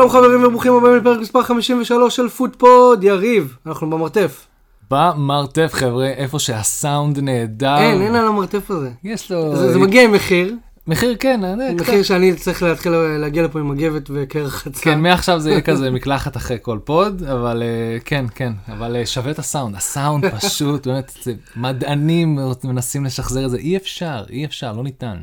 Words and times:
שלום 0.00 0.10
חברים 0.10 0.44
וברוכים 0.44 0.74
הבאים 0.74 0.96
לפרק 0.96 1.18
מספר 1.20 1.42
53 1.42 2.16
של 2.16 2.28
פוטפוד, 2.28 3.04
יריב, 3.04 3.56
אנחנו 3.66 3.90
במרתף. 3.90 4.46
במרתף 4.90 5.70
חבר'ה, 5.72 6.06
איפה 6.06 6.38
שהסאונד 6.38 7.18
נהדר. 7.18 7.78
אין, 7.78 8.02
אין 8.02 8.14
על 8.14 8.26
המרתף 8.26 8.70
הזה. 8.70 8.90
יש 9.04 9.30
לו... 9.30 9.56
זה 9.56 9.72
זה 9.72 9.78
מגיע 9.78 10.04
עם 10.04 10.12
מחיר, 10.12 10.54
מחיר 10.86 11.16
כן, 11.20 11.44
אני 11.44 11.64
יודע, 11.64 11.82
מחיר 11.82 12.02
שאני 12.02 12.34
צריך 12.34 12.62
להתחיל 12.62 12.92
להגיע 12.92 13.42
לפה 13.42 13.60
עם 13.60 13.68
מגבת 13.68 14.10
וקרח 14.10 14.54
חצה. 14.54 14.80
כן, 14.80 15.00
מעכשיו 15.00 15.40
זה 15.40 15.50
יהיה 15.50 15.60
כזה 15.60 15.90
מקלחת 15.90 16.36
אחרי 16.36 16.58
כל 16.62 16.78
pod, 16.84 17.22
אבל 17.22 17.62
אה, 17.62 17.98
כן, 18.04 18.24
כן, 18.34 18.52
אבל 18.68 18.96
אה, 18.96 19.06
שווה 19.06 19.30
את 19.30 19.38
הסאונד, 19.38 19.76
הסאונד 19.76 20.26
פשוט, 20.26 20.86
באמת, 20.86 21.12
מדענים 21.56 22.38
מנסים 22.64 23.04
לשחזר 23.04 23.44
את 23.44 23.50
זה, 23.50 23.56
אי 23.56 23.76
אפשר, 23.76 24.24
אי 24.30 24.44
אפשר, 24.44 24.72
לא 24.72 24.82
ניתן. 24.82 25.16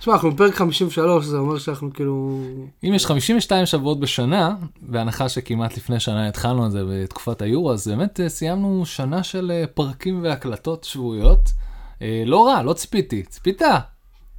תשמע, 0.00 0.14
אנחנו 0.14 0.30
בפרק 0.30 0.54
53, 0.54 1.24
זה 1.24 1.38
אומר 1.38 1.58
שאנחנו 1.58 1.92
כאילו... 1.92 2.40
אם 2.84 2.94
יש 2.94 3.06
52 3.06 3.66
שבועות 3.66 4.00
בשנה, 4.00 4.54
בהנחה 4.82 5.28
שכמעט 5.28 5.76
לפני 5.76 6.00
שנה 6.00 6.28
התחלנו 6.28 6.66
את 6.66 6.72
זה 6.72 6.82
בתקופת 6.88 7.42
היורו, 7.42 7.72
אז 7.72 7.88
באמת 7.88 8.20
אה, 8.20 8.28
סיימנו 8.28 8.86
שנה 8.86 9.22
של 9.22 9.50
אה, 9.54 9.64
פרקים 9.74 10.22
והקלטות 10.22 10.84
שבועיות. 10.84 11.52
אה, 12.02 12.22
לא 12.26 12.46
רע, 12.46 12.62
לא 12.62 12.72
ציפיתי, 12.72 13.22
ציפית? 13.22 13.62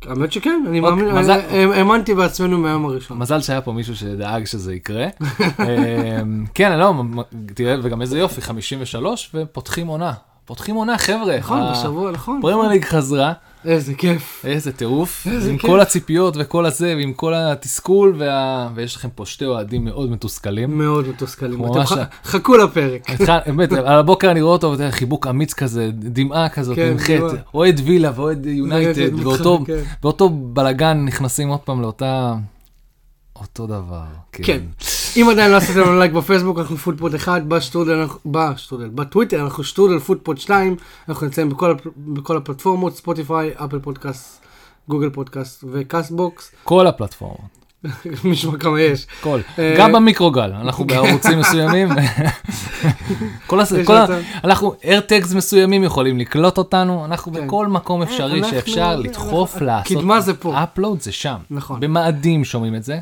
האמת 0.06 0.32
שכן, 0.32 0.64
אני 0.68 0.80
אוקיי, 0.80 1.12
מאמין, 1.12 1.30
האמנתי 1.74 2.16
בעצמנו 2.16 2.58
מהיום 2.58 2.86
הראשון. 2.86 3.18
מזל 3.18 3.42
שהיה 3.42 3.62
פה 3.62 3.72
מישהו 3.72 3.96
שדאג 3.96 4.46
שזה 4.46 4.76
יקרה. 4.76 5.08
כן, 6.54 6.80
לא, 6.80 6.94
תראה, 7.56 7.76
וגם 7.84 8.02
איזה 8.02 8.20
יופי, 8.20 8.42
53, 8.42 9.32
ופותחים 9.34 9.88
עונה. 9.88 10.14
פותחים 10.46 10.76
עונה, 10.76 10.98
חבר'ה. 10.98 11.38
נכון, 11.38 11.72
בשבוע, 11.72 12.12
נכון. 12.12 12.40
פרמייר 12.42 12.70
ליג 12.70 12.86
חזרה, 12.86 13.34
איזה 13.66 13.94
כיף. 13.94 14.46
איזה 14.46 14.72
טירוף, 14.72 15.28
איזה 15.32 15.50
עם 15.50 15.58
כיף. 15.58 15.70
כל 15.70 15.80
הציפיות 15.80 16.34
וכל 16.40 16.66
הזה, 16.66 16.94
ועם 16.98 17.14
כל 17.14 17.34
התסכול, 17.36 18.16
וה- 18.18 18.70
ויש 18.76 18.96
לכם 18.96 19.10
פה 19.16 19.26
שתי 19.26 19.46
אוהדים 19.46 19.86
מאוד 19.86 20.12
מתוסכלים. 20.12 20.78
מאוד 20.78 21.08
מתוסכלים. 21.08 21.66
אתם 21.66 21.74
ממש- 21.80 21.92
ח- 21.92 21.98
חכו 22.24 22.58
לפרק. 22.58 23.08
באמת, 23.46 23.72
על 23.74 24.00
הבוקר 24.00 24.32
אני 24.32 24.42
רואה 24.42 24.54
אותו, 24.54 24.74
אתה 24.74 24.84
יודע, 24.84 24.92
חיבוק 24.92 25.28
אמיץ 25.28 25.54
כזה, 25.54 25.90
דמעה 25.94 26.50
כזאת, 26.50 26.76
כן, 26.76 26.96
דמעה. 27.18 27.32
אוהד 27.54 27.82
וילה 27.86 28.12
ואוהד 28.16 28.46
יונייטד, 28.46 29.14
מתחרה, 29.14 29.24
באותו- 29.24 29.60
כן. 29.68 29.80
באותו 30.04 30.30
בלאגן 30.30 31.06
נכנסים 31.06 31.50
עוד 31.50 31.60
פעם 31.60 31.82
לאותה... 31.82 32.34
אותו 33.42 33.68
דבר. 33.68 34.04
כן. 34.32 34.60
אם 35.18 35.30
עדיין 35.32 35.52
לא 35.52 35.56
עשיתם 35.56 35.80
לנו 35.80 36.00
לייק 36.00 36.12
בפייסבוק, 36.12 36.60
אנחנו 36.60 36.78
פוטפוד 36.78 37.16
1, 37.16 37.42
בשטרודל, 37.44 38.04
בשטרודל, 38.26 38.88
בטוויטר 38.88 39.44
אנחנו 39.44 39.64
שטרודל 39.64 40.00
פוטפוד 40.00 40.38
2, 40.38 40.76
אנחנו 41.10 41.26
נמצאים 41.26 41.50
בכל 41.50 41.76
בכל 41.98 42.38
הפלטפורמות, 42.38 42.96
ספוטיפיי, 42.96 43.52
Apple 43.56 43.80
Podcast, 43.80 44.42
Google 44.90 45.10
Podcast 45.10 45.64
ו 45.72 46.12
Castbox, 46.12 46.52
כל 46.64 46.88
הפלטפורמות. 46.88 47.62
נשמע 48.24 48.58
כמה 48.58 48.82
יש. 48.82 49.08
כל, 49.22 49.40
אה, 49.60 49.76
גם 49.78 49.92
במיקרוגל, 49.92 50.52
אנחנו 50.62 50.86
בערוצים 50.86 51.40
מסוימים. 51.42 51.90
כל 53.48 53.60
הס... 53.60 53.72
יש 53.72 53.88
כל 53.88 53.96
ה... 53.96 54.04
מצב. 54.04 54.20
אנחנו 54.44 54.74
AirTags 54.84 55.34
מסוימים 55.34 55.84
יכולים 55.84 56.20
לקלוט 56.20 56.58
אותנו, 56.58 57.06
אנחנו 57.06 57.34
כן. 57.34 57.48
בכל 57.48 57.68
מקום 57.68 58.02
אפשרי 58.02 58.40
אנחנו- 58.40 58.52
שאפשר 58.52 58.96
לדחוף 58.96 59.62
לעשות. 59.62 59.98
קדמה 59.98 60.22
זה 60.22 60.34
פה. 60.34 60.64
upload 60.64 61.02
זה 61.02 61.12
שם. 61.12 61.36
נכון. 61.52 61.80
במאדים 61.80 62.44
שומעים 62.46 62.76
את 62.76 62.84
זה. 62.84 63.00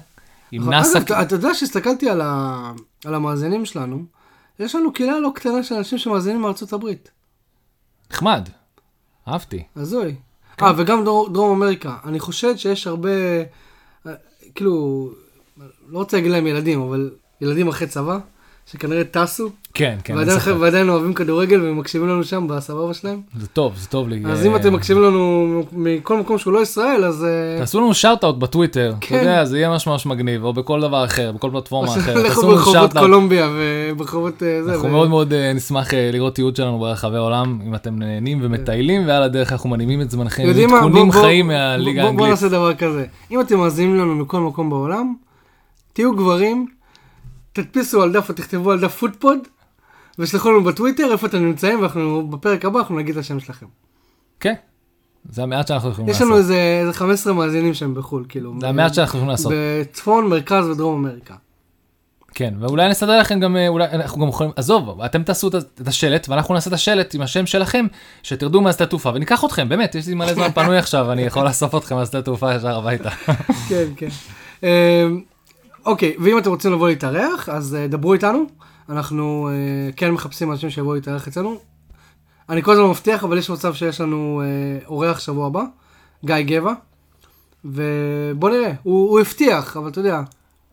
עם 0.52 0.70
נאסא. 0.70 0.98
אגב, 0.98 1.06
אתה- 1.06 1.22
אתה 1.22 1.36
יודע 1.36 1.54
שהסתכלתי 1.54 2.10
על 2.10 2.22
ה- 2.22 2.72
על 3.06 3.14
המאזינים 3.16 3.66
שלנו, 3.66 4.04
יש 4.60 4.76
לנו 4.76 4.94
קהילה 4.94 5.20
לא 5.20 5.32
קטנה 5.36 5.64
של 5.64 5.76
אנשים 5.76 5.98
שמאזינים 5.98 6.42
מארצות 6.42 6.74
הברית. 6.74 7.10
נחמד. 8.12 8.50
אהבתי. 9.28 9.64
הזוי. 9.76 10.16
כן. 10.58 10.66
אה, 10.66 10.72
וגם 10.78 11.04
דרום, 11.04 11.34
דרום 11.34 11.52
אמריקה. 11.64 11.98
אני 12.06 12.20
חושד 12.20 12.56
שיש 12.56 12.88
הרבה, 12.88 13.10
אה, 14.08 14.14
כאילו, 14.56 15.10
לא 15.88 15.98
רוצה 16.00 16.18
להגיד 16.18 16.32
להם 16.32 16.48
ילדים, 16.48 16.82
אבל 16.82 17.12
ילדים 17.42 17.68
אחרי 17.68 17.88
צבא, 17.88 18.20
שכנראה 18.66 19.04
טסו, 19.04 19.50
כן, 19.80 19.98
כן, 20.04 20.16
ועדיין, 20.60 20.90
אוהבים 20.90 21.14
כדורגל 21.14 21.60
ומקשיבים 21.64 22.08
לנו 22.10 22.24
שם 22.24 22.48
בסבבה 22.50 22.94
שלהם. 22.94 23.22
זה 23.38 23.48
טוב, 23.48 23.74
זה 23.78 23.88
טוב 23.88 24.08
לי. 24.10 24.24
אז 24.26 24.46
אם 24.46 24.56
אתם 24.56 24.74
מקשיבים 24.74 25.04
לנו 25.04 25.48
מכל 25.72 26.18
מקום 26.20 26.38
שהוא 26.38 26.54
לא 26.54 26.60
ישראל, 26.62 27.06
אז... 27.06 27.24
אה, 27.24 27.60
תעשו 27.60 27.80
לנו 27.80 27.94
שאוט 27.94 28.24
אאוט 28.24 28.36
בטוויטר, 28.38 28.90
אתה 29.00 29.08
כן. 29.08 29.16
יודע, 29.16 29.46
זה 29.46 29.58
יהיה 29.58 29.70
ממש 29.70 29.88
ממש 29.88 30.06
מגניב, 30.06 30.44
או 30.44 30.54
בכל 30.54 30.82
דבר 30.82 31.06
אחר, 31.06 31.32
בכל 31.32 31.50
פלטפורמה 31.54 31.88
אחרת. 31.98 32.16
לכו 32.16 32.28
תעשו 32.30 32.42
לנו 32.42 32.52
ברחובות 32.56 32.74
שאוט 32.74 32.98
אאוט. 32.98 33.06
קולומביה 33.06 33.50
וברחובות 33.92 34.44
אה, 34.44 34.64
זה. 34.64 34.72
אנחנו 34.74 34.88
ו- 34.88 34.92
מאוד 34.92 35.10
מאוד 35.10 35.34
אה, 35.34 35.54
נשמח 35.54 35.88
לראות 35.94 36.36
תיעוד 36.36 36.56
שלנו 36.56 36.80
ברחבי 36.80 37.18
העולם, 37.18 37.60
אם 37.68 37.76
אתם 37.76 38.00
נהנים 38.00 38.40
ומטיילים, 38.42 39.08
ועל 39.08 39.24
הדרך 39.24 39.52
אנחנו 39.52 39.70
מנעימים 39.70 40.02
את 40.02 40.12
זמנכם? 40.12 40.44
עדכונים 40.44 41.10
בוא- 41.12 41.22
חיים 41.22 41.48
מהליגה 41.48 42.04
האנגלית. 42.06 42.30
נעשה 42.30 42.50
דבר 42.50 42.74
כזה. 42.74 43.06
אם 43.32 43.42
אתם 43.42 43.58
מאזינים 43.58 43.96
לנו 43.96 44.16
מכל 44.16 44.40
מקום 44.40 44.70
בעולם, 44.70 45.14
תהיו 45.94 46.16
גברים, 46.16 46.66
תדפיסו 47.54 48.02
על 48.02 48.12
דף 48.12 48.30
או 48.30 48.34
תכתבו 48.34 48.72
על 48.72 48.80
דף 48.80 48.96
פוטפוד, 48.98 49.38
ושלחו 50.20 50.52
לנו 50.52 50.64
בטוויטר 50.64 51.12
איפה 51.12 51.28
אתם 51.28 51.38
נמצאים, 51.38 51.80
ואנחנו 51.80 52.28
בפרק 52.28 52.66
הבא 52.66 52.80
אנחנו 52.80 52.98
נגיד 52.98 53.18
את 53.18 53.22
השם 53.22 53.40
שלכם. 53.40 53.66
כן, 54.40 54.54
זה 55.30 55.44
המעט 55.44 55.68
שאנחנו 55.68 55.90
יכולים 55.90 56.10
יש 56.10 56.22
לנו 56.22 56.30
לעשות. 56.30 56.44
איזה 56.44 56.80
איזה 56.82 56.94
15 56.94 57.34
מאזינים 57.34 57.74
שהם 57.74 57.94
בחו"ל, 57.96 58.26
כאילו. 58.30 58.54
זה 58.62 58.70
המעט 58.70 58.94
שאנחנו 58.94 59.20
יכולים 59.20 59.30
לעשות. 59.30 59.54
בצפון, 59.56 60.28
מרכז 60.28 60.66
ודרום 60.66 61.06
אמריקה. 61.06 61.36
כן, 62.34 62.54
ואולי 62.60 62.90
נסדר 62.90 63.20
לכם 63.20 63.40
גם, 63.40 63.58
אה, 63.58 63.68
אולי 63.68 63.86
אנחנו 63.92 64.22
גם 64.22 64.28
יכולים, 64.28 64.52
עזוב, 64.56 65.02
אתם 65.02 65.24
תעשו 65.24 65.48
את 65.82 65.88
השלט, 65.88 66.30
ואנחנו 66.30 66.54
נעשה 66.54 66.70
את 66.70 66.74
השלט 66.74 67.16
עם 67.16 67.22
השם 67.22 67.46
שלכם, 67.46 67.86
שתרדו 68.24 68.62
מהשדה 68.62 68.86
תעופה, 68.86 69.10
וניקח 69.16 69.46
אתכם, 69.46 69.70
באמת, 69.70 69.96
יש 69.96 70.08
לי 70.08 70.14
מלא 70.14 70.34
זמן 70.34 70.52
פנוי 70.52 70.78
עכשיו, 70.84 71.12
אני 71.12 71.22
יכול 71.22 71.46
לאסוף 71.46 71.76
אתכם 71.76 71.96
מהשדה 71.96 72.22
תעופה 72.22 72.56
ישר 72.56 72.78
הביתה. 72.78 73.10
כן, 73.70 73.86
כן. 73.96 74.08
אמ, 74.64 75.22
אוקיי, 75.86 76.16
ואם 76.20 76.38
אתם 76.38 76.50
רוצים 76.50 76.72
לבוא 76.74 76.90
להתארח, 76.90 77.50
אז 77.50 77.76
אה, 77.76 77.88
דברו 77.88 78.14
איתנו. 78.14 78.46
אנחנו 78.90 79.50
אה, 79.52 79.92
כן 79.96 80.12
מחפשים 80.12 80.52
אנשים 80.52 80.70
שיבואו 80.70 80.96
להתארח 80.96 81.28
אצלנו. 81.28 81.58
אני 82.50 82.64
כל 82.64 82.72
הזמן 82.72 82.86
מבטיח, 82.86 83.24
אבל 83.24 83.38
יש 83.38 83.50
מצב 83.50 83.74
שיש 83.74 84.02
לנו 84.02 84.42
אה, 84.44 84.86
אורח 84.88 85.20
שבוע 85.20 85.48
הבא, 85.48 85.64
גיא 86.26 86.36
גבע. 86.42 86.74
ובוא 87.66 88.50
נראה, 88.50 88.72
הוא, 88.84 89.10
הוא 89.10 89.20
הבטיח, 89.20 89.78
אבל 89.78 89.90
אתה 89.90 90.00
יודע, 90.00 90.22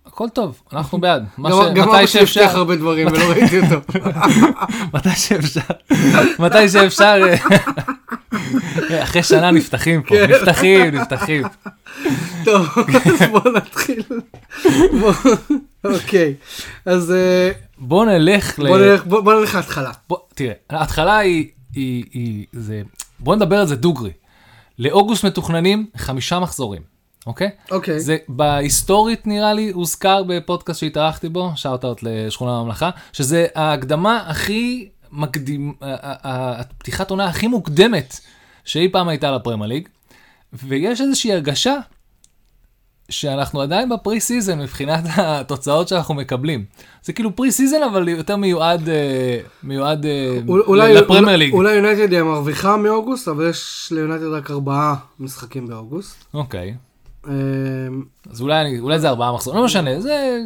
הכל 0.07 0.29
טוב, 0.29 0.61
אנחנו 0.73 0.99
בעד. 1.01 1.25
גם, 1.45 1.51
ש- 1.53 1.75
גם 1.75 1.89
אבא 1.89 2.07
שלי 2.07 2.21
הבטיח 2.23 2.55
הרבה 2.55 2.77
דברים 2.77 3.07
ולא 3.07 3.25
ראיתי 3.31 3.61
אותו. 3.61 4.01
מתי 4.95 5.11
שאפשר, 5.17 5.61
מתי 6.39 6.69
שאפשר, 6.69 7.23
אחרי 9.03 9.23
שנה 9.23 9.51
נפתחים 9.51 10.03
פה, 10.03 10.09
כן. 10.09 10.31
נפתחים, 10.31 10.95
נפתחים. 10.95 11.43
טוב, 12.45 12.67
אז 13.05 13.29
בוא 13.31 13.51
נתחיל. 13.51 14.03
אוקיי, 15.85 16.35
אז 16.87 17.11
אה, 17.13 17.51
בוא 17.79 18.07
נלך 18.07 18.59
ל... 18.59 18.69
בוא 18.69 18.79
נלך, 18.79 19.07
בוא, 19.07 19.21
בוא 19.21 19.41
נלך 19.41 19.55
להתחלה. 19.55 19.91
בוא, 20.09 20.19
תראה, 20.35 20.53
ההתחלה 20.71 21.19
היא, 21.19 21.49
היא, 21.75 22.05
היא, 22.13 22.47
זה, 22.53 22.83
בוא 23.19 23.37
נדבר 23.37 23.57
על 23.57 23.67
זה 23.67 23.77
דוגרי. 23.77 24.11
לאוגוסט 24.79 25.25
מתוכננים 25.25 25.87
חמישה 25.97 26.39
מחזורים, 26.39 26.83
אוקיי? 27.27 27.51
אוקיי. 27.71 28.01
זה 28.01 28.17
בהיסטורית 28.29 29.27
נראה 29.27 29.53
לי 29.53 29.71
הוזכר 29.71 30.23
בפודקאסט 30.23 30.81
שהתארחתי 30.81 31.29
בו, 31.29 31.53
shout 31.55 31.85
out 31.85 32.03
לשכונה 32.03 32.59
הממלכה, 32.59 32.91
שזה 33.13 33.47
ההקדמה 33.55 34.25
הכי 34.27 34.89
מקדים, 35.13 35.75
הפתיחת 35.83 37.11
עונה 37.11 37.27
הכי 37.27 37.47
מוקדמת 37.47 38.21
שאי 38.65 38.89
פעם 38.89 39.09
הייתה 39.09 39.37
ליג, 39.67 39.89
ויש 40.53 41.01
איזושהי 41.01 41.33
הרגשה 41.33 41.77
שאנחנו 43.09 43.61
עדיין 43.61 43.89
ב 43.89 44.21
pre-season 44.21 44.59
מבחינת 44.59 45.05
התוצאות 45.17 45.89
שאנחנו 45.89 46.15
מקבלים. 46.15 46.65
זה 47.05 47.13
כאילו 47.13 47.37
pre-season 47.37 47.83
אבל 47.83 48.09
יותר 48.09 48.37
מיועד, 48.37 48.89
אה, 48.89 49.39
מיועד 49.63 50.07
אה, 50.07 50.39
אולי, 50.49 50.95
לפרמייר 50.95 51.37
ליג. 51.37 51.53
אולי 51.53 51.75
יונייטד 51.75 52.13
היא 52.13 52.21
המרוויחה 52.21 52.77
מאוגוסט, 52.77 53.29
אבל 53.29 53.51
יש 53.51 53.89
ליונייטד 53.95 54.25
רק 54.27 54.51
ארבעה 54.51 54.95
משחקים 55.21 55.67
באוגוסט. 55.67 56.25
אוקיי, 56.35 56.75
אמ, 57.29 57.33
אז 58.31 58.41
אולי, 58.41 58.81
אולי 58.81 58.99
זה 58.99 59.09
ארבעה 59.09 59.33
מחזורים, 59.33 59.61
לא 59.61 59.67
משנה, 59.67 60.01
זה... 60.01 60.39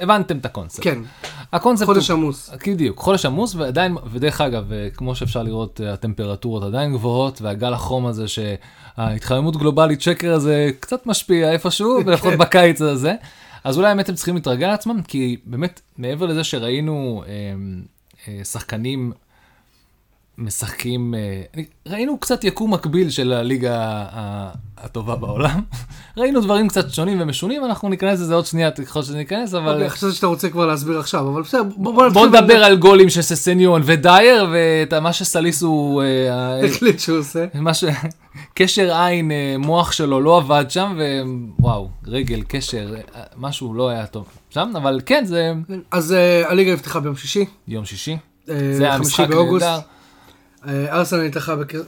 הבנתם 0.00 0.38
את 0.38 0.46
הקונספט. 0.46 0.84
כן, 0.84 0.98
הקונספט 1.52 1.86
חודש 1.86 2.10
הוא... 2.10 2.18
עמוס. 2.18 2.50
בדיוק, 2.66 2.98
חודש 2.98 3.26
עמוס, 3.26 3.54
ועדיין, 3.54 3.96
ודרך 4.10 4.40
אגב, 4.40 4.72
אה, 4.72 4.88
כמו 4.94 5.14
שאפשר 5.14 5.42
לראות, 5.42 5.80
הטמפרטורות 5.92 6.62
עדיין 6.62 6.92
גבוהות, 6.92 7.42
והגל 7.42 7.72
החום 7.72 8.06
הזה, 8.06 8.24
שההתחממות 8.96 9.56
גלובלית 9.56 10.00
שקר 10.02 10.32
הזה 10.32 10.70
קצת 10.80 11.06
משפיע 11.06 11.52
איפשהו, 11.52 11.98
ולפחות 12.06 12.34
בקיץ 12.34 12.80
הזה. 12.80 13.14
אז 13.64 13.78
אולי 13.78 13.88
באמת 13.88 14.08
הם 14.08 14.14
צריכים 14.14 14.34
להתרגל 14.34 14.66
לעצמם, 14.66 15.02
כי 15.02 15.36
באמת, 15.44 15.80
מעבר 15.98 16.26
לזה 16.26 16.44
שראינו 16.44 17.22
אה, 17.26 17.32
אה, 18.28 18.44
שחקנים 18.44 19.12
משחקים, 20.38 21.14
אה, 21.14 21.62
ראינו 21.86 22.18
קצת 22.18 22.44
יקום 22.44 22.74
מקביל 22.74 23.10
של 23.10 23.32
הליגה 23.32 24.04
הטובה 24.76 25.16
בעולם. 25.16 25.60
ראינו 26.18 26.40
דברים 26.40 26.68
קצת 26.68 26.90
שונים 26.90 27.20
ומשונים, 27.20 27.64
אנחנו 27.64 27.88
ניכנס 27.88 28.20
לזה 28.20 28.34
עוד 28.34 28.46
שנייה 28.46 28.70
ככל 28.70 29.02
שזה 29.02 29.16
ניכנס, 29.16 29.54
אבל... 29.54 29.72
אוקיי, 29.72 29.90
חשבתי 29.90 30.14
שאתה 30.14 30.26
רוצה 30.26 30.48
כבר 30.48 30.66
להסביר 30.66 30.98
עכשיו, 30.98 31.28
אבל 31.28 31.42
בסדר, 31.42 31.62
בוא. 31.76 32.26
נדבר 32.26 32.64
על 32.64 32.76
גולים 32.76 33.10
של 33.10 33.22
ססניון 33.22 33.82
ודייר 33.84 34.46
ואת 34.52 34.94
מה 34.94 35.12
שסליסו, 35.12 36.02
אה, 36.04 36.66
החליט 36.66 36.98
שהוא 36.98 37.18
עושה. 37.18 37.46
קשר 38.54 38.96
עין, 38.96 39.30
אה, 39.30 39.54
מוח 39.58 39.92
שלו 39.92 40.20
לא 40.20 40.36
עבד 40.36 40.64
שם, 40.68 40.98
ווואו, 41.58 41.88
רגל, 42.06 42.42
קשר, 42.48 42.94
משהו 43.36 43.74
לא 43.74 43.88
היה 43.88 44.06
טוב 44.06 44.26
שם, 44.50 44.72
אבל 44.76 45.00
כן, 45.06 45.24
זה 45.24 45.52
אז 45.90 46.14
הליגה 46.44 46.72
נפתחה 46.72 47.00
ביום 47.00 47.16
שישי. 47.16 47.44
יום 47.68 47.84
שישי. 47.84 48.16
זה 48.46 48.84
היה 48.84 48.98
משחק. 48.98 49.28
נהדר. 49.30 49.78
אה, 50.66 50.96
ארסנל 50.98 51.30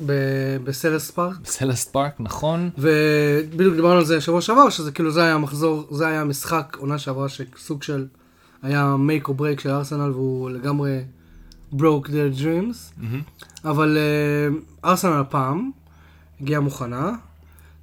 ב- 0.06 0.56
בסלס 0.64 1.10
פארק. 1.10 1.36
סלסט 1.44 1.92
פארק, 1.92 2.14
נכון? 2.20 2.70
ובדיוק 2.78 3.74
דיברנו 3.74 3.98
על 3.98 4.04
זה 4.04 4.20
שבוע 4.20 4.40
שעבר, 4.40 4.70
שזה 4.70 4.92
כאילו 4.92 5.10
זה 5.10 5.22
היה 5.22 5.34
המחזור, 5.34 5.86
זה 5.90 6.06
היה 6.06 6.20
המשחק 6.20 6.76
עונה 6.80 6.98
שעברה 6.98 7.26
שסוג 7.28 7.82
של 7.82 8.06
היה 8.62 8.96
make 9.08 9.28
or 9.28 9.32
break 9.40 9.62
של 9.62 9.70
ארסנל 9.70 10.10
והוא 10.10 10.50
לגמרי 10.50 11.00
broke 11.72 12.06
their 12.06 12.40
dreams. 12.40 13.04
אבל 13.64 13.98
אה, 13.98 14.58
ארסנל 14.90 15.20
הפעם 15.20 15.70
הגיעה 16.40 16.60
מוכנה, 16.60 17.12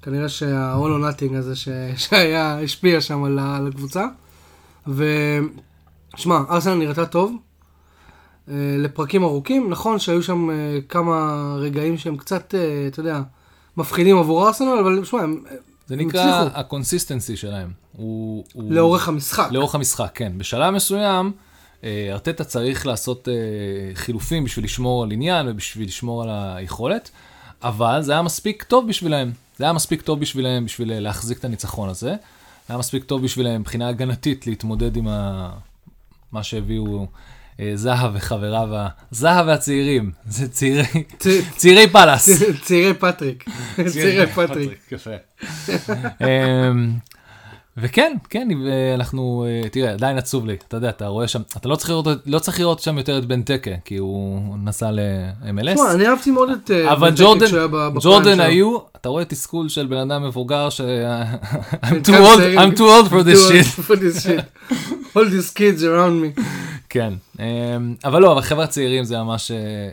כנראה 0.02 0.28
שה-all 0.28 0.78
or 1.00 1.20
nothing 1.20 1.36
הזה 1.36 1.56
ש... 1.56 1.68
שהיה, 1.96 2.60
השפיע 2.60 3.00
שם 3.00 3.24
על 3.24 3.38
הקבוצה. 3.68 4.06
ושמע, 4.86 6.40
ארסנל 6.50 6.74
נראתה 6.74 7.06
טוב. 7.06 7.36
אה, 8.50 8.54
לפרקים 8.78 9.24
ארוכים, 9.24 9.70
נכון 9.70 9.98
שהיו 9.98 10.22
שם 10.22 10.50
אה, 10.50 10.78
כמה 10.88 11.56
רגעים 11.58 11.98
שהם 11.98 12.16
קצת, 12.16 12.54
אה, 12.54 12.86
אתה 12.86 13.00
יודע, 13.00 13.20
מפחידים 13.76 14.18
עבור 14.18 14.46
ארסנל, 14.46 14.78
אבל 14.80 15.04
שמע, 15.04 15.22
הם 15.22 15.42
זה 15.86 15.96
נקרא. 15.96 16.48
ה 16.54 16.61
consistency 16.61 17.36
שלהם. 17.36 17.70
הוא, 17.92 18.44
הוא... 18.52 18.72
לאורך 18.72 19.08
המשחק. 19.08 19.48
לאורך 19.50 19.74
המשחק, 19.74 20.10
כן. 20.14 20.32
בשלב 20.36 20.74
מסוים, 20.74 21.32
ארטטה 21.84 22.44
צריך 22.44 22.86
לעשות 22.86 23.28
חילופים 23.94 24.44
בשביל 24.44 24.64
לשמור 24.64 25.02
על 25.02 25.10
עניין 25.10 25.48
ובשביל 25.48 25.86
לשמור 25.86 26.22
על 26.22 26.28
היכולת, 26.32 27.10
אבל 27.62 28.02
זה 28.02 28.12
היה 28.12 28.22
מספיק 28.22 28.62
טוב 28.62 28.88
בשבילהם. 28.88 29.32
זה 29.58 29.64
היה 29.64 29.72
מספיק 29.72 30.02
טוב 30.02 30.20
בשבילהם 30.20 30.64
בשביל 30.64 31.00
להחזיק 31.00 31.38
את 31.38 31.44
הניצחון 31.44 31.88
הזה. 31.88 32.10
זה 32.10 32.14
היה 32.68 32.78
מספיק 32.78 33.04
טוב 33.04 33.22
בשבילהם 33.22 33.60
מבחינה 33.60 33.88
הגנתית 33.88 34.46
להתמודד 34.46 34.96
עם 34.96 35.08
ה... 35.08 35.50
מה 36.32 36.42
שהביאו 36.42 37.06
זאהה 37.74 38.10
וחבריו, 38.14 38.76
ה- 38.76 38.88
זאהה 39.10 39.46
והצעירים, 39.46 40.10
זה 40.28 40.48
צעירי, 40.48 40.84
צעירי 41.56 41.88
פאלאס. 41.92 42.28
צעירי 42.62 42.94
פטריק. 42.94 43.44
צעירי 43.86 44.26
פטריק. 44.26 44.90
אמ, 46.20 46.92
וכן, 47.78 48.12
כן, 48.30 48.48
אנחנו, 48.94 49.46
אה, 49.48 49.68
תראה, 49.68 49.92
עדיין 49.92 50.18
עצוב 50.18 50.46
לי, 50.46 50.56
אתה 50.68 50.76
יודע, 50.76 50.88
אתה 50.88 51.06
רואה 51.06 51.28
שם, 51.28 51.40
אתה 51.56 51.68
לא 51.68 51.76
צריך 51.76 51.90
לראות, 51.90 52.06
לא 52.26 52.38
צריך 52.38 52.60
לראות 52.60 52.80
שם 52.80 52.98
יותר 52.98 53.18
את 53.18 53.24
בנטקה, 53.24 53.70
כי 53.84 53.96
הוא 53.96 54.40
נסע 54.64 54.90
ל-MLS, 54.90 55.74
תשמע, 55.74 55.92
אני 55.92 56.06
אהבתי 56.06 56.30
מאוד 56.30 56.50
את 56.50 56.70
אה, 56.70 56.92
אבל 56.92 57.08
בנטקה 57.10 57.24
ג'ורדן, 57.24 57.46
כשהיה 57.46 57.66
ב 57.66 57.71
prime 57.71 57.94
ג'ורדן 58.00 58.34
שלו. 58.34 58.44
היו, 58.44 58.76
אתה 58.96 59.08
רואה 59.08 59.24
תסכול 59.24 59.68
של 59.68 59.86
בן 59.86 60.10
אדם 60.10 60.24
מבוגר 60.24 60.70
ש... 60.70 60.80
I'm 60.80 62.06
too 62.06 62.10
old. 62.10 62.40
I'm 62.58 62.76
too 62.78 62.88
old 62.88 63.08
for 63.10 63.22
this 63.24 63.48
shit. 63.48 64.42
All 65.16 65.24
these 65.24 65.50
kids 65.50 65.82
around 65.82 66.16
me. 66.22 66.40
כן, 66.96 67.14
אמ, 67.40 67.94
אבל 68.04 68.22
לא, 68.22 68.32
אבל 68.32 68.40
חבר'ה 68.42 68.64
הצעירים 68.64 69.04
זה 69.04 69.18
ממש 69.18 69.50
אה, 69.50 69.90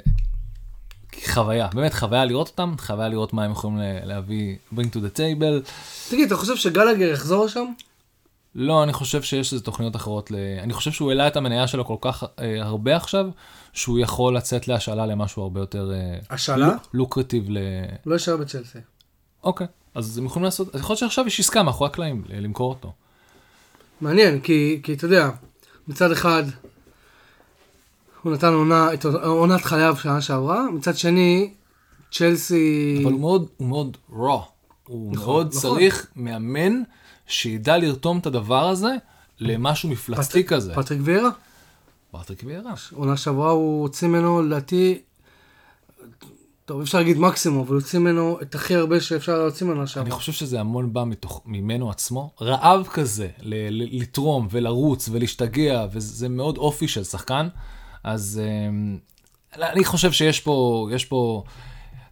חוויה, 1.33 1.67
באמת 1.73 1.93
חוויה 1.93 2.25
לראות 2.25 2.47
אותם, 2.47 2.75
חוויה 2.77 3.07
לראות 3.07 3.33
מה 3.33 3.43
הם 3.43 3.51
יכולים 3.51 3.77
להביא, 4.03 4.55
bring 4.75 4.87
to 4.93 4.97
the 4.97 5.17
table. 5.17 5.69
תגיד, 6.09 6.25
אתה 6.27 6.35
חושב 6.35 6.55
שגלגר 6.55 7.05
יחזור 7.11 7.45
לשם? 7.45 7.65
לא, 8.55 8.83
אני 8.83 8.93
חושב 8.93 9.21
שיש 9.21 9.53
איזה 9.53 9.63
תוכניות 9.63 9.95
אחרות. 9.95 10.31
ל... 10.31 10.35
אני 10.63 10.73
חושב 10.73 10.91
שהוא 10.91 11.09
העלה 11.09 11.27
את 11.27 11.37
המניה 11.37 11.67
שלו 11.67 11.85
כל 11.85 11.95
כך 12.01 12.23
אה, 12.39 12.63
הרבה 12.63 12.95
עכשיו, 12.95 13.25
שהוא 13.73 13.99
יכול 13.99 14.37
לצאת 14.37 14.67
להשאלה 14.67 15.05
למשהו 15.05 15.43
הרבה 15.43 15.59
יותר 15.59 15.91
אה, 15.93 16.17
השאלה? 16.29 16.67
לוק- 16.67 16.87
לוקרטיב 16.93 17.45
ל... 17.49 17.57
לא 18.05 18.13
יישאר 18.13 18.37
בצ'לסי. 18.37 18.79
אוקיי, 19.43 19.67
אז 19.95 20.17
הם 20.17 20.25
יכולים 20.25 20.43
לעשות, 20.43 20.75
אז 20.75 20.81
יכול 20.81 20.93
להיות 20.93 20.99
שעכשיו 20.99 21.27
יש 21.27 21.39
עסקה 21.39 21.63
מאחורי 21.63 21.89
הקלעים 21.89 22.23
למכור 22.29 22.69
אותו. 22.69 22.91
מעניין, 24.01 24.39
כי, 24.39 24.79
כי 24.83 24.93
אתה 24.93 25.05
יודע, 25.05 25.29
מצד 25.87 26.11
אחד, 26.11 26.43
הוא 28.23 28.33
נתן 28.33 28.53
עונה, 28.53 28.93
את 28.93 29.05
עונת 29.05 29.61
חייו 29.61 29.95
שנה 30.01 30.21
שעברה, 30.21 30.71
מצד 30.71 30.97
שני, 30.97 31.53
צ'לסי... 32.11 32.99
אבל 33.03 33.11
הוא 33.11 33.19
מאוד, 33.19 33.47
הוא 33.57 33.67
מאוד 33.67 33.97
raw. 34.11 34.15
הוא 34.87 35.13
נכון, 35.13 35.13
מאוד 35.13 35.47
נכון. 35.47 35.61
צריך 35.61 36.07
מאמן 36.15 36.81
שידע 37.27 37.77
לרתום 37.77 38.17
את 38.17 38.25
הדבר 38.25 38.67
הזה 38.69 38.91
למשהו 39.39 39.89
מפלצתי 39.89 40.43
כזה. 40.43 40.73
פטריק 40.75 40.99
ויירה? 41.03 41.29
פטריק 42.11 42.41
ויירה. 42.45 42.73
עונה 42.93 43.17
שעברה 43.17 43.51
הוא 43.51 43.81
הוציא 43.81 44.07
ממנו, 44.07 44.41
לדעתי, 44.41 45.01
טוב, 46.65 46.81
אפשר 46.81 46.97
להגיד 46.97 47.17
מקסימום, 47.17 47.59
אבל 47.59 47.75
הוציא 47.75 47.99
ממנו 47.99 48.37
את 48.41 48.55
הכי 48.55 48.75
הרבה 48.75 49.01
שאפשר 49.01 49.37
להוציא 49.37 49.67
ממנו 49.67 49.79
אני 49.79 49.87
שעברה. 49.87 50.11
חושב 50.15 50.31
שזה 50.31 50.59
המון 50.59 50.93
בא 50.93 51.03
מתוך, 51.05 51.41
ממנו 51.45 51.89
עצמו. 51.89 52.31
רעב 52.41 52.87
כזה, 52.93 53.27
ל- 53.41 53.83
ל- 53.83 54.01
לתרום 54.01 54.47
ולרוץ 54.51 55.09
ולהשתגע, 55.11 55.85
וזה 55.91 56.29
מאוד 56.29 56.57
אופי 56.57 56.87
של 56.87 57.03
שחקן. 57.03 57.47
אז 58.03 58.41
אמ, 58.43 58.97
אני 59.57 59.85
חושב 59.85 60.11
שיש 60.11 60.39
פה, 60.39 60.87
יש 60.91 61.05
פה, 61.05 61.43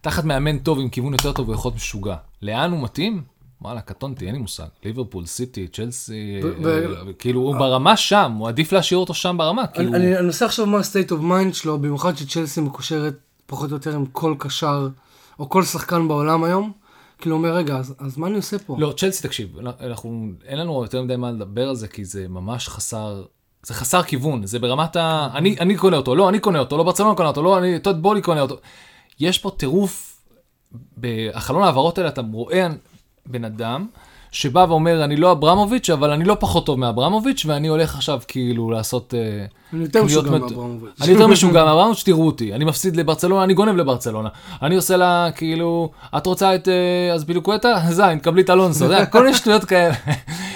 תחת 0.00 0.24
מאמן 0.24 0.58
טוב 0.58 0.78
עם 0.78 0.88
כיוון 0.88 1.12
יותר 1.12 1.32
טוב, 1.32 1.46
הוא 1.46 1.54
יכול 1.54 1.68
להיות 1.68 1.76
משוגע. 1.76 2.16
לאן 2.42 2.70
הוא 2.72 2.82
מתאים? 2.82 3.22
וואלה, 3.62 3.80
קטונתי, 3.80 4.26
אין 4.26 4.34
לי 4.34 4.40
מושג. 4.40 4.66
ליברפול, 4.84 5.26
סיטי, 5.26 5.68
צ'לסי, 5.68 6.40
אה, 6.64 7.12
כאילו, 7.18 7.40
הוא 7.40 7.56
ברמה 7.56 7.96
שם, 7.96 8.32
הוא 8.38 8.48
עדיף 8.48 8.72
להשאיר 8.72 8.98
אותו 8.98 9.14
שם 9.14 9.36
ברמה. 9.38 9.66
כאילו, 9.66 9.94
אני, 9.94 10.22
מנסה 10.22 10.44
לחשוב 10.44 10.68
מה 10.68 10.78
ה-state 10.78 11.10
of 11.10 11.22
mind 11.22 11.54
שלו, 11.54 11.78
במיוחד 11.78 12.16
שצ'לסי 12.16 12.60
מקושרת 12.60 13.14
פחות 13.46 13.70
או 13.70 13.76
יותר 13.76 13.94
עם 13.94 14.06
כל 14.06 14.34
קשר, 14.38 14.88
או 15.38 15.48
כל 15.48 15.64
שחקן 15.64 16.08
בעולם 16.08 16.44
היום. 16.44 16.72
כאילו 17.18 17.36
אומר, 17.36 17.54
רגע, 17.54 17.76
אז, 17.76 17.94
אז 17.98 18.16
מה 18.18 18.26
אני 18.26 18.36
עושה 18.36 18.58
פה? 18.58 18.76
לא, 18.78 18.94
צ'לסי, 18.96 19.22
תקשיב, 19.22 19.58
אנחנו, 19.80 20.28
אין 20.44 20.58
לנו 20.58 20.82
יותר 20.82 21.02
מדי 21.02 21.16
מה 21.16 21.30
לדבר 21.30 21.68
על 21.68 21.74
זה, 21.74 21.88
כי 21.88 22.04
זה 22.04 22.28
ממש 22.28 22.68
חסר, 22.68 23.24
זה 23.62 23.74
חסר 23.74 24.02
כיוון, 24.02 24.46
זה 24.46 24.58
ברמת 24.58 24.96
ה... 24.96 25.28
אני, 25.34 25.56
אני 25.60 25.76
קונה 25.76 25.96
אותו, 25.96 26.14
לא, 26.14 26.28
אני 26.28 26.38
קונה 26.38 26.58
אותו, 26.58 26.76
לא 26.76 26.82
ברצלונה 26.82 27.14
קונה 27.14 27.28
אותו, 27.28 27.42
לא, 27.42 27.58
אני, 27.58 27.78
טוד 27.78 28.02
בולי 28.02 28.22
קונה 28.22 28.40
אותו. 28.40 28.56
יש 29.20 29.38
פה 29.38 29.50
טירוף, 29.56 30.20
בחלון 30.98 31.62
ההעברות 31.62 31.98
האלה 31.98 32.08
אתה 32.08 32.22
רואה 32.32 32.66
בן 33.26 33.44
אדם, 33.44 33.86
שבא 34.32 34.66
ואומר, 34.68 35.04
אני 35.04 35.16
לא 35.16 35.32
אברמוביץ', 35.32 35.90
אבל 35.90 36.10
אני 36.10 36.24
לא 36.24 36.36
פחות 36.40 36.66
טוב 36.66 36.78
מאברמוביץ', 36.78 37.46
ואני 37.46 37.68
הולך 37.68 37.94
עכשיו 37.94 38.20
כאילו 38.28 38.70
לעשות... 38.70 39.14
אה, 39.14 39.44
אני 39.72 39.82
יותר 39.82 40.04
משוגע 40.04 40.30
מאברמוביץ'. 40.30 40.92
אני 41.02 41.12
יותר 41.12 41.26
משוגע 41.26 41.64
מאברמוביץ', 41.64 42.02
תראו 42.02 42.26
אותי. 42.26 42.54
אני 42.54 42.64
מפסיד 42.64 42.96
לברצלונה, 42.96 43.44
אני 43.44 43.54
גונב 43.54 43.76
לברצלונה. 43.76 44.28
אני 44.62 44.76
עושה 44.76 44.96
לה, 44.96 45.28
כאילו, 45.34 45.90
את 46.16 46.26
רוצה 46.26 46.54
את 46.54 46.68
אה, 46.68 47.14
אז 47.14 47.24
בילוקווטה? 47.24 47.82
זין, 47.90 48.18
קבלי 48.18 48.42
את 48.42 48.50
אלונסו. 48.50 48.86
כל 49.10 49.24
מיני 49.24 49.36
שטויות 49.36 49.64
כאלה. 49.64 49.94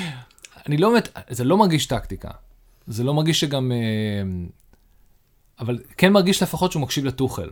אני 0.66 0.76
לא 0.76 0.95
מת... 0.95 1.09
זה 1.31 1.45
לא 1.45 1.57
מרגיש 1.57 1.87
טקטיקה. 1.87 2.28
זה 2.87 3.05
לא 3.05 3.14
מרגיש 3.14 3.40
שגם... 3.40 3.73
אה, 3.73 3.76
אבל 5.61 5.78
כן 5.97 6.12
מרגיש 6.12 6.43
לפחות 6.43 6.73
שהוא 6.73 6.83
מקשיב 6.83 7.05
לטוחל. 7.05 7.50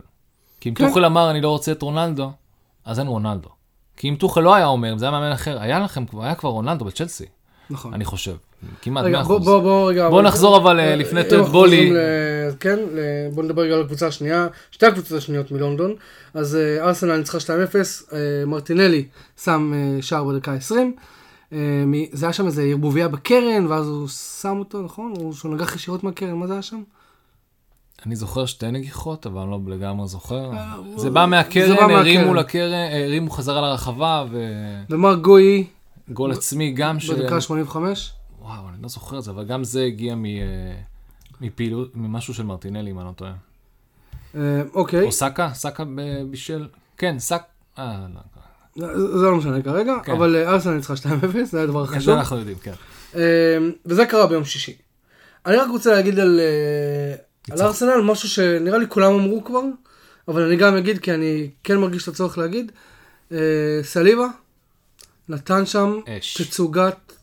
כי 0.59 0.69
אם 0.69 0.73
כן. 0.73 0.87
טוחל 0.87 1.05
אמר, 1.05 1.31
אני 1.31 1.41
לא 1.41 1.49
רוצה 1.49 1.71
את 1.71 1.81
רונלדו, 1.81 2.31
אז 2.85 2.99
אין 2.99 3.07
רונלדו. 3.07 3.49
כי 3.97 4.09
אם 4.09 4.15
טוחל 4.15 4.41
לא 4.41 4.55
היה 4.55 4.65
אומר, 4.65 4.93
אם 4.93 4.97
זה 4.97 5.05
היה 5.05 5.11
מאמן 5.11 5.31
אחר, 5.31 5.61
היה 5.61 5.79
לכם, 5.79 6.03
היה 6.19 6.35
כבר 6.35 6.49
רונלדו 6.49 6.85
בצ'לסי, 6.85 7.25
נכון. 7.69 7.93
אני 7.93 8.05
חושב. 8.05 8.35
כמעט 8.81 9.05
רגע, 9.05 9.21
100%. 9.21 9.23
בוא, 9.27 9.39
בוא, 9.39 9.59
בוא, 9.59 9.89
רגע. 9.89 10.09
בוא 10.09 10.21
נחזור 10.21 10.57
אבל, 10.57 10.79
אה, 10.79 10.95
לפני 10.95 11.21
אנחנו 11.21 11.45
בולי. 11.45 11.93
כן, 12.59 12.79
בוא 13.33 13.43
נדבר 13.43 13.61
רגע 13.61 13.75
על 13.75 13.81
הקבוצה 13.81 14.07
השנייה, 14.07 14.47
שתי 14.71 14.85
הקבוצות 14.85 15.17
השניות 15.17 15.51
מלונדון. 15.51 15.95
אז 16.33 16.55
אה, 16.55 16.83
ארסנל 16.83 17.17
ניצחה 17.17 17.37
2-0, 17.37 17.41
אה, 18.13 18.45
מרטינלי 18.47 19.05
שם 19.43 19.73
שער 20.01 20.23
בדקה 20.23 20.53
20. 20.53 20.95
אה, 21.53 21.83
זה 22.11 22.25
היה 22.25 22.33
שם 22.33 22.45
איזה 22.45 22.63
ערבוביה 22.63 23.07
בקרן, 23.07 23.65
ואז 23.69 23.87
הוא 23.87 24.07
שם 24.07 24.57
אותו, 24.59 24.81
נכון? 24.81 25.13
הוא 25.17 25.33
שהוא 25.33 25.55
נגח 25.55 25.75
ישירות 25.75 26.03
מהקרן, 26.03 26.33
מה 26.33 26.47
זה 26.47 26.53
היה 26.53 26.61
שם? 26.61 26.83
אני 28.05 28.15
זוכר 28.15 28.45
שתי 28.45 28.71
נגיחות, 28.71 29.25
אבל 29.25 29.41
אני 29.41 29.51
לא 29.51 29.59
לגמרי 29.67 30.07
זוכר. 30.07 30.51
אה, 30.53 30.75
זה 30.95 31.09
בא 31.09 31.25
מהקרן, 31.25 31.91
הרימו. 31.91 32.33
לקרן, 32.33 32.73
הרימו 33.05 33.29
חזרה 33.29 33.61
לרחבה, 33.61 34.25
ומר 34.89 35.15
גוי 35.15 35.67
וגול 36.09 36.31
עצמי 36.31 36.71
גם 36.71 36.99
ש... 36.99 37.09
בדקה 37.09 37.41
85. 37.41 38.13
וואו, 38.41 38.69
אני 38.69 38.81
לא 38.81 38.87
זוכר 38.87 39.17
את 39.17 39.23
זה, 39.23 39.31
אבל 39.31 39.45
גם 39.45 39.63
זה 39.63 39.83
הגיע. 39.83 40.13
אה, 40.13 40.75
מפעילות, 41.41 41.95
ממשהו 41.95 42.33
של 42.33 42.43
מרטינלי, 42.43 42.91
אם 42.91 42.99
אני 42.99 43.07
לא 43.07 43.11
טועה. 43.11 43.33
אה, 44.35 44.61
אוקיי, 44.73 45.05
או 45.05 45.11
סאקה? 45.11 45.53
סאקה 45.53 45.83
בישל? 46.29 46.67
כן, 46.97 47.19
סאק... 47.19 47.43
אה, 47.77 48.05
לא. 48.13 48.34
זה 48.77 49.25
לא 49.25 49.35
משנה 49.35 49.61
כרגע, 49.61 49.93
כן. 50.03 50.11
אבל 50.11 50.35
אה, 50.35 50.49
ארסנל 50.49 50.73
ניצחה 50.73 50.93
2-0, 50.93 50.97
זה 51.43 51.57
היה 51.57 51.67
דבר 51.67 51.83
את 51.83 51.89
זה 51.89 51.95
חשוב. 51.95 52.13
אנחנו 52.17 52.37
יודעים, 52.37 52.57
כן. 52.57 52.73
אה, 53.15 53.57
וזה 53.85 54.05
קרה 54.05 54.27
ביום 54.27 54.45
שישי. 54.45 54.75
אני 55.45 55.55
רק 55.55 55.67
רוצה 55.69 55.93
להגיד 55.93 56.19
על, 56.19 56.39
אה, 56.39 57.15
על. 57.55 57.61
ארסנל 57.61 58.01
משהו 58.01 58.29
שנראה 58.29 58.77
לי 58.77 58.85
כולם 58.89 59.13
אמרו 59.13 59.43
כבר, 59.43 59.61
אבל 60.27 60.41
אני 60.41 60.55
גם 60.55 60.75
אגיד 60.77 60.99
כי 60.99 61.13
אני 61.13 61.49
כן 61.63 61.77
מרגיש 61.77 62.03
את 62.03 62.07
הצורך 62.07 62.37
להגיד. 62.37 62.71
אה, 63.31 63.37
סליבה 63.83 64.27
נתן 65.29 65.65
שם 65.65 65.99
אש. 66.07 66.41
תצוגת 66.41 67.13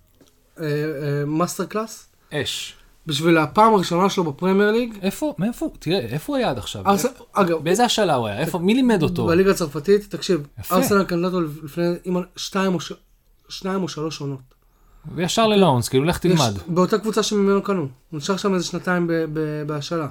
masterclass. 1.26 2.08
אש. 2.32 2.76
בשביל 3.06 3.38
הפעם 3.38 3.74
הראשונה 3.74 4.10
שלו 4.10 4.24
בפרמייר 4.24 4.70
ליג. 4.70 4.94
איפה, 5.02 5.34
מאיפה, 5.38 5.68
תראה, 5.78 5.98
איפה 5.98 6.32
הוא 6.32 6.36
היה 6.36 6.50
עד 6.50 6.58
עכשיו? 6.58 6.82
ארס- 6.86 7.04
איפה- 7.06 7.24
אגב, 7.32 7.58
באיזה 7.64 7.84
השאלה 7.84 8.14
הוא 8.14 8.26
היה? 8.26 8.38
איפה, 8.38 8.58
מי 8.58 8.74
לימד 8.74 9.02
אותו? 9.02 9.26
בליגה 9.26 9.50
הצרפתית, 9.50 10.10
תקשיב. 10.10 10.46
ארסנל 10.72 11.24
אותו 11.24 11.40
לפני 11.62 11.82
שתיים 12.36 12.74
או 12.74 12.80
ש- 12.80 12.92
שניים 13.48 13.82
או 13.82 13.88
שלוש 13.88 14.20
עונות. 14.20 14.38
וישר 15.14 15.46
ללאונס, 15.46 15.88
כאילו, 15.88 16.04
לך 16.04 16.18
תלמד. 16.18 16.36
יש- 16.56 16.62
באותה 16.66 16.98
קבוצה 16.98 17.22
שממנו 17.22 17.62
קנו. 17.62 17.80
הוא 18.10 18.18
נשאר 18.18 18.36
שם 18.36 18.54
איזה 18.54 18.64
שנתיים 18.66 19.06
ב- 19.06 19.12
ב- 19.32 19.62
בהשאלה. 19.66 20.08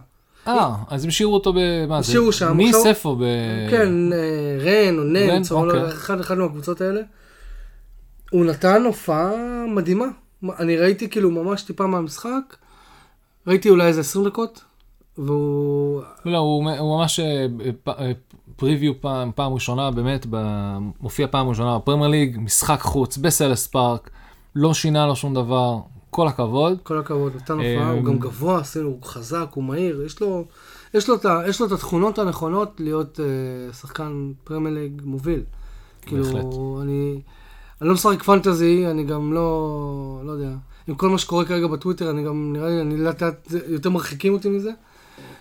אה, 0.47 0.75
אז 0.89 1.03
הם 1.03 1.07
השאירו 1.09 1.33
אותו 1.33 1.53
ב... 1.53 1.57
מה 1.89 2.01
זה? 2.01 2.07
השאירו 2.09 2.31
שם, 2.31 2.59
עכשיו- 2.59 2.85
איפה? 2.85 3.15
ב... 3.19 3.23
כן, 3.69 4.13
אה, 4.13 4.17
רן 4.59 4.97
או 4.99 5.03
ננץ, 5.03 5.51
או 5.51 5.65
אוקיי. 5.65 5.87
אחד 5.87 6.19
אחד 6.19 6.37
מהקבוצות 6.37 6.81
האלה. 6.81 7.01
הוא 8.31 8.45
נתן 8.45 8.83
הופעה 8.85 9.31
מדהימה. 9.67 10.05
אני 10.59 10.77
ראיתי 10.77 11.09
כאילו 11.09 11.31
ממש 11.31 11.61
טיפה 11.61 11.87
מהמשחק, 11.87 12.55
ראיתי 13.47 13.69
אולי 13.69 13.87
איזה 13.87 13.99
20 13.99 14.25
דקות, 14.25 14.61
והוא... 15.17 16.01
לא, 16.25 16.37
הוא, 16.37 16.71
הוא 16.71 16.99
ממש 16.99 17.19
preview 18.55 19.01
פעם, 19.01 19.31
פעם 19.35 19.53
ראשונה, 19.53 19.91
באמת, 19.91 20.25
ב- 20.29 20.77
מופיע 21.01 21.27
פעם 21.27 21.49
ראשונה 21.49 21.77
בפרמייר 21.77 22.07
ליג, 22.07 22.37
משחק 22.39 22.81
חוץ, 22.81 23.17
בסלהרסט 23.17 23.67
פארק, 23.67 24.09
לא 24.55 24.73
שינה 24.73 25.07
לו 25.07 25.15
שום 25.15 25.33
דבר, 25.33 25.79
כל 26.09 26.27
הכבוד. 26.27 26.77
כל 26.83 26.99
הכבוד, 26.99 27.35
נתן 27.35 27.53
הופעה, 27.53 27.91
הוא 27.91 27.99
אמ, 27.99 28.05
גם 28.05 28.19
גבוה, 28.19 28.59
עשינו, 28.59 28.87
הוא 28.87 29.03
חזק, 29.03 29.47
הוא 29.53 29.63
מהיר, 29.63 30.03
יש 30.05 30.21
לו, 30.21 30.45
יש 30.93 31.09
לו, 31.09 31.15
את, 31.15 31.25
יש 31.47 31.61
לו 31.61 31.67
את 31.67 31.71
התכונות 31.71 32.19
הנכונות 32.19 32.71
להיות 32.79 33.19
אה, 33.19 33.73
שחקן 33.73 34.31
פרמייר 34.43 34.75
ליג 34.75 35.01
מוביל. 35.05 35.43
כאילו. 36.01 36.79
אני, 36.83 37.21
אני 37.81 37.89
לא 37.89 37.93
משחק 37.93 38.23
פנטזי, 38.23 38.87
אני 38.87 39.03
גם 39.03 39.33
לא, 39.33 40.21
לא 40.23 40.31
יודע, 40.31 40.51
עם 40.91 40.97
כל 40.97 41.09
מה 41.09 41.17
שקורה 41.17 41.45
כרגע 41.45 41.67
בטוויטר, 41.67 42.09
אני 42.09 42.23
גם, 42.23 42.53
נראה 42.53 42.69
לי, 42.69 42.81
אני 42.81 42.97
לאט 42.97 43.23
לאט 43.23 43.47
יותר 43.67 43.89
מרחיקים 43.89 44.33
אותי 44.33 44.49
מזה. 44.49 44.71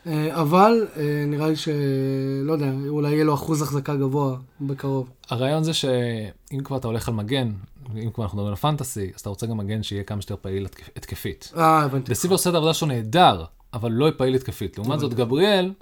אה, 0.07 0.41
אבל 0.41 0.87
אה, 0.97 1.25
נראה 1.27 1.49
לי 1.49 1.57
שלא 1.57 2.53
יודע, 2.53 2.73
אולי 2.89 3.11
יהיה 3.11 3.25
לו 3.25 3.35
אחוז 3.35 3.63
החזקה 3.63 3.97
גבוה 3.97 4.37
בקרוב. 4.61 5.11
הרעיון 5.31 5.65
זה 5.65 5.73
שאם 5.75 6.61
כבר 6.65 6.77
אתה 6.77 6.89
הולך 6.89 7.09
על 7.09 7.15
מגן, 7.15 7.53
אם 7.97 8.11
כבר 8.11 8.25
אנחנו 8.25 8.37
מדברים 8.39 8.53
על 8.53 8.57
פנטסי, 8.57 9.11
אז 9.15 9.21
אתה 9.21 9.29
רוצה 9.29 9.47
גם 9.47 9.57
מגן 9.57 9.83
שיהיה 9.83 10.03
כמה 10.03 10.21
שיותר 10.23 10.37
פעיל 10.43 10.67
התקפ- 10.67 10.91
התקפית. 10.97 11.53
אה, 11.57 11.81
הבנתי. 11.83 12.11
דסיבר 12.13 12.35
עושה 12.35 12.51
את 12.51 12.55
העבודה 12.55 12.75
שלו 12.75 12.89
נהדר, 12.89 13.45
אבל 13.75 13.93
לא 13.93 14.11
פעיל 14.17 14.35
התקפית. 14.35 14.79
לעומת 14.79 15.01
זאת, 15.01 15.15
גבריאל, 15.15 15.73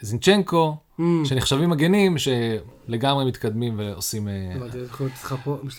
זינצ'נקו, 0.00 0.76
Mm, 1.00 1.28
שנחשבים 1.28 1.70
מגנים, 1.70 2.16
שלגמרי 2.18 3.24
מתקדמים 3.24 3.78
ועושים... 3.78 4.28
אה, 4.28 4.32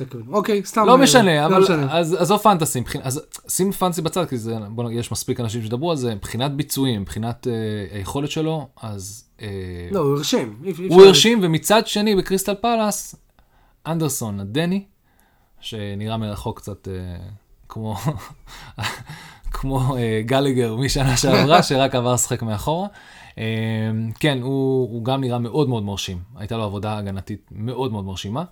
כיוונים. 0.10 0.34
אוקיי, 0.34 0.62
סתם. 0.66 0.86
לא 0.86 0.92
אה, 0.92 0.98
משנה, 0.98 1.42
לא 1.42 1.46
אבל 1.46 1.64
משנה. 1.64 1.98
אז 1.98 2.14
עזוב 2.14 2.38
פנטסי, 2.40 2.84
אז 3.02 3.22
שים 3.50 3.72
פנטסי 3.72 4.02
בצד, 4.02 4.26
כי 4.26 4.38
זה, 4.38 4.56
בוא 4.70 4.84
נגיד, 4.84 5.00
יש 5.00 5.12
מספיק 5.12 5.40
אנשים 5.40 5.62
שדברו 5.62 5.92
על 5.92 5.98
זה, 5.98 6.16
מבחינת 6.16 6.52
ביצועים, 6.52 7.02
מבחינת 7.02 7.48
אה, 7.48 7.98
היכולת 7.98 8.32
שלו, 8.32 8.68
אז 8.82 9.24
אה, 9.42 9.48
לא, 9.92 10.00
הוא 10.00 10.18
הרשים. 10.18 10.62
הוא. 10.90 11.04
הרשים, 11.04 11.40
ומצד 11.42 11.88
שני, 11.88 12.16
בקריסטל 12.16 12.56
פלאס, 12.56 13.16
אנדרסון 13.88 14.40
הדני, 14.40 14.84
שנראה 15.60 16.18
מרחוק 16.18 16.58
קצת 16.60 16.88
אה, 16.88 16.94
כמו, 17.70 17.96
כמו 19.52 19.98
אה, 19.98 20.22
גליגר 20.26 20.76
משנה 20.76 21.18
שעברה, 21.18 21.64
שרק 21.68 21.96
עבר 21.96 22.14
לשחק 22.14 22.42
מאחורה. 22.42 22.88
אה, 23.38 23.44
כן, 24.20 24.40
הוא, 24.42 24.90
הוא 24.94 25.06
גם 25.06 25.22
נראה 25.22 25.40
מאוד 25.40 25.70
מאוד 25.70 25.84
מרשים. 25.84 26.20
הייתה 26.36 26.58
לו 26.58 26.64
עבודה 26.64 26.98
הגנתית 26.98 27.48
מאוד 27.52 27.92
מאוד 27.92 28.06
מרשימה. 28.06 28.44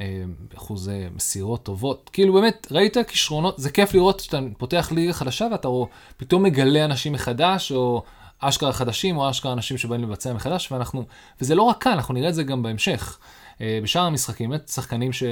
אה, 0.00 0.22
אחוז 0.56 0.88
אה, 0.88 1.06
מסירות 1.16 1.62
טובות. 1.62 2.10
כאילו 2.12 2.34
באמת, 2.34 2.66
ראית 2.70 2.96
כישרונות, 3.08 3.58
זה 3.58 3.70
כיף 3.70 3.94
לראות 3.94 4.20
שאתה 4.20 4.38
פותח 4.58 4.88
ליגה 4.94 5.12
חדשה 5.12 5.46
ואתה 5.52 5.68
רו- 5.68 5.88
פתאום 6.16 6.42
מגלה 6.42 6.84
אנשים 6.84 7.12
מחדש, 7.12 7.72
או 7.72 8.02
אשכרה 8.40 8.72
חדשים, 8.72 9.16
או 9.16 9.30
אשכרה 9.30 9.52
אנשים 9.52 9.78
שבאים 9.78 10.02
לבצע 10.02 10.32
מחדש, 10.32 10.72
ואנחנו, 10.72 11.04
וזה 11.40 11.54
לא 11.54 11.62
רק 11.62 11.82
כאן, 11.82 11.92
אנחנו 11.92 12.14
נראה 12.14 12.28
את 12.28 12.34
זה 12.34 12.42
גם 12.42 12.62
בהמשך. 12.62 13.18
בשאר 13.60 14.02
המשחקים, 14.02 14.50
באמת 14.50 14.68
שחקנים 14.68 15.12
ש... 15.12 15.22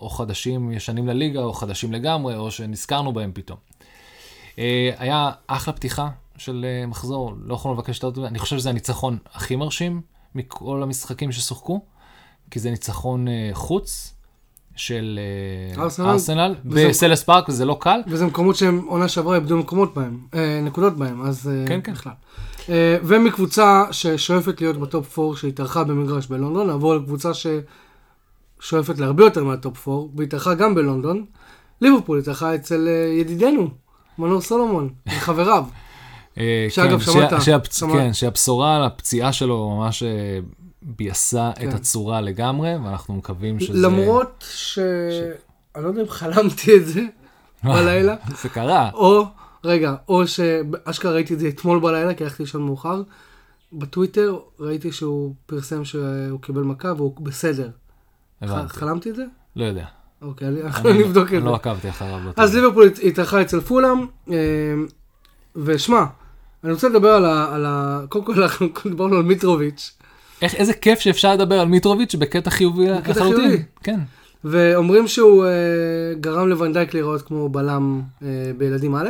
או 0.00 0.08
חדשים 0.10 0.72
ישנים 0.72 1.06
לליגה, 1.08 1.40
או 1.40 1.52
חדשים 1.52 1.92
לגמרי, 1.92 2.36
או 2.36 2.50
שנזכרנו 2.50 3.12
בהם 3.12 3.30
פתאום. 3.34 3.58
אה, 4.58 4.90
היה 4.98 5.30
אחלה 5.46 5.74
פתיחה 5.74 6.08
של 6.36 6.66
אה, 6.68 6.86
מחזור, 6.86 7.32
לא 7.44 7.54
יכולנו 7.54 7.78
לבקש 7.78 8.02
יותר, 8.02 8.26
אני 8.26 8.38
חושב 8.38 8.58
שזה 8.58 8.70
הניצחון 8.70 9.18
הכי 9.34 9.56
מרשים 9.56 10.00
מכל 10.34 10.80
המשחקים 10.82 11.32
ששוחקו, 11.32 11.80
כי 12.50 12.60
זה 12.60 12.70
ניצחון 12.70 13.28
אה, 13.28 13.50
חוץ 13.52 14.14
של 14.76 15.18
ארסנל? 15.78 16.06
ארסנל 16.08 16.54
וזה- 16.64 16.88
בסלהרסט 16.88 17.22
פארק, 17.22 17.48
וזה 17.48 17.64
לא 17.64 17.76
קל. 17.80 18.00
וזה 18.06 18.26
מקומות 18.26 18.56
שהם 18.56 18.84
עונה 18.86 19.08
שעברה 19.08 19.36
איבדו 19.36 19.56
מקומות 19.56 19.94
בהם, 19.94 20.20
נקודות 20.64 20.96
בהם, 20.96 21.22
אז 21.22 21.50
כן, 21.68 21.80
כן. 21.84 21.92
בכלל. 21.92 22.12
ומקבוצה 23.02 23.84
ששואפת 23.90 24.60
להיות 24.60 24.76
ב 24.76 24.87
top 24.87 25.18
4 25.18 25.36
שהתארחה 25.36 25.84
במגרש 25.84 26.26
בלונדון, 26.26 26.66
נעבור 26.66 26.94
לקבוצה 26.94 27.30
ששואפת 27.34 28.98
להרבה 28.98 29.24
יותר 29.24 29.44
מה 29.44 29.62
top 29.62 29.88
4, 29.88 30.06
והתארחה 30.16 30.54
גם 30.54 30.74
בלונדון. 30.74 31.24
ליברפול 31.80 32.18
התארחה 32.18 32.54
אצל 32.54 32.88
ידידנו, 33.20 33.68
מנור 34.18 34.40
סולומון, 34.40 34.88
וחבריו. 35.06 35.64
אה, 36.38 36.66
שאגב, 36.70 36.98
כן, 36.98 37.04
שמעת. 37.70 37.92
כן, 37.92 38.12
שהבשורה 38.12 38.76
על 38.76 38.84
הפציעה 38.84 39.32
שלו 39.32 39.76
ממש 39.76 40.02
אה, 40.02 40.38
ביאסה 40.82 41.50
כן. 41.56 41.68
את 41.68 41.74
הצורה 41.74 42.20
לגמרי, 42.20 42.76
ואנחנו 42.84 43.14
מקווים 43.14 43.60
שזה... 43.60 43.88
למרות 43.88 44.44
ש... 44.50 44.78
אני 45.76 45.84
לא 45.84 45.88
יודע 45.88 46.02
אם 46.02 46.08
חלמתי 46.08 46.76
את 46.76 46.86
זה 46.86 47.02
בלילה, 47.64 48.16
זה 48.42 48.48
קרה. 48.48 48.90
או, 48.94 49.24
רגע, 49.64 49.94
או 50.08 50.26
שאשכרה 50.26 51.12
ראיתי 51.12 51.34
את 51.34 51.38
זה 51.38 51.48
אתמול 51.48 51.80
בלילה, 51.80 52.14
כי 52.14 52.24
הלכתי 52.24 52.42
לישון 52.42 52.62
מאוחר. 52.62 53.02
בטוויטר 53.72 54.38
ראיתי 54.60 54.92
שהוא 54.92 55.34
פרסם 55.46 55.84
שהוא 55.84 56.40
קיבל 56.40 56.62
מכה 56.62 56.92
והוא 56.96 57.14
בסדר. 57.20 57.70
הבנתי. 58.42 58.68
חלמתי 58.68 59.10
את 59.10 59.16
זה? 59.16 59.24
לא 59.56 59.64
יודע. 59.64 59.84
אוקיי, 60.22 60.48
אני- 60.48 60.62
אנחנו 60.62 60.92
נבדוק 60.92 61.28
את 61.28 61.32
אני 61.32 61.40
זה. 61.40 61.46
לא 61.46 61.54
עקבתי 61.54 61.88
אחריו. 61.88 62.18
אז 62.36 62.54
ליברפול 62.54 62.90
התארחה 63.04 63.42
אצל 63.42 63.60
פולאם, 63.60 63.98
אה, 64.30 64.34
ושמע, 65.56 66.04
אני 66.64 66.72
רוצה 66.72 66.88
לדבר 66.88 67.10
על 67.52 67.66
ה... 67.66 68.00
קודם 68.08 68.24
כל 68.24 68.42
אנחנו 68.42 68.66
דיברנו 68.90 69.16
על 69.16 69.22
מיטרוביץ', 69.22 69.92
איך, 70.42 70.54
איזה 70.54 70.72
כיף 70.72 70.98
שאפשר 71.00 71.32
לדבר 71.34 71.60
על 71.60 71.68
מיטרוביץ' 71.68 72.14
בקטע 72.14 72.50
חיובי 72.50 72.86
לחלוטין. 72.90 73.62
כן. 73.82 74.00
ואומרים 74.44 75.08
שהוא 75.08 75.44
אה, 75.44 75.50
גרם 76.20 76.48
לוונדייק 76.48 76.94
להיראות 76.94 77.22
כמו 77.22 77.48
בלם 77.48 78.00
אה, 78.22 78.28
בילדים 78.58 78.94
א', 78.94 79.08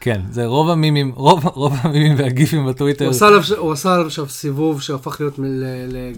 כן, 0.00 0.20
זה 0.30 0.46
רוב 0.46 0.70
המימים, 0.70 1.12
רוב, 1.14 1.46
רוב 1.46 1.72
המימים 1.80 2.14
והגיפים 2.18 2.66
בטוויטר. 2.66 3.04
הוא 3.04 3.10
עשה 3.10 3.26
עליו 3.26 3.40
הוא 3.58 3.72
עשה 3.72 3.94
עליו 3.94 4.06
עכשיו 4.06 4.28
סיבוב 4.28 4.80
שהפך 4.82 5.20
להיות 5.20 5.38
מ- 5.38 5.44
ל- 5.44 5.64
ל- 5.88 6.12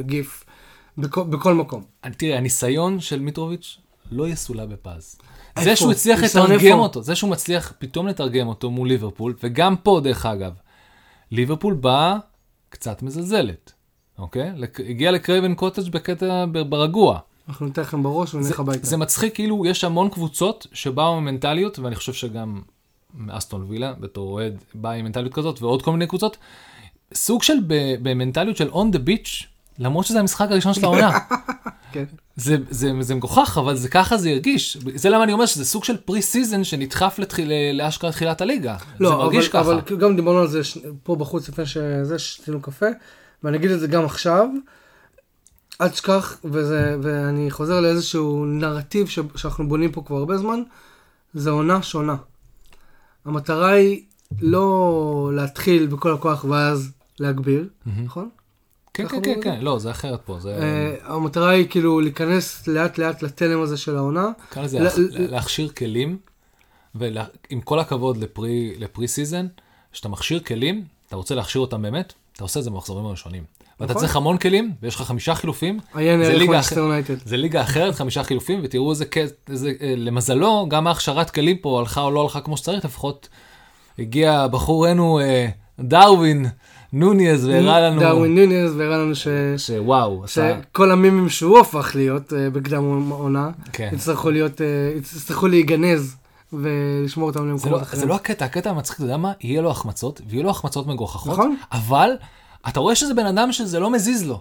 לגיף 0.00 0.44
בכל- 1.00 1.24
בכל 1.24 1.54
מקום. 1.54 1.82
תראה, 2.16 2.38
הניסיון 2.38 3.00
של 3.00 3.20
מיטרוביץ' 3.20 3.78
לא 4.10 4.28
יסולא 4.28 4.66
בפז. 4.66 5.18
זה 5.58 5.76
שהוא 5.76 5.92
הצליח 5.92 6.20
לתרגם? 6.22 6.78
אותו, 6.78 7.02
זה 7.02 7.14
שהוא 7.14 7.30
מצליח 7.30 7.72
פתאום 7.78 8.06
לתרגם 8.06 8.46
אותו 8.48 8.70
מול 8.70 8.88
ליברפול, 8.88 9.34
וגם 9.42 9.76
פה 9.76 10.00
דרך 10.04 10.26
אגב, 10.26 10.52
ליברפול 11.30 11.74
באה 11.74 12.16
קצת 12.68 13.02
מזלזלת, 13.02 13.72
אוקיי? 14.18 14.52
הגיע 14.88 15.10
לקרייבן 15.10 15.54
קוטג' 15.54 15.90
בקטע 15.90 16.44
ברגוע. 16.68 17.18
אנחנו 17.48 17.66
ניתן 17.66 17.82
לכם 17.82 18.02
בראש 18.02 18.34
ונלך 18.34 18.60
הביתה. 18.60 18.86
זה 18.86 18.96
מצחיק, 18.96 19.34
כאילו, 19.34 19.66
יש 19.66 19.84
המון 19.84 20.08
קבוצות 20.08 20.66
שבאו 20.72 21.16
עם 21.16 21.24
מנטליות, 21.24 21.78
ואני 21.78 21.94
חושב 21.96 22.12
שגם 22.12 22.60
אסטון 23.28 23.64
וילה, 23.68 23.92
בתור 23.92 24.32
אוהד, 24.32 24.58
באה 24.74 24.92
עם 24.92 25.04
מנטליות 25.04 25.34
כזאת, 25.34 25.62
ועוד 25.62 25.82
כל 25.82 25.92
מיני 25.92 26.06
קבוצות, 26.06 26.36
סוג 27.14 27.42
של 27.42 27.54
במנטליות 28.02 28.56
של 28.56 28.70
on 28.70 28.94
the 28.94 29.08
beach, 29.08 29.46
למרות 29.80 30.06
שזה 30.06 30.20
המשחק 30.20 30.50
הראשון 30.50 30.74
של 30.74 30.84
העונה. 30.84 31.18
כן. 31.92 32.04
זה, 32.36 32.56
זה, 32.70 32.92
זה 33.00 33.14
מגוחך, 33.14 33.58
אבל 33.60 33.76
זה 33.76 33.88
ככה 33.88 34.16
זה 34.16 34.30
הרגיש. 34.30 34.76
זה 34.94 35.10
למה 35.10 35.24
אני 35.24 35.32
אומר 35.32 35.46
שזה 35.46 35.64
סוג 35.64 35.84
של 35.84 35.96
pre-season 35.96 36.64
שנדחף 36.64 37.18
לתחיל, 37.18 37.52
לאשכרה 37.72 38.12
תחילת 38.12 38.40
הליגה. 38.40 38.76
זה 38.98 39.04
לא, 39.04 39.18
מרגיש 39.18 39.48
אבל, 39.48 39.62
ככה. 39.62 39.72
אבל 39.72 39.96
גם 39.96 40.16
דיברנו 40.16 40.38
על 40.38 40.46
זה 40.46 40.64
ש... 40.64 40.78
פה 41.02 41.16
בחוץ 41.16 41.48
לפני 41.48 41.66
שזה, 41.66 42.18
שתינו 42.18 42.60
קפה, 42.60 42.86
ואני 43.42 43.56
אגיד 43.56 43.70
את 43.70 43.80
זה 43.80 43.86
גם 43.86 44.04
עכשיו. 44.04 44.46
אל 45.80 45.88
תשכח, 45.88 46.36
וזה, 46.44 46.96
ואני 47.02 47.50
חוזר 47.50 47.80
לאיזשהו 47.80 48.44
נרטיב 48.44 49.08
ש... 49.08 49.18
שאנחנו 49.36 49.68
בונים 49.68 49.92
פה 49.92 50.02
כבר 50.06 50.16
הרבה 50.16 50.38
זמן, 50.38 50.62
זה 51.34 51.50
עונה 51.50 51.82
שונה. 51.82 52.16
המטרה 53.24 53.70
היא 53.70 54.02
לא 54.40 55.30
להתחיל 55.34 55.86
בכל 55.86 56.14
הכוח 56.14 56.44
ואז 56.44 56.90
להגביר, 57.20 57.68
נכון? 58.04 58.28
כן, 58.94 59.04
ככה 59.04 59.10
כן, 59.10 59.16
אומרים 59.16 59.42
כן, 59.42 59.56
כן, 59.56 59.60
לא, 59.60 59.78
זה 59.78 59.90
אחרת 59.90 60.20
פה. 60.24 60.40
זה... 60.40 60.58
אה, 60.62 61.14
המטרה 61.14 61.50
היא 61.50 61.66
כאילו 61.68 62.00
להיכנס 62.00 62.66
לאט 62.66 62.98
לאט 62.98 63.22
לתלם 63.22 63.62
הזה 63.62 63.76
של 63.76 63.96
העונה. 63.96 64.28
קרא 64.48 64.62
לזה 64.62 64.78
להכשיר 65.18 65.68
כלים, 65.68 66.18
ועם 66.94 67.60
כל 67.64 67.78
הכבוד 67.78 68.16
ל 68.78 69.08
pre-season, 69.08 69.46
כשאתה 69.92 70.08
מכשיר 70.08 70.40
כלים, 70.40 70.84
אתה 71.08 71.16
רוצה 71.16 71.34
להכשיר 71.34 71.60
אותם 71.60 71.82
באמת, 71.82 72.12
אתה 72.32 72.44
עושה 72.44 72.60
את 72.60 72.64
זה 72.64 72.70
במחזורים 72.70 73.06
הראשונים. 73.06 73.44
ואתה 73.80 73.92
נכון. 73.92 74.02
צריך 74.02 74.16
המון 74.16 74.38
כלים, 74.38 74.72
ויש 74.82 74.94
לך 74.94 75.02
חמישה 75.02 75.34
חילופים, 75.34 75.78
זה 77.24 77.36
ליגה 77.36 77.62
אחרת. 77.62 77.94
חמישה 77.94 78.22
חילופים, 78.22 78.60
ותראו 78.62 78.90
איזה 78.90 79.04
אה, 79.80 79.94
למזלו, 79.96 80.66
גם 80.68 80.86
ההכשרת 80.86 81.30
כלים 81.30 81.56
פה 81.56 81.78
הלכה 81.78 82.00
או 82.00 82.10
לא 82.10 82.22
הלכה 82.22 82.40
כמו 82.40 82.56
שצריך, 82.56 82.84
לפחות 82.84 83.28
הגיע 83.98 84.46
בחורנו 84.46 85.20
אה, 85.20 85.48
דרווין 85.80 86.46
נוניז 86.92 87.46
והראה 87.46 87.80
לנו... 87.80 88.00
דרווין 88.00 88.38
נוניז 88.38 88.76
והראה 88.76 88.98
לנו 88.98 89.14
ש... 89.14 89.28
שוואו, 89.56 90.24
עשה... 90.24 90.58
שכל 90.72 90.90
המימים 90.90 91.28
שהוא 91.28 91.58
הפך 91.58 91.92
להיות 91.94 92.32
אה, 92.32 92.50
בקדם 92.50 93.10
עונה, 93.10 93.50
כן. 93.72 93.90
יצטרכו 93.92 94.30
להיות, 94.30 94.60
אה, 94.60 94.66
יצטרכו 94.96 95.48
להיגנז 95.48 96.16
ולשמור 96.52 97.28
אותם 97.28 97.48
למקומות 97.48 97.78
לא, 97.78 97.82
אחרים. 97.82 98.00
זה 98.00 98.06
לא 98.06 98.14
הקטע, 98.14 98.44
הקטע 98.44 98.70
המצחיק, 98.70 98.96
אתה 98.96 99.04
יודע 99.04 99.16
מה? 99.16 99.32
יהיה 99.40 99.62
לו 99.62 99.70
החמצות, 99.70 100.20
ויהיו 100.28 100.42
לו 100.42 100.50
החמצצות 100.50 100.86
מגוחכות, 100.86 101.32
נכון. 101.32 101.56
אבל 101.72 102.10
אתה 102.68 102.80
רואה 102.80 102.94
שזה 102.94 103.14
בן 103.14 103.26
אדם 103.26 103.52
שזה 103.52 103.80
לא 103.80 103.90
מזיז 103.90 104.26
לו. 104.26 104.40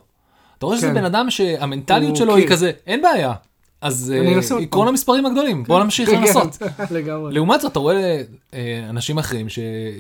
אתה 0.58 0.66
רואה 0.66 0.78
שזה 0.78 0.88
כן. 0.88 0.94
בן 0.94 1.06
אדם 1.06 1.30
שהמנטליות 1.30 2.16
שלו 2.16 2.36
היא 2.36 2.48
קיר. 2.48 2.56
כזה, 2.56 2.72
אין 2.88 3.02
בעיה. 3.02 3.34
אז 3.82 4.14
אה, 4.16 4.62
עקרון. 4.62 4.88
המספרים 4.88 5.26
הגדולים, 5.26 5.64
בוא 5.64 5.84
נמשיך 5.84 6.10
כן, 6.10 6.22
לנסות. 6.22 6.58
לגמרי. 6.92 7.34
לעומת 7.34 7.62
זאת, 7.62 7.72
אתה 7.72 7.80
רואה 7.80 8.22
אה, 8.54 8.86
אנשים 8.90 9.18
אחרים 9.18 9.48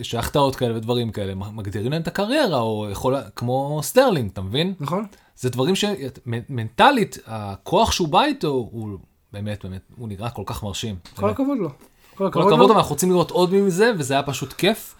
שהחטאות 0.03 0.55
כאלה 0.55 0.77
ודברים 0.77 1.11
כאלה, 1.11 1.35
מגדירים 1.35 1.91
להם 1.91 2.01
את 2.01 2.07
הקריירה, 2.07 2.59
או 2.59 2.87
יכול, 2.91 3.15
כמו 3.35 3.79
סטרלינג, 3.83 4.29
אתה 4.33 4.41
מבין? 4.41 4.73
נכון? 4.79 5.05
זה 5.35 5.49
דברים 5.49 5.75
שמנטלית, 5.75 7.17
הכוח 7.25 7.91
שהוא 7.91 8.07
בא 8.07 8.23
איתו, 8.23 8.47
הוא 8.71 8.97
באמת, 9.33 9.65
באמת, 9.65 9.81
הוא 9.97 10.07
נראה 10.07 10.29
כל 10.29 10.43
כך 10.45 10.63
מרשים. 10.63 10.95
כל. 11.15 11.29
הכבוד 11.29 11.57
לו. 11.57 11.69
כל 12.15 12.27
הכבוד 12.27 12.69
לו. 12.69 12.77
אנחנו 12.77 12.89
רוצים 12.89 13.11
לראות 13.11 13.31
עוד 13.31 13.53
מזה, 13.53 13.91
וזה 13.97 14.13
היה 14.13 14.23
פשוט 14.23 14.53
כיף. 14.53 14.95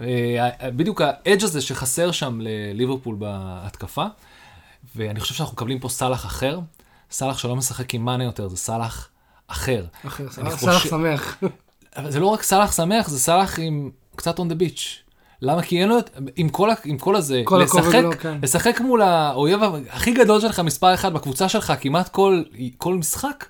אה, 0.00 0.70
בדיוק 0.76 1.00
ה 1.00 1.09
edge 1.09 1.44
הזה 1.44 1.60
שחסר 1.60 2.10
שם 2.10 2.40
לליברפול 2.42 3.16
בהתקפה, 3.18 4.04
ואני 4.96 5.20
חושב 5.20 5.34
שאנחנו 5.34 5.54
מקבלים 5.54 5.78
פה 5.78 5.88
סאלח 5.88 6.26
אחר. 6.26 6.58
סאלח 7.10 7.38
שלא 7.38 7.56
משחק 7.56 7.94
עם 7.94 8.04
מאנה 8.04 8.24
יותר, 8.24 8.48
זה 8.48 8.56
סאלח 8.56 9.08
אחר. 9.48 9.84
אחר, 10.06 10.28
חושב- 10.50 10.88
שמח. 10.90 11.42
זה 12.08 12.20
לא 12.20 12.26
רק 12.26 12.42
סאלח 12.42 12.72
שמח, 12.72 13.08
זה 13.08 13.18
סאלח 13.20 13.58
עם 13.58 13.90
קצת 14.16 14.38
on 14.38 14.42
the 14.42 14.62
beach. 14.62 14.80
למה? 15.42 15.62
כי 15.62 15.80
אין 15.80 15.88
לו, 15.88 15.98
את- 15.98 16.10
עם 16.36 16.48
כל, 16.48 16.68
עם 16.84 16.98
כל 16.98 17.16
הזה, 17.16 17.42
כל 17.44 17.60
לשחק, 17.64 17.94
לו, 17.94 18.10
כן. 18.20 18.38
לשחק 18.42 18.80
מול 18.80 19.02
האויב 19.02 19.60
הכי 19.90 20.12
גדול 20.12 20.40
שלך, 20.40 20.60
מספר 20.60 20.94
אחד 20.94 21.12
בקבוצה 21.12 21.48
שלך, 21.48 21.72
כמעט 21.80 22.08
כל, 22.08 22.42
כל 22.78 22.94
משחק, 22.94 23.44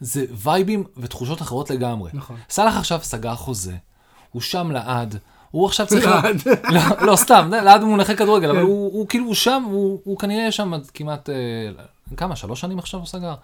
זה 0.00 0.24
וייבים 0.30 0.84
ותחושות 0.96 1.42
אחרות 1.42 1.70
לגמרי. 1.70 2.10
נכון. 2.14 2.36
סאלח 2.50 2.76
עכשיו 2.76 3.00
סגר 3.02 3.34
חוזה, 3.34 3.74
הוא 4.32 4.42
שם 4.42 4.70
לעד, 4.70 5.18
הוא 5.50 5.66
עכשיו 5.66 5.86
צריך... 5.86 6.06
לעד. 6.06 6.42
לא, 6.74 6.80
לא, 7.06 7.16
סתם, 7.16 7.50
לעד 7.64 7.80
הוא 7.82 7.90
מונחה 7.90 8.14
כדורגל, 8.14 8.48
אבל 8.50 8.58
כן. 8.58 8.64
הוא, 8.64 8.92
הוא 8.92 9.08
כאילו, 9.08 9.24
הוא 9.26 9.34
שם, 9.34 9.62
הוא, 9.66 10.00
הוא 10.04 10.18
כנראה 10.18 10.52
שם 10.52 10.72
כמעט, 10.94 11.30
אה, 11.30 11.34
כמה, 12.16 12.36
שלוש 12.36 12.60
שנים 12.60 12.78
עכשיו 12.78 13.00
הוא 13.00 13.06
סגר? 13.06 13.34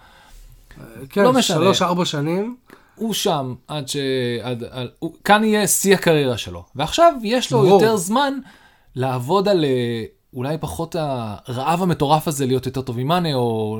כן, 1.08 1.22
לא 1.22 1.32
משנה. 1.32 1.56
שלוש, 1.56 1.82
ארבע 1.82 2.04
שנים. 2.04 2.56
הוא 2.94 3.14
שם 3.14 3.54
עד 3.68 3.88
ש... 3.88 3.96
עד, 4.42 4.64
עד, 4.70 4.86
הוא, 4.98 5.12
כאן 5.24 5.44
יהיה 5.44 5.66
שיא 5.66 5.94
הקריירה 5.94 6.38
שלו. 6.38 6.64
ועכשיו 6.74 7.12
יש 7.22 7.52
לו 7.52 7.58
ברור. 7.58 7.82
יותר 7.82 7.96
זמן 7.96 8.34
לעבוד 8.94 9.48
על 9.48 9.64
אה, 9.64 10.04
אולי 10.34 10.58
פחות 10.58 10.96
הרעב 10.98 11.82
המטורף 11.82 12.28
הזה 12.28 12.46
להיות 12.46 12.66
יותר 12.66 12.82
טוב 12.82 12.96
ממאנה, 12.96 13.34
או 13.34 13.78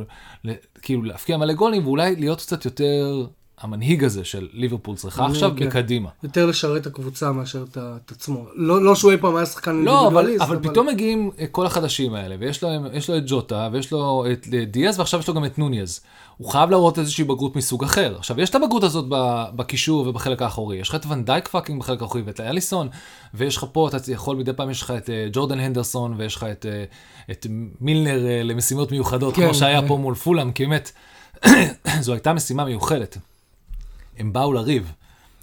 כאילו 0.82 1.02
להפקיע 1.02 1.36
מלא 1.36 1.52
גולים, 1.52 1.86
ואולי 1.86 2.16
להיות 2.16 2.40
קצת 2.40 2.64
יותר 2.64 3.26
המנהיג 3.60 4.04
הזה 4.04 4.24
של 4.24 4.48
ליברפול 4.52 4.96
צריכה 4.96 5.26
עכשיו 5.26 5.52
כן. 5.56 5.66
מקדימה. 5.66 6.08
יותר 6.22 6.46
לשרת 6.46 6.80
את 6.80 6.86
הקבוצה 6.86 7.32
מאשר 7.32 7.64
את 7.70 7.78
את 7.78 8.10
עצמו. 8.10 8.46
לא 8.54 8.82
לא 8.84 8.94
שהוא 8.94 9.12
אי 9.12 9.16
פעם 9.16 9.36
היה 9.36 9.46
שחקן 9.46 9.76
לא, 9.76 10.06
אבל, 10.06 10.18
אינדיבידואליסט, 10.18 10.42
אבל 10.42 10.70
פתאום 10.70 10.86
מגיעים 10.86 11.30
אה, 11.38 11.46
כל 11.46 11.66
החדשים 11.66 12.14
האלה, 12.14 12.36
ויש 12.38 12.64
לו, 12.64 12.68
יש 12.92 13.10
לו 13.10 13.16
את 13.16 13.22
ג'וטה, 13.26 13.68
ויש 13.72 13.92
לו 13.92 14.24
את 14.32 14.48
דיאז, 14.48 14.98
ועכשיו 14.98 15.20
יש 15.20 15.28
לו 15.28 15.34
גם 15.34 15.44
את 15.44 15.58
נוניז. 15.58 16.00
הוא 16.36 16.50
חייב 16.50 16.70
להראות 16.70 16.98
איזושהי 16.98 17.24
בגרות 17.24 17.56
מסוג 17.56 17.84
אחר. 17.84 18.14
עכשיו, 18.18 18.40
יש 18.40 18.50
את 18.50 18.54
הבגרות 18.54 18.84
הזאת 18.84 19.04
בקישור 19.56 20.08
ובחלק 20.08 20.42
האחורי. 20.42 20.76
יש 20.76 20.88
לך 20.88 20.94
את 20.94 21.06
ונדייק 21.06 21.48
fucking 21.48 21.80
בחלק 21.80 22.02
האחורי, 22.02 22.22
ואת 22.26 22.40
אליסון, 22.40 22.88
ויש 23.34 23.56
לך 23.56 23.66
פה, 23.72 23.88
אתה 23.88 24.12
יכול 24.12 24.36
מדי 24.36 24.52
פעם, 24.52 24.70
יש 24.70 24.82
לך 24.82 24.90
את 24.90 25.10
אה, 25.10 25.28
ג'ורדן 25.32 25.60
הנדרסון, 25.60 26.14
ויש 26.16 26.36
לך 26.36 26.44
את, 26.44 26.66
אה, 26.66 26.84
את 27.30 27.46
מילנר 27.80 28.26
אה, 28.26 28.42
למשימות 28.42 28.92
מיוחדות, 28.92 29.34
כן, 29.34 29.44
כמו 29.44 29.54
שהיה. 29.54 29.88
פה 29.88 29.96
מול 29.96 30.14
פולאם, 30.14 30.52
כי 30.52 30.66
באמת, 30.66 30.92
זו 32.00 32.12
הייתה 32.12 32.32
משימה 32.32 32.64
מיוחדת. 32.64 33.18
הם 34.18 34.32
באו 34.32 34.52
לריב. 34.52 34.92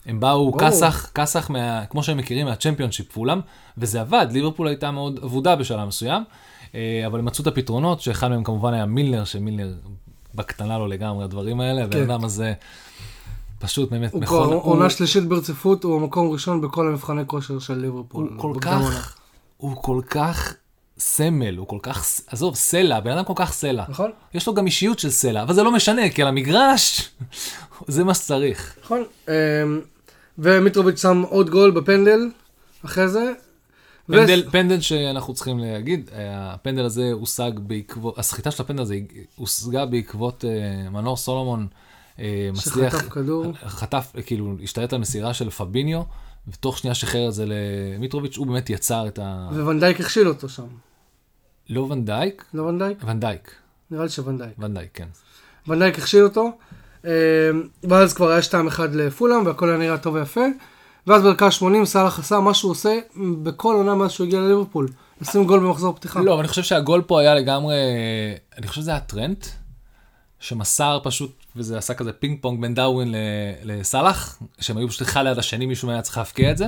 הם 0.05 0.19
באו. 0.19 0.57
כסח, 0.57 1.11
כסח, 1.15 1.49
מה, 1.49 1.85
כמו 1.85 2.03
שהם 2.03 2.17
מכירים 2.17 2.45
מהצ'מפיונשיפ 2.45 3.11
פולאם, 3.11 3.39
וזה 3.77 4.01
עבד, 4.01 4.27
ליברפול 4.31 4.67
הייתה 4.67 4.91
מאוד 4.91 5.19
אבודה 5.23 5.55
בשלב 5.55 5.87
מסוים, 5.87 6.23
אה, 6.75 7.03
אבל 7.07 7.19
הם 7.19 7.25
מצאו 7.25 7.41
את 7.41 7.47
הפתרונות, 7.47 8.01
שאחד 8.01 8.27
מהם 8.27 8.43
כמובן 8.43 8.73
היה 8.73 8.85
מילנר, 8.85 9.23
שמילנר 9.23 9.73
בקטנה 10.35 10.77
לו 10.77 10.87
לגמרי 10.87 11.23
הדברים 11.23 11.59
האלה, 11.59 11.81
כן. 11.81 11.97
והבן 11.97 12.11
אדם 12.11 12.25
הזה 12.25 12.53
פשוט 13.59 13.91
באמת 13.91 14.13
הוא 14.13 14.23
כבר 14.25 14.45
הוא, 14.45 14.61
עונה 14.63 14.89
שלישית 14.89 15.27
ברציפות, 15.27 15.83
הוא 15.83 15.95
המקום 15.95 16.31
ראשון 16.31 16.61
בכל 16.61 16.87
המבחני 16.87 17.21
כושר 17.27 17.59
של 17.59 17.73
ליברפול. 17.73 18.29
הוא 18.29 18.37
כל. 18.37 18.53
כך, 18.61 19.17
הוא 19.57 19.75
כל 19.75 20.01
כך 20.09 20.53
סמל, 20.99 21.57
הוא 21.57 21.67
כל 21.67 21.77
כך, 21.81 22.05
עזוב, 22.27 22.55
סלע, 22.55 22.99
בן 22.99 23.11
אדם 23.11 23.25
כל 23.25 23.33
כך 23.35 23.53
סלע. 23.53 23.83
נכון? 23.89 24.11
יש 24.33 24.47
לו 24.47 24.53
גם 24.53 24.65
אישיות 24.65 24.99
של 24.99 25.09
סלע, 25.09 25.41
אבל 25.41 25.53
זה 25.53 25.63
לא 25.63 25.71
משנה, 25.71 26.09
כי 26.09 26.21
על 26.21 26.27
המגרש, 26.27 27.09
זה 27.87 28.03
מה 28.03 28.13
שצריך. 28.13 28.75
נכון. 28.83 29.03
אמ, 29.27 29.33
ומיטרוביץ' 30.39 31.01
שם 31.01 31.23
עוד 31.29 31.49
גול 31.49 31.71
בפנדל 31.71 32.19
אחרי 32.85 33.07
זה. 33.07 33.31
ו- 34.09 34.13
פנדל, 34.13 34.43
פנדל 34.51 34.81
שאנחנו 34.81 35.33
צריכים 35.33 35.59
להגיד, 35.59 36.09
אה, 36.13 36.53
הפנדל 36.53 36.85
הזה 36.85 37.11
הושג 37.11 37.51
בעקבות, 37.55 38.19
הסחיטה 38.19 38.51
של 38.51 38.63
הפנדל 38.63 38.81
הזה 38.81 38.99
הושגה 39.35 39.85
בעקבות 39.85 40.45
אה, 40.45 40.89
מנור 40.89 41.17
סולומון 41.17 41.67
אה, 42.19 42.49
מצליח, 42.53 42.97
שחטף 42.97 43.09
כדור. 43.09 43.53
חטף, 43.65 44.11
כאילו, 44.25 44.55
השתלט 44.63 44.93
על 44.93 44.99
מסירה 44.99 45.33
של 45.33 45.49
פביניו, 45.49 46.01
ותוך 46.47 46.77
שנייה 46.77 46.95
שחרר 46.95 47.27
את 47.27 47.33
זה 47.33 47.45
למיטרוביץ', 47.47 48.37
הוא 48.37 48.47
באמת 48.47 48.69
יצר 48.69 49.07
את 49.07 49.19
ה... 49.19 49.49
וונדייק 49.51 49.99
הכשיל 50.01 50.27
אותו 50.27 50.49
שם. 50.49 50.67
לא 51.69 51.81
ונדייק, 51.81 52.45
לא 52.53 52.63
וונדייק? 52.63 52.97
ונדייק, 53.05 53.51
נראה 53.91 54.03
לי 54.03 54.09
שוונדייק. 54.09 54.51
ונדייק, 54.59 54.89
כן. 54.93 55.07
וונדייק 55.67 55.99
הכשיל 55.99 56.23
אותו. 56.23 56.51
אמ, 57.05 57.09
ואז 57.83 58.13
כבר 58.13 58.29
היה 58.29 58.39
2-1 58.41 58.53
לפולאם 58.93 59.45
והכל 59.45 59.69
היה 59.69 59.77
נראה 59.77 59.97
טוב 59.97 60.13
ויפה. 60.15 60.41
ואז 61.07 61.23
בדקה 61.23 61.51
80 61.51 61.85
סאלח 61.85 62.19
עשה 62.19 62.39
מה 62.39 62.53
שהוא 62.53 62.71
עושה 62.71 62.99
בכל 63.43 63.75
עונה 63.75 63.95
מאז 63.95 64.11
שהוא 64.11 64.27
הגיע 64.27 64.39
לליברפול. 64.39 64.87
לשים 65.21 65.45
גול 65.45 65.59
במחזור 65.59 65.95
פתיחה. 65.95 66.21
לא, 66.21 66.31
אבל 66.33 66.39
אני 66.39 66.47
חושב 66.47 66.63
שהגול 66.63 67.01
פה 67.01 67.19
היה 67.21 67.35
לגמרי, 67.35 67.75
אני 68.57 68.67
חושב 68.67 68.81
שזה 68.81 68.91
היה 68.91 68.99
טרנט, 68.99 69.45
שמסר 70.39 70.99
פשוט, 71.03 71.31
וזה 71.55 71.77
עשה 71.77 71.93
כזה 71.93 72.13
פינג 72.13 72.37
פונג 72.41 72.61
בין 72.61 72.73
דרווין 72.75 73.11
ל- 73.11 73.15
לסאלח, 73.63 74.39
שהם 74.59 74.77
היו 74.77 74.87
פשוט 74.89 75.01
אחד 75.01 75.23
ליד 75.23 75.37
השני, 75.37 75.65
מישהו 75.65 75.89
היה 75.89 76.01
צריך 76.01 76.17
להפקיע 76.17 76.51
את 76.51 76.57
זה. 76.57 76.67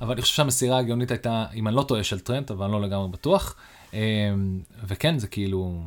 אבל 0.00 0.12
אני 0.12 0.22
חושב 0.22 0.34
שהמסירה 0.34 0.78
הגאונית 0.78 1.10
הייתה, 1.10 1.44
אם 1.54 1.68
אני 1.68 1.76
לא 1.76 1.82
טועה, 1.82 2.02
של 2.04 2.20
טרנט, 2.20 2.50
אבל 2.50 2.64
אני 2.64 2.72
לא 2.72 2.82
לגמרי 2.82 3.08
בטוח. 3.08 3.56
אמ, 3.94 4.60
וכן, 4.88 5.18
זה 5.18 5.26
כאילו, 5.26 5.80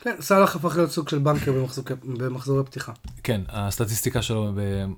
כן, 0.00 0.14
סאלח 0.20 0.56
הפך 0.56 0.76
להיות 0.76 0.90
סוג 0.90 1.08
של 1.08 1.18
בנקר 1.18 1.52
במחזור- 1.52 1.84
במחזורי 2.04 2.64
פתיחה. 2.64 2.92
כן, 3.22 3.40
הסטטיסטיקה 3.48 4.22
שלו 4.22 4.52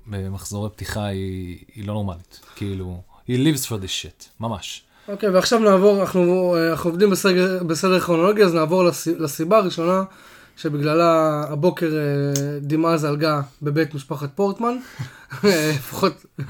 במחזורי 0.07 0.69
פתיחה 0.69 1.05
היא, 1.05 1.57
היא 1.75 1.87
לא 1.87 1.93
נורמלית. 1.93 2.39
כאילו, 2.55 3.01
he 3.27 3.31
lives 3.31 3.65
for 3.67 3.81
this 3.83 4.03
shit, 4.05 4.25
ממש. 4.39 4.83
אוקיי, 5.07 5.29
ועכשיו 5.29 5.59
נעבור, 5.59 6.01
אנחנו, 6.01 6.55
אה, 6.55 6.71
אנחנו 6.71 6.89
עובדים 6.89 7.09
בסדר, 7.09 7.63
בסדר 7.63 7.99
כרונולוגי, 7.99 8.43
אז 8.43 8.53
נעבור 8.53 8.83
לס, 8.83 9.07
לסיבה 9.07 9.57
הראשונה 9.57 10.03
שבגללה 10.57 11.43
הבוקר 11.49 11.85
אה, 11.85 12.59
דמעה 12.61 12.97
זלגה 12.97 13.41
בבית 13.61 13.95
משפחת 13.95 14.29
פורטמן. 14.35 14.75
אה, 15.45 15.71
לפחות, 15.75 16.25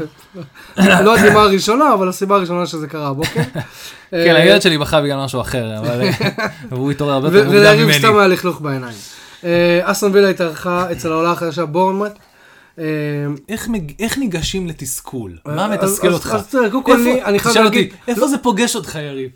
לא 0.77 1.17
הדמעה 1.17 1.43
הראשונה, 1.43 1.93
אבל 1.93 2.09
הסיבה 2.09 2.35
הראשונה 2.35 2.65
שזה 2.65 2.87
קרה 2.87 3.07
הבוקר. 3.07 3.41
כן, 4.11 4.35
הילד 4.35 4.61
שלי 4.61 4.77
בכה 4.77 5.01
בגלל 5.01 5.23
משהו 5.23 5.41
אחר, 5.41 5.79
אבל 5.79 6.01
והוא 6.69 6.91
התעורר 6.91 7.13
הרבה 7.13 7.27
יותר 7.27 7.43
מוקדם 7.43 7.77
ממני. 7.77 7.99
סתם 7.99 8.17
היה 8.17 8.27
לכלוך 8.27 8.61
בעיניים. 8.61 8.97
אה, 9.43 9.79
אסטון 9.83 10.11
וילה 10.13 10.29
התארחה 10.29 10.91
אצל 10.91 11.11
העולה 11.11 11.31
החדשה 11.31 11.65
בורנמט. 11.65 12.11
אה, 12.79 12.83
איך, 13.49 13.67
מג... 13.69 13.91
איך 13.99 14.17
ניגשים 14.17 14.67
לתסכול? 14.67 15.37
מה 15.45 15.65
אז- 15.65 15.71
מתסכל 15.71 16.13
אותך? 16.13 16.31
אז 16.35 16.47
תראה, 16.47 16.69
קודם 16.71 16.83
כל 16.83 16.93
אני- 17.01 17.23
אני 17.23 17.39
חייב 17.39 17.53
תשאל 17.53 17.63
להגיד, 17.63 17.85
אותי, 17.91 18.11
איפה 18.11 18.27
זה 18.27 18.37
פוגש 18.37 18.75
אותך, 18.75 18.95
יריב? 18.95 19.31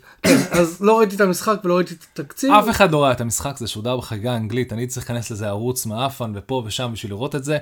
אז 0.50 0.80
לא 0.80 0.98
ראיתי 0.98 1.16
את 1.16 1.20
המשחק 1.20 1.60
ולא 1.64 1.76
ראיתי 1.76 1.94
את 1.94 2.20
התקציב. 2.20 2.52
אף 2.52 2.70
אחד 2.70 2.92
לא 2.92 3.02
ראה 3.04 3.12
את 3.12 3.20
המשחק, 3.20 3.56
זה 3.58 3.66
שודר 3.68 3.96
בחגיגה 3.96 4.32
האנגלית, 4.32 4.72
אני 4.72 4.86
צריך 4.86 5.10
להיכנס 5.10 5.30
לזה 5.30 5.48
ערוץ 5.48 5.86
מעפן 5.86 6.32
ופה 6.34 6.62
ושם 6.66 6.90
בשביל 6.92 7.12
לראות 7.12 7.34
את 7.34 7.44
זה. 7.44 7.58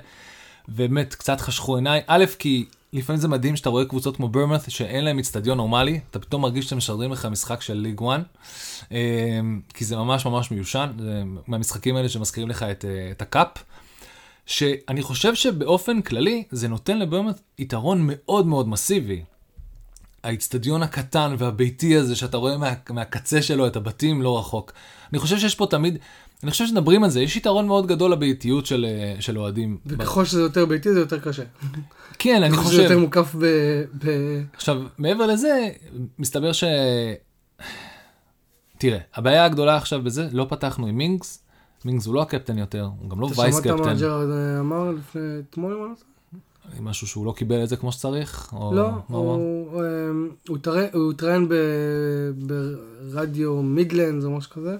באמת, 0.69 1.15
קצת 1.15 1.41
חשכו 1.41 1.77
עיניי. 1.77 2.01
א', 2.07 2.25
כי 2.39 2.65
לפעמים 2.93 3.21
זה 3.21 3.29
מדהים 3.29 3.57
שאתה 3.57 3.69
רואה 3.69 3.85
קבוצות 3.85 4.17
כמו 4.17 4.29
ברמת, 4.29 4.71
שאין 4.71 5.05
להם 5.05 5.19
אצטדיון 5.19 5.57
נורמלי, 5.57 6.01
אתה 6.11 6.19
פתאום 6.19 6.43
מרגיש 6.43 6.65
שאתם 6.65 6.77
משדרים 6.77 7.13
לך 7.13 7.27
משחק 7.27 7.63
של 7.63 7.75
ליג 7.75 8.01
1, 8.11 8.21
כי 9.75 9.85
זה 9.85 9.97
ממש 9.97 10.27
ממש 10.27 10.51
מיושן, 10.51 10.91
זה 10.99 11.23
מהמשחקים 11.47 11.97
האלה 11.97 12.09
שמזכירים 12.09 12.49
לך 12.51 12.63
את, 12.63 12.85
אה, 12.85 13.09
את 13.11 13.23
הקאפ. 13.23 13.49
שאני 14.49 15.03
חושב 15.03 15.35
שבאופן 15.35 16.03
כללי 16.03 16.45
זה 16.51 16.69
נותן 16.69 16.99
לברמת 16.99 17.41
יתרון 17.59 18.01
מאוד 18.03 18.47
מאוד 18.47 18.69
מסיבי. 18.69 19.23
האיצטדיון 20.25 20.83
הקטן 20.83 21.35
והביתי 21.39 21.97
הזה, 21.97 22.17
שאתה 22.17 22.37
רואה 22.37 22.57
מה, 22.57 22.73
מהקצה 22.91 23.43
שלו 23.43 23.67
את 23.67 23.77
הבתים 23.77 24.23
לא 24.23 24.39
רחוק. 24.39 24.73
אני 25.13 25.19
חושב 25.19 25.39
שיש 25.39 25.55
פה 25.55 25.67
תמיד, 25.71 25.99
אני 26.43 26.51
חושב 26.51 26.67
שמדברים 26.67 27.05
על 27.05 27.11
זה, 27.11 27.21
יש 27.21 27.37
יתרון 27.37 27.67
מאוד 27.67 27.87
גדול 27.87 28.13
לביתיות 28.13 28.67
של, 28.67 28.87
אה, 28.89 29.21
של 29.21 29.39
אוהדים. 29.39 29.79
וככל 29.87 30.25
שזה 30.25 30.41
יותר 30.41 30.67
ביתי 30.67 30.93
זה 30.93 31.01
יותר 31.01 31.19
קשה. 31.19 31.43
כן, 32.19 32.43
אני 32.43 32.57
חושב. 32.57 32.79
יותר 32.79 32.99
מוקף 32.99 33.35
ב... 33.35 33.45
ב... 34.05 34.09
עכשיו, 34.53 34.83
מעבר 34.99 35.27
לזה, 35.27 35.69
מסתבר 36.19 36.53
ש... 36.53 36.65
תראה, 38.79 38.99
הבעיה 39.15 39.45
הגדולה 39.45 39.77
עכשיו 39.77 40.03
בזה, 40.03 40.29
לא 40.33 40.47
פתחנו 40.49 40.87
עם 40.87 40.97
מינגס, 40.97 41.48
מינגס 41.85 42.07
הוא 42.07 42.15
לא 42.15 42.23
הקפטן 42.23 42.59
יותר, 42.59 42.89
הוא 43.01 43.11
גם 43.11 43.21
לא 43.21 43.27
אתה 43.33 43.41
וייס 43.41 43.55
שמעת 43.63 43.67
מה 43.67 43.79
קפטן. 43.79 43.97
ג'רארד 43.99 44.31
אה, 44.31 44.61
אמר 44.61 44.91
לפני 44.91 45.21
אתמול? 45.51 45.95
משהו 46.81 47.07
שהוא 47.07 47.27
לא 47.27 47.33
קיבל 47.33 47.63
את 47.65 47.69
זה 47.69 47.77
כמו 47.77 47.93
שצריך? 47.93 48.53
או... 48.53 48.73
לא, 48.75 48.91
הוא 50.49 50.57
התראיין- 51.13 51.49
ב- 51.49 52.31
ברדיו 53.13 53.63
מידלנדס 53.63 54.25
או 54.25 54.31
משהו 54.37 54.51
כזה, 54.53 54.77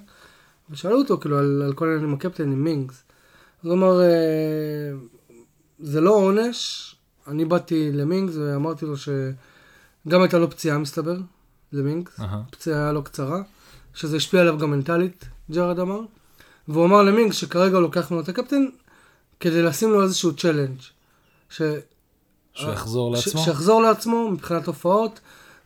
ושאלו 0.71 0.99
אותו 0.99 1.19
כאילו 1.19 1.39
על, 1.39 1.63
על 1.67 1.73
כל 1.73 1.85
העניין 1.89 2.05
עם 2.09 2.15
הקפטן, 2.15 2.53
עם 2.53 2.65
מינגס. 2.65 3.03
אז 3.63 3.69
הוא 3.71 3.75
אמר, 3.75 4.01
אה, 4.03 4.07
זה 5.81 6.01
לא 6.01 6.11
עונש, 6.17 6.95
אני 7.29 7.45
באתי 7.45 7.93
למינגס 7.93 8.35
ואמרתי 8.37 8.87
לו 8.87 8.95
שגם 8.97 10.21
הייתה 10.23 10.39
לו 10.39 10.51
פציעה 10.51 10.79
מסתבר, 10.79 11.17
למינגס. 11.73 12.21
פציעה 12.51 12.93
לא 12.93 13.01
קצרה, 13.01 13.43
שזה 13.95 14.17
השפיע 14.17 14.41
עליו 14.41 14.59
גם 14.59 14.71
מנטלית, 14.71 15.25
ג'ארד 15.51 15.79
אמר, 15.79 16.01
והוא 16.69 16.85
אמר 16.85 17.03
למינגס 17.03 17.37
שכרגע 17.37 17.75
הוא 17.75 17.83
לוקח 17.83 18.11
ממנו 18.11 18.23
את 18.23 18.29
הקפטן 18.29 18.67
כדי 19.41 19.63
לשים 19.63 19.91
לו 19.91 20.03
איזשהו 20.03 20.37
צ'לנג'. 20.37 20.81
ש... 21.51 21.63
שיחזור 22.55 23.17
ש- 23.17 23.27
לעצמו? 23.27 23.43
שיחזור 23.45 23.83
לעצמו 23.83 24.31
מבחינת 24.31 24.67
הופעות. 24.67 25.21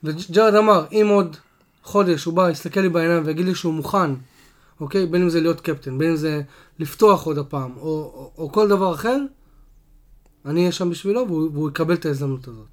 וג'רד 0.05 0.55
אמר, 0.55 0.85
אם 0.93 1.07
עוד 1.11 1.37
חודש 1.83 2.25
הוא 2.25 2.35
בא, 2.35 2.51
יסתכל 2.51 2.81
לי 2.81 2.89
בעיניים 2.89 3.23
ויגיד 3.27 3.47
לי 3.47 3.55
שהוא 3.55 3.75
מוכן, 3.75 4.11
אוקיי? 4.81 5.07
בין 5.07 5.23
אם 5.23 5.29
זה 5.29 5.41
להיות 5.41 5.61
קפטן, 5.61 5.99
בין 5.99 6.11
אם 6.11 6.17
זה 6.17 6.43
לפתוח 6.79 7.25
עוד 7.25 7.39
הפעם, 7.39 7.71
או, 7.77 7.83
או, 7.83 8.33
או 8.39 8.53
כל 8.53 8.69
דבר 8.69 8.95
אחר, 8.95 9.19
אני 10.47 10.61
אהיה 10.61 10.73
שם 10.73 10.91
בשבילו 10.91 11.29
והוא, 11.29 11.51
והוא 11.53 11.71
יקבל 11.71 11.95
את 11.95 12.07
ההזדמנות 12.07 12.49
הזאת. 12.49 12.67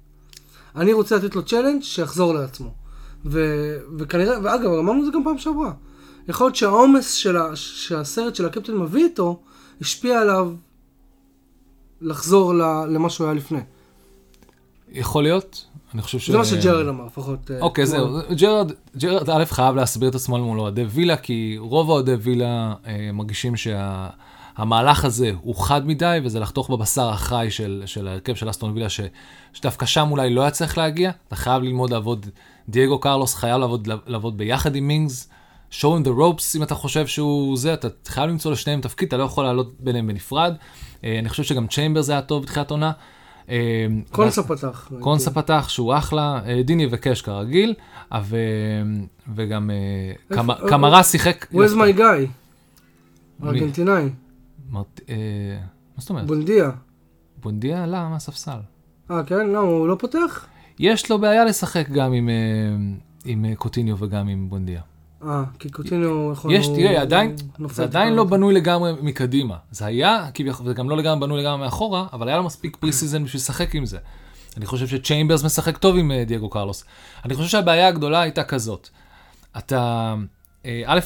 אני 0.76 0.92
רוצה 0.92 1.16
לתת 1.16 1.34
לו 1.34 1.42
צ'לנג' 1.42 1.82
שיחזור 1.82 2.34
לעצמו. 2.34 2.74
ו, 3.26 3.40
וכנראה, 3.98 4.38
ואגב, 4.42 4.70
אמרנו 4.70 5.00
את 5.00 5.04
זה 5.04 5.10
גם 5.14 5.24
פעם 5.24 5.38
שעברה. 5.38 5.72
יכול 6.28 6.46
להיות 6.46 6.56
שהעומס 6.56 7.14
של 7.14 7.36
ה, 7.36 7.56
שהסרט 7.56 8.34
של 8.34 8.46
הקפטן 8.46 8.76
מביא 8.76 9.04
איתו, 9.04 9.40
השפיע 9.80 10.20
עליו 10.20 10.52
לחזור 12.00 12.54
ל- 12.54 12.86
למה 12.88 13.10
שהוא 13.10 13.26
היה 13.26 13.34
לפני. 13.34 13.60
יכול 14.92 15.22
להיות, 15.22 15.66
אני 15.94 16.02
חושב 16.02 16.18
ש... 16.18 16.30
זה 16.30 16.38
מה 16.38 16.44
שג'רד 16.44 16.88
אמר, 16.88 17.06
לפחות. 17.06 17.50
אה, 17.50 17.60
אוקיי. 17.60 17.86
זהו, 17.86 18.18
ג'רד, 18.36 18.72
ג'רד 18.96 19.30
א' 19.30 19.44
חייב 19.44 19.74
להסביר 19.74 20.08
את 20.08 20.14
עצמו 20.14 20.38
מול 20.38 20.60
אוהדי 20.60 20.82
וילה, 20.82 21.16
כי 21.16 21.56
רוב 21.58 21.88
אוהדי 21.88 22.14
וילה 22.14 22.74
אה, 22.86 23.10
מרגישים 23.12 23.54
שהמהלך 23.56 25.04
הזה 25.04 25.32
הוא 25.42 25.54
חד 25.54 25.86
מדי, 25.86 26.18
וזה 26.24 26.40
לחתוך 26.40 26.70
בבשר 26.70 27.08
החי 27.08 27.46
של, 27.50 27.82
של 27.86 28.08
ההרכב 28.08 28.34
של 28.34 28.50
אסטון 28.50 28.72
וילה, 28.72 28.88
ש, 28.88 29.00
שדווקא 29.52 29.86
שם 29.86 30.08
אולי 30.10 30.34
לא 30.34 30.40
היה 30.40 30.50
צריך 30.50 30.78
להגיע, 30.78 31.10
אתה 31.28 31.36
חייב 31.36 31.62
ללמוד 31.62 31.90
לעבוד, 31.90 32.26
דייגו 32.68 32.98
קרלוס 32.98 33.34
חייב 33.34 33.58
לעבוד, 33.58 33.88
לעבוד 34.06 34.38
ביחד 34.38 34.76
עם 34.76 34.88
מינגס, 34.88 35.28
show 35.70 35.96
him 35.96 36.04
the 36.04 36.10
ropes 36.18 36.56
אם 36.56 36.62
אתה 36.62 36.74
חושב 36.74 37.06
שהוא 37.06 37.56
זה, 37.56 37.74
אתה 37.74 37.88
חייב 38.06 38.30
למצוא 38.30 38.52
לשניהם 38.52 38.80
תפקיד, 38.80 39.08
אתה 39.08 39.16
לא 39.16 39.22
יכול 39.22 39.44
לעלות 39.44 39.74
ביניהם 39.80 40.06
בנפרד. 40.06 40.54
אה, 41.04 41.18
אני 41.18 41.28
חושב 41.28 41.42
שגם 41.42 41.66
צ'יימברס 41.66 42.10
היה 42.10 42.22
טוב 42.22 42.42
בתחילת 42.42 42.70
עונה. 42.70 42.92
אה, 43.48 43.86
קונסה 44.10 44.42
פתח. 44.42 44.90
קונסה 45.00 45.30
פתח 45.30 45.68
שהוא 45.68 45.96
אחלה, 45.96 46.40
אה, 46.46 46.62
דיני 46.62 46.86
וקאש 46.90 47.22
כרגיל, 47.22 47.74
ו... 48.22 48.36
וגם 49.34 49.70
קמרה 50.68 51.02
שיחק... 51.02 51.46
Where's 51.52 51.74
my 51.74 51.98
guy? 51.98 52.26
ארגנטינאי, 53.44 54.08
מה 54.70 54.82
זאת 55.98 56.10
אומרת? 56.10 56.26
בונדיה. 56.26 56.70
בונדיה 57.42 57.84
עלה 57.84 58.08
מהספסל. 58.08 58.58
אה, 59.10 59.24
כן? 59.24 59.48
למה, 59.48 59.58
הוא 59.58 59.88
לא 59.88 59.96
פותח? 59.98 60.46
יש 60.78 61.10
לו 61.10 61.18
בעיה 61.18 61.44
לשחק 61.44 61.88
גם 61.88 62.12
עם, 62.12 62.28
עם 63.24 63.54
קוטיניו 63.54 63.96
וגם 63.98 64.28
עם 64.28 64.50
בונדיה. 64.50 64.80
אה, 65.24 65.42
כי 65.58 65.70
קוטינו 65.70 66.32
יכול... 66.32 66.52
יש, 66.54 66.66
הוא- 66.66 66.76
תראה, 66.76 67.00
עדיין, 67.02 67.36
נופל 67.58 67.74
זה 67.74 67.82
עדיין. 67.82 68.12
לא 68.14 68.24
בנוי 68.24 68.54
לגמרי 68.54 68.92
מקדימה. 69.02 69.56
זה 69.70 69.86
היה, 69.86 70.26
כביכול, 70.34 70.66
וזה 70.66 70.74
גם 70.74 70.90
לא 70.90 70.96
לגמרי 70.96 71.20
בנוי 71.20 71.40
לגמרי 71.40 71.58
מאחורה, 71.64 72.06
אבל 72.12 72.28
היה 72.28 72.36
לו 72.36 72.42
מספיק 72.44 72.76
pre-season 72.76 73.24
בשביל 73.24 73.40
לשחק 73.40 73.74
עם 73.74 73.86
זה. 73.86 73.98
אני 74.56 74.66
חושב 74.66 74.86
שצ'יימברס 74.86 75.44
משחק 75.44 75.78
טוב 75.78 75.96
עם 75.96 76.12
אה, 76.12 76.24
דייגו 76.24 76.50
קרלוס. 76.50 76.84
אני 77.24 77.34
חושב 77.34 77.48
שהבעיה 77.48 77.88
הגדולה 77.88 78.20
הייתה 78.20 78.44
כזאת. 78.44 78.88
אתה, 79.58 80.14
אה, 80.66 80.82
א', 80.86 81.00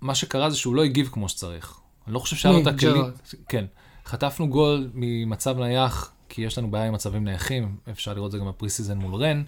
מה 0.00 0.14
שקרה 0.14 0.50
זה 0.50 0.56
שהוא 0.56 0.74
לא 0.74 0.84
הגיב 0.84 1.08
כמו 1.12 1.28
שצריך. 1.28 1.78
אני 2.06 2.14
לא 2.14 2.18
חושב 2.18 2.36
שהיה 2.36 2.54
לו? 2.54 2.62
את 2.62 2.66
הכלים. 2.66 3.04
כן. 3.48 3.64
חטפנו 4.06 4.48
גול 4.48 4.90
ממצב 4.94 5.58
נייח, 5.58 6.12
כי 6.28 6.42
יש 6.42 6.58
לנו 6.58 6.70
בעיה 6.70 6.86
עם 6.86 6.92
מצבים 6.94 7.24
נייחים, 7.24 7.76
אפשר 7.90 8.14
לראות 8.14 8.26
את 8.26 8.32
זה 8.32 8.38
גם 8.38 8.48
ב 8.48 8.68
pre-season 8.70 8.98
מול 8.98 9.14
רן. 9.22 9.42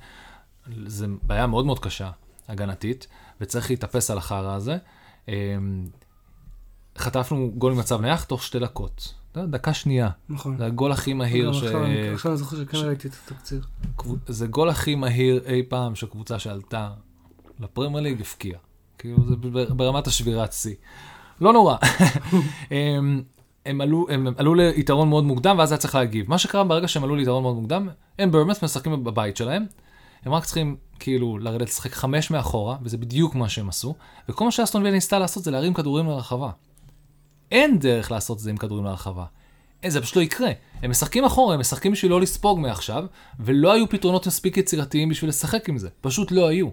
זו 0.87 1.07
בעיה 1.23 1.47
מאוד 1.47 1.67
מאוד 1.67 1.79
קשה, 1.79 2.11
הגנתית, 2.49 3.07
וצריך 3.43 3.71
להתאפס 3.71 4.11
על 4.11 4.19
החרא 4.19 4.55
הזה. 4.55 4.77
אמ, 5.29 5.35
חטפנו 6.99 7.51
גול 7.59 7.73
ממצב 7.73 8.01
נייח 8.01 8.25
תוך 8.25 8.43
שתי 8.43 8.59
דקות. 8.59 9.15
דקה 9.37 9.75
שנייה. 9.75 10.11
נכון. 10.29 10.57
זה 10.59 10.67
הגול 10.67 10.93
הכי 10.93 11.13
מהיר 11.13 11.53
ש... 11.53 11.63
עכשיו 11.63 11.85
אני- 11.85 12.37
זוכר 12.37 12.57
שכן 12.65 12.77
ראיתי 12.79 13.09
את 13.09 13.13
התקציר. 13.25 13.61
זה 14.29 14.47
גול 14.47 14.69
הכי 14.69 14.95
מהיר 14.95 15.43
אי 15.47 15.63
פעם 15.69 15.95
שקבוצה 15.95 16.39
שעלתה 16.39 16.91
לפרמייר 17.61 18.03
ליג 18.03 18.21
הפקיעה. 18.21 18.61
כאילו 18.99 19.19
זה 19.29 19.37
ברמת 19.75 20.07
השבירת 20.07 20.53
שיא. 20.53 20.75
לא 21.41 21.53
נורא. 21.53 21.77
הם, 22.71 23.23
הם, 23.67 23.81
עלו, 23.81 24.07
הם 24.11 24.27
עלו 24.37 24.55
ליתרון 24.55 25.09
מאוד 25.09 25.25
מוקדם 25.25 25.57
ואז 25.59 25.73
היה 25.73 25.79
צריך 25.79 25.95
להגיב. 25.95 26.31
מה 26.31 26.39
שקרה 26.39 26.65
ברגע 26.65 26.89
שהם 26.89 27.05
עלו 27.05 27.17
ליתרון 27.17 27.43
מאוד 27.43 27.55
מוקדם, 27.57 27.89
הם 28.19 28.31
ברמס 28.31 28.65
משחקים 28.65 29.05
בבית 29.05 29.37
שלהם. 29.37 29.67
הם 30.25 30.33
רק 30.33 30.45
צריכים 30.45 30.77
כאילו 30.99 31.39
לרדת 31.39 31.69
לשחק 31.69 31.93
חמש 31.93 32.31
מאחורה, 32.31 32.77
וזה 32.83 32.99
בדיוק 32.99 33.35
מה 33.35 33.49
שהם 33.49 33.69
עשו, 33.69 33.95
וכל 34.29 34.45
מה 34.45 34.51
שאסטון 34.51 34.83
וילה 34.83 34.95
ניסתה 34.95 35.19
לעשות 35.19 35.45
זה 35.45 35.51
להרים 35.51 35.75
כדורים 35.75 36.07
לרחבה. 36.07 36.51
אין 37.51 37.79
דרך 37.79 38.11
לעשות 38.11 38.39
את 38.39 38.43
זה 38.43 38.51
עם 38.51 38.57
כדורים 38.57 38.85
לרחבה. 38.85 39.25
אין, 39.83 39.91
זה 39.91 40.01
פשוט 40.01 40.17
לא 40.17 40.23
יקרה. 40.23 40.51
הם 40.83 40.91
משחקים 40.91 41.25
אחורה, 41.25 41.55
הם 41.55 41.61
משחקים 41.61 41.93
בשביל 41.93 42.11
לא 42.11 42.21
לספוג 42.21 42.61
מעכשיו, 42.61 43.05
ולא 43.41 43.73
היו 43.73 43.89
פתרונות 43.89 44.27
מספיק 44.27 44.57
יצירתיים 44.57 45.09
בשביל 45.09 45.29
לשחק 45.29 45.69
עם 45.69 45.79
זה. 45.79 45.89
פשוט 46.01 46.33
לא 46.33 46.47
היו. 46.49 46.69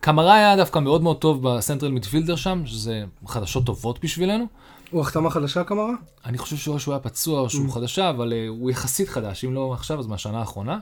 קמרה 0.00 0.34
היה 0.34 0.56
דווקא 0.56 0.78
מאוד 0.78 1.02
מאוד 1.02 1.18
טוב 1.18 1.48
בסנטרל 1.48 1.90
מידפילדר 1.90 2.36
שם, 2.36 2.62
שזה 2.66 3.04
חדשות 3.26 3.66
טובות 3.66 4.04
בשבילנו. 4.04 4.46
הוא 4.90 5.00
החתמה 5.00 5.30
חדשה 5.30 5.64
כמרה? 5.64 5.92
אני 6.24 6.38
חושב 6.38 6.56
שהוא 6.56 6.94
היה 6.94 7.00
פצוע 7.00 7.40
או 7.40 7.50
שהוא 7.50 7.68
Mm. 7.68 7.72
חדשה, 7.72 8.10
אבל 8.10 8.32
uh, 8.32 8.48
הוא 8.48 8.70
יחסית 8.70 9.08
חדש, 9.08 9.44
אם 9.44 9.54
לא 9.54 9.72
עכשיו 9.72 9.98
אז 9.98 10.06
מהשנה 10.06 10.38
האחרונה. 10.38 10.78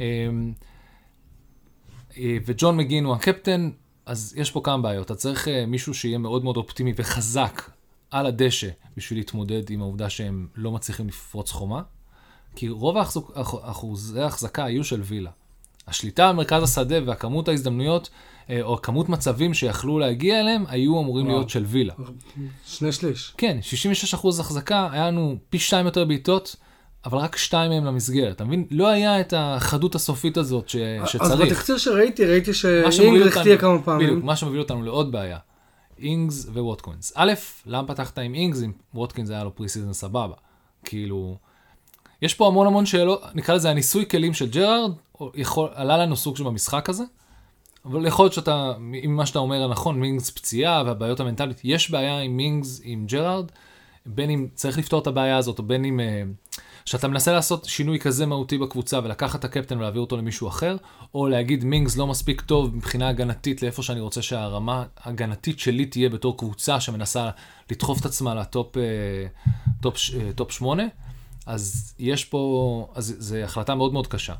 וג'ון 2.46 2.76
מגין 2.76 3.04
הוא 3.04 3.14
הקפטן, 3.14 3.70
אז 4.06 4.34
יש 4.36 4.50
פה 4.50 4.60
כמה 4.64 4.82
בעיות. 4.82 5.06
אתה 5.06 5.14
צריך 5.14 5.44
uh, 5.46 5.50
מישהו 5.66 5.94
שיהיה 5.94 6.18
מאוד 6.18 6.44
מאוד 6.44 6.56
אופטימי 6.56 6.92
וחזק 6.96 7.70
על 8.10 8.26
הדשא 8.26 8.68
בשביל 8.96 9.18
להתמודד 9.18 9.70
עם 9.70 9.80
העובדה 9.82 10.10
שהם 10.10 10.46
לא 10.54 10.70
מצליחים 10.72 11.08
לפרוץ 11.08 11.50
חומה, 11.50 11.82
כי 12.56 12.68
רוב 12.68 12.96
האחזוק- 12.96 13.32
אח- 13.34 13.54
אחוזי 13.70 14.20
ההחזקה 14.20 14.64
היו 14.64 14.84
של 14.84 15.00
וילה. 15.00 15.30
השליטה 15.86 16.28
על 16.28 16.36
מרכז 16.36 16.62
השדה 16.62 16.96
והכמות 17.06 17.48
ההזדמנויות, 17.48 18.10
אה, 18.50 18.62
או 18.62 18.82
כמות 18.82 19.08
מצבים 19.08 19.54
שיכלו 19.54 19.98
להגיע 19.98 20.40
אליהם, 20.40 20.64
היו 20.68 21.00
אמורים 21.00 21.26
וואו. 21.26 21.36
להיות 21.38 21.50
של 21.50 21.64
וילה. 21.64 21.94
שני 22.66 22.92
שליש. 22.92 23.34
כן, 23.38 23.58
66% 23.62 24.40
החזקה, 24.40 24.88
היה 24.92 25.06
לנו 25.06 25.36
פי 25.50 25.58
שתיים 25.58 25.86
יותר 25.86 26.04
בעיטות, 26.04 26.56
אבל 27.04 27.18
רק 27.18 27.36
שתיים 27.36 27.70
מהם 27.70 27.84
למסגרת. 27.84 28.36
אתה 28.36 28.44
מבין? 28.44 28.64
לא 28.70 28.88
היה 28.88 29.20
את 29.20 29.34
החדות 29.36 29.94
הסופית 29.94 30.36
הזאת 30.36 30.68
ש... 30.68 30.76
אז 30.76 31.08
שצריך. 31.08 31.50
בתקציר 31.52 31.78
שראיתי, 31.78 32.24
ראיתי 32.26 32.50
אותנו- 33.28 33.42
תהיה 33.42 33.58
כמה 33.58 33.70
בדיוק, 33.72 33.84
פעמים. 33.84 34.26
מה 34.26 34.36
שמוביל 34.36 34.60
אותנו 34.60 34.82
לעוד 34.82 35.12
בעיה. 35.12 35.38
אינגס 35.98 36.46
וווטקינס. 36.52 37.12
א', 37.16 37.32
למה 37.66 37.88
פתחת 37.88 38.18
עם 38.18 38.34
אינגס 38.34 38.62
אם 38.62 38.72
ווטקינס 38.94 39.30
היה 39.30 39.44
לו 39.44 39.54
pre-season 39.56 39.92
סבבה? 39.92 40.34
כאילו, 40.84 41.36
יש 42.22 42.34
פה 42.34 42.46
המון 42.46 42.66
המון 42.66 42.86
שאלות, 42.86 43.22
נקרא 43.34 43.54
לזה 43.54 43.70
הניסוי 43.70 44.06
כלים 44.08 44.34
של 44.34 44.50
ג'רארד, 44.50 44.92
יכול, 45.34 45.68
עלה 45.74 45.98
לנו 45.98 46.16
סוג 46.16 46.36
של 46.36 46.44
במשחק 46.44 46.88
הזה, 46.88 47.04
אבל 47.84 48.06
יכול 48.06 48.24
להיות 48.24 48.32
שאתה, 48.32 48.72
אם 49.04 49.16
מה 49.16 49.26
שאתה 49.26 49.38
אומר 49.38 49.68
נכון, 49.68 50.00
מינגס 50.00 50.30
פציעה 50.30 50.82
והבעיות 50.86 51.20
המנטליות, 51.20 51.60
יש 51.64 51.90
בעיה 51.90 52.18
עם 52.20 52.36
מינגס, 52.36 52.80
עם 52.84 53.06
ג'רארד, 53.06 53.44
בין 54.06 54.30
אם 54.30 54.46
צריך 54.54 54.78
לפתור 54.78 55.02
את 55.02 55.06
הבעיה 55.06 55.36
הזאת, 55.36 55.58
או 55.58 55.64
בין 55.64 55.84
אם 55.84 56.00
אה, 56.00 56.22
שאתה 56.84 57.08
מנסה 57.08 57.32
לעשות 57.32 57.64
שינוי 57.64 57.98
כזה 57.98 58.26
מהותי 58.26 58.58
בקבוצה 58.58 58.98
ולקחת 59.04 59.40
את 59.40 59.44
הקפטן 59.44 59.78
ולהעביר 59.78 60.00
אותו 60.00 60.16
למישהו 60.16 60.48
אחר, 60.48 60.76
או 61.14 61.28
להגיד 61.28 61.64
מינגס 61.64 61.96
לא 61.96 62.06
מספיק 62.06 62.40
טוב 62.40 62.76
מבחינה 62.76 63.08
הגנתית 63.08 63.62
לאיפה 63.62 63.82
שאני 63.82 64.00
רוצה 64.00 64.22
שהרמה 64.22 64.84
ההגנתית 65.00 65.58
שלי 65.58 65.86
תהיה 65.86 66.08
בתור 66.08 66.38
קבוצה 66.38 66.80
שמנסה 66.80 67.30
לדחוף 67.70 68.00
את 68.00 68.06
עצמה 68.06 68.34
ל 68.34 68.45
top 68.45 68.76
אה, 68.76 68.82
top, 69.80 69.96
אה, 70.14 70.32
top 70.32 70.52
8, 70.52 70.82
אז 71.46 71.94
יש 71.98 72.24
פה, 72.24 72.92
אז 72.94 73.16
זו 73.18 73.36
החלטה 73.36 73.74
מאוד 73.74 73.92
מאוד 73.92 74.06
קשה. 74.06 74.34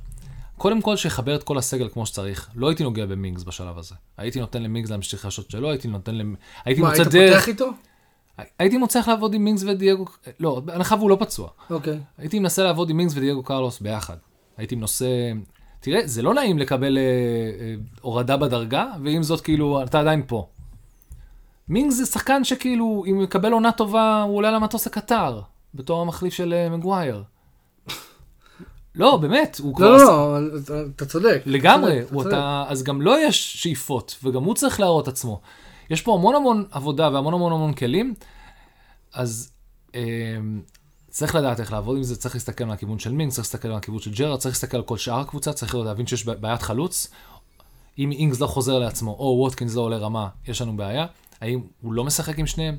קודם 0.57 0.83
כל 0.83 0.96
שיחבר 0.96 1.35
את 1.35 1.42
כל 1.42 1.59
הסגל 1.59 1.88
כמו 1.88 2.07
שצריך. 2.07 2.48
לא 2.55 2.68
הייתי 2.68 2.83
נוגע 2.83 3.07
במינגס 3.07 3.42
בשלב 3.42 3.79
הזה. 3.79 3.94
הייתי 4.16 4.40
נותן 4.40 4.62
למינגס 4.62 4.90
להמשיך 4.90 5.24
לעשות 5.24 5.50
שלו, 5.50 5.70
הייתי 5.70 5.88
נותן 5.88 6.14
למ... 6.14 6.35
הייתי 6.64 6.81
מה, 6.81 6.88
מוצא 6.88 7.03
היית 7.03 7.12
דרך... 7.12 7.35
פותח 7.35 7.48
איתו? 7.48 7.70
הייתי 8.59 8.76
מוצא 8.76 9.00
לעבוד 9.07 9.35
עם 9.35 9.44
מינגס 9.44 9.62
ודייגו... 9.62 10.05
לא, 10.40 10.61
בהנחה 10.64 10.94
והוא 10.94 11.11
לא 11.11 11.16
פצוע. 11.20 11.48
אוקיי. 11.70 11.98
הייתי 12.18 12.38
מנסה 12.38 12.62
לעבוד 12.64 12.90
עם 12.90 12.96
מינגס 12.96 13.12
ודייגו 13.16 13.42
קרלוס 13.42 13.81
ביחד. 13.81 14.16
הייתי 14.57 14.74
מנסה... 14.74 15.07
תראה, 15.81 16.00
זה 16.05 16.22
לא 16.22 16.35
נעים 16.35 16.59
לקבל 16.59 16.98
אה, 16.98 17.03
אה, 17.03 17.74
הורדה 18.00 18.37
בדרגה, 18.37 18.87
ועם 19.05 19.22
זאת, 19.22 19.40
כאילו, 19.40 19.83
אתה 19.83 20.00
עדיין 20.00 20.22
פה. 20.26 20.46
מינגס 21.68 21.94
זה 21.94 22.07
שחקן 22.07 22.44
שכאילו, 22.44 23.05
אם 23.07 23.14
הוא 23.16 23.24
יקבל 23.24 23.53
עונה 23.53 23.72
טובה, 23.72 24.22
הוא 24.22 24.37
עולה 24.37 24.50
למטוס 24.50 24.87
הקטר, 24.87 25.40
בתור 25.74 26.00
המחליף 26.00 26.35
של 26.35 26.53
אה, 26.57 26.76
מגווייר. 26.76 27.22
לא, 28.94 29.16
באמת, 29.16 29.61
הוא 29.62 29.74
כבר... 29.76 29.90
לא, 29.90 29.96
עשה- 29.96 30.07
לא, 30.07 30.40
לא, 30.81 30.87
אתה- 30.96 31.07
צודק. 31.07 31.42
לגמרי. 31.46 32.00
אתה, 32.29 32.64
אז 32.68 32.83
גם 32.83 33.03
לו 33.03 33.12
יש 33.18 33.62
שאיפות, 33.62 34.16
וגם 34.24 34.44
הוא 34.44 34.55
צריך 34.55 34.81
להראות 34.81 35.09
עצמו. 35.09 35.40
יש 35.90 36.03
פה 36.03 36.14
המון 36.14 36.35
המון 36.35 36.64
עבודה 36.70 37.11
והמון 37.12 37.35
המון 37.35 37.53
המון 37.53 37.72
כלים, 37.72 38.14
אז 39.14 39.53
אה, 39.94 40.00
צריך 41.11 41.35
לדעת 41.35 41.61
איך 41.61 41.72
לעבוד 41.72 41.96
עם 41.96 42.03
זה, 42.03 42.16
צריך 42.16 42.35
להסתכל 42.35 42.64
מהכיוון 42.64 42.98
של 42.98 43.12
מינג, 43.12 43.33
צריך 43.33 43.46
להסתכל 43.46 43.68
מהכיוון 43.68 44.00
של 44.00 44.12
ג'רארד, 44.12 44.38
צריך 44.38 44.55
להסתכל 44.55 44.76
על 44.76 44.83
כל 44.83 44.98
שאר 44.98 45.20
הקבוצה, 45.20 45.53
צריך 45.53 45.74
להבין 45.74 46.07
שיש 46.07 46.26
בעיית 46.26 46.62
חלוץ. 46.62 47.09
אם 47.98 48.12
אינגס 48.12 48.40
לא 48.40 48.46
חוזר 48.46 48.79
לעצמו, 48.79 49.11
או 49.11 49.37
ווטקינס 49.40 49.74
לא 49.74 49.81
עולה 49.81 49.96
רמה, 49.96 50.29
יש 50.48 50.62
לנו 50.62 50.76
בעיה. 50.76 51.07
האם 51.40 51.61
הוא 51.81 51.92
לא 51.92 52.05
משחק 52.05 52.38
עם 52.38 52.46
שניהם? 52.46 52.79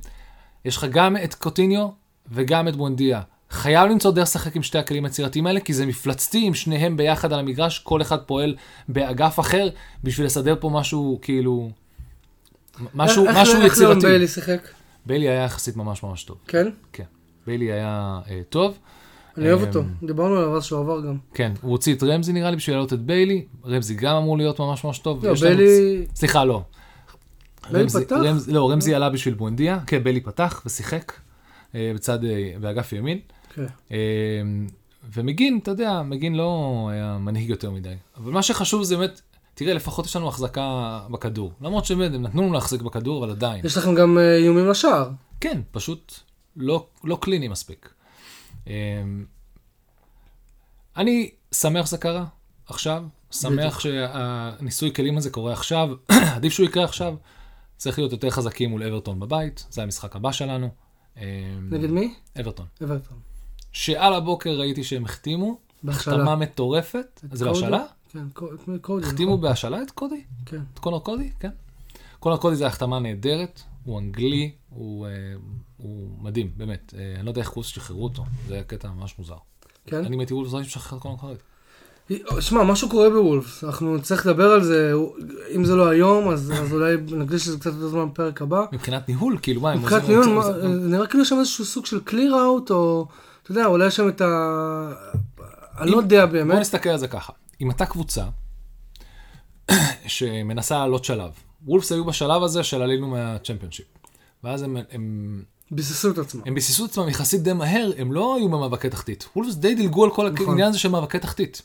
יש 0.65 0.77
לך 0.77 0.85
גם 0.91 1.17
את 1.17 1.35
קוטיניו 1.35 1.89
וגם 2.31 2.67
את 2.67 2.75
בונדיה. 2.75 3.21
חייב 3.49 3.89
למצוא 3.89 4.11
דרך 4.11 4.23
לשחק 4.23 4.55
עם 4.55 4.63
שתי 4.63 4.77
הכלים 4.77 5.05
היצירתיים 5.05 5.47
האלה, 5.47 5.59
כי 5.59 5.73
זה 5.73 5.85
מפלצתי 5.85 6.45
עם 6.45 6.53
שניהם 6.53 6.97
ביחד 6.97 7.33
על 7.33 7.39
המגרש, 7.39 7.79
כל 7.79 8.01
אחד 8.01 8.19
פועל 8.19 8.55
באגף 8.87 9.39
אחר, 9.39 9.69
בשביל 10.03 10.25
לסדר 10.25 10.55
פה 10.59 10.69
משהו, 10.69 11.19
כאילו... 11.21 11.69
משהו, 12.93 13.27
איך- 13.27 13.37
משהו 13.37 13.61
איך 13.61 13.73
יצירתי. 13.73 13.99
ביילי 14.07 14.27
שיחק? 14.27 14.67
ביילי 15.05 15.29
היה 15.29 15.43
יחסית 15.43 15.75
ממש 15.75 16.03
ממש 16.03 16.23
טוב. 16.23 16.37
כן? 16.47 16.67
כן. 16.93 17.03
ביילי 17.47 17.71
היה 17.71 18.19
אה, 18.29 18.41
טוב. 18.49 18.77
אני 19.37 19.51
אוהב 19.51 19.61
אמ, 19.61 19.67
אותו. 19.67 19.83
דיברנו 20.03 20.35
עליו 20.35 20.57
אז 20.57 20.63
שהוא 20.63 20.79
עבר 20.79 21.01
גם. 21.01 21.17
כן, 21.33 21.51
הוא 21.61 21.71
הוציא 21.71 21.95
את 21.95 22.03
רמזי 22.03 22.33
נראה 22.33 22.49
לי 22.51 22.55
בשביל 22.55 22.75
להעלות 22.75 22.93
את 22.93 22.99
ביילי, 22.99 23.45
רמזי 23.65 23.93
גם 23.95 24.15
אמור 24.15 24.37
להיות 24.37 24.59
ממש 24.59 24.83
ממש 24.83 24.99
טוב. 24.99 25.25
לא, 25.25 25.33
ביילי... 25.33 26.05
סליחה, 26.15 26.45
לא. 26.45 26.61
ביילי 27.71 27.83
רמזי- 27.83 28.05
פתח? 28.05 28.15
רמז, 28.23 28.49
לא, 28.49 28.71
רמזי 28.71 28.95
עלה 28.95 29.09
בשביל 29.09 29.33
בונדיה, 29.33 29.79
כן, 29.87 30.03
ביילי 30.03 30.19
פתח 30.21 30.61
ושיחק 30.65 31.13
אה, 31.75 31.91
בצד, 31.95 32.25
אה, 32.25 32.51
באגף 32.61 32.93
ימין. 32.93 33.19
כן. 33.53 33.65
אה, 33.91 33.97
ומגין, 35.13 35.59
אתה 35.63 35.71
יודע, 35.71 36.01
מגין 36.01 36.35
לא 36.35 36.49
היה 36.91 37.17
מנהיג 37.19 37.49
יותר 37.49 37.71
מדי. 37.71 37.93
אבל 38.17 38.31
מה 38.31 38.41
שחשוב 38.43 38.83
זה 38.83 38.97
באמת, 38.97 39.21
תראה, 39.53 39.73
לפחות 39.73 40.05
יש 40.05 40.15
לנו 40.15 40.27
החזקה 40.27 40.99
בכדור. 41.11 41.51
למרות 41.61 41.85
שבאמת, 41.85 42.13
הם 42.13 42.21
נתנו 42.21 42.41
לנו 42.41 42.53
להחזיק 42.53 42.81
בכדור, 42.81 43.23
אבל 43.23 43.31
עדיין. 43.33 43.65
יש 43.65 43.77
לכם 43.77 43.95
גם 43.95 44.17
אה, 44.17 44.35
איומים 44.35 44.69
לשער. 44.69 45.09
כן, 45.41 45.61
פשוט 45.71 46.13
לא, 46.55 46.87
לא 47.03 47.17
קליני 47.21 47.47
מספיק. 47.47 47.93
אמ, 48.67 48.71
אני 50.97 51.31
שמח 51.51 51.85
שזה 51.85 51.97
קרה 51.97 52.25
עכשיו, 52.65 53.03
שמח 53.31 53.79
שהניסוי 53.79 54.93
כלים 54.93 55.17
הזה 55.17 55.29
קורה 55.29 55.53
עכשיו, 55.53 55.89
עדיף 56.35 56.53
שהוא 56.53 56.65
יקרה 56.65 56.83
עכשיו. 56.83 57.15
צריך 57.77 57.99
להיות 57.99 58.11
יותר 58.11 58.29
חזקים 58.29 58.69
מול 58.69 58.83
אברטון 58.83 59.19
בבית, 59.19 59.65
זה 59.69 59.83
המשחק 59.83 60.15
הבא 60.15 60.31
שלנו. 60.31 60.69
אמ, 61.17 61.23
נגד 61.69 61.89
מי? 61.89 62.13
אברטון. 62.39 62.65
אברטון. 62.83 63.17
שעל 63.71 64.13
הבוקר 64.13 64.49
ראיתי 64.49 64.83
שהם 64.83 65.05
החתימו, 65.05 65.57
בהשאלה. 65.83 66.15
החתמה 66.15 66.35
מטורפת. 66.35 67.21
זה? 67.31 67.45
בהשאלה? 67.45 67.83
כן, 68.13 68.29
קו- 68.33 68.47
קודי. 68.81 69.05
החתימו 69.07 69.37
בהשאלה 69.37 69.81
את 69.81 69.91
קודי? 69.91 70.23
כן. 70.45 70.61
את 70.73 70.79
קונר 70.79 70.99
קודי? 70.99 71.31
כן. 71.39 71.49
קונר 72.19 72.37
קודי 72.37 72.55
זה 72.55 72.67
החתמה 72.67 72.99
נהדרת, 72.99 73.61
הוא 73.83 73.99
אנגלי, 73.99 74.51
הוא, 74.69 75.07
אה, 75.07 75.11
הוא 75.77 76.09
מדהים, 76.21 76.51
באמת. 76.57 76.93
אה, 76.97 77.13
אני 77.17 77.25
לא 77.25 77.31
יודע 77.31 77.41
איך 77.41 77.57
וולס 77.57 77.67
שחררו 77.67 78.03
אותו, 78.03 78.23
זה 78.47 78.53
היה 78.53 78.63
קטע 78.63 78.87
ממש 78.91 79.15
מוזר. 79.19 79.35
כן. 79.85 80.05
אני 80.05 80.17
הייתי 80.17 80.33
וולס, 80.33 80.51
לא 80.53 80.57
הייתי 80.57 80.67
משחרר 80.67 80.97
את 80.97 81.03
קונר 81.03 81.15
קודי. 81.17 81.35
שמע, 82.39 82.63
משהו 82.63 82.89
קורה 82.89 83.09
בוולפס, 83.09 83.63
אנחנו 83.63 83.95
נצטרך 83.97 84.25
לדבר 84.25 84.51
על 84.51 84.63
זה, 84.63 84.93
אם 85.55 85.65
זה 85.65 85.75
לא 85.75 85.89
היום, 85.89 86.29
אז 86.29 86.51
אז 86.55 86.73
אולי 86.73 86.95
נקדיש 86.97 87.47
לזה 87.47 87.59
קצת 87.59 87.71
יותר 87.73 87.87
זמן 87.87 88.09
בפרק 88.09 88.41
הבא. 88.41 88.65
מבחינת 88.71 89.09
ניהול, 89.09 89.37
כאילו, 89.41 89.61
מה, 89.61 89.71
הם 89.71 89.79
מבחינת 89.79 90.03
ניהול, 90.09 90.25
מה- 90.29 90.43
זה- 90.43 90.67
נראה 90.67 91.07
כאילו 91.07 91.25
שם 91.25 91.35
איזשהו 91.39 91.65
סוג 91.65 91.85
של 91.85 91.99
קליר 92.03 92.35
אאוט, 92.45 92.71
או, 92.71 93.07
אתה 93.43 93.51
יודע, 93.51 93.65
אולי 93.65 93.91
שם 93.91 94.07
את 94.09 94.21
ה... 94.21 94.27
אני 95.79 95.91
לא 95.91 95.97
יודע 95.97 96.25
בוא 96.25 96.33
באמת. 96.33 96.59
נסתכל 96.59 96.89
על 96.89 96.97
זה 96.97 97.07
ככה. 97.07 97.33
אם 97.61 97.71
אתה 97.71 97.85
קבוצה 97.85 98.25
שמנסה 100.07 100.77
לעלות 100.79 101.05
שלב, 101.05 101.31
וולפס 101.65 101.91
היו 101.91 102.05
בשלב 102.05 102.43
הזה 102.43 102.63
של 102.63 102.81
עלינו 102.81 103.07
מהצ'מפיונשיפ. 103.07 103.85
ואז 104.43 104.61
הם, 104.61 104.77
הם, 104.91 105.43
ביססו 105.71 106.11
את 106.11 106.17
עצמם. 106.17 106.41
הם 106.45 106.55
ביססו 106.55 106.85
את 106.85 106.89
עצמם 106.89 107.09
יחסית 107.09 107.43
די 107.43 107.53
מהר, 107.53 107.91
הם 107.97 108.11
לא 108.11 108.35
היו 108.35 108.49
במאבקי 108.49 108.89
תחתית. 108.89 109.29
וולפס 109.35 109.55
די 109.55 109.75
דילגו 109.75 110.03
על 110.03 110.11
כל 110.11 110.29
נכון. 110.29 110.47
העניין 110.47 110.67
הזה 110.67 110.79
של 110.79 110.89
מאבקי 110.89 111.19
תחתית. 111.19 111.61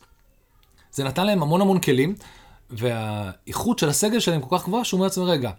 זה 0.93 1.05
נתן 1.05 1.27
להם 1.27 1.43
המון 1.43 1.61
המון 1.61 1.81
כלים, 1.81 2.15
והאיכות 2.71 3.79
של 3.79 3.89
הסגל 3.89 4.21
שלהם 4.21 4.41
כל 4.41 4.59
כך 4.59 4.65
גבוהה, 4.65 4.85
שהוא 4.85 4.99
אומר 4.99 5.07
לעצמם, 5.07 5.25
רגע, 5.25 5.51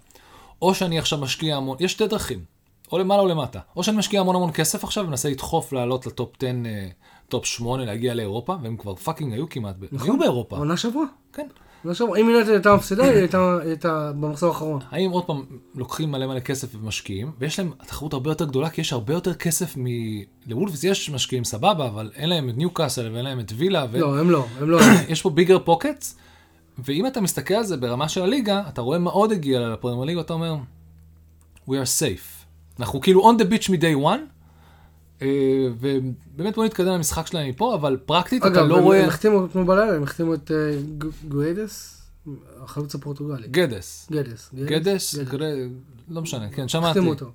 או 0.61 0.75
שאני 0.75 0.99
עכשיו 0.99 1.19
משקיע 1.19 1.55
המון, 1.55 1.77
יש 1.79 1.91
שתי 1.91 2.07
דרכים, 2.07 2.45
או 2.91 2.97
למעלה 2.97 3.21
או 3.21 3.27
למטה. 3.27 3.59
או 3.75 3.83
שאני 3.83 3.97
משקיע 3.97 4.19
המון 4.19 4.35
המון 4.35 4.51
כסף 4.51 4.83
עכשיו, 4.83 5.05
ומנסה 5.05 5.29
לדחוף 5.29 5.73
לעלות 5.73 6.05
ל 6.05 6.13
top 6.13 6.35
10, 6.37 6.47
אה, 6.65 6.87
top 7.29 7.45
8, 7.45 7.85
להגיע 7.85 8.13
לאירופה, 8.13 8.55
והם 8.63 8.77
כבר 8.77 8.95
fucking 8.95 9.33
היו 9.33 9.49
כמעט, 9.49 9.75
נכון. 9.91 10.07
היו 10.09 10.19
באירופה. 10.19 10.57
עונה 10.57 10.77
שעברה. 10.77 11.03
כן. 11.33 11.47
עונה 11.83 11.95
שעברה. 11.95 12.19
אם 12.19 12.29
יונייטד 12.29 12.51
הייתה 12.51 12.75
מפסידה, 12.75 13.03
היא 13.03 13.11
הייתה- 13.13 13.57
היא 13.61 13.69
הייתה 13.69 14.11
במחזור 14.19 14.49
האחרון. 14.49 14.79
האם 14.91 15.11
עוד 15.11 15.25
פעם 15.25 15.45
לוקחים 15.75 16.11
מלא 16.11 16.27
מלא 16.27 16.39
כסף 16.39 16.67
ומשקיעים, 16.75 17.31
ויש 17.39 17.59
להם 17.59 17.71
תחרות 17.87 18.13
הרבה 18.13 18.31
יותר 18.31 18.45
גדולה, 18.45 18.69
כי 18.69 18.81
יש 18.81 18.93
הרבה 18.93 19.13
יותר 19.13 19.33
כסף 19.33 19.77
מ... 19.77 19.85
לוולפס 20.47 20.83
יש 20.83 21.09
משקיעים 21.09 21.43
סבבה, 21.43 21.87
אבל 21.87 22.11
אין 22.15 22.29
להם 22.29 22.49
את 22.49 22.57
ניוקאסל 22.57 23.09
ואין 23.13 23.25
להם 23.25 23.39
את 23.39 23.51
וילה, 23.55 23.85
ו... 23.91 23.99
לא, 23.99 24.19
הם 24.19 24.29
לא, 24.29 24.45
הם 24.59 24.69
לא. 24.69 24.79
יש 25.09 25.21
פה 25.21 25.29
ביגר 25.29 25.59
פוקטס, 25.59 26.17
ואם 26.85 27.07
אתה 27.07 27.21
מסתכל 27.21 27.53
על 27.53 27.63
זה 27.63 27.77
ברמה 27.77 28.09
של 28.09 28.21
הליגה, 28.21 28.63
אתה 28.69 28.81
רואה 28.81 28.99
מה 28.99 29.11
עוד 29.11 29.31
הגיע 29.31 29.59
לפרמייר 29.69 30.03
ליגה, 30.05 30.21
אתה 30.21 30.33
אומר, 30.33 30.55
we 31.69 31.73
are 31.73 31.99
safe. 31.99 32.45
אנחנו 32.79 33.01
כאילו 33.01 33.31
on 33.31 33.41
the 33.41 33.45
beach 33.45 33.71
מ-day 33.71 34.03
one, 34.05 34.36
ובאמת 35.21 36.55
בוא 36.55 36.65
נתקדם 36.65 36.87
למשחק 36.87 37.27
שלהם 37.27 37.49
מפה, 37.49 37.75
אבל 37.75 37.97
פרקטית 38.05 38.41
אתה 38.41 38.47
אגב, 38.47 38.65
לא 38.65 38.77
רואה... 38.81 39.01
הם 39.03 39.07
החתימו 39.09 39.45
אתמול 39.45 39.65
בלילה, 39.65 39.95
הם 39.95 40.03
החתימו 40.03 40.33
את 40.33 40.51
אה, 40.51 40.55
גו- 40.97 41.07
גואדס, 41.27 42.01
החלוץ 42.63 42.95
הפורטוגלי. 42.95 43.47
גדס. 43.47 44.07
גדס. 44.11 44.49
גדס, 44.53 45.15
גד- 45.15 45.69
לא 46.09 46.21
משנה, 46.21 46.49
כן, 46.49 46.67
שמעתי. 46.67 46.87
החתימו 46.89 47.09
אותו, 47.09 47.31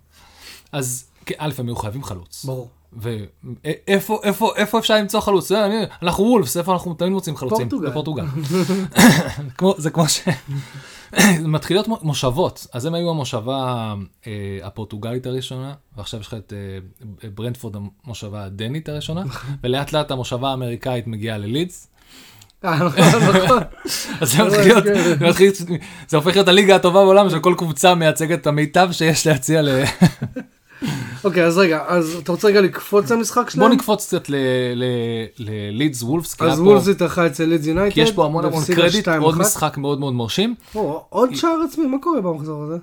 אז 0.72 1.04
כן, 1.26 1.34
א', 1.38 1.52
הם 1.58 1.66
היו 1.66 1.76
חייבים 1.76 2.04
חלוץ. 2.04 2.44
ברור. 2.44 2.68
ואיפה 2.96 4.20
איפה, 4.22 4.52
איפה 4.56 4.78
אפשר 4.78 4.96
למצוא 4.96 5.20
חלוץ? 5.20 5.52
אנחנו 6.02 6.24
וולפס, 6.24 6.56
איפה 6.56 6.72
אנחנו 6.72 6.94
תמיד 6.94 7.12
מוצאים 7.12 7.36
חלוצים? 7.36 7.68
פורטוגל. 7.68 7.90
בפורטוגל. 7.90 8.24
זה 9.82 9.90
כמו 9.90 10.08
ש... 10.08 10.20
מתחילות 11.44 11.88
מו- 11.88 11.98
מושבות, 12.02 12.66
אז 12.72 12.86
הם 12.86 12.94
היו 12.94 13.10
המושבה 13.10 13.94
אה, 14.26 14.58
הפורטוגלית 14.62 15.26
הראשונה, 15.26 15.74
ועכשיו 15.96 16.20
יש 16.20 16.26
לך 16.26 16.34
את 16.34 16.52
אה, 17.22 17.28
ברנדפורד 17.30 17.76
המושבה 18.04 18.44
הדנית 18.44 18.88
הראשונה, 18.88 19.22
ולאט 19.62 19.92
לאט 19.92 20.10
המושבה 20.10 20.50
האמריקאית 20.50 21.06
מגיעה 21.06 21.38
ללידס, 21.38 21.88
אה. 22.64 22.78
אז 24.20 24.36
זה 26.08 26.16
הופך 26.16 26.34
להיות 26.34 26.48
הליגה 26.48 26.76
הטובה 26.76 27.04
בעולם, 27.04 27.30
של 27.30 27.40
כל 27.40 27.54
קבוצה 27.58 27.94
מייצגת 27.94 28.40
את 28.40 28.46
המיטב 28.46 28.88
שיש 28.92 29.26
להציע 29.26 29.62
ל... 29.62 29.84
אוקיי, 31.24 31.44
אז 31.44 31.58
רגע, 31.58 31.84
אז 31.88 32.16
אתה 32.22 32.32
רוצה 32.32 32.48
רגע 32.48 32.60
לקפוץ 32.60 33.10
למשחק 33.10 33.50
שלהם? 33.50 33.68
בוא 33.68 33.74
נקפוץ 33.76 34.06
קצת 34.06 34.24
ללידס 35.38 36.02
וולפס, 36.02 36.40
אז 36.40 36.60
וולס 36.60 36.88
התארחה 36.88 37.26
אצל 37.26 37.44
לידס 37.44 37.66
יונייטד. 37.66 37.94
כי 37.94 38.00
יש 38.00 38.12
פה 38.12 38.24
המון 38.24 38.44
המון 38.44 38.62
קרדיט, 38.76 39.08
2-1. 39.08 39.10
עוד 39.20 39.38
משחק 39.38 39.78
מאוד 39.78 40.00
מאוד 40.00 40.14
מרשים. 40.14 40.54
עוד 41.08 41.34
שער 41.34 41.60
עצמי, 41.68 41.86
מה 41.86 41.96
קורה 42.00 42.20
במחזור 42.20 42.62
הזה? 42.62 42.76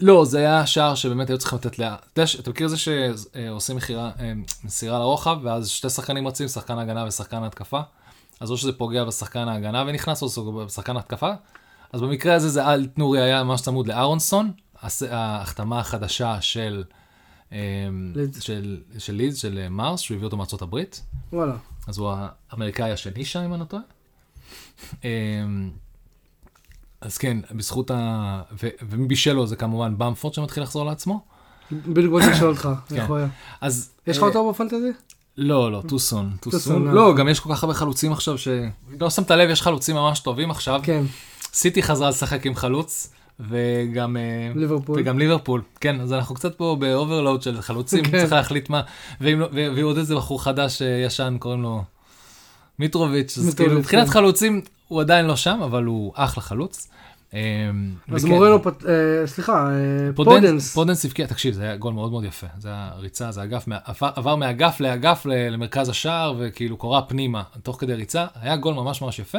לא, 0.00 0.24
זה 0.24 0.38
היה 0.38 0.66
שער 0.66 0.94
שבאמת 0.94 1.30
היו 1.30 1.38
צריכים 1.38 1.58
לתת 1.58 1.78
לה... 1.78 1.94
אתה 2.12 2.20
יודע 2.20 2.30
אתה 2.40 2.50
מכיר 2.50 2.66
את 2.66 2.70
זה 2.70 2.76
שעושים 2.76 3.78
אה, 3.96 4.32
מסירה 4.64 4.98
לרוחב, 4.98 5.36
ואז 5.42 5.68
שתי 5.68 5.90
שחקנים 5.90 6.28
רצים, 6.28 6.48
שחקן 6.48 6.78
הגנה 6.78 7.04
ושחקן 7.08 7.42
התקפה? 7.42 7.80
אז 8.40 8.50
או 8.50 8.56
שזה 8.56 8.72
פוגע 8.72 9.04
בשחקן 9.04 9.48
ההגנה 9.48 9.84
ונכנס, 9.86 10.22
או 10.22 10.28
שזה 10.28 10.40
בשחקן 10.66 10.96
התקפה. 10.96 11.30
אז 11.92 12.00
במקרה 12.00 12.34
הזה 12.34 12.48
זה 12.48 12.66
אל 12.66 12.86
תנורי 12.86 13.22
היה 13.22 13.44
ממש 13.44 13.60
צמוד 13.60 13.86
לאהרונסון, 13.86 14.50
ההחתמה 15.10 15.80
החדשה 15.80 16.40
של... 16.40 16.84
אה, 17.56 17.88
לידס. 18.14 18.40
של 18.40 18.80
של 18.98 19.14
לידס, 19.14 19.36
של 19.36 19.58
אה, 19.62 19.68
מרס, 19.68 20.00
שהוא 20.00 20.14
הביא 20.14 20.24
אותו 20.24 20.36
מארצות 20.36 20.62
הברית. 20.62 21.02
וואלה. 21.32 21.56
אז 21.86 21.98
הוא 21.98 22.12
האמריקאי 22.50 22.90
השני 22.92 23.24
שם, 23.24 23.40
אם 23.40 23.52
אני 23.52 23.60
לא 23.60 23.64
טועה. 23.64 23.82
אמ, 25.04 25.70
אז 27.00 27.18
כן, 27.18 27.38
בזכות 27.50 27.90
ה... 27.90 28.42
ו- 28.62 28.68
ומי 28.88 29.06
בישל 29.06 29.32
לו 29.32 29.46
זה 29.46 29.56
כמובן 29.56 29.98
במפורד 29.98 30.34
שמתחיל 30.34 30.62
לחזור 30.62 30.86
לעצמו. 30.86 31.24
בדיוק 31.72 32.12
באתי 32.14 32.30
לשאול 32.30 32.50
אותך, 32.50 32.68
כן. 32.88 32.96
איך 32.96 33.08
הוא 33.08 33.16
היה. 33.16 33.28
אז... 33.60 33.90
יש 34.06 34.16
לך 34.16 34.22
אה, 34.22 34.28
אותו 34.28 34.50
ב 34.50 34.54
fantasy? 34.54 34.90
לא, 35.36 35.72
לא, 35.72 35.82
too 35.88 36.88
soon, 36.88 36.90
too 36.90 36.92
soon, 36.92 36.94
לא, 36.94 37.10
אה. 37.10 37.16
גם 37.16 37.28
יש 37.28 37.40
כל 37.40 37.54
כך 37.54 37.64
הרבה 37.64 37.74
חלוצים 37.74 38.12
עכשיו 38.12 38.38
ש... 38.38 38.48
לא 39.00 39.10
שמת 39.10 39.30
לב, 39.30 39.50
יש 39.50 39.62
חלוצים 39.62 39.96
ממש 39.96 40.20
טובים 40.20 40.50
עכשיו. 40.50 40.80
כן, 40.82 41.04
סיטי 41.52 41.82
חזרה 41.82 42.08
לשחק 42.08 42.46
עם 42.46 42.54
חלוץ, 42.54 43.12
וגם... 43.40 44.16
אה, 44.16 44.52
ליברפול. 44.54 45.00
וגם 45.00 45.18
ליברפול, 45.18 45.62
כן, 45.80 46.00
אז 46.00 46.12
אנחנו 46.12 46.34
קצת 46.34 46.54
פה 46.54 46.76
ב 46.80 46.87
overload 46.87 47.42
של 47.42 47.62
חלוצים, 47.62 48.04
כן. 48.04 48.18
צריך 48.20 48.32
להחליט 48.32 48.70
מה, 48.70 48.82
ואם 49.20 49.40
לא- 49.40 49.48
ועוד 49.76 49.98
איזה 49.98 50.16
בחור 50.16 50.42
חדש 50.42 50.82
אה, 50.82 50.86
ישן, 51.06 51.36
קוראים 51.38 51.62
לו 51.62 51.84
מיטרוביץ', 52.78 53.38
אז 53.38 53.54
כאילו 53.54 53.78
מבחינת 53.78 54.06
כן. 54.06 54.12
חלוצים 54.12 54.60
הוא 54.88 55.00
עדיין 55.00 55.26
לא 55.26 55.36
שם, 55.36 55.60
אבל 55.62 55.84
הוא 55.84 56.12
אחלה 56.16 56.42
חלוץ. 56.42 56.88
אה, 57.34 57.40
אז 58.12 58.26
אה, 58.88 59.26
סליחה, 59.26 59.68
פודנס, 60.14 60.74
פודנס. 60.74 61.04
הבקיע, 61.04 61.26
תקשיב, 61.26 61.54
זה 61.54 61.62
היה 61.62 61.76
גול 61.76 61.94
מאוד 61.94 62.10
מאוד 62.10 62.24
יפה, 62.24 62.46
זה 62.58 62.68
היה 62.68 62.90
ריצה, 62.98 63.32
זה 63.32 63.42
אגף, 63.42 63.64
עבר, 64.00 64.36
מאגף 64.36 64.80
לאגף 64.80 65.26
למרכז 65.26 65.88
השער, 65.88 66.34
וכאילו 66.38 66.76
קורה 66.76 67.02
פנימה, 67.02 67.42
תוך 67.62 67.80
כדי 67.80 67.94
ריצה, 67.94 68.26
היה 68.40 68.56
גול 68.56 68.74
ממש 68.74 69.02
ממש 69.02 69.18
יפה. 69.18 69.38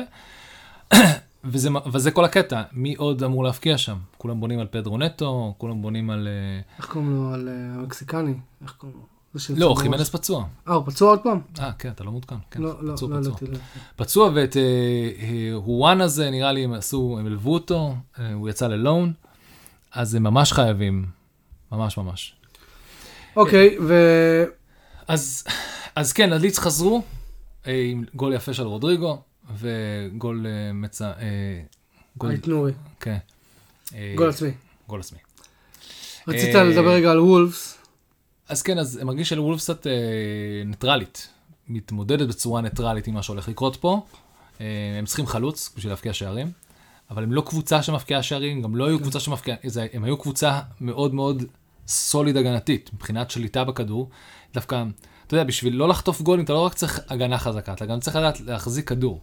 וזה, 1.47 1.69
וזה 1.91 2.11
כל 2.11 2.25
הקטע, 2.25 2.61
מי 2.71 2.95
עוד 2.95 3.23
אמור 3.23 3.43
להבקיע 3.43 3.77
שם? 3.77 3.97
כולם 4.17 4.39
בונים 4.39 4.59
על 4.59 4.67
פדרו 4.71 4.97
נטו, 4.97 5.53
כולם 5.57 5.81
בונים 5.81 6.09
על... 6.09 6.27
אה, 6.27 6.61
איך 6.77 6.85
קוראים 6.85 7.15
לו? 7.15 7.33
על 7.33 7.49
אה, 7.49 7.53
המקסיקני? 7.79 8.33
איך 8.61 8.71
קוראים 8.71 8.97
לו? 8.97 9.17
לא. 9.55 9.75
חימנס 9.77 10.09
פצוע. 10.09 10.45
אה, 10.67 10.73
הוא 10.73 10.85
פצוע 10.85 11.09
עוד 11.09 11.19
פעם? 11.19 11.39
אה, 11.59 11.71
כן, 11.79 11.89
אתה 11.89 12.03
לא 12.03 12.11
מעודכן. 12.11 12.35
כן, 12.51 12.61
לא, 12.61 12.83
לא, 12.83 12.93
פצוע, 12.93 13.09
לא 13.09 13.19
פצוע. 13.19 13.31
לא 13.41 13.47
ידעתי. 13.47 13.61
פצוע, 13.95 14.29
ואת 14.35 14.57
אה, 14.57 15.53
הוואן 15.53 16.01
הזה, 16.01 16.29
נראה 16.29 16.51
לי, 16.51 16.63
הם 16.63 16.73
עשו, 16.73 17.17
הם 17.19 17.25
הלוו 17.25 17.53
אותו, 17.53 17.95
הוא 18.33 18.49
יצא 18.49 18.67
ללון, 18.67 19.13
אז 19.91 20.15
הם 20.15 20.23
ממש 20.23 20.53
חייבים, 20.53 21.05
ממש 21.71 21.97
ממש. 21.97 22.35
אוקיי, 23.35 23.77
ו... 23.81 23.93
אז, 25.07 25.43
אז 25.95 26.13
כן, 26.13 26.33
הליץ 26.33 26.59
חזרו 26.59 27.01
עם 27.65 28.03
גול 28.15 28.33
יפה 28.33 28.53
של 28.53 28.63
רודריגו, 28.63 29.21
וגול 29.55 30.45
אה, 30.47 30.73
מצ... 30.73 31.01
אה, 31.01 31.07
גול, 32.17 32.33
נורי. 32.47 32.71
כן. 32.99 33.17
אה, 33.95 34.13
גול 34.17 34.29
עצמי. 34.29 34.51
גול 34.87 34.99
עצמי. 34.99 35.19
רצית 36.27 36.55
לדבר 36.55 36.91
רגע 36.91 37.11
על 37.11 37.19
וולפס. 37.19 37.77
אז 38.49 38.61
כן, 38.61 38.79
אז 38.79 38.99
מרגיש 39.03 39.29
שלוולף 39.29 39.59
קצת 39.59 39.87
ניטרלית, 40.65 41.27
מתמודדת 41.67 42.27
בצורה 42.27 42.61
ניטרלית 42.61 43.07
עם 43.07 43.13
מה 43.13 43.23
שהולך 43.23 43.47
לקרות 43.47 43.75
פה. 43.75 44.05
הם 44.99 45.05
צריכים 45.05 45.27
חלוץ 45.27 45.73
בשביל 45.77 45.91
להבקיע 45.91 46.13
שערים, 46.13 46.51
אבל 47.09 47.23
הם 47.23 47.33
לא 47.33 47.41
קבוצה 47.41 47.83
שמבקיעה 47.83 48.23
שערים, 48.23 48.61
גם 48.61 48.75
לא 48.75 48.87
היו 48.87 48.99
קבוצה 48.99 49.19
שמבקיעה, 49.19 49.57
הם 49.93 50.03
היו 50.03 50.17
קבוצה 50.17 50.61
מאוד 50.81 51.13
מאוד 51.13 51.43
סוליד 51.87 52.37
הגנתית, 52.37 52.89
מבחינת 52.93 53.31
שליטה 53.31 53.63
בכדור. 53.63 54.09
דווקא, 54.53 54.83
אתה 55.27 55.35
יודע, 55.35 55.43
בשביל 55.43 55.75
לא 55.75 55.89
לחטוף 55.89 56.21
גולים, 56.21 56.45
אתה 56.45 56.53
לא 56.53 56.59
רק 56.59 56.73
צריך 56.73 56.99
הגנה 57.09 57.37
חזקה, 57.37 57.73
אתה 57.73 57.85
גם 57.85 57.99
צריך 57.99 58.15
לדעת 58.15 58.39
להחזיק 58.39 58.89
כדור. 58.89 59.21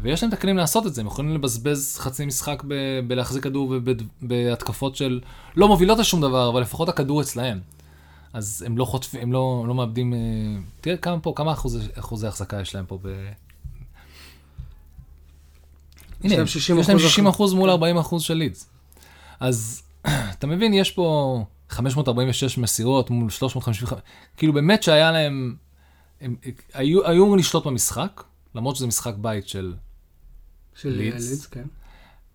ויש 0.00 0.22
להם 0.22 0.28
את 0.28 0.38
הכלים 0.38 0.56
לעשות 0.56 0.86
את 0.86 0.94
זה, 0.94 1.00
הם 1.00 1.06
יכולים 1.06 1.34
לבזבז 1.34 1.96
חצי 1.98 2.26
משחק 2.26 2.62
ב- 2.68 3.00
בלהחזיק 3.06 3.42
כדור 3.42 3.74
ובהתקפות 4.22 4.96
של 4.96 5.20
לא 5.56 5.68
מובילות 5.68 5.98
לשום 5.98 6.20
דבר, 6.20 6.48
אבל 6.48 6.60
לפחות 6.60 6.88
הכדור 6.88 7.20
אצלהם. 7.20 7.60
אז 8.32 8.64
הם 8.66 8.78
לא 8.78 8.84
חוטפים, 8.84 9.20
הם 9.20 9.32
לא, 9.32 9.64
לא 9.68 9.74
מאבדים, 9.74 10.14
אה, 10.14 10.18
תראה 10.80 10.96
כמה 10.96 11.20
פה, 11.20 11.32
כמה 11.36 11.52
אחוזי, 11.52 11.78
אחוזי 11.98 12.26
החזקה 12.26 12.60
יש 12.60 12.74
להם 12.74 12.84
פה 12.86 12.98
ב... 13.02 13.08
הנה, 16.24 16.34
יש 16.34 16.52
60 16.52 16.76
להם 16.76 16.84
אחוז 16.84 17.02
60 17.02 17.26
אחוז 17.26 17.54
מול 17.54 17.68
כן. 17.68 17.72
40 17.72 17.98
אחוז 17.98 18.22
של 18.22 18.34
לידס. 18.34 18.70
אז 19.40 19.82
אתה 20.38 20.46
מבין, 20.46 20.74
יש 20.74 20.90
פה 20.90 21.44
546 21.68 22.58
מסירות 22.58 23.10
מול 23.10 23.30
355, 23.30 24.00
כאילו 24.36 24.52
באמת 24.52 24.82
שהיה 24.82 25.12
להם, 25.12 25.56
הם 26.20 26.36
היו 26.74 27.12
אמורים 27.12 27.38
לשלוט 27.38 27.66
במשחק, 27.66 28.22
למרות 28.54 28.76
שזה 28.76 28.86
משחק 28.86 29.14
בית 29.14 29.48
של 29.48 29.74
של 30.76 30.88
לידס. 30.88 31.30
לידס, 31.30 31.46
כן. 31.46 31.64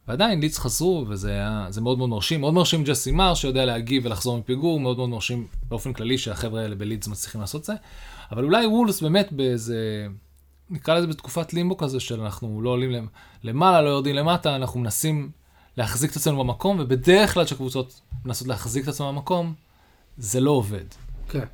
ועדיין 0.08 0.40
לידס 0.40 0.58
חזרו, 0.60 1.06
וזה 1.10 1.32
היה, 1.32 1.68
זה 1.70 1.82
מאוד 1.82 1.98
מאוד 1.98 2.10
מרשים. 2.10 2.42
מאוד 2.42 2.54
מרשים 2.54 2.84
ג'סי 2.84 3.12
מר, 3.12 3.34
שיודע 3.34 3.66
להגיב 3.66 4.06
ולחזור 4.06 4.38
מפיגור, 4.38 4.80
מאוד 4.80 4.98
מאוד 4.98 5.10
מרשים 5.10 5.48
באופן 5.70 5.94
כללי 5.94 6.18
שהחבר'ה 6.18 6.62
האלה 6.62 6.76
בלידס 6.76 7.08
מצליחים 7.08 7.42
לעשות 7.42 7.64
זה. 7.64 7.74
אבל 8.32 8.44
אולי 8.44 8.68
וולס 8.68 9.02
באמת 9.02 9.32
באיזה, 9.34 10.08
נקרא 10.70 10.96
לזה 10.96 11.08
בתקופת 11.08 11.54
לימבו 11.54 11.78
כזה, 11.78 12.00
של 12.00 12.22
אנחנו 12.22 12.62
לא 12.62 12.70
עולים 12.70 12.92
למ- 12.92 13.08
למעלה, 13.44 13.82
לא 13.82 13.90
יורדים 13.90 14.16
למטה, 14.16 14.56
אנחנו 14.56 14.80
מנסים 14.80 15.32
להחזיק 15.78 16.12
את 16.12 16.16
עצמנו 16.16 16.40
במקום, 16.44 16.78
ובדרך 16.80 17.34
כלל 17.34 17.46
כשקבוצות 17.46 18.02
מנסות 18.26 18.48
להחזיק 18.48 18.84
את 18.84 18.88
עצמן 18.88 19.08
במקום, 19.08 19.54
זה 20.18 20.40
לא 20.40 20.52
עובד. 20.52 20.86
כן. 21.30 21.46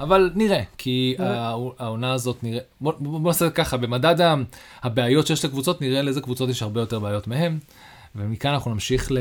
אבל 0.00 0.30
נראה, 0.34 0.62
כי 0.78 1.16
העונה 1.78 2.12
הזאת 2.12 2.36
נראה, 2.42 2.60
בוא, 2.80 2.92
בוא 2.98 3.20
נעשה 3.20 3.50
ככה, 3.50 3.76
במדד 3.76 4.36
הבעיות 4.82 5.26
שיש 5.26 5.44
לקבוצות, 5.44 5.80
נראה 5.80 6.02
לאיזה 6.02 6.20
קבוצות 6.20 6.48
יש 6.48 6.62
הרבה 6.62 6.80
יותר 6.80 6.98
בעיות 6.98 7.26
מהם, 7.26 7.58
ומכאן 8.16 8.50
אנחנו 8.50 8.70
נמשיך 8.70 9.12
ל... 9.12 9.18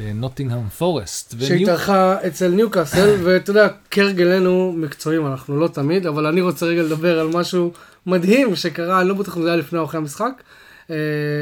לנוטינגהם 0.00 0.68
פורסט. 0.68 1.34
שהתארחה 1.40 2.26
אצל 2.26 2.48
ניוקאסל, 2.48 3.16
ואתה 3.24 3.50
יודע, 3.50 3.68
כהרגלנו 3.90 4.72
מקצועיים 4.76 5.26
אנחנו 5.26 5.56
לא 5.56 5.68
תמיד, 5.68 6.06
אבל 6.06 6.26
אני 6.26 6.40
רוצה 6.40 6.66
רגע 6.66 6.82
לדבר 6.82 7.20
על 7.20 7.28
משהו 7.28 7.72
מדהים 8.06 8.56
שקרה, 8.56 9.00
אני 9.00 9.08
לא 9.08 9.14
בטוח 9.14 9.36
אם 9.36 9.42
זה 9.42 9.48
היה 9.48 9.56
לפני 9.56 9.78
או 9.78 9.84
אחרי 9.84 9.98
המשחק. 9.98 10.42
אה, 10.90 10.96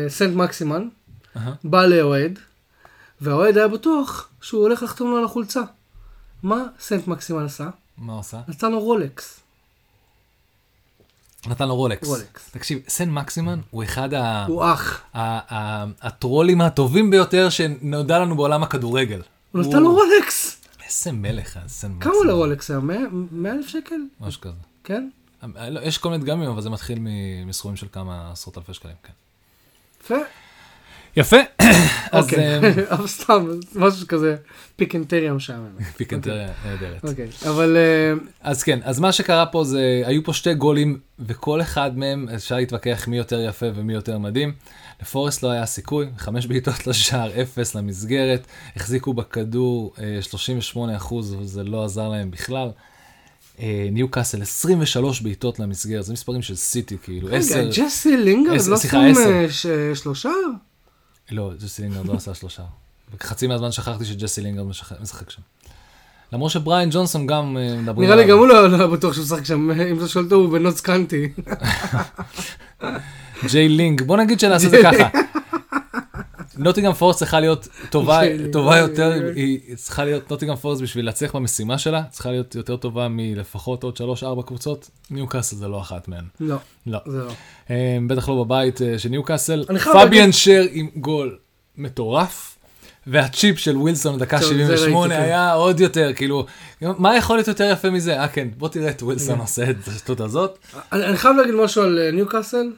סנט 0.08 0.36
מקסימן. 0.36 0.88
בא 1.64 1.86
לאוהד, 1.86 2.38
והאוהד 3.20 3.56
היה 3.56 3.68
בטוח 3.68 4.28
שהוא 4.40 4.62
הולך 4.62 4.82
לחתום 4.82 5.10
לו 5.10 5.16
על 5.16 5.24
החולצה. 5.24 5.62
מה 6.42 6.62
סנט 6.80 7.06
מקסימן 7.06 7.44
עשה? 7.44 7.68
מה 8.00 8.12
עושה? 8.12 8.40
נתן 8.48 8.72
לו 8.72 8.80
רולקס. 8.80 9.40
נתן 11.46 11.68
לו 11.68 11.76
רולקס. 11.76 12.08
רולקס. 12.08 12.50
תקשיב, 12.50 12.78
סן 12.88 13.10
מקסימן 13.10 13.60
הוא 13.70 13.84
אחד 13.84 14.14
ה... 14.14 14.46
הוא 14.46 14.64
אח. 14.72 15.02
ה- 15.14 15.54
ה- 15.54 15.84
הטרולים 16.02 16.60
הטובים 16.60 17.10
ביותר 17.10 17.48
שנודע 17.50 18.18
לנו 18.18 18.36
בעולם 18.36 18.62
הכדורגל. 18.62 19.22
הוא 19.52 19.62
נתן 19.62 19.82
לו 19.82 19.92
רולקס. 19.94 20.56
איזה 20.86 21.12
מלך, 21.12 21.58
סן 21.66 21.88
מקסימן. 21.92 22.00
כמה 22.00 22.12
עולה 22.14 22.32
רולקס 22.32 22.70
היום? 22.70 22.90
100 23.32 23.52
אלף 23.52 23.66
שקל? 23.68 23.94
משהו 24.20 24.40
כזה. 24.40 24.54
כן? 24.84 25.08
לא, 25.68 25.80
יש 25.80 25.98
כל 25.98 26.10
מיני 26.10 26.24
דגמים, 26.24 26.48
אבל 26.50 26.62
זה 26.62 26.70
מתחיל 26.70 26.98
מסכומים 27.46 27.76
של 27.76 27.86
כמה 27.92 28.30
עשרות 28.32 28.58
אלפי 28.58 28.74
שקלים, 28.74 28.94
כן. 29.02 29.12
יפה. 30.04 30.14
יפה. 31.16 31.36
אז 32.12 32.24
אוקיי. 32.24 32.38
אה, 32.38 32.58
אבל 32.94 33.06
סתם, 33.06 33.46
משהו 33.74 34.06
כזה 34.06 34.36
פיקנטריה 34.76 35.32
משעמם. 35.32 35.66
פיקנטריה 35.96 36.48
נהדרת. 36.64 37.04
אוקיי, 37.04 37.28
אבל 37.48 37.76
אה, 37.76 38.12
אז 38.40 38.62
כן, 38.62 38.78
אז 38.82 39.00
מה 39.00 39.12
שקרה 39.12 39.46
פה 39.46 39.64
זה, 39.64 40.02
היו 40.04 40.24
פה 40.24 40.32
שתי 40.32 40.54
גולים, 40.54 40.98
וכל 41.18 41.60
אחד 41.60 41.98
מהם, 41.98 42.28
אפשר 42.34 42.56
להתווכח 42.56 43.08
מי 43.08 43.16
יותר 43.16 43.40
יפה 43.40 43.66
ומי 43.74 43.92
יותר 43.92 44.18
מדהים. 44.18 44.52
לפורסט 45.02 45.42
לא 45.42 45.50
היה 45.50 45.66
סיכוי, 45.66 46.06
חמש 46.18 46.46
בעיטות 46.46 46.86
לשער, 46.86 47.42
אפס 47.42 47.74
למסגרת, 47.74 48.46
החזיקו 48.76 49.14
בכדור 49.14 49.92
אה, 49.98 50.22
38 50.22 50.96
אחוז, 50.96 51.36
וזה 51.40 51.64
לא 51.64 51.84
עזר 51.84 52.08
להם 52.08 52.30
בכלל. 52.30 52.70
אה, 53.60 53.88
ניו 53.92 54.08
קאסל 54.08 54.42
23 54.42 55.20
בעיטות 55.20 55.58
למסגרת, 55.58 56.04
זה 56.04 56.12
מספרים 56.12 56.42
של 56.42 56.54
סיטי, 56.54 56.96
כאילו, 57.02 57.26
רגע, 57.26 57.38
10, 57.38 57.70
ג'סי 57.76 58.16
לינגרד 58.16 58.66
לא 58.66 58.76
שם. 58.76 59.12
אה, 59.70 59.94
שלושה? 59.94 60.30
לא, 61.30 61.50
ג'סי 61.64 61.82
לינגרד 61.82 62.06
לא 62.06 62.12
עשה 62.14 62.34
שלושה. 62.34 62.62
חצי 63.22 63.46
מהזמן 63.46 63.72
שכחתי 63.72 64.04
שג'סי 64.04 64.40
לינגרד 64.40 64.66
משחק- 65.02 65.30
שם. 65.30 65.42
למרות 66.32 66.50
שברנן 66.50 66.88
ג'ונסון 66.92 67.26
גם 67.26 67.56
אה, 67.60 67.76
מדברים 67.76 68.08
נראה 68.10 68.22
לי. 68.22 68.30
גם 68.30 68.38
הוא 68.38 68.46
לא 68.46 68.68
לא 68.70 68.76
היה 68.76 68.86
בטוח 68.86 69.12
שהוא 69.12 69.24
משחק 69.24 69.44
שם, 69.44 69.70
אם 69.70 69.98
אתה 69.98 70.08
שואל 70.08 70.24
אותו 70.24 70.36
הוא 70.36 70.52
בנוטס 70.52 70.80
קאנטי. 70.80 71.28
ג'יי 73.50 73.68
לינג, 73.68 74.02
בוא 74.02 74.16
נגיד 74.16 74.40
שנעשה 74.40 74.66
את 74.66 74.70
זה 74.70 74.78
ככה. 74.82 75.08
נוטינגהאם 76.60 76.92
פורסט 76.92 77.16
צריכה 77.16 77.40
להיות 77.40 77.68
טובה, 77.90 78.78
יותר. 78.84 79.12
היא 79.34 79.76
צריכה 79.76 80.04
להיות, 80.04 80.30
נוטינגהאם 80.30 80.56
פורסט 80.56 80.80
בשביל 80.80 81.04
להצליח 81.04 81.36
במשימה 81.36 81.78
שלה, 81.78 82.02
צריכה 82.10 82.30
להיות 82.30 82.54
יותר 82.54 82.76
טובה 82.76 83.08
מלפחות 83.10 83.82
עוד 83.82 83.98
3-4 84.38 84.42
קבוצות, 84.46 84.90
ניו 85.10 85.26
קאסל 85.26 85.56
זה 85.56 85.68
לא 85.68 85.80
אחת 85.80 86.08
מהן. 86.08 86.24
לא, 86.40 86.56
לא. 86.86 86.98
לא. 87.06 87.28
אה, 87.70 87.98
בטח 88.06 88.28
לא 88.28 88.44
בבית 88.44 88.82
אה, 88.82 88.98
של 88.98 89.08
ניו 89.08 89.22
קאסל. 89.22 89.64
אני 89.68 89.78
חייב 89.78 90.08
פביאן 90.08 90.32
שר 90.32 90.64
עם 90.70 90.88
גול 90.96 91.38
מטורף. 91.78 92.56
והצ'יפ 93.06 93.58
של 93.58 93.76
ווילסון 93.76 94.18
דקה 94.18 94.40
טוב, 94.40 94.48
זה 94.48 94.76
78 94.76 95.14
ראיתי, 95.14 95.16
כן. 95.16 95.22
היה 95.22 95.52
עוד 95.52 95.80
יותר, 95.80 96.12
כאילו, 96.16 96.46
מה 96.80 97.16
יכול 97.16 97.36
להיות 97.36 97.48
יותר 97.48 97.70
יפה 97.72 97.90
מזה? 97.90 98.20
אה 98.20 98.28
כן, 98.28 98.48
בוא 98.56 98.68
תראה 98.68 98.90
את 98.90 99.02
ווילסון 99.02 99.34
כן. 99.34 99.40
עושה 99.40 99.70
את 99.70 99.88
השטות 99.88 100.20
הזאת. 100.20 100.58
אני 100.92 101.16
חייב 101.16 101.36
להגיד 101.36 101.54
משהו 101.54 101.82
על 101.82 101.98
אה, 101.98 102.10
ניוקאסל, 102.10 102.70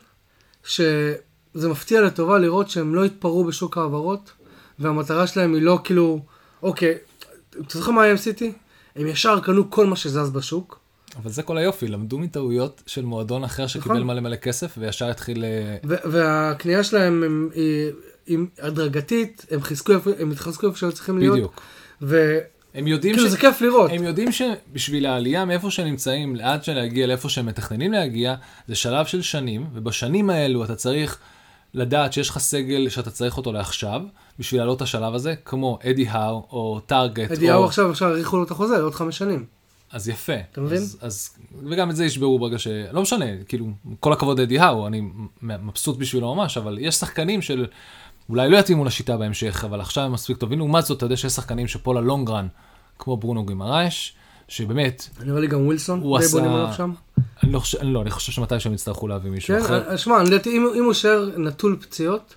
שזה 1.54 1.68
מפתיע 1.68 2.00
לטובה 2.00 2.38
לראות 2.38 2.70
שהם 2.70 2.94
לא 2.94 3.04
התפרעו 3.04 3.44
בשוק 3.44 3.78
ההעברות, 3.78 4.32
והמטרה 4.78 5.26
שלהם 5.26 5.54
היא 5.54 5.62
לא 5.62 5.78
כאילו, 5.84 6.20
אוקיי, 6.62 6.94
אתה 7.50 7.78
זוכר 7.78 7.90
מה 7.90 8.02
היה 8.02 8.10
עם 8.10 8.16
סיטי? 8.16 8.52
הם 8.96 9.06
ישר 9.06 9.40
קנו 9.40 9.70
כל 9.70 9.86
מה 9.86 9.96
שזז 9.96 10.30
בשוק. 10.30 10.78
אבל 11.16 11.30
זה 11.30 11.42
כל 11.42 11.58
היופי, 11.58 11.88
למדו 11.88 12.18
מטעויות 12.18 12.82
של 12.86 13.04
מועדון 13.04 13.44
אחר 13.44 13.66
שקיבל 13.66 13.94
נכון. 13.94 14.06
מלא 14.06 14.20
מלא 14.20 14.36
כסף 14.36 14.74
וישר 14.78 15.10
התחיל... 15.10 15.44
אה, 15.44 15.76
והקנייה 15.84 16.84
שלהם 16.84 17.22
הם, 17.22 17.48
היא, 17.54 17.90
היא 18.26 18.38
הדרגתית, 18.58 19.46
הם 19.50 19.62
חיזקו 19.62 19.92
הם 20.18 20.30
התחזקו 20.30 20.66
איפה 20.66 20.78
שהיו 20.78 20.92
צריכים 20.92 21.18
להיות. 21.18 21.36
בדיוק. 21.36 21.60
ו- 22.02 22.38
הם 22.74 22.86
יודעים 22.86 23.14
כאילו 23.14 23.28
ש... 23.28 23.30
זה 23.30 23.38
כיף 23.38 23.60
לראות. 23.60 23.90
הם 23.94 24.02
יודעים 24.02 24.32
שבשביל 24.32 25.06
העלייה 25.06 25.44
מאיפה 25.44 25.70
שהם 25.70 25.86
נמצאים, 25.86 26.36
עד 26.42 26.64
שנגיע 26.64 27.06
לאיפה 27.06 27.28
שהם 27.28 27.46
מתכננים 27.46 27.92
להגיע, 27.92 28.34
זה 28.68 28.74
שלב 28.74 29.06
של 29.06 29.22
שנים, 29.22 29.66
ובשנים 29.74 30.30
האלו 30.30 30.64
אתה 30.64 30.74
צריך 30.74 31.18
לדעת 31.74 32.12
שיש 32.12 32.28
לך 32.30 32.38
סגל 32.38 32.88
שאתה 32.88 33.10
צריך 33.10 33.36
אותו 33.36 33.52
לעכשיו, 33.52 34.02
בשביל 34.38 34.60
לעלות 34.60 34.76
את 34.76 34.82
השלב 34.82 35.14
הזה, 35.14 35.34
כמו 35.44 35.78
אדי 35.90 36.08
האו 36.08 36.46
או 36.52 36.80
טארגט. 36.86 37.30
אדיהו 37.30 37.60
או... 37.60 37.66
עכשיו, 37.66 37.90
עכשיו 37.90 38.08
האריכו 38.08 38.36
לו 38.36 38.42
את 38.44 38.50
החוזה 38.50 38.78
לעוד 38.78 38.94
חמש 38.94 39.18
שנים. 39.18 39.44
אז 39.92 40.08
יפה. 40.08 40.32
אתה 40.52 40.60
מבין? 40.60 40.78
אז, 40.78 40.98
אז, 41.00 41.30
וגם 41.70 41.90
את 41.90 41.96
זה 41.96 42.04
ישברו 42.04 42.38
ברגע 42.38 42.58
ש... 42.58 42.66
לא 42.92 43.02
משנה, 43.02 43.24
כאילו, 43.48 43.66
כל 44.00 44.12
הכבוד 44.12 44.40
לאדי 44.40 44.58
האו, 44.58 44.86
אני 44.86 45.02
מבסוט 45.42 45.96
בשבילו 45.98 46.34
ממש, 46.34 46.56
אבל 46.56 46.78
יש 46.80 46.94
שחקנים 46.94 47.42
של... 47.42 47.66
אולי 48.28 48.48
לא 48.50 48.56
יתאימו 48.56 48.84
לשיטה 48.84 49.16
בהמשך, 49.16 49.64
אבל 49.64 49.80
עכשיו 49.80 50.04
הם 50.04 50.12
מספיק 50.12 50.36
טובים. 50.36 50.58
לעומת 50.58 50.84
זאת, 50.84 50.96
אתה 50.98 51.06
יודע 51.06 51.16
שיש 51.16 51.32
שחקנים 51.32 51.68
שפה 51.68 51.94
ללונגרן, 51.94 52.48
כמו 52.98 53.16
ברונו 53.16 53.44
גימרייש, 53.46 54.14
שבאמת, 54.48 55.08
נראה 55.24 55.40
לי 55.40 55.46
גם 55.46 55.66
ווילסון, 55.66 56.00
הוא 56.00 56.18
די 56.18 56.24
עשה- 56.24 56.36
בונים 56.38 56.52
עליו 56.54 56.74
שם. 56.76 56.92
אני 57.42 57.52
לא 57.52 57.58
חושב, 57.58 57.78
לא, 57.82 58.02
אני 58.02 58.10
חושב 58.10 58.32
שמתי 58.32 58.60
שהם 58.60 58.74
יצטרכו 58.74 59.08
להביא 59.08 59.30
מישהו 59.30 59.54
כן, 59.56 59.64
אחר, 59.64 59.90
אה, 59.90 59.98
שמע, 59.98 60.20
אני 60.20 60.26
לדעתי, 60.30 60.56
אם 60.56 60.66
אם 60.76 60.82
הוא 60.84 60.92
יישאר 60.92 61.28
נטול 61.36 61.76
פציעות, 61.80 62.34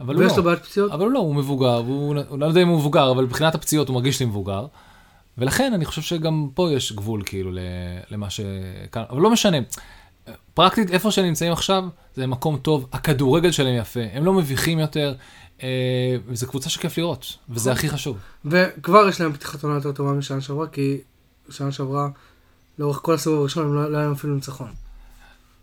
אבל 0.00 0.14
הוא 0.14 0.22
ויש 0.22 0.32
לו 0.32 0.38
לא. 0.38 0.42
בעיית 0.42 0.62
פציעות, 0.64 0.92
אבל 0.92 1.04
הוא 1.04 1.12
לא, 1.12 1.18
הוא 1.18 1.34
מבוגר, 1.34 1.82
והוא 1.84 2.14
הוא 2.28 2.38
לא 2.38 2.46
יודע 2.46 2.62
אם 2.62 2.68
הוא 2.68 2.78
מבוגר, 2.78 3.10
אבל 3.10 3.24
מבחינת 3.24 3.54
הפציעות 3.54 3.88
הוא 3.88 3.94
מרגיש 3.94 4.20
לי 4.20 4.26
מבוגר. 4.26 4.66
ולכן 5.38 5.72
אני 5.74 5.84
חושב 5.84 6.02
שגם 6.02 6.48
פה 6.54 6.72
יש 6.72 6.92
גבול 6.92 7.22
כאילו 7.26 7.50
למה 8.10 8.30
ש... 8.30 8.40
כאן- 8.92 9.04
אבל 9.10 9.20
לא 9.20 9.30
משנה. 9.30 9.58
פרקטית, 10.54 10.90
איפה 10.90 11.10
שהם 11.10 11.24
נמצאים 11.24 11.52
עכשיו, 11.52 11.84
זה 12.14 12.26
מקום 12.26 12.56
טוב, 12.56 12.88
הכדורגל 12.92 13.50
שלהם 13.50 13.76
יפה, 13.76 14.00
הם 14.12 14.24
לא 14.24 14.32
מביכים 14.32 14.78
יותר, 14.78 15.14
אה, 15.62 16.16
וזו 16.26 16.46
קבוצה 16.46 16.70
שכיף 16.70 16.98
לראות, 16.98 17.26
וזה 17.48 17.72
הכי 17.72 17.88
חשוב. 17.88 18.16
וכבר 18.44 19.08
יש 19.08 19.20
להם 19.20 19.32
פתיחת 19.32 19.62
עונה 19.64 19.74
יותר 19.76 19.92
טובה 19.92 20.12
משנה 20.12 20.40
שעברה, 20.40 20.66
כי 20.66 20.98
שנה 21.50 21.72
שעברה, 21.72 22.08
לאורך 22.78 22.98
כל 23.02 23.14
הסיבוב 23.14 23.40
הראשון, 23.40 23.66
הם 23.66 23.74
לא 23.74 23.92
לא 23.92 23.96
היה 23.96 24.04
להם 24.06 24.12
אפילו 24.12 24.34
ניצחון. 24.34 24.68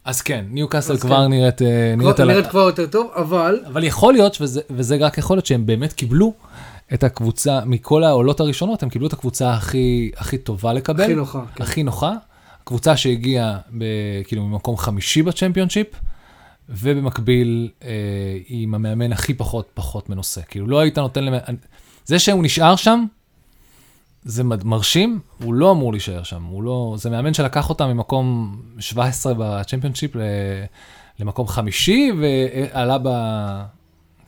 אז 0.06 0.22
כן, 0.22 0.46
ניו 0.50 0.68
קאסל 0.70 0.98
כבר 0.98 1.24
כן. 1.26 1.30
נראית... 1.30 1.62
אה, 1.62 1.94
נראית 1.98 2.16
כבר- 2.16 2.24
על 2.24 2.32
נראית 2.32 2.48
כבר 2.48 2.60
יותר 2.60 2.86
טוב, 2.88 3.12
אבל 3.16 3.60
אבל 3.68 3.84
יכול 3.84 4.14
להיות, 4.14 4.38
וזה, 4.42 4.62
וזה 4.70 4.98
רק 5.00 5.18
יכול 5.18 5.36
להיות 5.36 5.46
שהם 5.46 5.66
באמת 5.66 5.94
קיבלו 5.94 6.34
את 6.94 7.04
הקבוצה, 7.04 7.60
מכל 7.66 8.04
העולות 8.04 8.40
הראשונות, 8.40 8.84
הם 8.84 8.90
קיבלו 8.90 9.08
את 9.08 9.14
הקבוצה 9.14 9.54
הכי, 9.54 10.12
הכי 10.18 10.38
טובה 10.38 10.74
לקבל. 10.74 11.04
הכי 11.04 11.14
נוחה. 11.16 11.42
כן. 11.56 11.64
הכי 11.64 11.84
נוחה. 11.84 12.14
קבוצה 12.64 12.98
שהגיעה 12.98 13.58
ב, 13.78 13.84
כאילו 14.28 14.46
ממקום 14.48 14.78
חמישי 14.78 15.22
בצ'מפיונשיפ, 15.24 15.88
ובמקביל 16.70 17.70
אה, 17.84 17.90
עם 18.48 18.76
המאמן 18.76 19.12
הכי 19.14 19.34
פחות 19.34 19.70
פחות 19.74 20.10
מנוסה. 20.10 20.42
כאילו 20.42 20.68
לא 20.68 20.80
היית 20.80 20.98
נותן 20.98 21.24
למאמן... 21.24 21.56
זה 22.06 22.20
שהוא 22.20 22.44
נשאר 22.44 22.76
שם, 22.76 23.06
זה 24.24 24.44
מרשים, 24.44 25.20
הוא 25.44 25.54
לא 25.54 25.72
אמור 25.72 25.92
להישאר 25.92 26.24
שם. 26.24 26.44
הוא 26.44 26.64
לא... 26.64 26.96
זה 26.98 27.10
מאמן 27.10 27.34
שלקח 27.34 27.70
אותם 27.70 27.86
ממקום 27.88 28.56
17 28.80 29.34
בצ'מפיונשיפ. 29.38 30.12
למקום 31.20 31.48
חמישי, 31.48 32.12
ועלה 32.22 32.98
ב... 33.04 33.08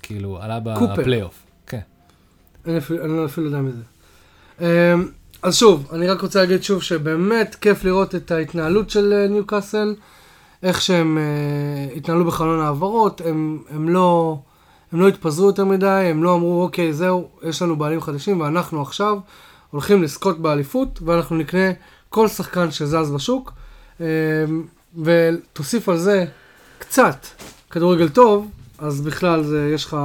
כאילו, 0.01 0.37
עלה. 0.41 0.59
בפלייאוף. 0.59 1.45
כן. 1.67 1.79
אני 2.65 2.77
אפילו- 2.77 3.07
לא 3.07 3.25
אפילו 3.25 3.47
יודע 3.47 3.59
מזה. 3.61 3.81
אמ, 4.61 4.65
אז 5.43 5.55
שוב, 5.57 5.89
אני 5.93 6.07
רק 6.07 6.21
רוצה 6.21 6.39
להגיד 6.39 6.63
שוב 6.63 6.81
שבאמת 6.81 7.55
כיף 7.55 7.83
לראות 7.83 8.15
את 8.15 8.31
ההתנהלות 8.31 8.89
של 8.89 9.13
אה, 9.13 9.27
ניו 9.27 9.45
קאסל, 9.47 9.95
איך 10.63 10.81
שהם 10.81 11.17
אה, 11.17 11.95
התנהלו 11.95 12.25
בחלון 12.25 12.59
העברות, 12.59 13.21
הם, 13.25 13.59
הם, 13.69 13.89
לא, 13.89 14.37
הם 14.91 14.99
לא 14.99 15.07
התפזרו 15.07 15.45
יותר 15.47 15.65
מדי, 15.65 15.87
הם 15.87 16.23
לא 16.23 16.35
אמרו, 16.35 16.63
אוקיי, 16.63 16.93
זהו, 16.93 17.27
יש 17.43 17.61
לנו 17.61 17.75
בעלים 17.75 18.01
חדשים 18.01 18.41
ואנחנו 18.41 18.81
עכשיו 18.81 19.17
הולכים 19.74 20.03
לזכות 20.03 20.39
באליפות, 20.39 20.99
ואנחנו 21.05 21.36
נקנה 21.36 21.71
כל 22.09 22.28
שחקן 22.28 22.71
שזז 22.71 23.11
בשוק, 23.15 23.53
אמ, 23.99 24.05
ותוסיף 25.03 25.89
על 25.89 25.97
זה 25.97 26.26
קצת 26.80 27.26
כדורגל 27.71 28.09
טוב, 28.09 28.47
אז 28.80 29.01
בכלל 29.01 29.43
זה, 29.43 29.71
יש 29.76 29.86
לך... 29.86 29.97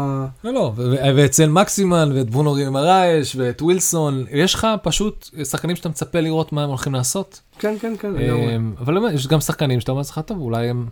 לא, 0.45 0.53
לא, 0.53 0.73
ואצל 1.17 1.49
מקסימן 1.49 2.11
ואת 2.15 2.31
ברונו 2.31 2.53
רימרייש 2.53 3.37
ואת 3.37 3.63
ווילסון, 3.63 4.25
יש 4.31 4.55
לך 4.55 4.67
פשוט 4.83 5.29
שחקנים 5.45 5.77
שאתה 5.77 5.89
מצפה 5.89 6.21
לראות 6.21 6.53
מה 6.53 6.63
הם 6.63 6.69
הולכים 6.69 6.95
לעשות. 6.95 7.41
כן, 7.59 7.75
כן, 7.81 7.95
כן, 7.99 8.13
לגמרי. 8.13 8.57
אמ, 8.57 8.73
אבל 8.81 9.15
יש 9.15 9.27
גם 9.27 9.41
שחקנים 9.41 9.81
שאתה 9.81 9.93
אומר 9.93 10.01
לעצמך, 10.01 10.21
טוב, 10.27 10.39
אולי 10.41 10.69
הם 10.69 10.87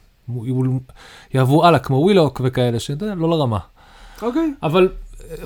יעברו- 1.34 1.64
הלאה, 1.64 1.78
כמו 1.78 1.96
ווילוק 1.96 2.40
וכאלה, 2.44 2.78
שאתה 2.80 3.04
יודע, 3.04 3.14
לא 3.14 3.28
לרמה. 3.30 3.58
אוקיי. 4.22 4.52
אבל 4.62 4.82
אה, 4.82 4.88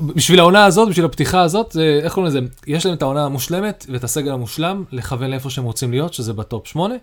בשביל 0.00 0.40
העונה 0.40 0.64
הזאת, 0.64 0.88
בשביל 0.88 1.04
הפתיחה 1.04 1.42
הזאת, 1.42 1.72
זה, 1.72 2.00
איך 2.02 2.14
קוראים 2.14 2.30
לזה? 2.30 2.40
יש 2.66 2.86
להם 2.86 2.94
את 2.94 3.02
העונה 3.02 3.24
המושלמת 3.24 3.86
ואת 3.92 4.04
הסגל 4.04 4.32
המושלם, 4.32 4.84
לכוון 4.92 5.30
לאיפה 5.30 5.50
שהם 5.50 5.64
רוצים 5.64 5.90
להיות, 5.90 6.14
שזה 6.14 6.32
ב 6.32 6.41
top 6.41 6.66
8, 6.66 6.94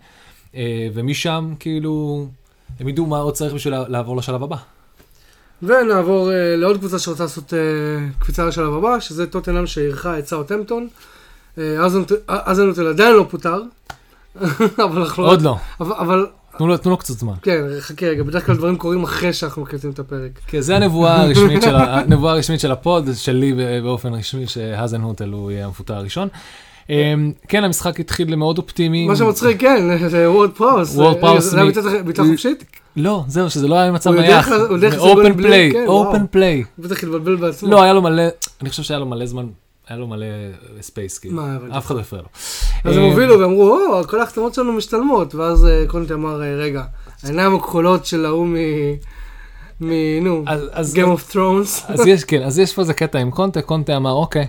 ומשם, 0.93 1.53
כאילו, 1.59 2.25
הם 2.79 2.87
ידעו 2.87 3.05
מה 3.05 3.17
עוד 3.17 3.33
צריך 3.33 3.53
בשביל 3.53 3.73
לעבור 3.87 4.17
לשלב 4.17 4.43
הבא. 4.43 4.57
ונעבור 5.63 6.29
אה, 6.29 6.31
לעוד 6.57 6.77
קבוצה 6.77 6.99
שרוצה 6.99 7.23
לעשות 7.23 7.53
אה, 7.53 8.19
קפיצה 8.19 8.45
לשלב 8.45 8.73
הבא, 8.73 8.99
שזה 8.99 9.27
טוטנאם 9.27 9.67
שאירחה 9.67 10.19
את 10.19 10.27
סאוטהמפטון. 10.27 10.87
אה, 11.57 11.85
הזנהוטל 12.27 12.87
עדיין 12.87 13.15
לא 13.15 13.25
פוטר. 13.29 13.61
אבל 14.85 15.01
אנחנו... 15.01 15.25
עוד 15.25 15.41
לא, 15.41 15.55
אבל, 15.79 15.95
אבל 15.99 16.27
תנו 16.57 16.67
לו- 16.67 16.77
תנו 16.77 16.91
לו 16.91 16.97
קצת 16.97 17.13
זמן. 17.13 17.33
כן, 17.41 17.61
חכה 17.79 18.05
רגע, 18.05 18.23
בדרך 18.23 18.45
כלל 18.45 18.55
דברים 18.55 18.75
קורים 18.77 19.03
אחרי 19.03 19.33
שאנחנו 19.33 19.61
מקליטים 19.61 19.89
את 19.91 19.99
הפרק. 19.99 20.31
כן, 20.47 20.61
זה 20.61 20.75
הנבואה 20.75 21.21
הרשמית 21.23 21.61
של, 21.61 21.75
הנבואה 21.75 22.33
הרשמית 22.33 22.59
של 22.59 22.71
ה 22.71 22.79
pod, 22.79 23.09
שלי 23.15 23.53
באופן 23.83 24.13
רשמי, 24.13 24.47
שהזנהוטל 24.47 25.29
הוא 25.29 25.51
יהיה 25.51 25.65
המפוטר 25.65 25.93
הראשון. 25.93 26.27
אמ, 26.89 27.31
כן, 27.47 27.63
המשחק 27.63 27.99
התחיל 27.99 28.35
מאוד 28.35 28.57
אופטימי. 28.57 29.07
מה 29.07 29.15
שמצחיק, 29.15 29.59
כן, 29.61 30.07
זה 30.09 30.31
וורד 30.31 30.49
פראוס. 30.51 30.95
וורד 30.95 31.17
פראוס 31.21 31.43
זה 31.43 31.57
היה 31.61 31.71
בעיטה- 32.03 32.23
מ- 32.23 32.31
חופשית? 32.31 32.63
לא, 32.95 33.23
זהו, 33.27 33.49
שזה 33.49 33.67
לא 33.67 33.75
היה 33.75 33.91
מצב 33.91 34.09
הוא 34.13 34.19
נייח. 34.21 34.47
הוא 34.97 35.09
open 35.09 35.33
play. 35.37 35.71
open 35.87 36.25
play. 36.31 36.63
בטח 36.79 37.03
התבלבל 37.03 37.35
בעצמו. 37.35 37.69
לא, 37.71 37.81
היה 37.83 37.93
לו 37.93 38.01
מלא, 38.01 38.23
אני 38.61 38.69
חושב 38.69 38.83
שהיה 38.83 38.99
לו 38.99 39.05
מלא 39.05 39.25
זמן, 39.25 39.45
היה 39.87 39.99
לו 39.99 40.07
מלא 40.07 40.25
space, 40.81 41.19
כאילו. 41.19 41.41
אף 41.77 41.85
אחד 41.85 41.95
לא 41.95 42.01
הפריע 42.01 42.21
לו. 42.21 42.29
אז 42.83 42.97
הם 42.97 43.03
אמ, 43.03 43.09
הובילו 43.09 43.39
ואמרו, 43.39 43.77
או, 43.93 44.07
כל 44.07 44.19
ההחתמות 44.19 44.53
שלנו 44.53 44.73
משתלמות. 44.73 45.35
ואז 45.35 45.65
אה, 45.65 45.83
קונטה 45.87 46.13
אמר, 46.13 46.43
אה, 46.43 46.55
רגע, 46.55 46.83
העיניים 47.23 47.55
הכחולות 47.55 48.05
של 48.05 48.25
ההוא 48.25 48.47
מ... 48.47 48.55
מ... 49.81 49.91
נו, 50.21 50.43
Game 50.93 51.19
of 51.19 51.33
Thrones. 51.33 51.83
אז 51.87 52.07
יש, 52.07 52.23
כן, 52.23 52.43
אז 52.43 52.59
יש 52.59 52.73
פה 52.73 52.81
איזה 52.81 52.93
קטע 52.93 53.19
עם 53.19 53.31
קונטה, 53.31 53.61
קונטה 53.61 53.97
אמר, 53.97 54.11
אוקיי, 54.11 54.47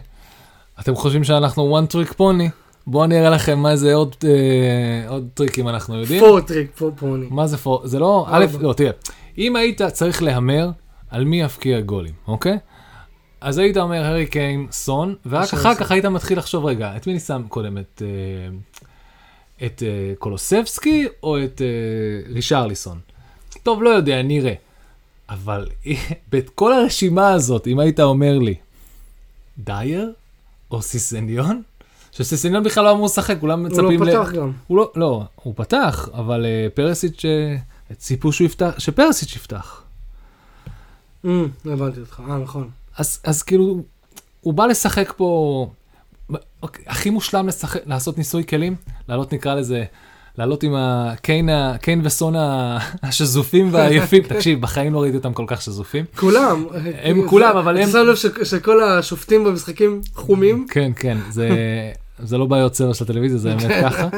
אתם 0.80 0.95
חושבים 0.95 1.24
שאנחנו 1.24 1.78
one 1.78 1.93
trick 1.93 2.12
pony? 2.12 2.51
בואו 2.86 3.05
אני 3.05 3.20
אראה 3.20 3.30
לכם 3.30 3.59
מה 3.59 3.76
זה 3.76 3.95
עוד, 3.95 4.14
אה, 4.24 5.09
עוד 5.09 5.28
טריקים 5.34 5.68
אנחנו 5.68 5.97
יודעים. 5.97 6.20
four 6.20 6.43
trick 6.43 6.70
פה 6.78 6.91
pony. 6.97 7.26
מה 7.30 7.47
זה 7.47 7.57
four... 7.57 7.83
זה 7.84 7.99
לא... 7.99 8.26
א'. 8.28 8.47
לא, 8.61 8.72
תראה, 8.72 8.91
אם 9.39 9.57
היית 9.57 9.82
צריך 9.82 10.22
להמר 10.22 10.70
על 11.11 11.24
מי 11.24 11.41
יפקיע 11.41 11.80
גולים, 11.80 12.12
אוקיי? 12.28 12.59
אז 13.41 13.59
היית 13.59 13.76
אומר 13.76 14.05
הארי 14.05 14.26
קיין, 14.26 14.66
סון, 14.70 15.14
ורק 15.26 15.55
אחר. 15.55 15.74
כך 15.74 15.91
היית 15.91 16.05
מתחיל 16.05 16.39
לחשוב, 16.39 16.66
רגע, 16.66 16.97
את 16.97 17.07
מי 17.07 17.12
אני 17.12 17.20
שם 17.20 17.43
קודם? 17.49 17.78
את, 17.78 18.03
אה, 18.05 19.66
את 19.66 19.82
אה, 19.82 20.12
קולוסבסקי 20.18 21.07
או 21.22 21.45
את 21.45 21.62
אה, 21.62 22.32
רישרליסון? 22.34 22.99
טוב, 23.62 23.82
לא 23.82 23.91
יודע, 23.91 24.22
נראה. 24.22 24.55
אבל 25.28 25.68
בכל 26.32 26.72
הרשימה 26.72 27.32
הזאת, 27.32 27.66
אם 27.66 27.78
היית 27.78 28.01
אומר 28.01 28.39
לי, 28.39 28.55
דייר 29.59 30.12
או 30.70 30.82
סיסניון? 30.82 31.62
שסיסניון 32.12 32.64
בכלל 32.64 32.84
לא 32.84 32.93
אמור 32.93 33.07
לשחק, 33.07 33.36
כולם 33.41 33.61
הוא 33.61 33.68
מצפים 33.68 34.03
לא 34.03 34.07
ל... 34.07 34.11
פתח 34.11 34.32
גם. 34.32 34.53
הוא 34.66 34.76
לא, 34.76 34.93
לא, 34.97 35.24
הוא 35.34 35.55
פתח, 35.57 36.09
אבל 36.12 36.47
uh, 36.47 36.70
פרסיץ', 36.76 37.22
ציפו 37.97 38.32
שהוא 38.32 38.47
יפתח, 38.47 38.70
שפרסיץ' 38.78 39.36
יפתח. 39.36 39.82
לא 41.24 41.49
הבנתי 41.64 42.01
אותך, 42.01 42.22
אה, 42.28 42.39
נכון. 42.39 42.70
אז, 42.99 43.20
אז 43.24 43.42
כאילו, 43.42 43.82
הוא 44.40 44.55
בא 44.55 44.66
לשחק 44.66 45.12
פה, 45.16 45.70
אוקיי, 46.62 46.84
הכי 46.88 47.11
מושלם 47.11 47.49
לשחק, 47.49 47.80
לעשות 47.86 48.18
ניסוי 48.18 48.44
כלים, 48.46 48.74
לעלות 49.09 49.32
נקרא 49.32 49.55
לזה, 49.55 49.84
לעלות 50.38 50.62
עם 50.62 50.74
הקיין, 50.76 51.49
ה- 51.49 51.76
קיין 51.80 52.01
וסון 52.05 52.34
השזופים 53.03 53.68
והיפים, 53.74 54.22
תקשיב, 54.28 54.61
בחיים 54.61 54.92
לא 54.92 55.03
ראיתי 55.03 55.16
אותם 55.16 55.32
כל 55.32 55.44
כך 55.46 55.62
שזופים. 55.62 56.05
כולם. 56.16 56.66
הם 57.03 57.28
כולם, 57.28 57.57
אבל 57.57 57.78
הם- 57.78 57.88
שם 57.90 57.99
לב 57.99 58.14
שכל 58.44 58.82
השופטים 58.82 59.44
במשחקים 59.44 60.01
חומים? 60.14 60.66
כן, 60.70 60.92
כן, 60.96 61.18
זה, 61.30 61.49
זה 62.18 62.38
לא 62.38 62.46
בעיות 62.46 62.72
צבע 62.72 62.94
של 62.94 63.05
הטלוויזיה, 63.05 63.38
זה 63.38 63.55
באמת 63.55 63.72
ככה. 63.84 64.09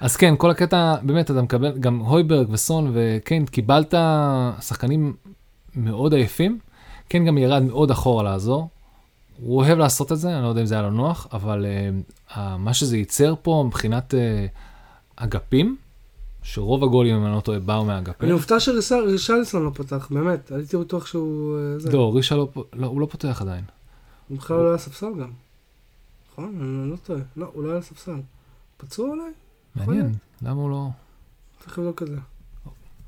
אז 0.00 0.16
כן, 0.16 0.34
כל 0.38 0.50
הקטע, 0.50 0.94
באמת, 1.02 1.30
אתה 1.30 1.42
מקבל, 1.42 1.72
גם 1.80 1.98
הויברג 1.98 2.46
וסון 2.50 2.90
וקיין, 2.94 3.46
קיבלת 3.46 3.94
שחקנים 4.60 5.12
מאוד 5.76 6.14
עייפים. 6.14 6.58
כן, 7.12 7.24
גם 7.24 7.38
ירד 7.38 7.62
מאוד 7.62 7.90
אחורה 7.90 8.22
לעזור. 8.22 8.68
הוא 9.42 9.58
אוהב 9.58 9.78
לעשות 9.78 10.12
את 10.12 10.18
זה, 10.18 10.34
אני 10.34 10.42
לא 10.42 10.48
יודע 10.48 10.60
אם 10.60 10.66
זה 10.66 10.74
היה 10.74 10.82
לו 10.82 10.90
נוח, 10.90 11.26
אבל 11.32 11.66
uh, 12.28 12.38
מה 12.58 12.74
שזה 12.74 12.96
ייצר 12.96 13.34
פה 13.42 13.64
מבחינת 13.66 14.14
uh, 14.14 14.16
אגפים, 15.16 15.76
שרוב 16.42 16.84
הגולים, 16.84 17.16
אם 17.16 17.26
אני 17.26 17.34
לא 17.34 17.40
טועה, 17.40 17.58
באו 17.58 17.84
מהאגפים. 17.84 18.28
אני 18.28 18.32
מופתע 18.32 18.60
שרישליסון 18.60 19.64
לא 19.64 19.70
פתח, 19.74 20.08
באמת. 20.10 20.52
הייתי 20.52 20.76
בטוח 20.76 21.06
שהוא... 21.06 21.56
זה. 21.78 21.92
לא, 21.92 22.14
רישה 22.14 22.36
לא, 22.36 22.48
לא, 22.72 22.86
הוא 22.86 23.00
לא 23.00 23.06
פותח 23.06 23.42
עדיין. 23.42 23.64
הוא 24.28 24.38
בכלל 24.38 24.56
לא 24.56 24.68
היה 24.68 24.78
ספסל 24.78 25.14
גם. 25.20 25.30
נכון? 26.32 26.58
אני 26.60 26.90
לא 26.90 26.96
טועה. 26.96 27.20
לא, 27.36 27.50
הוא 27.52 27.62
לא 27.62 27.68
היה 27.68 27.76
על 27.76 27.82
הספסל. 27.82 28.20
פצוע 28.76 29.08
אולי? 29.08 29.22
מעניין, 29.74 30.12
למה 30.42 30.60
הוא 30.60 30.70
לא... 30.70 30.88
צריך 31.60 31.78
לבדוק 31.78 32.02
את 32.02 32.08
זה. 32.08 32.16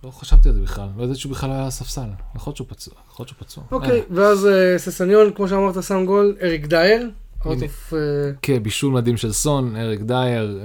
לא 0.05 0.11
חשבתי 0.11 0.49
על 0.49 0.55
זה 0.55 0.61
בכלל, 0.61 0.89
לא 0.97 1.03
ידעתי 1.05 1.19
שהוא 1.21 1.33
בכלל 1.33 1.51
היה 1.51 1.61
על 1.61 1.67
הספסל. 1.67 2.09
יכול 2.37 2.51
להיות 2.51 2.57
שהוא 2.57 2.67
פצוע, 2.71 2.95
יכול 3.09 3.25
להיות 3.25 3.29
שהוא 3.29 3.39
פצוע. 3.41 3.65
אוקיי, 3.71 3.99
אה, 4.01 4.05
ואז 4.11 4.47
אה, 4.47 4.79
ססניון, 4.79 5.31
כמו 5.35 5.49
שאמרת, 5.49 5.83
שם 5.83 6.05
גול, 6.07 6.37
אריק 6.43 6.67
דייר. 6.67 7.11
of, 7.43 7.47
אה, 7.93 7.99
כן, 8.43 8.63
בישול 8.63 8.93
מדהים 8.93 9.17
של 9.17 9.33
סון, 9.33 9.77
אריק 9.77 10.01
דייר, 10.01 10.59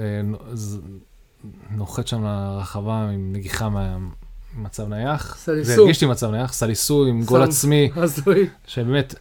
נוחת 1.71 2.07
שם 2.07 2.23
לרחבה 2.23 3.09
עם 3.13 3.33
נגיחה 3.33 3.69
מה- 3.69 3.97
ממצב 4.57 4.87
נייח. 4.87 5.37
סליסו. 5.39 5.63
זה 5.75 5.81
הרגיש 5.81 6.01
לי 6.01 6.07
מצב 6.07 6.31
נייח, 6.31 6.53
סליסו 6.53 7.05
עם 7.05 7.23
גול. 7.23 7.41
עצמי, 7.41 7.89
הזוי. 7.95 8.49
שבאמת, 8.67 9.15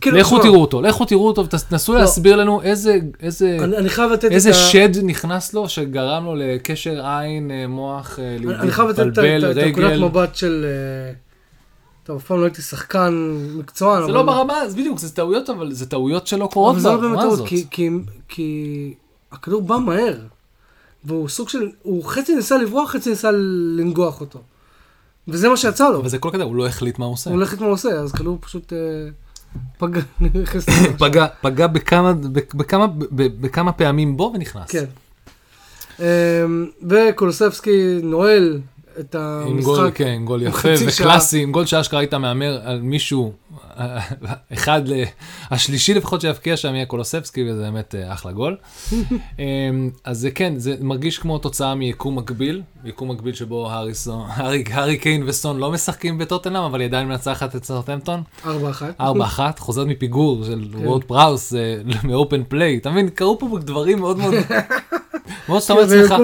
כאילו, 0.00 0.16
לכו 0.18 0.30
תשמע. 0.38 0.42
תראו 0.50 0.60
אותו, 0.60 0.82
לכו 0.82 1.04
תראו 1.04 1.26
אותו, 1.26 1.44
ותנסו 1.44 1.92
לא. 1.92 1.98
להסביר 2.00 2.36
לנו 2.36 2.62
איזה, 2.62 2.98
איזה, 3.20 3.56
אני 3.60 3.76
אני 3.76 3.88
חייב 3.88 4.10
לתת 4.10 4.24
את 4.24 4.30
ה... 4.30 4.34
איזה 4.34 4.52
שד 4.54 4.88
נכנס 5.04 5.54
לו, 5.54 5.68
שגרם 5.68 6.24
לו 6.24 6.34
לקשר 6.34 7.06
עין, 7.06 7.50
אה, 7.50 7.66
מוח, 7.66 8.18
אה, 8.18 8.36
אני 8.36 8.54
אני 8.54 8.70
חייב 8.70 8.88
לתת 8.88 8.98
את 8.98 9.18
ה- 9.18 9.22
להתבלבל, 9.22 9.50
את 9.60 9.64
הנקודת 9.66 9.84
רגל. 9.86 10.04
מבט 10.04 10.34
של... 10.36 10.64
אה, 11.08 11.12
טוב, 12.04 12.16
אף 12.16 12.24
פעם 12.26 12.38
לא 12.38 12.44
הייתי 12.44 12.62
שחקן 12.62 13.34
מקצוען, 13.56 13.98
זה 14.00 14.04
אבל... 14.04 14.14
לא 14.14 14.22
ברמה, 14.22 14.62
אז 14.62 14.74
בדיוק, 14.74 14.98
זה 14.98 15.14
טעויות, 15.14 15.50
אבל 15.50 15.72
זה 15.72 15.86
טעויות 15.86 16.26
שלא 16.26 16.46
קורות 16.52 16.80
זה 16.80 16.88
לא 16.88 16.96
בה, 16.96 17.00
באמת 17.02 17.16
מה 17.16 17.36
זאת? 17.36 17.48
כי- 17.48 17.66
כי- 17.70 17.90
כי 18.28 18.94
הכדור 19.32 19.62
בא 19.62 19.76
מהר. 19.76 20.16
והוא 21.04 21.28
סוג 21.28 21.48
של... 21.48 21.68
הוא 21.82 22.04
חצי 22.04 22.34
ניסה 22.36 22.58
לברוח, 22.58 22.90
חצי 22.90 23.10
ניסה 23.10 23.30
לנגוח 23.32 24.20
אותו. 24.20 24.38
וזה 25.28 25.48
מה 25.48 25.56
שיצא 25.56 25.88
לו. 25.90 26.00
אבל 26.00 26.08
זה 26.08 26.18
כל 26.18 26.30
כזה, 26.32 26.42
הוא 26.42 26.56
לא 26.56 26.66
החליט 26.66 26.98
מה 26.98 27.04
הוא 27.06 27.12
עושה. 27.14 27.30
הוא 27.30 27.36
הולך 27.36 27.54
את 27.54 27.60
מה 27.60 27.66
הוא 27.66 27.72
עושה, 27.74 27.88
אז 27.88 28.12
כדור 28.12 28.38
פשוט 28.40 28.72
אה, 28.72 28.78
פגע, 29.78 30.00
פגע, 30.98 31.26
פגע 31.40 31.66
בכמה, 31.66 32.12
בכמה, 32.54 32.86
בכמה 33.12 33.72
פעמים 33.72 34.16
בו 34.16 34.32
ונכנס. 34.34 34.70
כן. 34.70 34.84
אמ, 36.00 36.66
וקולוסבסקי 36.90 38.00
נועל 38.02 38.60
את 39.00 39.14
עם 39.46 39.60
גול, 39.60 39.80
המשחק. 39.80 39.96
כן, 39.96 40.08
עם 40.08 40.24
גול 40.24 40.42
יפה. 40.42 40.68
וקלאסי, 40.86 41.42
עם 41.42 41.52
גול 41.52 41.66
שאשכרה 41.66 42.00
היית 42.00 42.14
מהמר 42.14 42.60
על 42.64 42.80
מישהו, 42.80 43.32
אחד, 44.54 44.82
השלישי 45.50 45.94
לפחות 45.94 46.20
שיבקיע 46.20 46.56
שם 46.56 46.74
יהיה 46.74 46.86
קולוסבסקי, 46.86 47.50
וזה 47.50 47.62
באמת 47.62 47.94
אה, 47.94 48.12
אחלה 48.12 48.32
גול. 48.32 48.56
אמ, 48.92 49.90
אז 50.04 50.18
זה 50.18 50.30
כן, 50.30 50.54
זה 50.56 50.74
מרגיש 50.80 51.18
כמו 51.18 51.38
תוצאה 51.38 51.74
מיקום 51.74 52.18
מקביל, 52.18 52.62
יקום 52.84 53.10
מקביל 53.10 53.34
שבו 53.34 53.70
הארי 54.28 54.96
קיין 54.96 55.22
וסון 55.26 55.58
לא 55.58 55.70
משחקים 55.72 56.18
בטוטנאם, 56.18 56.62
אבל 56.62 56.80
היא 56.80 56.88
עדיין 56.88 57.08
מנצחת 57.08 57.56
את 57.56 57.64
סאות'המפטון. 57.64 58.22
4-1. 58.44 58.48
4-1, 59.00 59.02
חוזרת 59.58 59.86
מפיגור 59.86 60.44
של 60.44 60.68
כן. 60.72 60.86
וורד 60.86 61.04
פראוס 61.04 61.54
אה, 61.54 61.76
מ 62.08 62.15
open 62.15 62.42
play, 62.48 62.76
אתה 62.76 62.90
מבין, 62.90 63.08
קרו 63.08 63.38
פה 63.38 63.58
דברים 63.60 63.98
מאוד 63.98 64.18
מאוד, 64.18 64.34
מאוד 65.48 65.60
שאתה 65.62 65.72
אומר 65.72 65.82
לעצמך. 65.82 66.14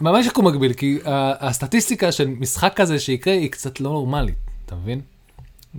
ממש 0.00 0.26
יקום 0.26 0.46
מקביל, 0.46 0.72
כי 0.72 0.98
ה- 1.04 1.48
הסטטיסטיקה 1.48 2.12
של 2.12 2.26
משחק 2.28 2.72
כזה 2.76 2.98
שיקרה 2.98 3.34
היא 3.34 3.50
קצת 3.50 3.80
לא 3.80 3.90
נורמלית, 3.90 4.34
אתה 4.66 4.74
מבין? 4.74 5.00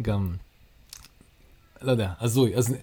גם, 0.01 0.29
לא 1.81 1.91
יודע, 1.91 2.07
הזוי. 2.21 2.55
אז 2.55 2.75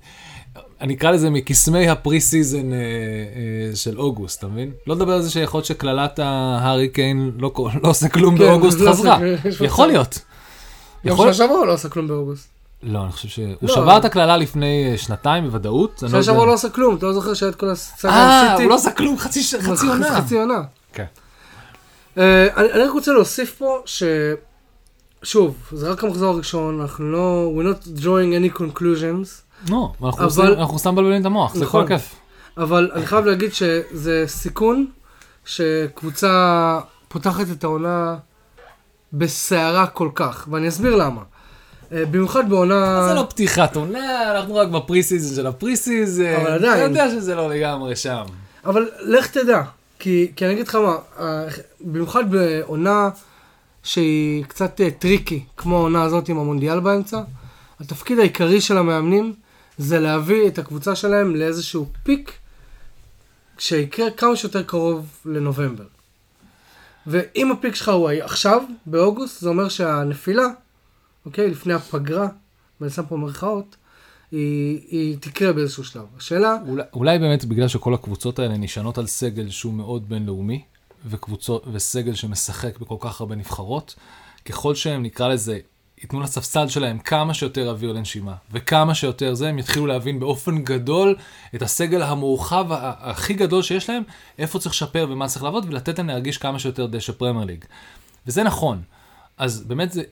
אני 0.80 0.94
אקרא 0.94 1.10
לזה 1.10 1.30
מקסמי 1.30 1.88
ה 1.88 1.96
pre 1.96 2.20
season 2.20 2.72
אה, 2.72 2.78
אה, 2.78 3.76
של 3.76 3.98
אוגוסט, 3.98 4.38
אתה 4.38 4.46
מבין? 4.48 4.70
לא 4.86 4.94
לדבר 4.96 5.12
על 5.12 5.22
זה 5.22 5.30
שיכול 5.30 5.58
להיות 5.58 5.66
שקללת 5.66 6.18
ההארי 6.18 6.88
קיין 6.88 7.30
לא 7.38 7.52
לא 7.82 7.88
עושה 7.90 8.08
כלום 8.08 8.38
כן, 8.38 8.44
באוגוסט 8.44 8.78
חזרה. 8.88 9.18
עושה- 9.18 9.64
יכול. 9.64 9.86
להיות. 9.86 10.18
יום 11.04 11.32
שעברה 11.32 11.56
הוא 11.58 11.66
לא 11.66 11.72
עשה 11.74 11.88
כלום 11.88 12.08
באוגוסט. 12.08 12.48
לא, 12.82 13.02
אני 13.04 13.12
חושב 13.12 13.28
שהוא 13.28 13.54
לא. 13.62 13.74
שבר 13.74 13.96
את 13.96 14.04
הקללה 14.04 14.36
לפני 14.36 14.88
אה, 14.92 14.98
שנתיים 14.98 15.44
בוודאות. 15.44 16.02
אני 16.02 16.10
שנה 16.10 16.18
לא 16.18 16.24
שעברה. 16.24 16.46
לא 16.46 16.54
עשה 16.54 16.70
כלום, 16.70 16.96
אתה 16.96 17.06
לא 17.06 17.12
זוכר 17.12 17.34
שהיה 17.34 17.50
את 17.50 17.56
כל 17.56 17.70
הסצנה 17.70 18.12
אה? 18.12 18.54
הוא 18.54 18.70
לא 18.70 18.74
עשה 18.74 18.90
כלום, 18.90 19.18
חצי 19.18 19.42
חצי 19.60 19.86
עונה. 19.88 20.20
חצי 20.20 20.38
עונה. 20.38 20.62
כן. 20.92 21.04
אה, 22.18 22.48
אני 22.56 22.82
רק 22.82 22.92
רוצה 22.92 23.12
להוסיף 23.12 23.54
פה 23.58 23.78
ש... 23.84 24.02
שוב, 25.22 25.56
זה 25.72 25.90
רק 25.90 26.04
המחזור 26.04 26.34
הראשון, 26.34 26.80
אנחנו 26.80 27.12
לא... 27.12 27.52
We're 27.56 27.76
not 27.76 28.02
drawing 28.02 28.56
any 28.56 28.60
conclusions, 28.60 29.48
לא, 29.70 29.92
אנחנו 30.32 30.78
סתם 30.78 30.92
מבלבלים 30.92 31.20
את 31.20 31.26
המוח, 31.26 31.54
זה 31.54 31.64
נכון. 31.64 31.82
כל 31.82 31.88
כיף. 31.88 32.14
אבל 32.56 32.90
אני 32.94 33.06
חייב 33.06 33.24
להגיד 33.24 33.54
שזה 33.54 34.24
סיכון 34.26 34.86
שקבוצה 35.44 36.80
פותחת 37.08 37.46
את 37.52 37.64
העונה 37.64 38.16
בסערה 39.12 39.86
כל 39.86 40.10
כך, 40.14 40.48
ואני 40.50 40.68
אסביר 40.68 40.96
למה. 40.96 41.22
אה, 41.92 42.04
במיוחד 42.06 42.48
בעונה... 42.48 43.06
זה 43.08 43.14
לא 43.14 43.26
פתיחת 43.30 43.76
עונה, 43.76 44.32
אנחנו 44.36 44.54
רק 44.54 44.68
ב 44.68 44.77
pre 44.77 45.02
season 45.02 45.36
של 45.36 45.46
ה 45.46 45.54
pre 45.54 45.76
season. 45.76 46.34
אבל 46.34 46.50
עדיין. 46.50 46.72
אתה 46.72 46.82
יודע 46.82 47.10
שזה 47.10 47.34
לא 47.34 47.50
לגמרי 47.50 47.96
שם. 47.96 48.24
אבל 48.64 48.88
לך 49.00 49.26
תדע, 49.26 49.62
כי, 49.98 50.32
כי 50.36 50.44
אני 50.44 50.54
אגיד 50.54 50.68
לך 50.68 50.74
מה, 50.74 50.96
אה, 51.18 51.44
במיוחד 51.80 52.30
בעונה 52.30 53.08
שהיא 53.82 54.44
קצת 54.44 54.80
אה, 54.80 54.90
tricky, 54.90 55.44
כמו 55.56 55.76
העונה 55.76 56.02
הזאת 56.02 56.28
עם 56.28 56.38
המונדיאל 56.38 56.80
באמצע, 56.80 57.20
התפקיד 57.80 58.18
העיקרי 58.18 58.60
של 58.60 58.78
המאמנים 58.78 59.34
זה 59.78 59.98
להביא 59.98 60.48
את 60.48 60.58
הקבוצה 60.58 60.96
שלהם 60.96 61.36
לאיזשהו 61.36 61.86
peak 62.02 62.32
שיקרה 63.58 64.10
כמה 64.10 64.36
שיותר 64.36 64.62
קרוב 64.62 65.06
לנובמבר. 65.24 65.84
ואם 67.06 67.52
הפיק 67.52 67.74
שלך 67.74 67.88
הוא 67.88 68.10
עכשיו, 68.10 68.62
באוגוסט, 68.86 69.40
זה 69.40 69.48
אומר 69.48 69.68
שהנפילה, 69.68 70.46
אוקיי, 71.28 71.50
לפני 71.50 71.74
הפגרה, 71.74 72.28
ואני 72.80 72.90
שם 72.92 73.06
פה 73.08 73.16
מרכאות, 73.16 73.76
היא, 74.32 74.80
היא 74.90 75.16
תקרה 75.20 75.52
באיזשהו 75.52 75.84
שלב. 75.84 76.04
השאלה, 76.16 76.56
אולי, 76.68 76.82
אולי 76.92 77.18
באמת 77.18 77.44
בגלל 77.44 77.68
שכל 77.68 77.94
הקבוצות 77.94 78.38
האלה 78.38 78.56
נשענות 78.56 78.98
על 78.98 79.06
סגל 79.06 79.50
שהוא 79.50 79.74
מאוד 79.74 80.08
בינלאומי, 80.08 80.62
וקבוצות, 81.06 81.64
וסגל 81.72 82.14
שמשחק 82.14 82.78
בכל 82.78 82.96
כך 83.00 83.20
הרבה 83.20 83.34
נבחרות, 83.34 83.94
ככל 84.44 84.74
שהם, 84.74 85.02
נקרא 85.02 85.28
לזה, 85.28 85.58
ייתנו 86.02 86.20
לספסל 86.20 86.68
שלהם 86.68 86.98
כמה 86.98 87.34
שיותר 87.34 87.70
אוויר 87.70 87.92
לנשימה, 87.92 88.34
וכמה 88.52 88.94
שיותר 88.94 89.34
זה, 89.34 89.48
הם 89.48 89.58
יתחילו 89.58 89.86
להבין 89.86 90.20
באופן 90.20 90.64
גדול 90.64 91.16
את 91.54 91.62
הסגל 91.62 92.02
המורחב 92.02 92.66
הכי 93.00 93.34
גדול 93.34 93.62
שיש 93.62 93.90
להם, 93.90 94.02
איפה 94.38 94.58
צריך 94.58 94.74
לשפר 94.74 95.06
ומה 95.10 95.28
צריך 95.28 95.42
לעבוד, 95.42 95.64
ולתת 95.68 95.98
להם 95.98 96.08
להרגיש 96.08 96.38
כמה 96.38 96.58
שיותר 96.58 96.86
דשא 96.86 97.12
פרמייר 97.12 97.44
ליג. 97.44 97.64
וזה 98.26 98.42
נכון. 98.42 98.82
אז 99.38 99.64
באמת 99.66 99.92
זה, 99.92 100.02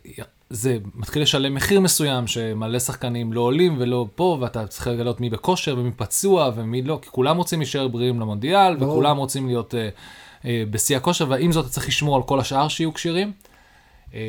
זה 0.51 0.79
מתחיל 0.95 1.23
לשלם 1.23 1.55
מחיר 1.55 1.81
מסוים, 1.81 2.27
שמלא 2.27 2.79
שחקנים 2.79 3.33
לא 3.33 3.41
עולים 3.41 3.77
ולא 3.79 4.07
פה, 4.15 4.39
ואתה 4.41 4.67
צריך 4.67 4.87
לגלות 4.87 5.21
מי 5.21 5.31
בכושר 5.31 5.79
ומי 5.79 5.91
פצוע 5.97 6.51
ומי 6.57 6.83
לא, 6.83 6.99
כי 7.03 7.09
כולם 7.09 7.37
רוצים 7.37 7.59
להישאר 7.59 7.89
בריאים 7.89 8.21
למונדיאל, 8.21 8.77
ברור. 8.77 8.93
וכולם 8.93 9.17
רוצים 9.17 9.47
להיות 9.47 9.75
אה, 9.75 9.89
אה, 10.45 10.63
בשיא 10.71 10.97
הכושר, 10.97 11.27
ועם 11.29 11.53
זאת 11.53 11.65
אתה 11.65 11.73
צריך 11.73 11.89
לשמור 11.89 12.17
על 12.17 12.23
כל 12.23 12.41
השאר 12.41 12.69
שיהיו 12.69 12.95
כשירים. 12.95 13.33
אה, 14.15 14.21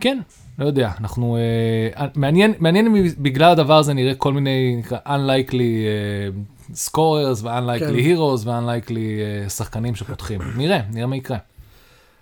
כן, 0.00 0.18
לא 0.58 0.66
יודע, 0.66 0.90
אנחנו... 1.00 1.36
אה, 1.36 2.06
מעניין, 2.14 2.54
מעניין 2.58 2.86
אם 2.86 3.08
בגלל 3.18 3.50
הדבר 3.50 3.78
הזה 3.78 3.94
נראה 3.94 4.14
כל 4.14 4.32
מיני, 4.32 4.76
נקרא, 4.76 4.98
unlikely 5.06 5.52
אה, 5.52 6.28
scorers 6.74 7.42
ו-unlikely 7.42 7.78
כן. 7.78 7.94
heroes 7.94 8.46
ו-unlikely 8.46 8.98
אה, 9.44 9.48
שחקנים 9.48 9.94
שפותחים. 9.94 10.40
נראה, 10.56 10.80
נראה 10.90 11.06
מה 11.06 11.16
יקרה. 11.16 11.38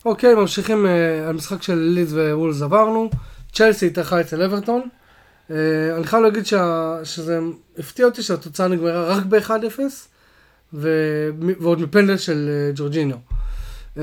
אוקיי, 0.05 0.35
ממשיכים 0.35 0.87
אה, 0.87 1.29
על 1.29 1.35
משחק 1.37 1.63
של 1.63 1.75
לידס 1.79 2.13
ווולס 2.13 2.63
עברנו. 2.63 3.11
צ'לסי 3.53 3.87
התארחה 3.87 4.21
אצל 4.21 4.43
אברטון. 4.43 4.83
אה, 5.51 5.57
אני 5.97 6.05
חייב 6.07 6.23
להגיד 6.23 6.47
שה, 6.47 6.95
שזה 7.05 7.39
הפתיע 7.79 8.05
אותי 8.07 8.23
שהתוצאה 8.23 8.69
נגמרה 8.69 9.17
רק 9.17 9.25
ב-1-0, 9.25 9.81
ו- 10.75 11.31
ועוד 11.61 11.81
מפנדל 11.81 12.17
של 12.17 12.49
אה, 12.51 12.73
ג'ורג'ינו. 12.75 13.17
אה, 13.99 14.03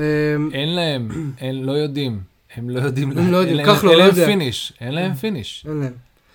אין 0.52 0.74
להם, 0.74 1.32
אין, 1.38 1.64
לא 1.64 1.72
יודעים. 1.72 2.20
הם 2.56 2.70
לא 2.70 2.80
יודעים, 2.80 3.10
הם 3.18 3.32
לא 3.32 3.36
יודעים, 3.36 3.58
אין 3.58 3.66
להם- 3.66 3.76
כחלון 3.76 3.92
אין 3.92 3.98
לא 4.00 4.06
להם 4.06 4.14
יודע. 4.16 4.26
finish, 4.26 4.72
אין 4.80 4.94
להם 4.94 5.14
finish. 5.14 5.66
אין 5.68 5.80
להם. 5.80 5.92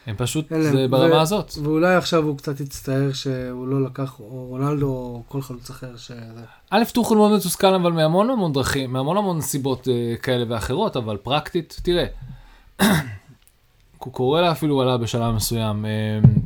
הם 0.08 0.16
פשוט, 0.18 0.51
אין 0.51 0.62
להם. 0.62 0.72
זה 0.72 0.86
ו- 0.86 0.89
ברמה 0.89 1.22
הזאת. 1.22 1.54
ואולי 1.64 1.95
עכשיו 1.95 2.24
הוא 2.24 2.38
קצת 2.38 2.60
יצטער 2.60 3.14
שהוא 3.14 3.68
לא 3.68 3.84
לקח, 3.84 4.20
או 4.20 4.45
רונלדו, 4.49 4.88
או 4.88 5.24
כל 5.28 5.41
חלוץ 5.41 5.70
אחר 5.70 5.97
שזה. 5.97 6.43
א', 6.70 6.84
טוחל 6.93 7.16
מאוד 7.16 7.38
מתוסכל 7.38 7.74
אבל 7.74 7.91
מהמון 7.91 8.30
המון 8.30 8.54
דרכים, 8.54 8.93
מהמון 8.93 9.18
המון 9.18 9.41
סיבות 9.41 9.88
אה, 9.88 10.16
כאלה 10.22 10.45
ואחרות, 10.47 10.97
אבל 10.97 11.18
פרקטית, 11.18 11.80
תראה, 11.84 12.06
קוקורלה 13.97 14.51
אפילו 14.51 14.82
עלה 14.82 14.97
בשלב 14.97 15.36
מסוים, 15.36 15.86
אה, 15.86 15.91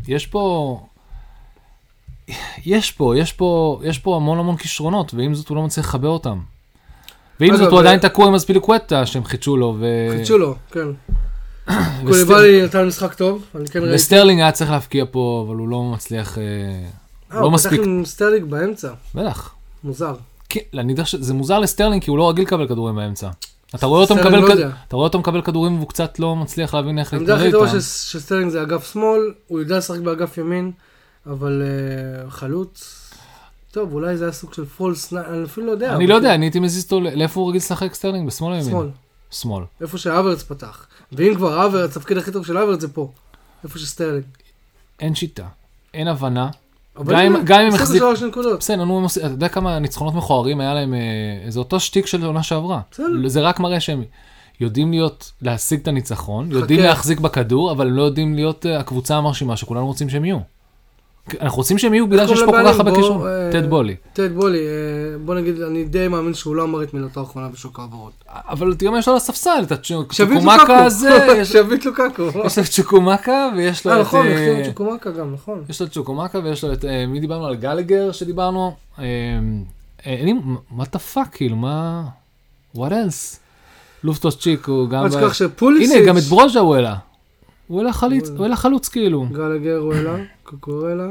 יש 0.08 0.28
פה, 0.28 0.80
יש 2.66 2.92
פה, 2.92 3.14
יש 3.18 3.34
פה, 3.34 3.80
יש 3.84 4.00
פה 4.00 4.16
המון 4.16 4.40
המון 4.40 4.58
כישרונות, 4.58 5.14
ועם 5.14 5.36
זאת 5.36 5.48
הוא 5.48 5.58
לא 5.58 5.64
מצליח 5.64 5.86
לחבר 5.86 6.10
אותם. 6.10 6.40
ועם 7.40 7.58
זאת 7.58 7.72
הוא 7.72 7.78
ו- 7.78 7.80
עדיין 7.80 8.00
תקוע 8.00 8.28
עם 8.28 8.36
אספיליקווטה 8.36 9.06
שהם 9.06 9.24
חידשו 9.24 9.58
לו, 9.58 9.76
ו... 9.80 9.86
חידשו 10.12 10.38
לו, 10.38 10.56
כן. 10.72 10.88
קוליבאלי 12.08 12.62
נתן 12.66 12.86
משחק 12.88 13.14
טוב, 13.14 13.44
אני 13.56 13.68
כן 13.68 13.80
ראיתי. 13.80 13.96
וסטרלינג 13.96 14.42
היה 14.42 14.52
צריך 14.52 14.72
להבקיע 14.72 15.06
פה, 15.12 15.46
אבל 15.48 15.56
הוא 15.56 15.68
לא 15.70 15.84
מצליח, 15.84 16.38
אה, 16.38 16.44
אה, 16.44 17.40
לא 17.40 17.46
הוא 17.46 17.52
מספיק, 17.52 17.80
פתח 17.80 17.88
עם 17.88 18.06
סטרלינג 18.06 18.44
באמצע, 18.44 18.90
בטח. 19.16 19.54
מוזר. 19.84 20.16
כן, 20.50 20.60
שזה 21.06 21.34
מוזר 21.34 21.60
לסטרלינג 21.60 22.04
כי 22.04 22.10
הוא 22.10 22.18
לא 22.18 22.30
רגיל 22.30 22.44
לקבל 22.46 22.68
כדורים 22.68 22.96
באמצע. 22.96 23.30
אתה 23.76 23.86
רואה 23.86 24.02
אותו 24.02 24.14
סטרלינג 24.16 24.36
מקבל 24.36 24.48
לא 24.50 24.54
כד- 24.54 24.60
יודע. 24.60 24.76
אתה 24.88 24.96
רואה 24.96 25.08
אותו 25.08 25.20
מקבל 25.20 25.42
כדורים 25.42 25.76
והוא 25.78 25.88
קצת 25.90 26.20
לא 26.20 26.36
מצליח 26.36 26.74
להבין 26.74 27.00
איך 27.00 27.14
העמדה 27.14 27.34
להתמודד 27.34 27.48
הכי 27.48 27.52
טובה 27.52 27.66
איתם. 27.68 27.80
של 27.82 28.20
סטרלינג 28.20 28.52
זה 28.52 28.62
אגף 28.62 28.92
שמאל, 28.94 29.22
הוא 29.48 29.60
יודע 29.60 29.78
לשחק 29.78 30.00
באגף 30.00 30.38
ימין, 30.38 30.72
אבל 31.26 31.62
אה, 32.26 32.30
חלוץ, 32.30 33.04
טוב, 33.72 33.94
אולי 33.94 34.18
זה 34.18 34.24
היה 34.26 34.32
סוג 34.34 34.54
של 34.54 34.66
false, 34.66 35.14
אני 35.14 35.44
אפילו 35.44 35.66
לא 35.68 35.72
יודע. 35.72 35.96
אני 35.96 36.08
לא 36.08 36.16
יודע, 36.16 36.28
כן, 36.28 36.34
אני 36.34 36.46
הייתי 36.46 36.60
מזיז 36.60 36.84
אותו, 36.84 37.00
לאיפה 37.02 37.40
הוא 37.40 37.50
רגיל 37.50 37.58
לשחק 37.62 37.94
סטרלינג? 37.94 38.28
בשמאל 38.28 38.52
או 38.54 38.58
ימין? 38.58 38.70
שמאל, 38.70 38.90
שמאל. 39.32 39.64
איפה 39.82 39.98
שהאברץ 39.98 40.44
פתח. 40.44 40.86
ואם 41.12 41.36
כבר 41.36 41.60
האברץ, 41.60 41.98
התפקיד 41.98 42.18
הכי 42.18 42.32
טוב 42.32 42.46
של 42.46 42.58
האברץ 42.58 42.82
זה 42.82 42.88
פה. 42.88 43.12
איפה 43.64 43.80
שסטרלינג. 43.80 44.24
אין 45.00 45.16
שיטה, 45.16 45.46
אין 45.94 46.08
הבנה. 46.08 46.50
גם 47.06 47.10
אם- 47.10 47.36
הנה, 47.36 47.40
גם 47.44 47.60
אם 47.60 47.68
הפסידו 47.68 47.84
החזיק- 47.84 48.00
שלוש 48.00 48.22
נקודות. 48.24 48.60
בסדר, 48.60 48.84
נו, 48.84 49.00
הם 49.00 49.06
אתה 49.06 49.28
יודע 49.28 49.50
כמה 49.50 49.80
ניצחונות 49.80 50.14
מכוערים 50.16 50.60
היה 50.62 50.74
להם, 50.74 50.94
אה, 50.94 51.00
זה 51.52 51.60
אותו 51.60 51.80
שטיק 51.80 52.06
של 52.06 52.26
עונה 52.26 52.44
שעברה. 52.44 52.82
זה 53.26 53.42
רק 53.42 53.60
מראה 53.60 53.80
שהם 53.80 54.04
יודעים 54.60 54.92
להיות, 54.92 55.32
להשיג 55.42 55.80
את 55.82 55.88
הניצחון, 55.88 56.52
יודעים. 56.52 56.80
להחזיק 56.80 57.20
בכדור, 57.20 57.72
אבל 57.72 57.88
הם 57.88 57.94
לא 57.94 58.02
יודעים 58.04 58.36
להיות 58.36 58.66
אה, 58.66 58.80
הקבוצה 58.80 59.16
המרשימה 59.18 59.58
שכולנו 59.58 59.88
רוצים 59.88 60.10
שהם 60.10 60.26
יהיו. 60.26 60.38
אנחנו 61.42 61.58
רוצים 61.58 61.78
שהם 61.78 61.94
יהיו 61.94 62.08
בגלל 62.08 62.28
שיש 62.28 62.40
פה 62.40 62.52
כל? 62.52 62.64
כך 62.68 62.80
הרבה 62.80 62.96
קישור. 62.96 63.26
טד 63.52 63.70
בולי. 63.70 63.96
טד 64.14 64.36
בולי, 64.36 64.58
אה, 64.58 65.18
בוא 65.26 65.36
נגיד, 65.36 65.62
אני 65.62 65.84
די 65.84 66.08
מאמין 66.08 66.34
שהוא 66.34 66.56
לא 66.56 66.64
אמר 66.64 66.84
את 66.84 66.94
מילתו 66.94 67.20
האחרונה 67.20 67.48
בשוק 67.48 67.80
העברות. 67.80 68.12
אבל 68.28 68.74
תראה 68.74 68.92
מה 68.92 69.00
יש 69.00 69.08
לו 69.08 69.14
על 69.14 69.18
הספסל, 69.18 69.64
את 69.64 69.72
לוקקו. 70.46 70.74
הזה, 70.74 71.42
שביט 71.54 71.86
לוקקו. 71.86 72.24
יש 72.46 72.58
לו 72.58 72.64
את 72.64 72.70
צ'וקומקה 72.70 73.50
ויש 73.58 73.86
לו 73.86 73.92
אה, 73.92 74.02
את... 74.02 74.06
נכון, 74.06 74.28
אה, 74.28 74.34
החתימו 74.34 74.60
את 74.60 74.66
צ'וקומקה 74.66 75.12
גם, 75.12 75.34
נכון. 75.34 75.64
יש 75.70 75.82
לו 75.82 75.88
את 75.88 75.92
צ'וקומקה 75.92 76.40
ויש 76.40 76.64
לו 76.64 76.74
את... 76.74 76.86
אה, 76.86 77.06
מי 77.06 77.20
דיברנו 77.20 77.46
על 77.46 77.56
גלגר 77.56 78.12
שדיברנו? 78.12 78.76
אין 78.98 80.26
לי... 80.26 80.34
מה 80.72 80.84
the 80.92 81.00
fuck, 81.00 81.28
כאילו, 81.32 81.56
מה... 81.56 82.04
what 82.76 82.90
else? 82.90 83.38
לופטוס 84.04 84.38
צ'יק 84.38 84.66
הוא 84.66 84.90
גם... 84.90 85.04
אל 85.04 85.10
תשכח 85.10 85.34
שפוליסיץ', 85.34 85.96
הנה, 85.96 86.08
גם 86.08 86.18
את 86.18 86.24
ברוז'ה 86.24 86.60
הוא 86.60 86.76
העלה. 86.76 86.96
הוא 87.68 87.80
העלה 87.80 87.94
חליץ, 87.94 88.30
הוא 88.30 88.44
העלה 88.44 88.56
חלוץ 88.56 88.90
כאילו. 88.90 89.26
גלגר 89.32 89.78
הוא 89.78 89.94
העלה, 89.94 90.16
קוקורלה. 90.44 91.08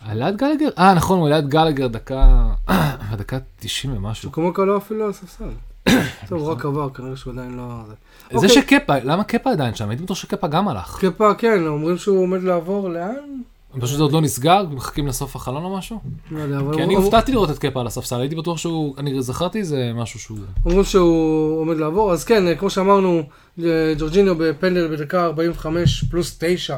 העלה 0.00 0.28
את 0.28 0.36
גלגר? 0.36 0.68
אה, 0.78 0.94
נכון, 0.94 1.18
הוא 1.18 1.26
העלה 1.26 1.38
את 1.38 1.48
גלגר 1.48 1.86
דקה... 1.86 2.46
בדקה 3.12 3.38
90 3.60 3.96
ומשהו. 3.96 4.30
צ'וקומקה 4.30 4.64
לא 4.64 4.76
אפילו 4.76 5.04
על 5.04 5.10
הספסל. 5.10 5.44
טוב, 6.28 6.40
הוא 6.40 6.50
רק 6.50 6.64
עבר, 6.64 6.90
כנראה 6.90 7.16
שהוא 7.16 7.32
עדיין 7.32 7.56
לא... 7.56 7.80
זה. 7.88 7.94
זה 8.30 8.36
אוקיי. 8.36 8.48
שקפה, 8.48 8.98
למה 9.04 9.24
קפה 9.24 9.50
עדיין 9.50 9.74
שם? 9.74 9.88
הייתי 9.88 10.02
בטוח 10.02 10.16
שקפה 10.16 10.46
גם 10.46 10.68
הלך. 10.68 10.98
קפה, 11.00 11.34
כן, 11.34 11.66
אומרים 11.66 11.98
שהוא 11.98 12.22
עומד 12.22 12.42
לעבור 12.42 12.88
לאן? 12.88 13.40
פשוט 13.80 13.96
זה 13.96 14.02
עוד 14.02 14.12
לא 14.12 14.20
נסגר, 14.20 14.64
מחכים 14.70 15.06
לסוף 15.06 15.36
החלון 15.36 15.64
או 15.64 15.76
משהו? 15.76 16.00
לא 16.30 16.40
יודע, 16.40 16.58
אבל 16.58 16.76
כי 16.76 16.82
אני 16.82 16.94
הופתעתי 16.94 17.32
לראות 17.32 17.50
את 17.50 17.58
קפה 17.58 17.80
על 17.80 17.86
הספסל, 17.86 18.20
הייתי 18.20 18.34
בטוח 18.34 18.58
שהוא... 18.58 18.94
אני 18.98 19.22
זכרתי 19.22 19.64
זה 19.64 19.92
משהו 19.94 20.20
שהוא... 20.20 20.38
אומרים 20.66 20.84
שהוא 20.84 21.60
עומד 21.60 21.76
לעבור, 21.76 22.12
אז 22.12 22.24
כן, 22.24 22.56
כמו 22.58 22.70
שאמרנו, 22.70 23.22
אה, 23.64 23.94
ג'ורג'יניו 23.98 24.34
בפנדל 24.38 24.96
בדקה 24.96 25.24
45 25.24 26.04
פלוס 26.10 26.36
9. 26.38 26.76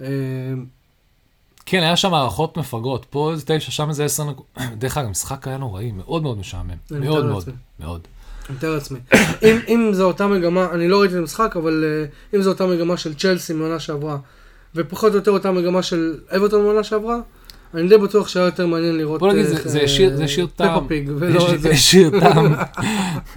אה, 0.00 0.06
כן, 1.66 1.82
היה 1.82 1.96
שם 1.96 2.14
הערכות 2.14 2.56
מפגרות, 2.56 3.06
פה 3.10 3.32
איזה 3.32 3.42
תשע, 3.46 3.70
שם 3.70 3.88
איזה 3.88 4.04
עשר 4.04 4.24
נקודות. 4.24 4.46
דרך 4.78 4.98
אגב, 4.98 5.06
המשחק 5.06 5.48
היה 5.48 5.56
נוראי, 5.56 5.92
מאוד 5.92 6.22
מאוד 6.22 6.38
משעמם. 6.38 6.70
מאוד 6.90 7.24
מאוד. 7.24 7.44
מאוד. 7.80 8.00
אני 8.48 8.56
מתאר 8.56 8.74
לעצמי. 8.74 8.98
אם, 9.68 9.90
זו 9.92 10.04
אותה 10.04 10.26
מגמה, 10.26 10.66
אני 10.72 10.88
לא 10.88 11.00
ראיתי 11.00 11.14
את 11.14 11.18
המשחק, 11.18 11.56
אבל 11.56 11.84
uh, 11.84 12.36
אם 12.36 12.42
זו 12.42 12.50
אותה 12.50 12.66
מגמה 12.66 12.96
של 12.96 13.14
צ'לסי 13.14 13.52
מעונה 13.52 13.80
שעברה, 13.80 14.18
ופחות 14.76 15.12
או 15.12 15.16
יותר 15.16 15.30
אותה 15.30 15.52
מגמה 15.52 15.82
של 15.82 16.14
אברטון 16.36 16.62
מעונה 16.62 16.82
שעברה, 16.84 17.16
אני 17.74 17.88
די 17.88 17.98
בטוח 17.98 18.28
שהיה 18.28 18.46
יותר 18.46 18.66
מעניין 18.66 18.96
לראות... 18.98 19.20
בוא 19.20 19.32
נגיד, 19.32 19.44
אה, 19.46 19.50
זה- 19.50 19.68
זה 19.68 19.80
השאיר- 19.82 20.16
זה 20.16 20.24
השאיר 20.24 20.46
טעם. 20.56 20.86
ולא 21.18 21.36
השאיר- 21.38 21.54
את 21.54 21.60
זה. 21.60 21.70
השאיר 21.70 22.10
טעם, 22.20 22.54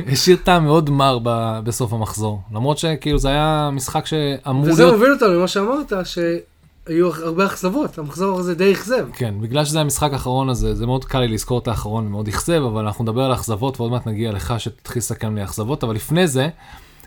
השאיר 0.07 0.38
טעם 0.43 0.65
מאוד 0.65 0.89
מר 0.89 1.19
בסוף 1.63 1.93
המחזור. 1.93 2.41
למרות 2.53 2.77
שכאילו 2.77 3.19
זה 3.19 3.29
היה 3.29 3.69
משחק 3.73 4.05
שאמור 4.05 4.65
וזה 4.67 4.83
להיות... 4.83 4.95
מוביל 4.95 5.11
אותנו 5.13 5.33
למה 5.33 5.47
שאמרת, 5.47 5.93
שהיו 6.03 7.09
הרבה 7.23 7.45
אכזבות, 7.45 7.97
המחזור 7.97 8.39
הזה 8.39 8.55
די 8.55 8.71
אכזב. 8.73 9.07
כן, 9.13 9.33
בגלל 9.41 9.65
שזה 9.65 9.79
המשחק 9.81 10.13
האחרון 10.13 10.49
הזה, 10.49 10.75
זה 10.75 10.85
מאוד 10.85 11.05
קל 11.05 11.19
לי 11.19 11.27
לזכור 11.27 11.59
את 11.59 11.67
האחרון, 11.67 12.07
מאוד 12.07 12.27
אכזב, 12.27 12.61
אבל 12.63 12.85
אנחנו 12.85 13.03
נדבר 13.03 13.21
על 13.21 13.33
אכזבות 13.33 13.79
ועוד 13.79 13.91
מעט 13.91 14.07
נגיע 14.07 14.31
לך 14.31 14.53
שתתחיל 14.57 14.99
לסכם 14.99 15.35
לי 15.35 15.43
אכזבות, 15.43 15.83
אבל 15.83 15.95
לפני 15.95 16.27
זה, 16.27 16.49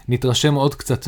נתרשם 0.09 0.55
עוד 0.55 0.75
קצת 0.75 1.07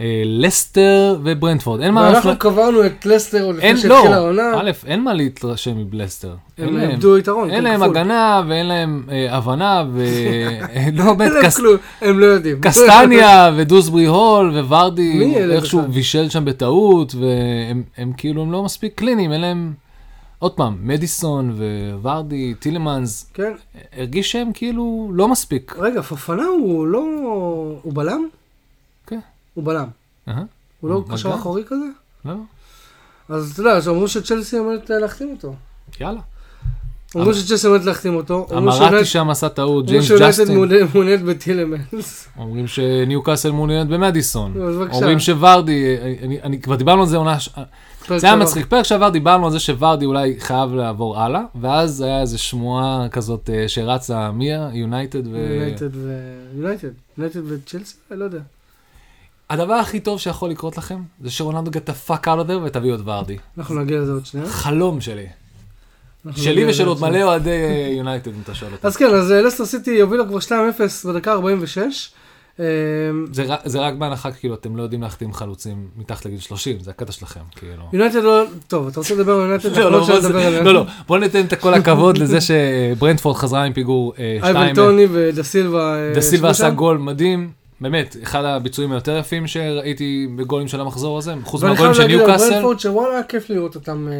מלסטר 0.00 1.16
וברנדפורד. 1.24 1.80
אין 1.80 1.94
מה... 1.94 2.00
ואנחנו 2.00 2.38
קברנו 2.38 2.86
את 2.86 3.06
לסטר 3.06 3.48
לפני 3.50 3.70
לא, 3.72 3.76
שהתחילה 3.76 4.16
העונה, 4.16 4.52
א', 4.60 4.70
אין 4.86 5.04
מה 5.04 5.12
להתרשם 5.14 5.78
מבלסטר. 5.78 6.34
הם 6.58 6.76
איבדו 6.80 7.18
יתרון. 7.18 7.50
אין 7.50 7.58
כן, 7.58 7.64
להם. 7.64 7.82
הגנה 7.82 8.42
ואין 8.48 8.66
להם 8.66 9.02
אה, 9.10 9.36
הבנה 9.36 9.84
ולא 9.92 11.14
באמת 11.14 11.20
אין 11.20 11.32
להם 11.32 11.44
קס- 11.44 11.56
כלום, 11.56 11.76
הם 12.00 12.18
לא 12.18 12.26
יודעים. 12.26 12.60
קסטניה 12.60 13.50
ודוסברי 13.56 14.06
הול 14.06 14.58
וורדי, 14.58 15.34
איכשהו? 15.52 15.82
בישל 15.82 16.28
שם 16.28 16.44
בטעות 16.44 17.14
והם 17.14 17.82
הם 17.96 18.12
כאילו 18.16 18.42
הם 18.42 18.52
לא 18.52 18.62
מספיק 18.62 18.94
קליניים, 18.94 19.32
אין 19.32 19.40
להם, 19.40 19.72
עוד 20.38 20.52
פעם, 20.52 20.76
מדיסון 20.82 21.56
וורדי, 22.02 22.54
טילמנס, 22.58 23.30
כן. 23.34 23.52
הרגיש 23.96 24.32
שהם 24.32 24.50
כאילו 24.54 25.10
לא 25.14 25.28
מספיק. 25.28 25.74
רגע, 25.78 26.02
פפנה 26.02 26.44
הוא 26.46 26.86
לא... 26.86 27.04
הוא 27.82 27.92
בלם? 27.94 28.28
הוא 29.54 29.64
בלם. 29.64 29.86
הוא 30.80 30.90
לא 30.90 31.04
קשר? 31.12 31.34
אחורי 31.34 31.62
כזה? 31.66 31.84
לא, 32.24 32.34
אז 33.28 33.50
אתה 33.52 33.60
יודע, 33.60 33.70
אז 33.72 33.88
אמרו 33.88 34.08
שצ'לסי 34.08 34.58
עומדת 34.58 34.90
להחתים 34.90 35.30
אותו. 35.30 35.54
יאללה. 36.00 36.20
אמרו 37.16 37.34
שצ'לסי 37.34 37.66
עומדת 37.66 37.84
להחתים 37.84 38.14
אותו. 38.14 38.46
אמרו 38.56 38.72
שיונייטד- 38.72 39.04
שם 39.04 39.30
עשה 39.30 39.48
טעות, 39.48 39.84
אמרו 39.90 40.00
ג'יימס 40.06 40.10
ג'סטין. 40.20 40.56
מעוניינת- 40.56 40.94
מעוניינת 40.94 41.22
בטילמנס. 41.22 42.28
אומרים 42.38 42.66
שניו 42.66 43.22
קאסל 43.22 43.50
מעוניינת 43.50 43.88
במדיסון. 43.88 44.54
אומרים 44.92 45.18
שוורדי, 45.20 45.96
אני, 46.22 46.42
אני 46.42 46.60
כבר 46.60 46.76
דיברנו 46.76 47.02
על 47.02 47.08
זה 47.08 47.16
עונה, 47.16 47.36
זה 48.16 48.26
היה 48.26 48.36
מצחיק, 48.36 48.66
פרק 48.66 48.82
שעבר 48.84 49.08
דיברנו 49.08 49.46
על 49.46 49.52
זה 49.52 49.58
שוורדי 49.60 50.04
אולי 50.04 50.36
חייב 50.40 50.72
לעבור 50.74 51.18
הלאה, 51.20 51.42
ואז 51.60 52.00
היה 52.00 52.20
איזו 52.20 52.38
שמועה 52.38 53.06
כזאת 53.10 53.50
אה, 53.52 53.64
שרצה, 53.68 54.30
מי 54.32 54.52
היה? 54.52 54.70
יונייטד 54.72 55.26
ו... 55.26 55.30
יונייטד 55.36 55.90
ו... 55.96 56.20
יונייטד. 56.54 56.88
יונייטד 57.18 57.40
וצ'לסי? 57.52 57.94
לא 58.10 58.24
יודע. 58.24 58.38
הדבר 59.50 59.74
הכי 59.74 60.00
טוב 60.00 60.20
שיכול 60.20 60.50
לקרות 60.50 60.78
לכם, 60.78 60.98
זה 61.20 61.30
שרונלדו 61.30 61.70
get 61.70 61.90
the 61.90 62.10
fuck 62.10 62.24
out 62.24 62.46
of 62.46 62.50
there 62.50 62.64
ותביאו 62.64 62.94
את 62.94 63.00
ורדי. 63.04 63.36
אנחנו 63.58 63.80
נגיע 63.80 63.98
לזה 63.98 64.12
עוד 64.12 64.26
שנייה. 64.26 64.46
חלום 64.48 65.00
שלי. 65.00 65.26
שלי 66.36 66.66
ושל 66.68 66.86
עוד. 66.88 67.00
מלא 67.00 67.22
אוהדי 67.22 67.50
אה, 67.50 67.92
יונייטד, 67.96 68.28
אם 68.34 68.40
אתה 68.44 68.54
שואל 68.54 68.72
אותי. 68.72 68.86
אז 68.86 68.96
כן, 68.96 69.06
אז 69.14 69.32
אה, 69.32 69.42
לסטר 69.42 69.64
סיטי 69.64 70.00
הובילה 70.00 70.24
כבר 70.26 70.38
2-0 70.38 70.50
בדקה 71.08 71.32
46. 71.32 72.10
אה, 72.60 72.64
זה 73.32 73.42
רק- 73.44 73.60
זה 73.64 73.80
רק 73.80 73.94
בהנחה, 73.94 74.32
כאילו, 74.32 74.54
אתם 74.54 74.76
לא 74.76 74.82
יודעים 74.82 75.02
להחתים 75.02 75.32
חלוצים 75.32 75.88
מתחת 75.96 76.26
לגיל 76.26 76.38
30, 76.40 76.80
זה 76.80 76.90
הקטע 76.90 77.12
שלכם, 77.12 77.40
כאילו. 77.56 77.84
יונייטד 77.92 78.22
לא... 78.22 78.42
טוב, 78.68 78.88
אתה 78.88 79.00
רוצה 79.00 79.14
לדבר 79.14 79.32
על 79.34 79.40
יונייטד? 79.40 79.76
לא, 79.78 79.90
לא, 79.90 80.00
לא. 80.62 80.72
לא, 80.74 80.84
בוא 81.06 81.18
ניתן 81.18 81.44
את 81.44 81.54
כל 81.54 81.74
הכבוד 81.74 82.18
לזה 82.18 82.38
שברנטפורד 82.40 83.36
חזרה 83.36 83.62
עם 83.64 83.72
פיגור 83.72 84.12
2 84.14 84.42
אייבן 84.44 84.74
טוני 84.74 85.06
ודה 85.12 85.42
סילבה. 85.42 85.94
אה, 85.96 86.12
דה 86.14 86.20
סילבה 86.20 86.50
עשה. 86.50 86.70
גול 86.70 86.98
מדהים, 86.98 87.50
באמת, 87.80 88.16
אחד 88.22 88.44
הביצועים 88.44 88.92
היותר 88.92 89.16
יפים 89.16 89.46
שראיתי 89.46 90.26
בגולים 90.36 90.68
של 90.68 90.80
המחזור 90.80 91.18
הזה, 91.18 91.34
חוץ 91.44 91.62
ואני 91.62 91.72
מהגולים 91.72 91.94
חייב 91.94 92.08
של 92.08 92.14
להגיד 92.14 92.28
על. 92.30 92.50
ברנטפורד 92.50 92.80
שוואלה 92.80 93.22
כיף 93.22 93.50
לראות 93.50 93.74
אותם 93.74 94.08
אה, 94.10 94.14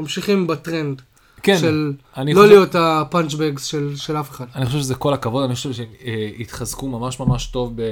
ממשיכים 0.00 0.46
בטרנד 0.46 1.02
כן, 1.42 1.58
של 1.58 1.92
לא 2.34 2.42
חושב- 2.42 2.48
להיות 2.48 2.74
הפאנצ'בגס 2.74 3.64
של 3.64 3.96
של 3.96 4.16
אף 4.16 4.30
אחד. 4.30 4.44
אני 4.54 4.66
חושב 4.66 4.78
שזה 4.78 4.94
כל 4.94 5.14
הכבוד, 5.14 5.44
אני 5.44 5.54
חושב 5.54 5.72
שהם 5.72 5.86
אה, 6.04 6.30
התחזקו 6.38 6.88
ממש 6.88 7.20
ממש 7.20 7.46
טוב 7.46 7.76
ב, 7.76 7.80
אה, 7.80 7.86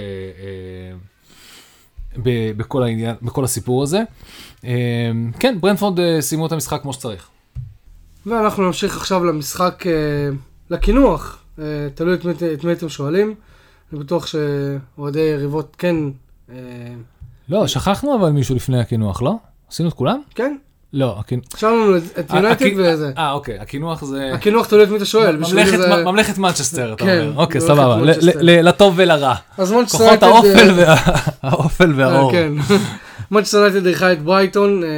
ב, 2.22 2.30
בכל 2.56 2.82
העניין, 2.82 3.14
בכל 3.22 3.44
הסיפור 3.44 3.82
הזה. 3.82 4.02
אה, 4.64 4.70
כן, 5.38 5.56
ברנפורד 5.60 6.00
אה, 6.00 6.16
סיימו 6.20 6.46
את 6.46 6.52
המשחק 6.52 6.82
כמו 6.82 6.92
שצריך. 6.92 7.28
ואנחנו 8.26 8.66
נמשיך 8.66 8.96
עכשיו 8.96 9.24
למשחק, 9.24 9.84
אה, 9.86 9.92
לקינוח, 10.70 11.38
אה, 11.58 11.64
תלוי 11.94 12.14
את 12.54 12.64
מי 12.64 12.72
אתם 12.72 12.88
שואלים. 12.88 13.34
אני 13.92 14.00
בטוח 14.00 14.26
שאוהדי 14.26 15.20
יריבות 15.20 15.76
כן, 15.78 15.96
אה, 16.50 16.54
לא, 17.48 17.66
שכחנו 17.66 18.16
אבל 18.16 18.30
מישהו 18.30 18.54
לפני 18.54 18.80
הקינוח, 18.80 19.22
לא? 19.22 19.34
עשינו 19.70 19.88
את 19.88 19.94
כולם? 19.94 20.20
כן, 20.34 20.56
לא, 20.92 21.16
הקינוח... 21.18 21.44
שאלנו 21.56 21.96
את- 21.96 22.02
את 22.18 22.30
יונייטד 22.34 22.66
וזה. 22.76 23.12
אה, 23.18 23.32
אוקיי, 23.32 23.58
הקינוח 23.58 24.04
זה... 24.04 24.30
הקינוח 24.34 24.66
תלוי 24.66 24.84
את 24.84 24.88
מי 24.88 24.96
אתה 24.96 25.04
שואל. 25.04 25.36
ממלכת, 26.04 26.38
מנצ'סטר, 26.38 26.92
אתה 26.92 27.04
כן, 27.04 27.20
אומר. 27.28 27.36
אוקיי, 27.40 27.60
סבבה. 27.60 27.96
לטוב 28.42 28.94
ולרע. 28.96 29.34
אז 29.58 29.72
מנצ'סטר 29.72 29.98
כוחות 29.98 30.22
האופל 30.22 30.48
אה, 30.70 30.74
וה- 30.76 30.96
האופל 31.50 31.92
והאור. 31.96 32.30
אה, 32.30 32.36
כן. 32.36 32.52
מנצ'סטר 33.30 33.58
יונייטד 33.58 33.86
אירחה 33.86 34.12
את 34.12 34.22
ברייטון 34.22 34.82
אה, 34.84 34.88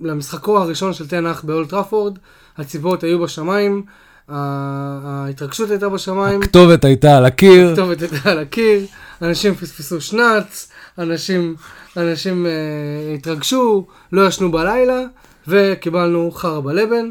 למשחקו 0.00 0.58
הראשון 0.58 0.92
של 0.92 1.08
טן 1.08 1.42
האח 1.44 1.53
באולד 1.53 1.68
טראפורד. 1.68 2.18
הציפיות 2.58 3.02
היו 3.04 3.18
בשמיים, 3.20 3.82
ההתרגשות 4.28 5.70
הייתה 5.70 5.88
בשמיים, 5.88 6.42
הכתובת 6.42 6.84
הייתה 6.84 7.16
על 7.16 7.24
הקיר. 7.24 7.70
הכתובת 7.70 8.02
הייתה 8.02 8.30
על 8.30 8.38
הקיר, 8.38 8.86
אנשים 9.22 9.54
פספסו 9.54 10.00
שנץ, 10.00 10.68
אנשים, 10.98 11.56
אנשים 11.96 12.46
אה, 12.46 13.14
התרגשו, 13.14 13.86
לא 14.12 14.26
ישנו 14.26 14.52
בלילה, 14.52 15.00
וקיבלנו 15.48 16.30
חרא 16.30 16.60
בלבן. 16.60 17.10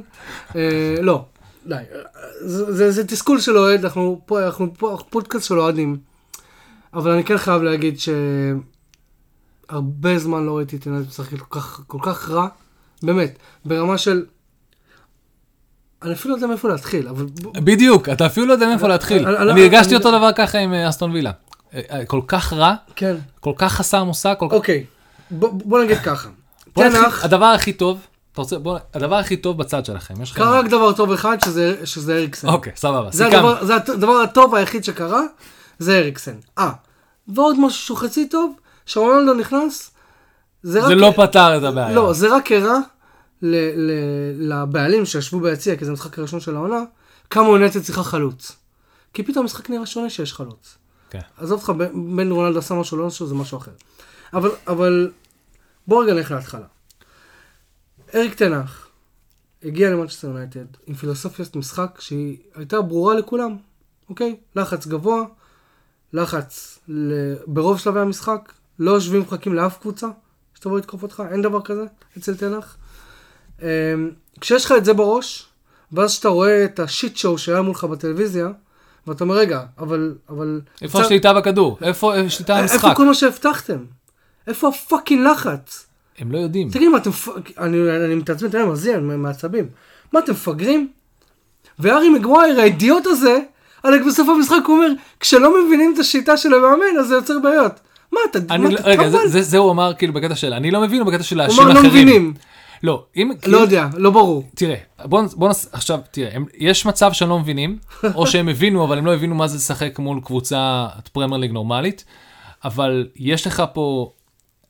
אה, 0.55 0.95
לא, 1.01 1.25
די, 1.65 1.75
זה, 2.39 2.73
זה, 2.73 2.91
זה 2.91 3.07
תסכול 3.07 3.39
של 3.39 3.57
אוהד, 3.57 3.83
אנחנו 3.83 4.21
פה, 4.25 4.45
אנחנו 4.45 4.73
פה 4.77 4.91
אנחנו 4.91 5.09
פודקאסט 5.09 5.45
של 5.45 5.59
אוהדים. 5.59 5.97
אבל 6.93 7.11
אני 7.11 7.23
כן 7.23 7.37
חייב 7.37 7.61
להגיד 7.61 7.95
שהרבה 9.69 10.19
זמן 10.19 10.45
לא 10.45 10.57
ראיתי 10.57 10.75
את 10.75 10.87
משחקת 10.87 11.39
כל 11.39 11.59
כך, 11.59 11.81
כל 11.87 11.99
כך 12.01 12.29
רע 12.29 12.47
באמת, 13.03 13.37
ברמה 13.65 13.97
של... 13.97 14.25
אני 16.03 16.13
אפילו 16.13 16.31
לא 16.33 16.37
יודע 16.37 16.47
מאיפה 16.47 16.67
להתחיל, 16.67 17.07
אבל... 17.07 17.25
בדיוק, 17.53 18.09
אתה 18.09 18.25
אפילו 18.25 18.45
לא 18.45 18.53
יודע 18.53 18.67
מאיפה 18.67 18.87
להתחיל. 18.87 19.27
אני- 19.27 19.51
אני 19.51 19.61
הרגשתי 19.61 19.89
אני- 19.89 19.97
אותו 19.97 20.11
דבר 20.17 20.31
ככה 20.31 20.57
עם 20.57 20.73
אה, 20.73 20.89
אסטון 20.89 21.11
וילה. 21.11 21.31
אה, 21.73 21.81
אה, 21.91 22.05
כל 22.05 22.21
כך 22.27 22.53
רע, 22.53 22.73
כן. 22.95 23.15
כל 23.39 23.53
כך 23.57 23.73
חסר 23.73 24.03
מושג, 24.03 24.33
כל 24.39 24.47
כך... 24.49 24.53
אוקיי, 24.55 24.85
בוא 25.31 25.83
נגיד 25.83 25.97
ככה. 25.97 26.29
תנח, 26.73 27.25
הדבר 27.25 27.45
הכי 27.45 27.73
טוב, 27.73 27.99
אתה 28.33 28.41
רוצה, 28.41 28.59
בוא, 28.59 28.77
הדבר 28.93 29.15
הכי 29.15 29.37
טוב 29.37 29.57
בצד 29.57 29.85
שלכם, 29.85 30.21
יש. 30.21 30.31
קרה 30.31 30.59
רק 30.59 30.65
דבר 30.65 30.93
טוב 30.93 31.11
אחד, 31.11 31.37
שזה- 31.45 31.75
שזה 31.85 32.13
אריקסן. 32.15 32.47
אוקיי, 32.47 32.73
סבבה, 32.75 33.11
סיכמנו. 33.11 33.35
הדבר, 33.49 33.65
זה 33.65 33.75
הדבר 33.75 34.11
הטוב 34.23 34.55
היחיד 34.55 34.83
שקרה, 34.83 35.21
זה 35.79 35.97
אריקסן. 35.99 36.35
אה, 36.57 36.71
ועוד 37.27 37.59
משהו 37.59 37.79
שהוא 37.85 37.97
חצי 37.97 38.29
טוב, 38.29 38.53
שרונלדו 38.85 39.33
נכנס, 39.33 39.91
זה 40.63 40.79
רק... 40.79 40.87
זה 40.87 40.95
לא 40.95 41.13
פתר 41.15 41.57
את 41.57 41.63
הבעיה. 41.63 41.91
לא, 41.95 42.13
זה 42.13 42.35
רק 42.35 42.51
הראה 42.51 42.77
ל- 43.41 43.89
ל- 43.91 44.53
לבעלים 44.53 45.05
שישבו 45.05 45.39
ביציע, 45.39 45.77
כי 45.77 45.85
זה 45.85 45.91
המשחק 45.91 46.19
הראשון 46.19 46.39
של 46.39 46.55
העונה, 46.55 46.83
כמה 47.29 47.47
יונטד 47.47 47.81
צריכה 47.81 48.03
חלוץ. 48.03 48.55
כי 49.13 49.23
פתאום 49.23 49.43
המשחק 49.43 49.69
נראה 49.69 49.85
שונה 49.85 50.09
שיש 50.09 50.33
חלוץ. 50.33 50.77
כן. 51.09 51.19
עזוב 51.37 51.59
אותך, 51.59 51.69
בין 51.69 52.15
בין 52.15 52.31
רונלדו 52.31 52.59
עשה 52.59 52.75
משהו 52.75 52.97
לא 52.97 53.07
משהו, 53.07 53.27
זה 53.27 53.35
משהו 53.35 53.57
אחר. 53.57 53.71
אבל, 54.33 54.49
אבל 54.67 55.11
בוא 55.87 56.03
רגע 56.03 56.13
נלך 56.13 56.31
להתחלה. 56.31 56.65
אריק 58.15 58.35
תנח 58.35 58.87
הגיע 59.63 59.89
למנצ'סטר 59.89 60.27
יונייטד 60.27 60.65
עם 60.87 60.95
פילוסופיית 60.95 61.55
משחק 61.55 61.97
שהיא 61.99 62.37
הייתה 62.55 62.81
ברורה 62.81 63.15
לכולם, 63.15 63.57
אוקיי? 64.09 64.35
לחץ 64.55 64.87
גבוה, 64.87 65.23
לחץ 66.13 66.79
ל... 66.87 67.13
ברוב 67.47 67.79
שלבי 67.79 67.99
המשחק, 67.99 68.53
לא 68.79 68.91
יושבים 68.91 69.21
מחכים 69.21 69.53
לאף 69.53 69.77
קבוצה 69.77 70.07
שתבוא 70.53 70.77
לתקוף 70.77 71.03
אותך, 71.03 71.23
אין 71.31 71.41
דבר 71.41 71.61
כזה 71.61 71.85
אצל 72.17 72.35
תנח. 72.35 72.77
אמ, 73.61 73.67
כשיש 74.41 74.65
לך 74.65 74.73
את 74.77 74.85
זה 74.85 74.93
בראש, 74.93 75.45
ואז 75.91 76.11
שאתה 76.11 76.29
רואה 76.29 76.65
את 76.65 76.79
השיט 76.79 77.17
שואו 77.17 77.37
שהיה 77.37 77.61
מולך 77.61 77.83
בטלוויזיה, 77.83 78.47
ואתה 79.07 79.23
אומר, 79.23 79.35
רגע, 79.35 79.61
אבל... 79.79 80.15
אבל 80.29 80.61
איפה 80.81 81.01
השליטה 81.01 81.33
בכדור? 81.33 81.77
איפה 81.81 82.15
השליטה 82.15 82.59
איפה 82.63 82.73
במשחק? 82.73 82.95
כל 82.97 83.05
מה 83.05 83.13
שהבטחתם? 83.13 83.77
איפה 84.47 84.67
הפאקינג 84.67 85.25
לחץ? 85.27 85.85
הם 86.19 86.31
לא 86.31 86.37
יודעים. 86.37 86.69
תגיד, 86.69 86.89
מה 86.89 86.97
אתם... 86.97 87.11
פ- 87.11 87.29
אני, 87.59 87.77
אני 88.05 88.15
מתעצבן, 88.15 88.49
אתה 88.49 88.57
יודע, 88.57 88.71
מזיע, 88.71 88.99
מעצבים. 88.99 89.65
מה, 90.13 90.19
אתם 90.19 90.31
מפגרים? 90.31 90.89
והארי 91.79 92.09
מגווייר, 92.09 92.59
האידיוט 92.59 93.07
הזה, 93.07 93.39
עלק 93.83 94.01
בסוף 94.07 94.29
המשחק 94.29 94.59
הוא 94.67 94.75
אומר, 94.75 94.87
כשלא 95.19 95.65
מבינים 95.65 95.93
את 95.93 95.99
השיטה 95.99 96.37
של 96.37 96.53
המאמן, 96.53 96.99
אז 96.99 97.07
זה 97.07 97.15
יוצר 97.15 97.39
בעיות. 97.39 97.71
מה, 98.11 98.19
אתה... 98.31 98.39
אני 98.49 98.63
מה, 98.63 98.69
לא- 98.69 98.79
אתה 98.79 98.87
רגע, 98.89 99.09
זה- 99.09 99.17
טמבל? 99.17 99.29
זה- 99.29 99.41
זה 99.41 99.57
הוא 99.57 99.71
אמר 99.71 99.91
כאילו 99.97 100.13
בקטע 100.13 100.35
של 100.35 100.53
אני 100.53 100.71
לא 100.71 100.81
מבין, 100.81 101.01
או 101.01 101.05
בקטע 101.05 101.23
של 101.23 101.35
הוא 101.35 101.43
להאשים 101.47 101.63
אמר, 101.63 101.71
אחרים. 101.71 101.83
לא 101.85 101.89
מבינים. 101.91 102.33
לא, 102.83 103.05
אם... 103.17 103.29
לא 103.29 103.41
כאילו- 103.41 103.59
יודע, 103.59 103.87
לא 103.93 104.09
ברור. 104.09 104.43
תראה, 104.55 104.75
בוא, 105.05 105.21
בוא 105.35 105.49
נס... 105.49 105.69
עכשיו, 105.71 105.99
תראה, 106.11 106.29
הם, 106.33 106.45
יש 106.57 106.85
מצב 106.85 107.13
שהם 107.13 107.29
לא 107.29 107.39
מבינים, 107.39 107.77
או 108.15 108.27
שהם 108.27 108.49
הבינו, 108.49 108.83
אבל 108.83 108.97
הם 108.97 109.05
לא 109.05 109.13
הבינו 109.13 109.35
מה 109.35 109.47
זה 109.47 109.57
לשחק 109.57 109.99
מול 109.99 110.21
קבוצה 110.25 110.87
פרמייר 111.11 111.41
ליג 111.41 111.51
נורמלית, 111.51 112.05
אבל 112.63 113.07
יש 113.15 113.47
לך 113.47 113.63
פה, 113.73 114.11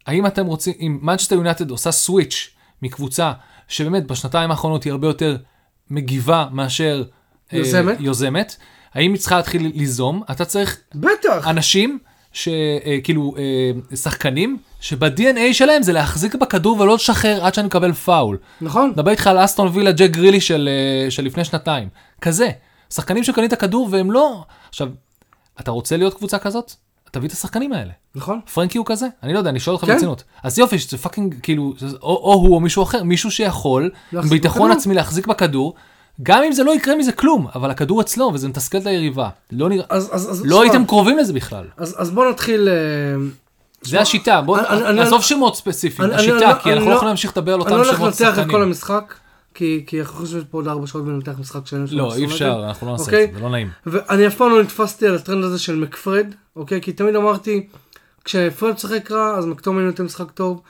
האם 0.08 0.26
אתם 0.26 0.46
רוצים, 0.46 0.74
אם 0.80 1.00
מנצ'סטר 1.02 1.36
יונייטד 1.36 1.70
עושה 1.70 1.92
switch 1.92 2.50
מקבוצה 2.82 3.32
שבאמת 3.68 4.08
בשנתיים 4.08 4.52
האחרונות 4.52 4.84
היא 4.84 4.92
הרבה 4.92 5.08
יותר 5.08 5.38
מגיבה 5.90 6.48
מאשר 6.52 7.04
אה, 7.54 7.58
יוזמת? 7.58 7.98
יוזמת, 8.00 8.56
האם 8.94 9.14
היא 9.14 9.20
צריכה 9.20 9.38
להתחיל 9.38 9.72
ליזום? 9.76 10.24
אתה 10.32 10.46
צריך 10.46 10.78
בטח. 10.96 11.48
אנשים 11.48 12.00
שכאילו 12.34 13.36
שחקנים 13.96 14.58
שב-DNA 14.80 15.54
שלהם 15.54 15.84
זה 15.84 15.94
להחזיק 15.94 16.36
בכדור 16.36 16.80
ולא 16.80 16.96
לשחרר 16.96 17.46
עד 17.46 17.54
שאני 17.54 17.68
מקבל 17.68 17.94
פאול. 17.94 18.38
נכון. 18.62 18.90
מדבר 18.90 19.12
איתך 19.12 19.28
על 19.28 19.46
אסטון 19.46 19.70
וילה 19.74 19.92
ג'ק 19.92 20.10
גריליש, 20.12 20.70
אה, 20.72 21.12
של 21.12 21.26
לפני 21.26 21.44
שנתיים. 21.44 21.90
כזה. 22.22 22.50
שחקנים 22.94 23.24
שקונים 23.24 23.48
את 23.48 23.54
הכדור 23.54 23.88
והם 23.92 24.12
לא... 24.12 24.44
עכשיו, 24.70 24.88
אתה 25.60 25.72
רוצה 25.72 25.98
להיות 25.98 26.14
קבוצה 26.14 26.40
כזאת? 26.40 26.72
תביא 27.12 27.28
את 27.28 27.34
השחקנים 27.34 27.74
האלה. 27.74 27.92
נכון. 28.16 28.40
פרנקי 28.54 28.78
הוא 28.78 28.86
כזה? 28.86 29.08
אני 29.24 29.34
לא 29.34 29.38
יודע, 29.38 29.50
אני 29.50 29.60
שואל 29.60 29.76
אותך 29.76 29.86
כן. 29.86 29.94
ברצינות. 29.94 30.24
אז 30.44 30.60
יופי, 30.60 30.80
שזה 30.80 30.98
fucking, 30.98 31.36
כאילו, 31.44 31.74
או, 32.02 32.16
או 32.16 32.34
הוא 32.34 32.56
או 32.56 32.60
מישהו 32.60 32.84
אחר, 32.84 33.04
מישהו 33.04 33.32
שיכול, 33.32 33.90
ביטחון. 34.30 34.72
עצמי 34.72 34.96
להחזיק 34.96 35.28
בכדור, 35.28 35.74
גם 36.24 36.44
אם 36.44 36.52
זה 36.52 36.64
לא 36.64 36.76
יקרה 36.76 36.96
מזה 36.96 37.12
כלום, 37.12 37.48
אבל 37.56 37.72
הכדור 37.72 38.02
אצלו 38.02 38.32
וזה 38.34 38.48
מתסכל 38.48 38.78
את 38.78 38.86
היריבה. 38.86 39.30
לא 39.52 39.70
נראה... 39.70 39.86
אז, 39.90 40.10
אז, 40.12 40.32
אז, 40.32 40.46
לא 40.46 40.56
שמע, 40.56 40.64
הייתם 40.64 40.86
קרובים 40.86 41.18
לזה 41.18 41.34
בכלל. 41.34 41.66
אז, 41.78 41.96
אז 41.98 42.12
בוא 42.12 42.30
נתחיל... 42.30 42.70
אה, 42.70 43.28
זה 43.82 44.02
השיטה, 44.02 44.42
בוא, 44.42 44.60
אני- 44.60 44.86
אני- 44.86 45.02
עזוב 45.02 45.22
שמות 45.24 45.56
ספציפיים, 45.56 46.10
אני- 46.10 46.18
אני 46.20 46.32
השיטה, 46.32 46.48
לא- 46.54 46.60
כי 46.60 46.70
אני 46.70 46.74
אנחנו 46.74 46.86
לא- 46.86 46.92
לא 46.92 46.96
יכולים 46.96 47.08
להמשיך 47.08 47.32
לדבר 47.32 47.54
על 47.54 47.62
אני 47.62 47.66
אותם 47.66 47.76
לא 47.78 47.86
הולך 47.86 47.98
שמות 47.98 48.08
לנתח 48.08 48.22
את 48.30 48.36
שחקנים. 48.36 48.50
כל 48.52 48.62
המשחק, 48.62 49.14
כי, 49.54 49.86
אנחנו 50.00 50.16
חושבים 50.16 50.44
פה 50.52 50.58
עוד 50.58 50.68
ארבע 50.68 50.88
שעות 50.88 51.04
וננתח 51.08 51.32
משחק. 51.40 51.68
של 51.68 51.86
לא, 51.92 52.16
אי 52.16 52.26
אפשר. 52.26 52.64
אנחנו 52.68 52.88
לא 52.88 52.94
נעשה 52.94 53.04
אוקיי? 53.04 53.24
את 53.24 53.30
זה, 53.32 53.38
זה 53.38 53.44
לא 53.44 53.50
נעים. 53.50 53.70
ואני 53.86 54.28
אף 54.28 54.36
פעם 54.36 54.50
לא 54.50 54.62
נתפסתי 54.64 55.08
על 55.08 55.16
הטרנד 55.16 55.44
הזה 55.44 55.60
של 55.60 55.76
מקפרד, 55.76 56.28
אוקיי? 56.56 56.82
כי 56.82 56.94
תמיד 56.94 57.16
אמרתי, 57.16 57.68
כשפרד 58.26 58.74
משחק 58.74 59.12
רע, 59.12 59.38
אז 59.38 59.46
מקטומני 59.46 59.86
נותן 59.86 60.04
משחק 60.04 60.32
טוב. 60.32 60.62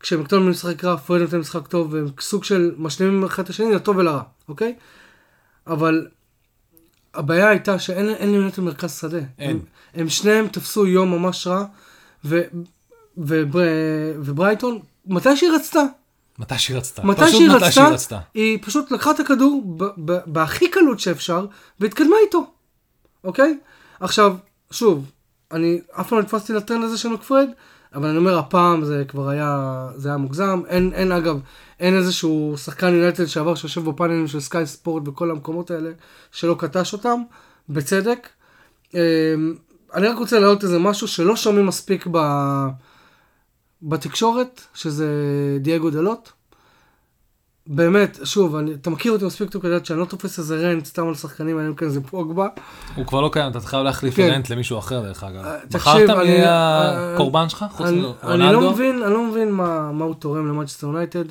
כשמקטומני 0.00 0.50
משחק 0.50 0.84
רע, 0.84 0.96
פרד 0.96 1.20
נותן 1.20 1.38
משחק 1.38 1.66
טוב, 1.66 1.94
והם 1.94 2.06
סוג 2.20 2.44
של 2.44 2.72
משלימים 2.78 3.24
אחד 3.24 3.42
את 3.42 3.48
השני, 3.50 3.74
לטוב 3.74 3.96
ולרע, 3.96 4.22
אוקיי? 4.48 4.74
אבל 5.66 6.06
הבעיה 7.14 7.48
הייתה 7.48 7.78
שאין 7.78 8.08
אין 8.08 8.32
ליונטד 8.32 8.60
מרכז 8.62 8.98
שדה. 9.00 9.18
אין. 9.38 9.58
הם 9.94 10.08
שניהם 10.08 10.48
תפסו 10.48 10.86
יום 10.86 11.10
ממש 11.10 11.46
רע, 11.46 11.64
ו, 12.24 12.40
ובר, 13.18 13.62
וברייטון, 14.18 14.78
מתי 15.06 15.36
שהיא 15.36 15.50
רצתה, 15.50 15.82
מתי 16.38 16.58
שהיא 16.58 16.76
רצתה. 16.76 17.02
מתי 17.04 17.30
שהיא 17.30 17.50
רצתה, 17.50 17.70
שהיא 17.72 17.84
רצתה. 17.84 18.18
היא 18.34 18.58
פשוט 18.62 18.90
לקחה 18.90 19.10
את 19.10 19.20
הכדור 19.20 19.78
בהכי 20.26 20.68
קלות 20.68 21.00
שאפשר, 21.00 21.46
והתקדמה 21.80 22.16
איתו, 22.26 22.46
אוקיי? 23.24 23.58
עכשיו, 24.00 24.36
שוב, 24.70 25.10
אני 25.52 25.80
אף 26.00 26.08
פעם 26.08 26.18
לא 26.18 26.24
נתפסתי 26.24 26.52
לטרנד 26.52 26.84
הזה 26.84 26.98
של 26.98 27.08
מקפרד, 27.08 27.48
אבל 27.94 28.08
אני 28.08 28.18
אומר, 28.18 28.38
הפעם 28.38 28.84
זה 28.84 29.04
כבר 29.08 29.28
היה, 29.28 29.86
זה 29.96 30.08
היה 30.08 30.16
מוגזם. 30.18 30.62
אין, 30.68 30.92
אין 30.94 31.12
אגב, 31.12 31.40
אין 31.80 31.96
איזשהו 31.96 32.54
שחקן 32.64 32.94
יונטד 32.94 33.26
שעבר 33.26 33.54
שיושב 33.54 33.84
בפאנלים 33.84 34.26
של 34.28 34.40
סקאי 34.40 34.66
ספורט 34.66 35.08
וכל 35.08 35.30
המקומות 35.30 35.70
האלה, 35.70 35.90
שלא 36.32 36.56
קטש 36.58 36.92
אותם, 36.92 37.22
בצדק. 37.68 38.28
אמ, 39.94 39.98
אני 39.98 40.08
רק 40.08 40.18
רוצה 40.18 40.38
להעלות 40.40 40.64
איזה 40.64 40.78
משהו 40.78 41.08
שלא 41.08 41.36
שומעים 41.36 41.66
מספיק 41.66 42.06
ב... 42.12 42.18
בתקשורת, 43.82 44.60
שזה 44.74 45.06
דייגו 45.60 45.90
דלות. 45.90 46.32
באמת, 47.66 48.18
שוב, 48.24 48.56
אני, 48.56 48.72
אתה 48.74 48.90
מכיר 48.90 49.12
אותי 49.12 49.24
מספיק 49.24 49.50
טוב 49.50 49.62
כדי 49.62 49.70
לדעת 49.70 49.86
שאני 49.86 49.98
לא 49.98 50.04
תופס 50.04 50.38
איזה 50.38 50.56
רנט 50.56 50.84
סתם 50.84 51.08
על 51.08 51.14
שחקנים, 51.14 51.58
אני 51.58 51.76
כאן 51.76 51.88
זה 51.88 52.00
פוגבה. 52.00 52.48
הוא 52.94 53.06
כבר 53.06 53.20
לא 53.20 53.30
קיים, 53.32 53.50
אתה 53.50 53.60
חייב 53.60 53.82
להחליף 53.84 54.14
כן. 54.16 54.30
rant 54.32 54.50
למישהו 54.50 54.78
אחר 54.78 55.02
דרך 55.02 55.24
אגב. 55.24 55.44
אה, 55.44 55.56
בחרת 55.70 56.02
תקשיב, 56.02 56.16
מי 56.16 56.22
אני- 56.22 56.42
הקורבן 56.46 57.48
שלך? 57.48 57.64
חוץ 57.70 57.86
אני, 57.86 57.96
אני 57.96 58.02
לא 58.02 58.14
מרונלדו? 58.46 58.70
מבין, 58.70 59.02
אני 59.02 59.12
לא 59.12 59.24
מבין 59.24 59.50
מה, 59.52 59.92
מה 59.92 60.04
הוא 60.04 60.14
תורם 60.14 60.48
למנצ'סטר 60.48 60.86
יונייטד, 60.86 61.24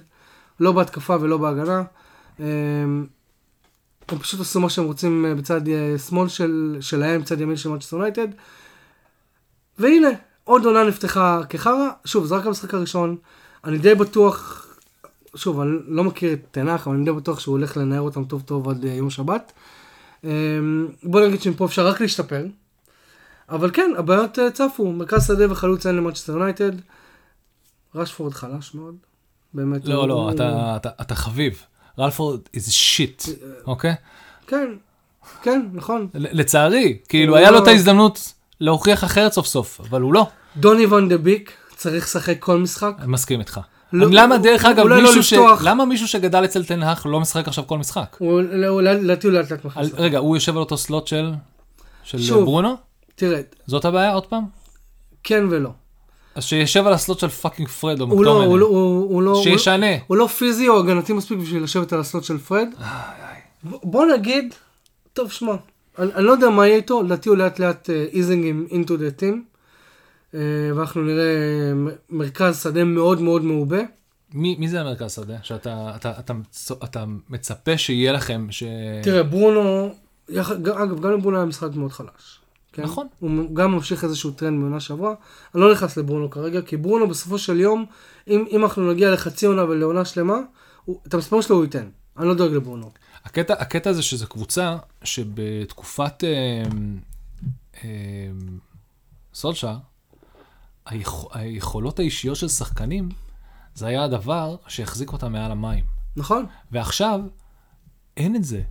לא 0.60 0.72
בהתקפה 0.72 1.16
ולא 1.22 1.38
בהגנה. 1.38 1.84
הם 4.12 4.20
פשוט 4.20 4.40
עשו 4.40 4.60
מה 4.60 4.70
שהם 4.70 4.86
רוצים 4.86 5.26
אה, 5.26 5.36
בצד 5.36 5.68
אה, 5.68 5.96
שמאל 5.98 6.28
של, 6.28 6.78
שלהם, 6.82 7.22
בצד 7.22 7.42
ימין 7.42 7.58
של 7.58 7.70
מנצ'סטר 7.70 7.96
יונייטד. 7.98 8.28
והנה, 9.78 10.08
עוד 10.44 10.66
עונה 10.66 10.84
נפתחה 10.84 11.42
כחרא, 11.50 11.90
שוב, 12.06 12.26
זה 12.26 12.36
רק 12.36 12.46
המשחק 12.46 12.74
הראשון, 12.74 13.16
אני 13.64 13.78
די 13.78 13.96
בטוח, 13.96 14.66
שוב, 15.36 15.60
אני 15.60 15.72
לא 15.88 16.04
מכיר 16.04 16.34
את 16.34 16.40
תנח, 16.52 16.88
אבל 16.88 16.96
אני 16.96 17.06
די 17.06 17.12
בטוח 17.12 17.40
שהוא 17.40 17.54
הולך 17.58 17.78
לנער 17.78 18.02
אותם 18.02 18.24
טוב 18.26 18.42
טוב 18.42 18.70
עד 18.70 18.86
אה, 18.86 18.92
יום 18.94 19.10
שבת. 19.10 19.52
אמ, 20.24 20.30
בוא 21.04 21.22
נגיד 21.28 21.42
שמפה 21.42 21.66
אפשר 21.66 21.88
רק 21.88 22.02
להשתפר. 22.02 22.46
אבל 23.50 23.72
כן, 23.74 23.92
הבעיות 23.98 24.40
צפו, 24.54 24.92
מרכז 24.92 25.28
שדה 25.28 25.52
וחלוץ 25.52 25.86
אין 25.86 25.96
למנצ'סטר 25.96 26.34
יונייטד. 26.34 26.72
רשפורד 27.96 28.34
חלש 28.34 28.74
מאוד. 28.76 28.96
באמת. 29.54 29.86
לא, 29.86 29.94
הוא- 29.94 30.08
לא, 30.08 30.14
הוא- 30.14 30.32
אתה- 30.32 30.74
אתה- 30.76 30.90
אתה 31.02 31.16
חביב. 31.16 31.62
רשפורד 32.00 32.40
is 32.56 33.02
אה, 33.02 33.34
אוקיי? 33.68 33.96
כן, 34.48 34.66
כן, 35.44 35.66
נכון. 35.74 36.08
לצערי, 36.14 36.98
כאילו 37.10 37.32
הוא 37.34 37.38
היה 37.38 37.52
לו 37.52 37.58
לא- 37.58 37.64
את 37.64 37.68
ההזדמנות 37.68 38.34
להוכיח 38.60 39.04
אחרת 39.04 39.34
סוף 39.34 39.48
סוף, 39.48 39.80
אבל 39.80 40.02
הוא 40.02 40.14
לא. 40.14 40.28
דוני 40.58 40.86
ון 40.86 41.10
דה 41.10 41.18
ביק 41.18 41.52
צריך 41.76 42.04
לשחק 42.06 42.40
כל 42.40 42.58
משחק. 42.58 42.94
אני 43.00 43.08
מסכים 43.08 43.40
איתך. 43.40 43.60
לא- 43.94 44.08
למה 44.12 44.38
דרך 44.38 44.66
אגב, 44.66 44.86
לא 44.88 45.02
מישהו 45.02 45.24
ש... 45.24 45.34
לפתוח. 45.34 45.62
למה 45.64 45.86
מישהו 45.86 46.08
שגדל 46.08 46.46
אצל 46.46 46.66
טן 46.66 46.82
האח 46.82 47.06
לא 47.06 47.20
משחק 47.20 47.48
עכשיו 47.48 47.68
כל 47.68 47.78
משחק? 47.78 48.16
הוא 48.20 48.42
לדעתי 48.42 49.28
הוא 49.28 49.34
לאט 49.34 49.52
לאט. 49.52 49.66
אותו. 49.66 49.80
רגע, 49.98 50.18
הוא 50.18 50.36
יושב 50.38 50.52
על 50.52 50.58
אותו 50.60 50.78
slot 50.78 51.08
של 51.08 51.32
של 52.04 52.22
שוב. 52.22 52.44
ברונו? 52.44 52.76
תראה, 53.16 53.42
זאת 53.68 53.86
הבעיה 53.86 54.14
עוד 54.14 54.26
פעם? 54.26 54.44
כן 55.24 55.44
ולא. 55.50 55.70
אז 56.36 56.44
שישב 56.44 56.88
על 56.88 56.94
ה 56.94 56.99
slot 56.99 57.20
של 57.20 57.30
fucking 57.30 57.68
פרד 57.68 58.02
או 58.02 58.06
הוא 58.06 58.26
לא, 58.26 58.32
הוא 58.32 58.40
מקטומיניי. 58.40 58.60
לא, 58.60 58.66
הוא 58.66 59.14
הוא 59.14 59.24
לא, 59.24 59.42
שישנה. 59.44 59.96
הוא 60.08 60.18
לא 60.18 60.28
פיזי 60.28 60.68
או 60.68 60.80
הגנתי 60.80 61.14
מספיק 61.14 61.38
בשביל 61.38 61.64
לשבת 61.64 61.94
על 61.94 62.00
ה 62.00 62.05
slot 62.05 62.24
של 62.24 62.38
פרד. 62.38 62.68
בוא 63.64 64.06
נגיד, 64.06 64.54
טוב 65.14 65.32
שמע, 65.32 65.56
אני, 66.00 66.14
אני 66.14 66.24
לא 66.24 66.32
יודע 66.32 66.50
מה 66.50 66.68
יהיה 66.68 66.78
איתו, 66.78 67.04
לדעתי 67.04 67.30
הוא 67.30 67.38
לאט 67.38 67.60
לאט 67.60 67.90
easing 67.90 68.72
into 68.72 68.90
the 68.90 69.22
team, 69.22 69.36
אה, 70.34 70.40
ואנחנו 70.76 71.02
נראה 71.02 71.24
מרכז 72.10 72.64
שדה 72.64 72.84
מאוד 72.84 73.22
מאוד 73.22 73.44
מעובה, 73.44 73.80
מי, 74.34 74.56
מי 74.60 74.68
זה 74.68 74.82
המרכז 74.82 75.12
שדה? 75.12 75.38
שאתה 75.44 75.92
אתה, 75.96 76.12
אתה, 76.20 76.34
אתה, 76.84 77.06
מצפה 77.30 77.78
שיהיה 77.78 78.12
לכם, 78.12 78.48
ש... 78.50 78.64
תראה, 79.04 79.24
ברונו. 79.24 79.94
אגב, 80.32 81.02
גם 81.02 81.14
לברונו 81.14 81.38
היה 81.38 81.46
משחק 81.46 81.76
מאוד 81.76 81.92
חלש. 81.92 82.40
כן? 82.74 82.84
נכון. 82.84 83.08
הוא 83.20 83.56
גם 83.56 83.72
ממשיך 83.72 84.04
איזשהו 84.04 84.32
טרנד 84.32 84.60
מעונה 84.60 84.80
שעברה. 84.80 85.14
אני 85.56 85.62
לא 85.62 85.72
נכנס 85.72 85.98
לברונו 85.98 86.30
כרגע, 86.30 86.62
כי 86.62 86.78
ברונו 86.78 87.08
בסופו 87.08 87.38
של 87.38 87.60
יום, 87.60 87.86
אם, 88.28 88.46
אם 88.52 88.64
אנחנו 88.64 88.92
נגיע 88.92 89.12
לחצי 89.12 89.46
עונה 89.46 89.64
ולעונה 89.64 90.06
שלמה, 90.06 90.38
הוא, 90.86 91.00
את 91.08 91.14
המספר 91.14 91.42
שלו 91.42 91.56
הוא 91.56 91.64
ייתן. 91.64 91.90
אני 92.18 92.28
לא 92.28 92.34
דואג 92.34 92.52
לברונו. 92.52 92.92
הקטע, 93.26 93.54
הקטע 93.54 93.94
זה 93.94 94.02
שזו 94.02 94.28
קבוצה 94.28 94.78
שבתקופת 95.04 96.24
אה, 96.24 96.64
אה, 97.84 97.90
סולשאר, 99.34 99.78
היכ... 100.86 101.10
היכולות 101.32 102.00
האישיות 102.00 102.36
של 102.36 102.48
שחקנים, 102.48 103.10
זה 103.76 103.88
היה 103.88 104.04
הדבר 104.04 104.56
שהחזיק 104.68 105.14
אותם 105.14 105.32
מעל 105.32 105.52
המים. 105.52 105.84
נכון? 106.16 106.46
ועכשיו, 106.72 107.22
אין 108.18 108.36
את 108.36 108.44
זה. 108.44 108.62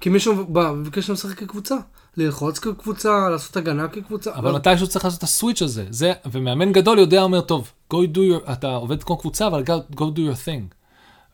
כי 0.00 0.08
מישהו 0.08 0.46
בא 0.46 0.60
וביקש 0.60 1.10
לשחק 1.10 1.38
כקבוצה. 1.38 1.76
ללחוץ 2.16 2.58
כקבוצה, 2.58 3.28
לעשות 3.30 3.56
הגנה 3.56 3.88
כקבוצה. 3.88 4.34
אבל 4.34 4.52
מתישהו 4.52 4.86
צריך 4.88 5.04
לעשות 5.04 5.18
את 5.18 5.24
הסוויץ' 5.24 5.62
הזה. 5.62 5.86
זה, 5.90 6.12
ומאמן 6.32 6.72
גדול 6.72 6.98
יודע, 6.98 7.22
אומר, 7.22 7.40
טוב, 7.40 7.72
go 7.92 7.96
do 7.96 8.18
your, 8.18 8.52
אתה 8.52 8.74
עובד 8.74 9.02
כמו 9.02 9.16
קבוצה, 9.16 9.46
אבל 9.46 9.62
go, 9.62 9.94
go 9.94 10.02
do 10.02 10.18
your 10.18 10.46
thing. 10.46 10.74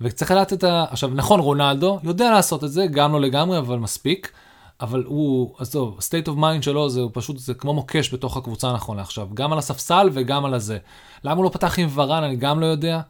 וצריך 0.01 0.31
לדעת 0.31 0.53
את 0.53 0.65
ה... 0.65 0.85
עכשיו, 0.91 1.11
נכון, 1.15 1.41
רונלדו 1.41 2.01
יודע 2.05 2.31
לעשות 2.31 2.65
את 2.65 2.73
זה, 2.73 2.87
גם 2.87 3.13
לא 3.13 3.21
לגמרי, 3.21 3.59
אבל 3.59 3.79
מספיק. 3.79 4.33
אבל 4.81 5.05
הוא, 5.07 5.55
עזוב, 5.59 5.99
state 5.99 6.29
of 6.29 6.39
mind 6.39 6.63
שלו 6.63 6.91
זה 6.91 7.01
הוא 7.01 7.11
פשוט, 7.15 7.39
זה 7.39 7.55
כמו 7.55 7.75
מוקש 7.75 8.15
בתוך 8.15 8.37
הקבוצה 8.37 8.73
נכון 8.73 8.97
לעכשיו. 8.97 9.29
גם 9.35 9.53
על 9.53 9.59
הספסל 9.59 10.11
וגם 10.13 10.45
על 10.45 10.55
הזה. 10.55 10.79
למה 11.25 11.35
הוא 11.35 11.45
לא 11.45 11.49
פתח 11.49 11.79
עם 11.79 11.89
ורן, 11.95 12.23
אני 12.23 12.37
גם 12.37 12.61
לא 12.61 12.67
יודע. 12.67 13.01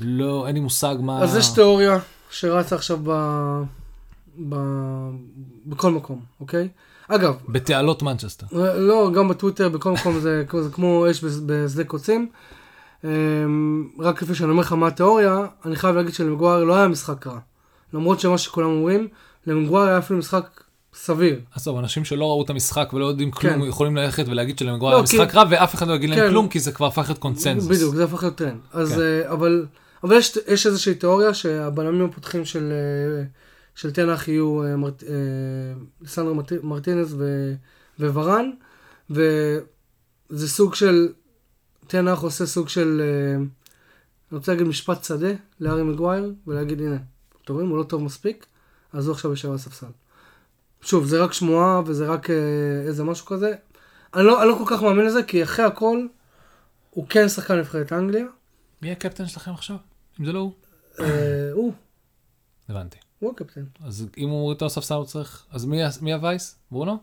לא, 0.00 0.46
אין 0.46 0.54
לי 0.54 0.60
מושג 0.60 0.96
מה... 1.00 1.22
אז 1.22 1.36
יש 1.36 1.48
תיאוריה 1.48 1.98
שרצה 2.30 2.76
עכשיו 2.76 2.98
ב... 3.04 3.10
ב... 4.48 4.56
בכל 5.66 5.92
מקום, 5.92 6.20
אוקיי? 6.40 6.68
אגב... 7.08 7.34
בתעלות 7.48 8.02
מנצ'סטר. 8.02 8.46
לא, 8.76 9.10
גם 9.14 9.28
בטוויטר, 9.28 9.68
בכל 9.68 9.92
מקום 9.92 10.20
זה, 10.20 10.44
זה 10.60 10.70
כמו 10.72 11.10
אש 11.10 11.24
בשדה 11.24 11.84
קוצים. 11.84 12.28
אמ, 13.04 13.88
רק 13.98 14.22
לפני 14.22 14.34
שאני 14.34 14.50
אומר 14.50 14.60
לך 14.60 14.72
מה 14.72 14.86
התיאוריה, 14.86 15.46
אני 15.64 15.76
חייב 15.76 15.96
להגיד 15.96 16.14
שלמגואר 16.14 16.64
לא 16.64 16.74
היה 16.76 16.88
משחק 16.88 17.26
רע. 17.26 17.38
למרות 17.92 18.20
שמה 18.20 18.38
שכולם 18.38 18.68
אומרים, 18.68 19.08
למגואר 19.46 19.82
היה 19.82 19.98
אפילו 19.98 20.18
משחק 20.18 20.60
סביר. 20.94 21.40
עזוב, 21.54 21.78
אנשים 21.78 22.04
שלא 22.04 22.24
ראו 22.24 22.42
את 22.42 22.50
המשחק 22.50 22.90
ולא 22.92 23.06
יודעים 23.06 23.30
כלום, 23.30 23.52
כן. 23.52 23.68
יכולים 23.68 23.96
ללכת 23.96 24.24
ולהגיד 24.28 24.58
שלמגואר 24.58 24.90
לא, 24.90 24.96
היה 24.96 25.02
משחק 25.02 25.30
כי... 25.30 25.36
רע, 25.36 25.44
ואף 25.50 25.74
אחד 25.74 25.88
לא 25.88 25.94
יגיד 25.94 26.10
כן. 26.10 26.16
להם 26.18 26.30
כלום, 26.30 26.48
כי 26.48 26.60
זה 26.60 26.72
כבר 26.72 26.86
הפך 26.86 27.04
להיות 27.08 27.18
קונצנזוס. 27.18 27.76
בדיוק, 27.76 27.94
זה 27.94 28.04
הפך 28.04 28.22
להיות 28.22 28.36
טרנד. 28.36 28.60
אז, 28.72 28.92
כן. 28.92 29.28
uh, 29.28 29.32
אבל, 29.32 29.66
אבל 30.04 30.16
יש, 30.16 30.38
יש 30.48 30.66
איזושהי 30.66 30.94
תיאוריה 30.94 31.34
שהבלמים 31.34 32.04
הפותחים 32.04 32.44
של, 32.44 32.72
uh, 32.72 33.41
של 33.74 33.92
תנח 33.92 34.28
יהיו 34.28 34.62
uh, 34.64 34.76
מרט, 34.76 35.02
לסנדרו 36.00 36.34
מרט, 36.34 36.52
מרטינס 36.62 37.08
ו, 37.12 37.54
וורן, 37.98 38.50
וזה 39.10 40.48
סוג 40.48 40.74
של, 40.74 41.08
תנח 41.86 42.18
עושה 42.18 42.46
סוג 42.46 42.68
של, 42.68 43.02
uh, 43.02 43.62
אני 44.30 44.38
רוצה 44.38 44.52
להגיד 44.52 44.66
משפט 44.66 45.04
שדה 45.04 45.32
לארי 45.60 45.82
מגווייר, 45.82 46.32
ולהגיד 46.46 46.80
הנה, 46.80 46.98
אתם 47.44 47.52
רואים, 47.54 47.68
הוא 47.68 47.78
לא 47.78 47.82
טוב 47.82 48.02
מספיק, 48.02 48.46
אז 48.92 49.06
הוא 49.06 49.14
עכשיו 49.14 49.30
יושב 49.30 49.48
על 49.48 49.54
הספסל. 49.54 49.86
שוב, 50.82 51.04
זה 51.04 51.24
רק 51.24 51.32
שמועה 51.32 51.80
וזה 51.86 52.06
רק 52.06 52.30
אה, 52.30 52.36
איזה 52.86 53.04
משהו 53.04 53.26
כזה. 53.26 53.54
אני 54.14 54.24
לא, 54.24 54.42
אני 54.42 54.48
לא 54.48 54.54
כל 54.58 54.76
כך 54.76 54.82
מאמין 54.82 55.06
לזה, 55.06 55.22
כי 55.22 55.42
אחרי 55.42 55.64
הכל, 55.64 56.06
הוא 56.90 57.06
כן 57.08 57.28
שחקן 57.28 57.58
נבחרת 57.58 57.92
אנגליה. 57.92 58.24
מי 58.82 58.92
הקפטן 58.92 59.26
שלכם 59.26 59.50
עכשיו? 59.50 59.76
אם 60.20 60.24
זה 60.24 60.32
לא 60.32 60.38
הוא? 60.38 60.52
אה, 61.00 61.50
הוא. 61.52 61.72
הבנתי. 62.68 62.98
הוא 63.22 63.30
הקפטן. 63.30 63.64
אז 63.84 64.06
אם 64.18 64.28
הוא 64.28 64.38
מוריד 64.38 64.54
אותו 64.54 64.66
לספסל 64.66 64.94
הוא 64.94 65.04
צריך, 65.04 65.46
אז 65.50 65.64
מי, 65.64 65.82
מי 66.02 66.12
הווייס? 66.12 66.58
ברונו? 66.70 66.98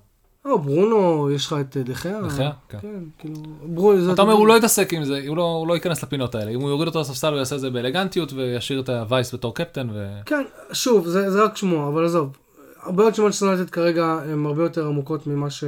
אה, 0.46 0.58
ברונו, 0.58 1.32
יש 1.32 1.48
לך 1.48 1.56
את 1.60 1.78
דחיה. 1.78 2.22
דחיה? 2.22 2.52
כן. 2.70 2.78
כן, 2.82 3.04
כאילו, 3.18 3.36
ברונו... 3.64 4.14
אתה 4.14 4.22
אומר, 4.22 4.34
הוא 4.34 4.48
לא 4.48 4.58
יתעסק 4.58 4.94
עם 4.94 5.04
זה, 5.04 5.24
הוא 5.28 5.38
לא, 5.38 5.44
הוא 5.44 5.68
לא 5.68 5.74
ייכנס 5.74 6.04
לפינות 6.04 6.36
האלה. 6.36 6.52
אם 6.52 6.62
הוא 6.62 6.70
יוריד 6.70 6.88
אותו 6.88 7.00
לספסל, 7.00 7.28
הוא 7.28 7.38
יעשה 7.38 7.56
את 7.56 7.62
זה 7.62 7.70
באלגנטיות 7.70 8.34
וישאיר 8.34 8.80
את 8.80 8.90
הווייס 8.90 9.34
בתור 9.34 9.56
קפטן. 9.56 9.88
ו... 9.94 10.20
כן, 10.26 10.44
שוב, 10.72 11.08
זה, 11.08 11.32
זה 11.32 11.44
רק 11.44 11.58
שמועה, 11.58 11.88
אבל 11.88 12.06
עזוב. 12.06 12.38
הבעיות 12.84 13.16
של 13.16 13.22
מנצ'סטר 13.22 13.46
יונייטד 13.46 13.70
כרגע 13.70 14.06
הן 14.06 14.46
הרבה 14.46 14.64
יותר 14.64 14.88
עמוקות 14.88 15.28
ממה 15.28 15.50
ש... 15.50 15.64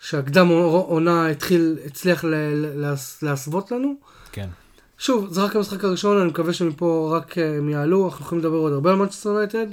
שהקדם 0.00 0.48
עונה 0.48 1.28
התחיל, 1.28 1.78
הצליח 1.86 2.24
להסוות 3.22 3.72
לנו. 3.72 3.94
כן. 4.32 4.48
שוב, 5.00 5.26
זה 5.30 5.42
רק 5.42 5.56
המשחק 5.56 5.84
הראשון, 5.84 6.20
אני 6.20 6.28
מקווה 6.28 6.52
שמפה 6.52 7.16
רק 7.16 7.34
הם 7.38 7.68
יעלו, 7.68 8.08
אנחנו 8.08 8.24
יכולים 8.24 8.44
לדבר 8.44 8.56
עוד 8.56 8.72
הרבה 8.72 8.90
על 8.90 8.96
מנצ'סטר 8.96 9.28
יונייטד. 9.28 9.66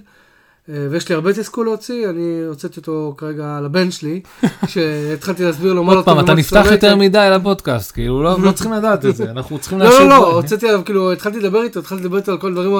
אה, 0.69 0.87
ויש 0.89 1.09
לי 1.09 1.15
הרבה 1.15 1.33
תסכול 1.33 1.65
להוציא, 1.65 2.09
אני 2.09 2.41
הוצאתי 2.47 2.79
אותו 2.79 3.15
כרגע 3.17 3.59
לבן 3.63 3.91
שלי, 3.91 4.21
שהתחלתי 4.67 5.43
להסביר 5.43 5.73
לו 5.73 5.83
מה 5.83 5.95
לא 5.95 6.01
טוב. 6.01 6.07
עוד 6.07 6.15
פעם, 6.15 6.25
אתה 6.25 6.33
נפתח 6.33 6.65
יותר 6.71 6.95
מדי 6.95 7.27
לפודקאסט, 7.31 7.91
כאילו 7.91 8.23
לא, 8.23 8.39
לא 8.41 8.51
צריכים 8.51 8.73
לדעת 8.73 9.05
את 9.05 9.15
זה, 9.15 9.29
אנחנו 9.31 9.59
צריכים 9.59 9.79
להשאיר... 9.79 9.99
לא, 9.99 10.09
לא, 10.09 10.21
לא, 10.21 10.33
הוצאתי 10.33 10.67
עליו, 10.69 10.81
כאילו, 10.85 11.11
התחלתי 11.11 11.39
לדבר 11.39 11.61
איתו, 11.61 11.79
התחלתי 11.79 12.03
לדבר 12.03 12.17
איתו 12.17 12.31
על 12.31 12.37
כל 12.37 12.53
דברים 12.53 12.77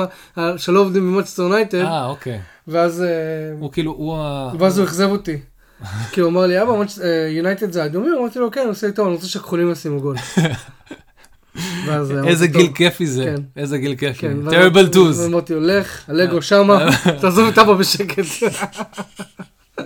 שלא 0.57 0.79
עובדים 0.79 1.13
במנצ'סטר 1.13 1.43
יונייטד. 1.43 1.81
אה, 1.81 2.05
אוקיי. 2.05 2.39
ואז... 2.67 3.01
אה, 3.01 3.07
הוא 3.59 3.71
כאילו, 3.71 3.91
הוא 3.91 4.17
ה... 4.17 4.51
ואז 4.59 4.77
הוא 4.77 4.85
אכזב 4.85 5.09
אותי. 5.09 5.37
כי 6.11 6.21
הוא 6.21 6.29
אמר 6.29 6.45
לי, 6.45 6.61
אבא, 6.61 6.71
יונייטד 7.29 7.71
זה 7.71 7.85
אדומים? 7.85 8.15
אמרתי 8.19 8.39
לו, 8.39 8.51
כן, 8.51 8.61
הוא 8.61 8.71
עושה 8.71 8.87
איתו, 8.87 9.05
אני 9.05 9.13
רוצה 9.13 9.27
שהכחולים 9.27 9.71
ישימו 9.71 10.01
גול. 10.01 10.15
איזה 12.27 12.47
גיל 12.47 12.71
כיפי 12.75 13.07
זה, 13.07 13.23
כן. 13.23 13.61
איזה 13.61 13.77
גיל 13.77 13.95
כיפי, 13.95 14.27
טרבל 14.49 14.87
טוז. 14.87 15.25
אמרתי 15.25 15.53
לו, 15.53 15.59
לך, 15.59 16.09
לך 16.09 16.41
לשמה, 16.41 16.85
תעזוב 17.21 17.47
את 17.47 17.57
אבא 17.57 17.73
בשקט. 17.73 18.25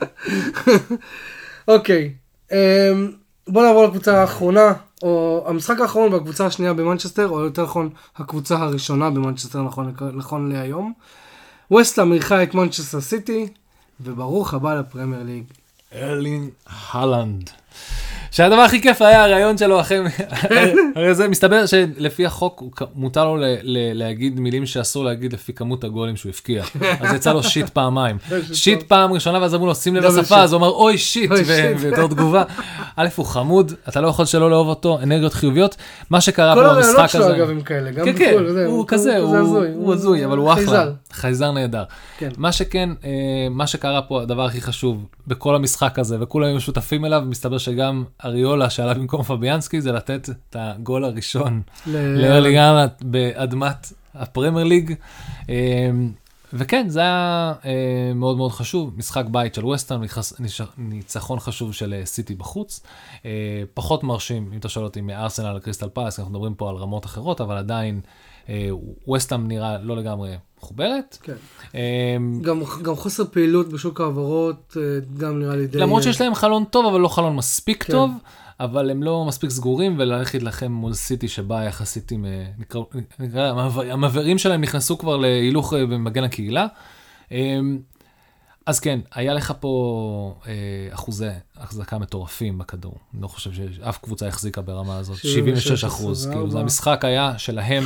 אוקיי, 1.68 2.14
אמ, 2.52 2.58
בוא 3.48 3.64
נעבור 3.64 3.86
לקבוצה 3.86 4.22
האחרונה, 4.22 4.74
או 5.04 5.46
המשחק 5.48 5.80
האחרון 5.80 6.12
בקבוצה 6.12 6.46
השנייה 6.46 6.74
במנצ'סטר, 6.74 7.28
או 7.30 7.40
יותר 7.40 7.64
נכון, 7.64 7.90
הקבוצה 8.18 8.58
הראשונה 8.58 9.10
במנצ'סטר 9.10 9.62
נכון, 9.62 9.94
נכון 10.14 10.52
להיום. 10.52 10.94
ווסטהאם 11.72 12.14
אירחה 12.14 12.44
את 12.44 12.54
מנצ'סטר 12.54 13.02
סיטי, 13.02 13.48
וברוך 14.02 14.54
הבא 14.54 14.74
לפרמייר 14.74 15.24
ליג. 15.24 15.44
ארלין 15.96 16.50
הלנד. 16.92 17.50
שהדבר 18.32 18.62
הכי 18.62 18.82
כיף 18.82 19.02
היה 19.02 19.26
הריאיון 19.26 19.58
שלו 19.58 19.80
אחרי, 19.80 19.98
הרי 20.96 21.16
זה 21.16 21.28
מסתבר 21.28 21.66
שלפי 21.66 22.26
החוק 22.26 22.64
מותר 22.96 23.26
לו 23.26 23.38
להגיד 23.94 24.40
מילים 24.40 24.66
שאסור 24.66 25.06
להגיד 25.06 25.34
לפי 25.34 25.54
כמות 25.54 25.84
הגולים 25.84 26.18
שהוא 26.18 26.30
הבקיע. 26.30 26.64
אז 27.00 27.14
יצא 27.14 27.34
לו 27.34 27.44
shit 27.44 27.70
פעמיים. 27.70 28.18
shit 28.54 28.84
פעם 28.84 29.14
ראשונה 29.14 29.42
ואז 29.42 29.56
אמרו 29.56 29.66
לו 29.66 29.76
שים 29.76 29.96
לב 29.96 30.04
לשפה, 30.04 30.42
אז 30.42 30.54
הוא 30.54 30.60
אמר 30.60 30.70
אוי 30.70 30.98
shit, 30.98 31.32
ויותר 31.80 32.08
תגובה. 32.08 32.44
א' 32.96 33.08
הוא 33.16 33.26
חמוד, 33.26 33.74
אתה 33.90 34.02
לא 34.02 34.08
יכול 34.08 34.26
שלא 34.26 34.50
לאהוב 34.50 34.68
אותו, 34.68 35.00
אנרגיות 35.04 35.34
חיוביות. 35.34 35.76
מה 36.10 36.22
שקרה 36.22 36.56
פה 36.56 36.74
במשחק 36.74 36.76
הזה. 36.76 37.18
כל 37.18 37.18
הרעיונות 37.18 37.36
שלו 37.36 37.46
אגב 37.46 37.50
הם 37.50 37.62
כאלה, 37.62 37.92
גם 37.92 38.06
כן, 38.06 38.18
כן, 38.18 38.34
הוא 38.66 38.86
כזה, 38.88 39.18
הוא 39.18 39.94
הזוי, 39.94 40.26
אבל 40.26 40.38
הוא 40.38 40.54
אחלה. 40.54 40.86
חייזר 41.12 41.52
נהדר. 41.52 41.84
כן. 42.18 42.30
מה 42.38 42.52
שכן, 42.52 42.90
אה, 43.04 43.48
מה 43.50 43.68
שקרה 43.68 44.02
פה, 44.02 44.22
הדבר 44.22 44.46
הכי 44.46 44.62
חשוב 44.62 45.06
בכל 45.28 45.56
המשחק 45.56 46.00
הזה, 46.00 46.18
וכולם 46.20 46.48
היו 46.48 46.62
שותפים 46.62 47.06
אליו, 47.06 47.24
מסתבר 47.26 47.58
שגם 47.58 48.04
אריולה 48.26 48.70
שעלה 48.70 48.94
במקום 48.94 49.24
פביאנסקי, 49.24 49.82
זה 49.82 49.92
לתת 49.92 50.30
את 50.30 50.56
הגול 50.60 51.06
הראשון 51.06 51.62
לארליאנה 51.88 52.86
באדמת 53.02 53.94
הפרמייר 54.16 54.66
ליג. 54.66 54.94
אה, 55.50 55.90
וכן, 56.54 56.90
זה 56.90 57.00
היה 57.00 57.54
אה, 57.66 58.12
מאוד 58.16 58.38
מאוד 58.38 58.52
חשוב, 58.52 58.94
משחק 58.98 59.26
בית 59.32 59.56
של 59.56 59.66
ווסטהאם, 59.66 60.02
ניצחון 60.78 61.40
חשוב 61.40 61.74
של 61.74 62.02
סיטי 62.06 62.36
בחוץ. 62.36 62.84
פחות 63.74 64.04
מרשים, 64.04 64.50
אם 64.54 64.58
אתה 64.58 64.70
שואל 64.70 64.86
אותי, 64.86 65.02
מארסנל 65.02 65.54
לקריסטל 65.54 65.90
פלס, 65.90 66.20
אנחנו 66.20 66.32
מדברים 66.32 66.54
פה 66.54 66.70
על 66.70 66.76
רמות 66.76 67.06
אחרות, 67.06 67.42
אבל 67.42 67.58
עדיין 67.58 68.02
ווסטהאם 69.08 69.48
נראה 69.48 69.78
לא 69.78 69.98
לגמרי 69.98 70.36
מחוברת. 70.58 71.18
כן. 71.22 71.34
Um, 71.72 71.76
גם, 72.42 72.62
גם 72.82 72.96
חוסר 72.96 73.24
פעילות 73.32 73.70
בשוק 73.70 74.02
ההעברות, 74.02 74.78
אה, 74.80 75.00
גם 75.18 75.40
נראה 75.40 75.56
לי 75.56 75.68
די... 75.68 75.78
למרות 75.78 76.04
שיש 76.04 76.22
להם 76.22 76.36
חלון 76.36 76.64
טוב, 76.66 76.86
אבל 76.86 77.00
לא 77.00 77.08
חלון 77.08 77.36
מספיק 77.36 77.84
כן. 77.84 77.94
טוב, 77.94 78.12
אבל 78.60 78.90
הם 78.90 79.04
לא 79.04 79.26
מספיק 79.26 79.50
סגורים, 79.50 79.96
וללכת 80.00 80.44
לכם 80.44 80.72
מול 80.72 80.94
סיטי 80.94 81.28
שבה 81.28 81.64
יחסית 81.64 82.12
עם... 82.12 82.26
אה, 82.26 82.46
נקרא, 82.58 82.82
נקרא, 83.20 83.54
המעברים 83.92 84.38
שלהם 84.38 84.62
נכנסו 84.62 84.98
כבר 84.98 85.18
להילוך 85.18 85.74
אה, 85.74 85.86
במגן 85.86 86.24
הקהילה. 86.24 86.68
Um, 87.30 87.34
אז 88.66 88.80
כן, 88.80 89.00
היה 89.16 89.34
לך 89.34 89.54
פה 89.60 90.36
אה, 90.48 90.54
אחוזי 90.92 91.28
החזקה 91.58 91.98
מטורפים 91.98 92.58
בכדור. 92.58 92.96
אני 93.14 93.22
לא 93.22 93.28
חושב 93.28 93.52
שאף 93.54 93.98
קבוצה 93.98 94.28
החזיקה 94.28 94.62
ברמה 94.62 94.98
הזאת. 94.98 95.18
76 95.18 95.84
אחוז. 95.84 96.26
כאילו, 96.26 96.50
זה 96.50 96.60
המשחק 96.60 97.06
היה 97.06 97.34
שלהם 97.38 97.84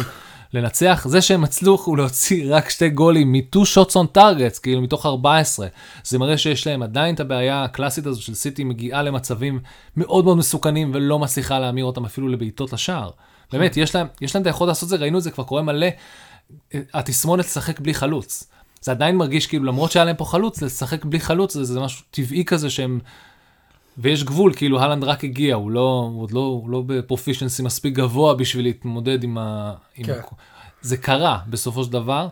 לנצח, 0.56 1.08
זה 1.10 1.22
שהם 1.22 1.44
הצליחו 1.44 1.96
להוציא 1.96 2.56
רק 2.56 2.70
שתי 2.70 2.90
גולים 2.90 3.32
מ-2 3.32 3.56
shots 3.56 3.92
on 3.92 4.18
targets, 4.18 4.60
כאילו 4.62 4.82
מתוך 4.82 5.06
14, 5.06 5.68
זה 6.04 6.20
מראה 6.20 6.38
שיש 6.38 6.68
להם 6.68 6.84
עדיין 6.84 7.16
את 7.16 7.20
הבעיה 7.20 7.64
הקלאסית 7.64 8.06
הזו 8.06 8.22
של 8.22 8.34
סיטי 8.34 8.64
מגיעה 8.64 9.04
למצבים 9.04 9.60
מאוד 9.98 10.26
מאוד 10.26 10.38
מסוכנים 10.38 10.92
ולא 10.94 11.20
מצליחה 11.20 11.60
להמיר 11.60 11.86
אותם 11.86 12.06
אפילו 12.06 12.28
לבעיטות 12.28 12.74
לשער. 12.74 13.10
באמת, 13.52 13.78
יש 13.78 13.96
להם, 13.96 14.08
יש 14.22 14.36
להם 14.36 14.42
את 14.42 14.48
היכולת 14.48 14.68
לעשות 14.68 14.84
את 14.84 14.90
זה, 14.90 14.96
ראינו 14.96 15.18
את 15.18 15.24
זה 15.24 15.32
כבר 15.32 15.44
קורה 15.44 15.62
מלא, 15.62 15.88
התסמונת 16.74 17.46
לשחק 17.46 17.80
בלי 17.80 17.94
חלוץ. 17.94 18.48
זה 18.82 18.92
עדיין 18.92 19.16
מרגיש 19.16 19.48
כאילו 19.48 19.66
למרות 19.66 19.92
שהיה 19.92 20.06
להם 20.06 20.16
פה 20.16 20.26
חלוץ, 20.26 20.62
לשחק 20.62 21.06
בלי 21.06 21.20
חלוץ 21.20 21.54
זה, 21.54 21.64
זה 21.64 21.80
משהו 21.80 22.06
טבעי 22.12 22.46
כזה 22.46 22.70
שהם... 22.70 23.00
ויש 23.98 24.24
גבול, 24.24 24.54
כאילו 24.56 24.80
הלנד 24.82 25.04
רק 25.04 25.24
הגיע, 25.24 25.56
הוא 25.56 25.72
לא, 25.72 26.10
הוא 26.14 26.22
עוד 26.24 26.32
לא, 26.32 26.40
הוא 26.40 26.70
לא 26.70 26.84
בפרופישנסי 26.88 27.64
מספיק 27.64 27.94
גבוה 27.94 28.34
בשביל 28.34 28.66
להתמודד 28.66 29.24
עם 29.24 29.38
ה... 29.38 29.74
עם 29.98 30.06
כן. 30.06 30.14
ה... 30.14 30.22
זה 30.82 30.98
קרה 30.98 31.38
בסופו 31.48 31.84
של 31.84 31.92
דבר. 31.92 32.28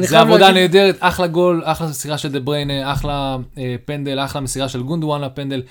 זה 0.00 0.20
עבודה 0.20 0.38
להגיד- 0.50 0.60
נהדרת, 0.76 0.96
אחלה 1.00 1.26
גול, 1.26 1.62
אחלה 1.64 1.88
מסירה 1.88 2.18
של 2.18 2.32
דה 2.32 2.40
בריינה, 2.40 2.92
אחלה 2.92 3.36
אה, 3.58 3.76
פנדל, 3.84 4.18
אחלה 4.18 4.40
מסירה 4.40 4.68
של 4.68 4.82
גונדואן 4.82 5.20
לפנדל. 5.20 5.62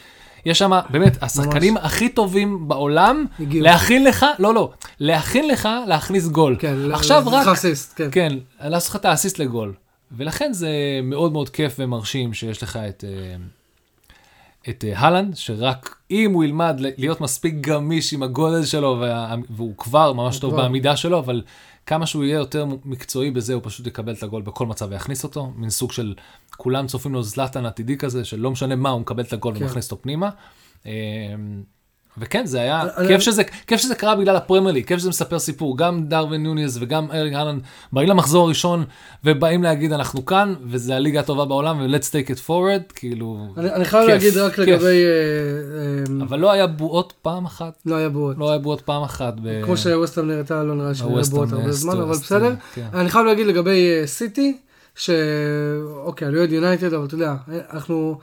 יש 0.45 0.59
שם, 0.59 0.71
באמת, 0.89 1.23
השחקנים 1.23 1.77
הכי 1.77 2.09
טובים 2.09 2.67
בעולם, 2.67 3.25
הגיעו. 3.39 3.63
להכין 3.63 4.03
לך, 4.03 4.25
לא, 4.39 4.53
לא, 4.53 4.71
להכין 4.99 5.47
לך 5.47 5.69
להכניס 5.87 6.27
גול. 6.27 6.55
כן, 6.59 6.75
עכשיו 6.91 7.23
ל- 7.25 7.29
רק, 7.29 7.47
אסיסט, 7.47 7.93
כן. 7.95 8.07
כן, 8.11 8.33
לעשות 8.63 8.89
לך 8.89 8.95
את 8.95 9.05
האסיסט 9.05 9.39
לגול. 9.39 9.73
ולכן 10.11 10.53
זה 10.53 10.69
מאוד 11.03 11.31
מאוד 11.31 11.49
כיף 11.49 11.75
ומרשים 11.79 12.33
שיש 12.33 12.63
לך 12.63 12.77
את, 12.89 13.03
אה, 13.07 13.35
את 14.69 14.85
אה, 14.87 14.99
הלנד, 14.99 15.35
שרק 15.35 15.97
אם 16.11 16.33
הוא 16.33 16.43
ילמד 16.43 16.75
להיות 16.97 17.21
מספיק 17.21 17.55
גמיש 17.61 18.13
עם 18.13 18.23
הזה 18.53 18.67
שלו, 18.67 18.97
וה, 19.01 19.35
והוא 19.49 19.77
כבר 19.77 20.13
ממש 20.13 20.39
טוב 20.39 20.53
כבר. 20.53 20.61
בעמידה 20.61 20.97
שלו, 20.97 21.19
אבל 21.19 21.41
כמה 21.85 22.05
שהוא 22.05 22.23
יהיה 22.23 22.35
יותר 22.35 22.65
מקצועי 22.85 23.31
בזה, 23.31 23.53
הוא 23.53 23.61
פשוט 23.65 23.87
יקבל 23.87 24.13
את 24.13 24.23
הגול 24.23 24.41
בכל 24.41 24.65
מצב 24.65 24.87
ויכניס 24.89 25.23
אותו. 25.23 25.51
מין 25.55 25.69
סוג 25.69 25.91
של, 25.91 26.13
כולם 26.57 26.87
צופים 26.87 27.13
לו 27.13 27.23
זלאטן 27.23 27.65
עתידי 27.65 27.97
כזה, 27.97 28.25
שלא 28.25 28.51
משנה 28.51 28.75
מה, 28.75 28.89
הוא 28.89 29.01
מקבל 29.01 29.23
את 29.23 29.33
הגול 29.33 29.55
כן. 29.55 29.63
ומכניס 29.63 29.91
אותו 29.91 30.01
פנימה. 30.01 30.29
וכן, 32.19 32.45
זה 32.45 32.61
היה, 32.61 32.83
כיף 33.07 33.21
שזה, 33.21 33.43
כיף 33.67 33.81
שזה 33.81 33.95
קרה 33.95 34.15
בגלל 34.15 34.35
הפרמייר 34.35 34.73
ליג, 34.73 34.85
כיף 34.85 34.99
שזה 34.99 35.09
מספר 35.09 35.39
סיפור, 35.39 35.77
גם 35.77 36.03
דרווין 36.03 36.43
נוניז 36.43 36.77
וגם 36.81 37.11
אריק 37.11 37.33
הלנד 37.33 37.61
באים 37.93 38.09
למחזור 38.09 38.45
הראשון 38.45 38.83
ובאים 39.23 39.63
להגיד 39.63 39.91
אנחנו 39.91 40.25
כאן, 40.25 40.53
וזה 40.65 40.95
הליגה 40.95 41.19
הטובה 41.19 41.45
בעולם 41.45 41.81
ו-let's 41.81 42.05
take 42.05 42.29
it 42.29 42.47
forward, 42.47 42.93
כאילו, 42.95 43.47
אני 43.57 43.73
אני 43.73 43.85
חייב 43.85 44.03
כיף, 44.03 44.13
להגיד 44.13 44.37
רק 44.37 44.53
כיף. 44.53 44.67
לגבי... 44.67 44.85
אה, 44.85 46.19
אה, 46.19 46.23
אבל 46.23 46.39
לא 46.39 46.51
היה 46.51 46.67
בועות 46.67 47.13
פעם 47.21 47.45
אחת, 47.45 47.73
לא 47.85 47.95
היה 47.95 48.09
בועות. 48.09 48.37
לא 48.37 48.49
היה 48.49 48.59
בועות 48.59 48.81
פעם 48.81 49.03
אחת. 49.03 49.33
ב- 49.43 49.65
כמו 49.65 49.77
שווסטהאם 49.77 50.27
נראתה, 50.27 50.63
לא 50.63 50.75
נראה 50.75 50.95
שהיה 50.95 51.21
בועות 51.29 51.51
הרבה 51.51 51.65
אה, 51.65 51.71
זמן, 51.71 51.97
אבל 51.97 52.11
בסדר. 52.11 52.53
כן. 52.73 52.85
אני 52.93 53.09
חייב 53.09 53.25
להגיד 53.25 53.47
לגבי 53.47 54.01
סיטי, 54.05 54.57
ש... 54.95 55.09
אוקיי, 56.05 56.27
אני 56.27 56.37
אוהד 56.37 56.51
יונייטד, 56.51 56.93
אבל 56.93 57.05
אתה 57.05 57.15
יודע, 57.15 57.35
אנחנו 57.73 58.19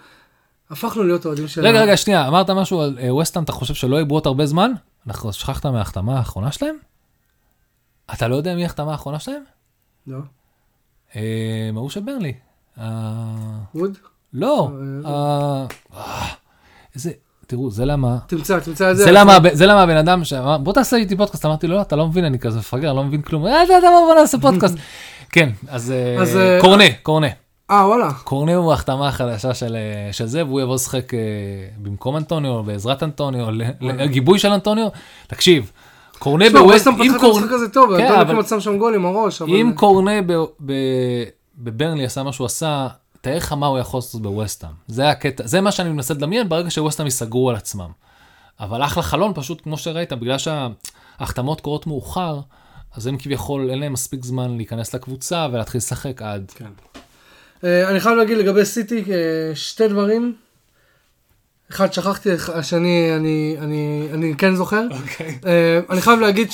הפכנו 0.75 1.03
להיות 1.03 1.27
אוהדים 1.27 1.49
של... 1.49 1.67
רגע, 1.67 1.83
רגע, 1.83 1.97
שנייה, 1.97 2.29
אמרת 2.29 2.51
משהו 2.51 2.81
על 2.81 2.99
אה, 3.01 3.15
ווסטהאם, 3.15 3.45
אתה 3.45 3.53
חושב 3.53 3.75
שלא 3.75 3.97
יהיו 3.97 4.07
בועות 4.07 4.27
הרבה 4.27 4.47
זמן? 4.47 4.73
אנחנו 5.07 5.33
שכחת 5.33 5.67
מההחתמה 5.67 6.19
האחרונה 6.19 6.53
שלהם? 6.53 6.77
אתה 8.15 8.29
לא 8.29 8.37
יודע 8.37 8.55
מי 8.55 8.63
ההחתמה 8.63 8.93
האחרונה 8.93 9.19
שלהם? 9.19 9.43
לא. 10.07 10.19
אה, 11.17 11.71
ההוא 11.75 11.91
של 11.91 12.01
ברנלי. 12.01 12.33
אה, 12.81 12.85
ווד? 13.75 13.99
לא, 14.33 14.71
אה, 15.05 15.11
אה, 15.11 15.67
אה, 15.97 16.27
איזה, 16.95 17.11
תראו, 17.47 17.71
זה 17.71 17.85
למה, 17.85 18.19
תמצא, 18.27 18.61
תמצא 18.61 18.91
את 18.91 18.97
זה. 18.97 19.05
זה 19.53 19.67
למה, 19.67 19.83
הבן 19.83 19.97
אדם 19.97 20.25
שאמר, 20.25 20.59
בוא 20.59 20.73
תעשה 20.73 20.97
איתי 20.97 21.17
פודקאסט, 21.17 21.47
אמרתי 21.47 21.67
לו, 21.67 21.77
לא, 21.77 21.83
אתה 21.83 21.97
לא 21.97 22.09
מבין, 22.09 22.25
אני 22.25 22.39
כזה 22.39 22.59
מפגר, 22.59 22.93
לא 22.93 23.05
מבין 23.05 23.23
כלום, 23.23 23.47
אה, 23.47 23.63
אתה 23.63 23.73
יודע 23.73 23.89
מה, 23.91 24.01
בוא 24.07 24.15
נעשה 24.21 24.39
פודקאסט. 24.39 24.75
כן, 25.35 25.51
אז 25.69 25.91
אה, 25.91 26.25
אה, 26.37 26.59
קורנה, 26.61 26.85
קורנה. 27.03 27.27
אה, 27.71 27.87
וואלה. 27.89 28.13
קורנה 28.13 28.55
הוא 28.55 28.71
ההחתמה 28.71 29.09
החדשה 29.09 29.55
של, 29.55 29.77
אה, 29.77 30.13
של 30.13 30.27
זה, 30.27 30.45
והוא 30.45 30.61
יבוא 30.61 30.75
לשחק 30.75 31.15
אה, 31.15 31.19
במקום 31.83 32.17
אנטוניו, 32.17 32.63
בעזרת 32.63 33.03
אנטוניו, 33.03 33.47
לגיבוי 33.81 34.39
של 34.39 34.49
אנטוניו. 34.49 34.89
תקשיב, 35.27 35.73
קורנה 36.19 36.45
בווסט, 36.53 36.87
אם 36.87 37.19
קורנה, 37.21 37.47
הזה 37.55 37.69
טוב, 37.69 37.97
כן, 37.97 38.13
אבל- 38.13 38.43
שם 38.43 38.61
שם 38.61 38.79
גול 38.79 38.95
עם 38.95 39.07
הראש, 39.07 39.43
אבל... 39.43 39.51
אם 39.51 39.73
קורנה 39.77 40.23
ב- 40.27 40.33
ב- 40.67 41.25
בברנלי 41.59 42.05
עשה 42.05 42.23
מה 42.23 42.33
שהוא 42.33 42.45
עשה, 42.45 42.89
תאר 43.21 43.37
לך 43.37 43.53
מה 43.53 43.67
הוא 43.67 43.79
יכול 43.79 43.99
לעשות 43.99 44.23
בווסטהאם. 44.23 44.73
זה 44.87 45.11
הקטע, 45.11 45.47
זה 45.47 45.61
מה 45.61 45.73
שאני 45.73 45.91
מנסה 45.93 46.15
לדמיין 46.15 46.49
ברגע 46.49 46.71
שווסטהאם 46.71 47.07
ייסגרו 47.07 47.51
על 47.51 47.57
עצמם. 47.57 47.89
אבל 48.61 48.83
אחלה 48.85 49.03
חלון, 49.03 49.33
פשוט 49.35 49.61
כמו 49.63 49.79
שראית, 49.79 50.13
בגלל 50.13 50.37
שההחתמות 50.39 51.61
קורות 51.61 51.87
מאוחר, 51.87 52.41
אז 52.97 53.07
הם 53.07 53.17
כביכול, 53.19 53.71
אין 53.71 53.79
להם 53.79 53.93
מספיק 53.93 54.25
זמן 54.25 54.57
להיכנס 54.57 54.95
לקבוצה 54.95 55.47
ולהתחיל 55.53 55.79
לשחק 55.79 56.23
עד. 56.23 56.53
כן. 56.57 56.94
אה, 57.65 57.91
אני 57.91 58.01
חייב 58.01 58.17
להגיד 58.17 58.39
לגבי 58.39 58.65
סיטי 58.65 59.05
אה, 59.13 59.55
שתי 59.55 59.89
דברים. 59.89 60.35
אחד 61.71 61.93
שכחתי, 61.93 62.31
השני 62.55 63.17
אני, 63.17 63.57
אני, 63.61 64.09
אני 64.13 64.35
כן 64.39 64.55
זוכר. 64.55 64.87
אוקיי. 64.91 65.39
אה, 65.47 65.81
אני 65.91 66.01
חייב 66.01 66.21
להגיד 66.21 66.49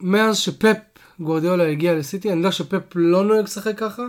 שמאז 0.00 0.36
שפפ 0.36 0.76
גוורדיאולה 1.20 1.68
הגיע 1.68 1.94
לסיטי, 1.94 2.28
אני 2.28 2.38
יודע 2.38 2.52
שפפ 2.52 2.82
לא 2.94 3.24
נוהג 3.24 3.44
לשחק 3.44 3.78
ככה, 3.78 4.06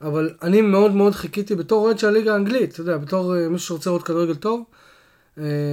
אבל 0.00 0.34
אני 0.42 0.60
מאוד 0.60 0.94
מאוד 0.94 1.14
חיכיתי 1.14 1.54
בתור 1.54 1.84
אוהד 1.84 1.98
של 1.98 2.06
הליגה 2.06 2.32
האנגלית, 2.32 2.72
אתה 2.72 2.80
יודע, 2.80 2.96
בתור 2.96 3.34
מישהו 3.50 3.66
שרוצה 3.66 3.90
לראות 3.90 4.02
כדורגל 4.02 4.34
טוב, 4.34 4.64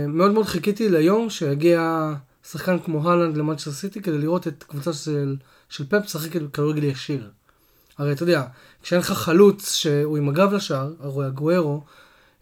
מאוד 0.07 0.31
מאוד 0.31 0.45
חיכיתי 0.45 0.89
ליום 0.89 1.29
שיגיע 1.29 2.11
שחקן 2.51 2.79
כמו 2.79 3.09
הלנד 3.09 3.37
למאצ'ר 3.37 3.71
סיטי 3.71 4.01
כדי 4.01 4.17
לראות 4.17 4.47
את 4.47 4.63
קבוצה 4.63 4.93
של, 4.93 5.35
של 5.69 5.85
פפ 5.85 6.03
משחקת 6.05 6.41
כדורגל 6.53 6.83
ישיר. 6.83 7.29
הרי 7.97 8.11
אתה 8.11 8.23
יודע, 8.23 8.43
כשאין 8.83 9.01
לך 9.01 9.11
חלוץ 9.11 9.75
שהוא 9.75 10.17
עם 10.17 10.29
הגב 10.29 10.53
לשער, 10.53 10.93
הרי 10.99 11.25
הגוארו, 11.25 11.81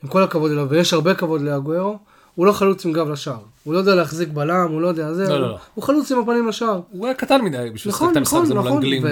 עם 0.04 0.10
כל 0.10 0.24
הכבוד 0.24 0.52
אליו, 0.52 0.68
ויש 0.70 0.94
הרבה 0.94 1.14
כבוד 1.14 1.42
לאגוארו, 1.42 2.00
הוא 2.36 2.46
לא 2.46 2.52
חלוץ 2.52 2.86
עם 2.86 2.94
גב 2.94 3.10
לשער. 3.10 3.40
הוא 3.64 3.74
לא 3.74 3.80
יודע 3.80 3.96
להחזיק 3.96 4.30
בלם, 4.30 4.68
הוא 4.72 4.82
לא 4.82 4.88
יודע 4.88 5.14
זה, 5.14 5.24
לא, 5.24 5.34
הוא, 5.34 5.40
לא, 5.40 5.48
לא. 5.48 5.58
הוא 5.74 5.84
חלוץ 5.84 6.12
עם 6.12 6.20
הפנים 6.20 6.48
לשער. 6.48 6.82
הוא 6.92 7.06
היה 7.06 7.16
קטן 7.16 7.42
מדי 7.42 7.70
בשביל 7.74 7.94
לשחק 7.94 8.08
את 8.12 8.18
המשחק 8.18 8.34
נכון, 8.34 8.46
הזה 8.46 8.54
מול 8.54 8.64
נכון. 8.64 8.78
אנגלים. 8.78 9.04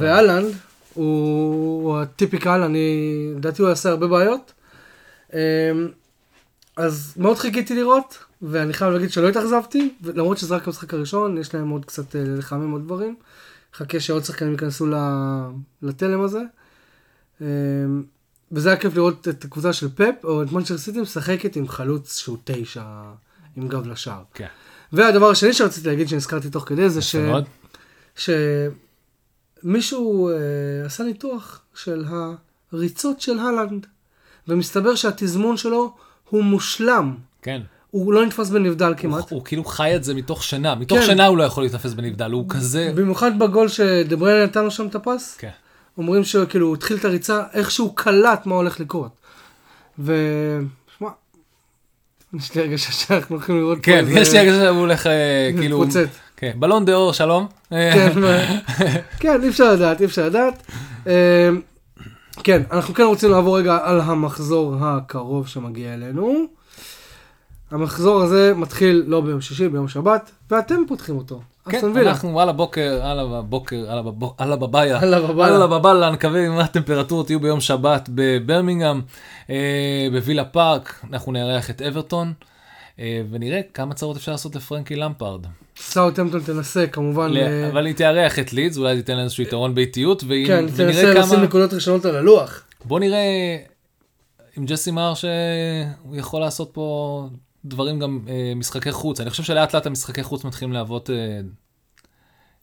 ואלנד, 0.00 0.52
הוא 0.94 1.82
הוא 1.82 1.98
הטיפיקל, 2.00 2.60
אני, 2.62 3.32
לדעתי 3.36 3.62
הוא 3.62 3.68
יעשה 3.68 3.88
הרבה 3.88 4.06
בעיות. 4.06 4.52
אמ, 5.32 5.38
אז 6.76 7.14
מאוד 7.16 7.36
חיכיתי 7.38 7.74
לראות, 7.74 8.18
ואני 8.42 8.72
חייב 8.72 8.92
להגיד 8.92 9.12
שלא 9.12 9.28
התאכזבתי, 9.28 9.94
למרות 10.14 10.38
שזה 10.38 10.56
רק 10.56 10.66
המשחק 10.66 10.94
הראשון, 10.94 11.38
יש 11.38 11.54
להם 11.54 11.70
עוד 11.70 11.84
קצת 11.84 12.16
אה, 12.16 12.22
לחמם 12.26 12.72
עוד 12.72 12.84
דברים. 12.84 13.16
חכה 13.74 14.00
שעוד 14.00 14.24
שחקנים 14.24 14.52
ייכנסו 14.52 14.86
לתלם 15.82 16.20
הזה. 16.20 16.40
אמ, 17.40 17.46
וזה 18.52 18.68
היה 18.68 18.78
כיף 18.78 18.94
לראות 18.94 19.28
את 19.28 19.44
הקבוצה 19.44 19.72
של 19.72 19.88
פפ, 19.88 20.24
או 20.24 20.42
את 20.42 20.52
מנצ'ר 20.52 20.78
סיטי 20.78 21.00
משחקת 21.00 21.56
עם 21.56 21.68
חלוץ 21.68 22.18
שהוא 22.18 22.38
תשע, 22.44 22.84
עם 23.56 23.68
גב 23.68 23.86
לשער. 23.86 24.22
כן. 24.34 24.46
והדבר 24.92 25.30
השני 25.30 25.52
שרציתי 25.52 25.88
להגיד, 25.88 26.08
שנזכרתי 26.08 26.50
תוך 26.50 26.68
כדי, 26.68 26.90
זה 26.90 27.00
ש... 27.02 27.16
שמישהו 29.62 30.28
אה, 30.28 30.34
עשה 30.86 31.04
ניתוח 31.04 31.60
של 31.74 32.04
הריצות 32.72 33.20
של 33.20 33.38
הלנד, 33.38 33.86
ומסתבר 34.48 34.94
שהתזמון 34.94 35.56
שלו 35.56 35.96
הוא 36.28 36.44
מושלם. 36.44 37.16
כן. 37.42 37.62
הוא 37.94 38.12
לא 38.12 38.26
נתפס 38.26 38.50
בנבדל 38.50 38.86
הוא, 38.86 38.96
כמעט. 38.96 39.30
הוא 39.30 39.44
כאילו 39.44 39.64
חי 39.64 39.96
את 39.96 40.04
זה 40.04 40.14
מתוך 40.14 40.42
שינה, 40.44 40.74
מתוך 40.74 40.98
כן. 40.98 41.06
שינה 41.06 41.26
הוא 41.26 41.38
לא 41.38 41.42
יכול 41.42 41.64
להתאפס 41.64 41.92
בנבדל, 41.92 42.30
הוא 42.30 42.46
כזה... 42.48 42.92
במיוחד 42.94 43.38
בגול 43.38 43.68
שדבריין 43.68 44.42
נתן 44.42 44.64
לו 44.64 44.70
שם 44.70 44.86
את 44.86 44.94
הפס, 44.94 45.36
כן. 45.38 45.50
אומרים 45.98 46.24
שכאילו 46.24 46.66
הוא 46.66 46.74
התחיל 46.74 46.96
את 46.96 47.04
הריצה, 47.04 47.42
איכשהו 47.52 47.94
קלט 47.94 48.46
מה 48.46 48.54
הולך 48.54 48.80
לקרות. 48.80 49.10
ו... 49.98 50.14
שמע, 50.98 51.08
יש 52.34 52.54
לי 52.54 52.60
הרגשה 52.60 52.92
שאנחנו 52.92 53.36
הולכים 53.36 53.58
לראות 53.58 53.78
פה 53.78 53.82
כן, 53.82 54.04
יש 54.08 54.32
לי 54.32 54.38
הרגשה 54.38 54.64
שהוא 54.64 54.78
הולך 54.78 55.06
אה, 55.06 55.50
כאילו... 55.58 55.80
מתפוצץ. 55.80 56.18
כן, 56.36 56.52
בלון 56.56 56.84
דה 56.84 56.94
אור, 56.94 57.12
שלום. 57.12 57.46
כן, 57.70 58.12
כן, 59.20 59.42
אי 59.42 59.48
אפשר 59.48 59.72
לדעת, 59.72 60.00
אי 60.00 60.06
אפשר 60.06 60.26
לדעת. 60.26 60.62
אה, 61.06 61.48
כן, 62.44 62.62
אנחנו 62.72 62.94
כן 62.94 63.02
רוצים 63.02 63.30
לעבור 63.30 63.58
רגע 63.58 63.78
על 63.82 64.00
המחזור 64.00 64.76
הקרוב 64.80 65.48
שמגיע 65.48 65.94
אלינו. 65.94 66.46
המחזור 67.70 68.22
הזה 68.22 68.52
מתחיל 68.56 69.04
לא 69.06 69.20
ביום 69.20 69.40
שישי, 69.40 69.68
ביום 69.68 69.88
שבת, 69.88 70.30
ואתם 70.50 70.82
פותחים 70.88 71.16
אותו. 71.16 71.40
כן. 71.70 71.80
אנחנו 71.96 72.40
על 72.40 72.48
הבוקר, 72.48 73.00
על 73.02 73.18
הבוקר, 73.20 73.90
על 73.90 73.98
הבב- 73.98 74.24
על 74.38 74.52
הבבאיה, 74.52 74.98
על 75.00 75.14
הבבאללה, 75.62 76.10
נקווה 76.10 76.48
מה 76.48 76.60
הטמפרטורות 76.64 77.30
יהיו 77.30 77.40
ביום 77.40 77.60
שבת 77.60 78.08
בברמינגהם, 78.14 79.02
אה, 79.50 80.08
בווילה 80.12 80.44
פארק, 80.44 81.04
אנחנו 81.10 81.32
נארח 81.32 81.70
את 81.70 81.82
אברטון, 81.82 82.32
אה, 82.98 83.22
ונראה 83.30 83.60
כמה 83.74 83.94
צרות 83.94 84.16
אפשר 84.16 84.32
לעשות 84.32 84.56
לפרנקי 84.56 84.96
למפארד. 84.96 85.46
סאוטהמפטון 85.76 86.40
תנסה 86.40 86.86
כמובן, 86.86 87.30
ל- 87.32 87.36
אה, 87.38 87.68
אבל 87.72 87.86
היא 87.86 87.94
תארח 87.94 88.38
את 88.38 88.52
לידס, 88.52 88.78
אולי 88.78 88.96
תיתן 88.96 89.16
לה 89.16 89.22
איזשהו 89.22 89.42
יתרון 89.42 89.74
באיטיות, 89.74 90.24
ואם- 90.28 90.46
כן, 90.46 90.66
תנסה 90.76 91.14
לשים. 91.14 91.40
נקודות 91.40 91.74
ראשונות 91.74 92.04
על 92.04 92.16
הלוח. 92.16 92.62
בוא 92.84 93.00
נראה 93.00 93.56
עם 94.56 94.64
ג'סי 94.64 94.90
מאר 94.90 95.14
שהוא 95.14 95.28
יכול 96.16 96.40
לעשות 96.40 96.70
פה 96.72 97.26
דברים 97.64 97.98
גם 97.98 98.20
אה, 98.28 98.52
משחקי 98.56 98.92
חוץ. 98.92 99.20
אני 99.20 99.30
חושב 99.30 99.42
שלאט 99.42 99.74
לאט 99.74 99.86
המשחקי 99.86 100.22
חוץ 100.22 100.44
מתחילים 100.44 100.72
להוות 100.72 101.10
אה, 101.10 101.40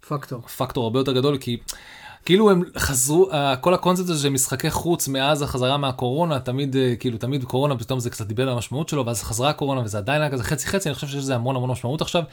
פקטור. 0.07 0.41
פקטור 0.41 0.83
הרבה 0.83 0.99
יותר 0.99 1.13
גדול, 1.13 1.37
כי 1.37 1.57
כאילו 2.25 2.51
הם 2.51 2.63
חזרו, 2.77 3.31
אה, 3.31 3.55
כל 3.55 3.73
הקונספט 3.73 4.09
הזה 4.09 4.23
של 4.23 4.29
משחקי 4.29 4.71
חוץ 4.71 5.07
מאז 5.07 5.41
החזרה 5.41 5.77
מהקורונה, 5.77 6.39
תמיד, 6.39 6.75
אה, 6.75 6.95
כאילו, 6.99 7.17
תמיד 7.17 7.43
קורונה, 7.43 7.77
פתאום 7.77 7.99
זה 7.99 8.09
קצת 8.09 8.27
דיבר 8.27 8.43
על 8.43 8.49
המשמעות 8.49 8.89
שלו, 8.89 9.05
ואז 9.05 9.23
חזרה 9.23 9.49
הקורונה, 9.49 9.81
וזה 9.81 9.97
עדיין 9.97 10.21
היה 10.21 10.31
כזה 10.31 10.43
חצי 10.43 10.67
חצי, 10.67 10.89
אני 10.89 10.95
חושב 10.95 11.07
שיש 11.07 11.17
לזה 11.17 11.35
המון 11.35 11.55
המון 11.55 11.69
משמעות 11.69 12.01
עכשיו, 12.01 12.23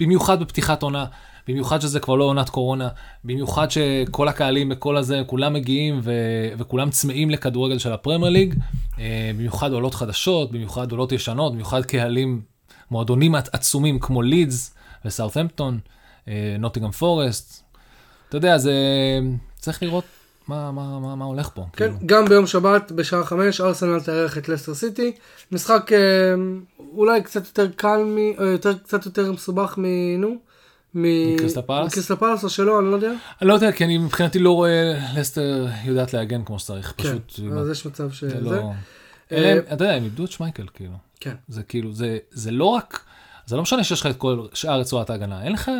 במיוחד 0.00 0.40
בפתיחת 0.40 0.82
עונה, 0.82 1.04
במיוחד 1.48 1.80
שזה 1.80 2.00
כבר 2.00 2.14
לא 2.14 2.24
עונת 2.24 2.48
קורונה, 2.48 2.88
במיוחד 3.24 3.70
שכל 3.70 4.28
הקהלים 4.28 4.72
וכל 4.72 4.96
הזה, 4.96 5.22
כולם 5.26 5.52
מגיעים 5.52 6.00
ו- 6.02 6.48
וכולם 6.58 6.90
צמאים 6.90 7.30
לכדורגל 7.30 7.78
של 7.78 7.92
הפרמייר 7.92 8.32
ליג, 8.32 8.54
אה, 8.98 9.30
במיוחד 9.34 9.72
עולות 9.72 9.94
חדשות, 9.94 10.52
במיוחד 10.52 10.90
עולות 10.90 11.12
ישנות, 11.12 11.52
במיוחד 11.52 11.84
קהלים, 11.84 12.40
מועדונים 12.90 13.34
עצומים 13.34 13.98
כמו 13.98 14.22
לידס 14.22 14.74
וסאות'המפטון, 15.04 15.78
נוטיגרם 16.58 16.90
פורסט, 16.90 17.63
אתה 18.36 18.46
יודע, 18.46 18.58
זה... 18.58 18.72
צריך 19.58 19.82
לראות 19.82 20.04
מה, 20.48 20.72
מה, 20.72 21.00
מה, 21.00 21.16
מה 21.16 21.24
הולך 21.24 21.50
פה. 21.54 21.62
כן, 21.72 21.92
כאילו. 21.92 22.06
גם 22.06 22.24
ביום 22.24 22.46
שבת 22.46 22.92
בשעה 22.92 23.24
חמש, 23.24 23.60
ארסנל 23.60 24.00
תארח 24.00 24.38
את 24.38 24.48
לסטר 24.48 24.74
סיטי. 24.74 25.12
משחק 25.52 25.92
אה, 25.92 25.98
אולי 26.92 27.22
קצת 27.22 27.46
יותר 27.46 27.70
קל, 27.76 28.02
מ, 28.06 28.18
או 28.38 28.44
יותר, 28.44 28.78
קצת 28.78 29.06
יותר 29.06 29.32
מסובך 29.32 29.74
מ... 29.78 29.84
נו? 30.20 30.36
מ- 30.94 31.34
מקריסטל 31.34 31.62
פלאס? 31.62 31.86
מקריסטל 31.86 32.16
פלאס 32.16 32.44
או 32.44 32.50
שלא, 32.50 32.80
אני 32.80 32.90
לא 32.90 32.96
יודע. 32.96 33.12
אני 33.40 33.48
לא 33.48 33.54
יודע, 33.54 33.72
כי 33.72 33.84
אני 33.84 33.98
מבחינתי 33.98 34.38
לא 34.38 34.52
רואה 34.52 35.00
לסטר 35.16 35.66
יודעת 35.84 36.14
להגן 36.14 36.44
כמו 36.44 36.58
שצריך. 36.58 36.92
פשוט, 36.96 37.32
כן, 37.36 37.42
עם 37.42 37.58
אז 37.58 37.68
יש 37.70 37.86
מצב 37.86 38.10
שזה. 38.10 38.30
זה 38.30 38.40
לא... 38.40 38.70
אה, 39.32 39.58
אתה 39.58 39.84
יודע, 39.84 39.94
הם 39.94 40.04
איבדו 40.04 40.24
את 40.24 40.30
שמייקל, 40.30 40.66
כאילו. 40.74 40.94
כן. 41.20 41.34
זה 41.48 41.62
כאילו, 41.62 41.92
זה, 41.92 42.18
זה 42.30 42.50
לא 42.50 42.64
רק, 42.64 43.00
זה 43.46 43.56
לא 43.56 43.62
משנה 43.62 43.84
שיש 43.84 44.00
לך 44.00 44.06
את 44.06 44.16
כל 44.16 44.46
שאר 44.54 44.80
רצועת 44.80 45.10
ההגנה, 45.10 45.42
אין 45.42 45.52
לך, 45.52 45.70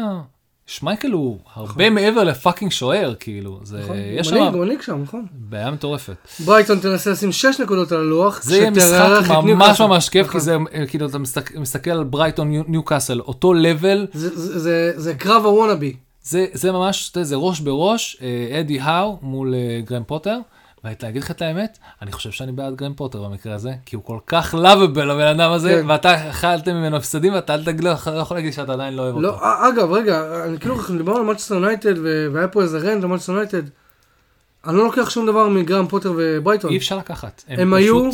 שמייקל 0.67 1.11
הוא 1.12 1.39
הרבה 1.55 1.91
מעבר 1.91 2.25
ל 2.25 2.30
fucking 2.30 2.71
שוער, 2.73 3.15
כאילו, 3.21 3.61
זה, 3.62 3.79
נכון, 3.79 3.97
יש 4.19 4.33
מנהיג, 4.33 4.53
שם 4.53 4.59
מנהיג 4.59 4.81
שם, 4.83 5.03
נכון. 5.03 5.27
בעיה 5.33 5.71
מטורפת. 5.71 6.15
ברייטון 6.45 6.79
תנסה 6.79 7.11
לשים 7.11 7.33
6 7.33 7.61
נקודות 7.61 7.93
על 7.93 7.99
הלוח. 8.01 8.43
זה 8.43 8.57
יהיה 8.57 8.71
משחק 8.71 9.31
ממש. 9.45 9.81
ממש 9.81 10.09
כיף, 10.09 10.27
נכון. 10.27 10.41
כי 10.41 10.45
זה, 10.45 10.57
אה, 10.75 10.87
כאילו, 10.87 11.07
אתה 11.07 11.19
מסתכל, 11.59 11.91
על 11.91 12.05
ברייטון 12.05 12.49
ניו- 12.49 12.62
ניוקאסל, 12.69 13.21
אותו 13.21 13.55
level, 13.55 14.07
זה- 14.12 14.37
זה- 14.39 14.59
זה- 14.59 14.93
זה 14.97 15.15
קרב 15.15 15.47
ה 15.47 15.52
wannabe. 15.52 15.97
זה, 16.23 16.47
זה 16.53 16.73
ממש, 16.73 17.12
זה 17.23 17.37
ראש 17.37 17.61
בראש, 17.61 18.17
אה, 18.23 18.61
אדי 18.61 18.81
האו 18.81 19.19
מול 19.23 19.55
אה, 19.55 19.81
גראם 19.85 20.03
פוטר, 20.07 20.39
ולהגיד 20.85 21.22
לך 21.22 21.30
את 21.30 21.43
האמת, 21.43 21.78
אני 22.03 22.12
חושב 22.12 22.30
שאני 22.30 22.53
בעד 22.53 22.74
גראם 22.75 22.95
פוטר 22.95 23.22
במקרה 23.22 23.55
הזה, 23.55 23.72
כי 23.87 23.97
הוא 23.97 24.05
כל 24.05 24.18
כך 24.26 24.55
lovable 24.59 25.11
הבן 25.11 25.41
אדם 25.41 25.53
הזה, 25.53 25.80
כן. 25.82 25.91
ואתה 25.91 26.30
אכלתם 26.30 26.74
ממנו 26.74 26.97
הפסדים, 26.97 27.35
ואתה 27.35 27.55
אל 27.55 27.64
תגיד, 27.64 27.85
לא 27.85 27.91
יכול 27.91 28.37
להגיד 28.37 28.53
שאתה 28.53 28.72
עדיין 28.72 28.95
לא 28.95 29.03
אוהב 29.03 29.18
לא, 29.18 29.28
אותו. 29.28 29.45
א- 29.45 29.68
אגב, 29.68 29.93
רגע, 29.93 30.45
אני 30.45 30.59
כאילו, 30.59 30.76
אנחנו 30.76 30.97
דיברנו 30.97 31.18
על 31.18 31.24
מנצ'סטר 31.24 31.55
יונייטד, 31.55 31.95
והיה 32.32 32.49
פה 32.49 32.62
איזה 32.62 32.78
rant 32.79 33.05
למנצ'סטר 33.05 33.32
יונייטד. 33.32 33.62
אני 34.66 34.76
לא 34.76 34.85
לוקח 34.85 35.11
שום 35.11 35.26
דבר 35.26 35.49
מגראם 35.49 35.87
פוטר 35.87 36.12
וברייטון. 36.16 36.70
אי 36.70 36.76
אפשר 36.76 36.99
לקחת. 36.99 37.45
הם 37.49 37.74
היו 37.74 38.11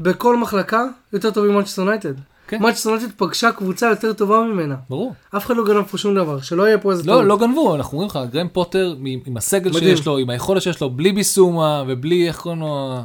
בכל 0.00 0.36
מחלקה 0.36 0.84
יותר 1.12 1.30
טובים 1.30 1.52
ממנצ'סטר 1.52 1.82
יונייטד. 1.82 2.14
כן. 2.48 2.62
מנצ'סטר 2.62 2.90
יונייטד 2.90 3.12
פגשה 3.16 3.52
קבוצה 3.52 3.86
יותר 3.86 4.12
טובה 4.12 4.40
ממנה. 4.40 4.74
ברור. 4.88 5.14
אף 5.36 5.46
אחד 5.46 5.56
לא 5.56 5.64
גנב 5.64 5.82
פה 5.82 5.98
שום 5.98 6.14
דבר, 6.14 6.40
שלא 6.40 6.66
יהיה 6.66 6.78
פה 6.78 6.92
איזה 6.92 7.02
לא, 7.02 7.12
טעות. 7.12 7.24
לא 7.24 7.38
גנבו, 7.38 7.74
אנחנו 7.74 7.98
אומרים 7.98 8.10
לך, 8.10 8.32
גרם 8.32 8.48
פוטר, 8.48 8.94
עם, 8.98 9.20
עם 9.26 9.36
הסגל 9.36 9.70
מדהים. 9.70 9.96
שיש 9.96 10.06
לו, 10.06 10.18
עם 10.18 10.30
היכולת 10.30 10.62
שיש 10.62 10.80
לו, 10.80 10.90
בלי 10.90 11.12
ביסומה, 11.12 11.84
ובלי, 11.88 12.28
איך 12.28 12.40
קוראים 12.40 12.60
לו... 12.60 13.00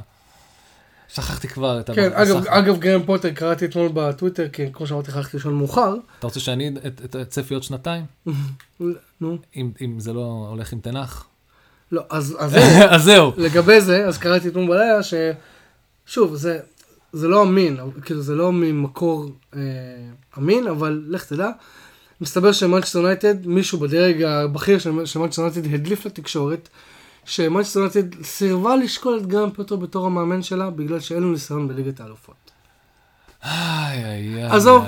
שכחתי 1.13 1.47
כבר 1.47 1.79
את 1.79 1.89
כן, 1.89 2.11
אגב. 2.13 2.47
אגב, 2.47 2.79
גרם 2.79 3.03
פוטר, 3.03 3.31
קראתי 3.31 3.65
אתמול 3.65 3.89
בטוויטר, 3.93 4.47
כי 4.53 4.63
כמו 4.73 4.87
שאמרתי 4.87 5.11
לך, 5.11 5.17
הלכתי 5.17 5.37
לישון 5.37 5.53
מאוחר. 5.53 5.95
אתה 6.19 6.27
רוצה 6.27 6.39
שאני, 6.39 6.71
הצפי 7.21 7.53
עוד 7.53 7.63
שנתיים? 7.63 8.05
נו, 9.21 9.37
אם, 9.55 9.71
אם 9.81 9.99
זה 9.99 10.13
לא 10.13 10.47
הולך 10.49 10.73
עם 10.73 10.79
תנח? 10.79 11.25
לא, 11.91 12.01
אז 12.09 12.35
אז. 12.39 12.55
אז 12.95 13.03
זהו. 13.03 13.31
לגבי 13.37 13.81
זה, 13.81 14.05
אז 14.07 14.17
קראתי 14.17 14.47
אתמול 14.47 14.67
בלילה 14.67 15.03
ש... 15.03 15.13
שוב, 16.05 16.35
זה, 16.35 16.59
זה 17.13 17.27
לא 17.27 17.43
אמין, 17.43 17.77
כאילו 18.05 18.21
זה 18.21 18.35
לא 18.35 18.51
ממקור 18.51 19.29
אה, 19.55 19.59
אמין, 20.37 20.67
אבל 20.67 21.03
לך 21.07 21.25
תדע. 21.25 21.49
מסתבר 22.21 22.51
שמנצ'סטר 22.51 22.99
יונייטד, 22.99 23.47
מישהו 23.47 23.79
בדרג 23.79 24.21
הבכיר 24.21 24.79
של 24.79 24.91
מנצ'סטר 24.91 25.41
יונייטד 25.41 25.73
הדליף 25.73 26.05
לתקשורת, 26.05 26.69
שמנצ'סטר 27.25 27.79
יונייטד 27.79 28.23
סירבה 28.23 28.75
לשקול 28.75 29.17
את 29.17 29.27
גראם 29.27 29.51
פוטר 29.51 29.75
בתור 29.75 30.05
המאמן 30.05 30.41
שלה, 30.43 30.69
בגלל 30.69 30.99
שאין 30.99 31.23
לו 31.23 31.31
ניסיון 31.31 31.67
בליגת 31.67 31.99
האלופות. 31.99 32.35
איי, 33.45 34.05
איי, 34.05 34.35
איי, 34.35 34.43
עזוב. 34.43 34.83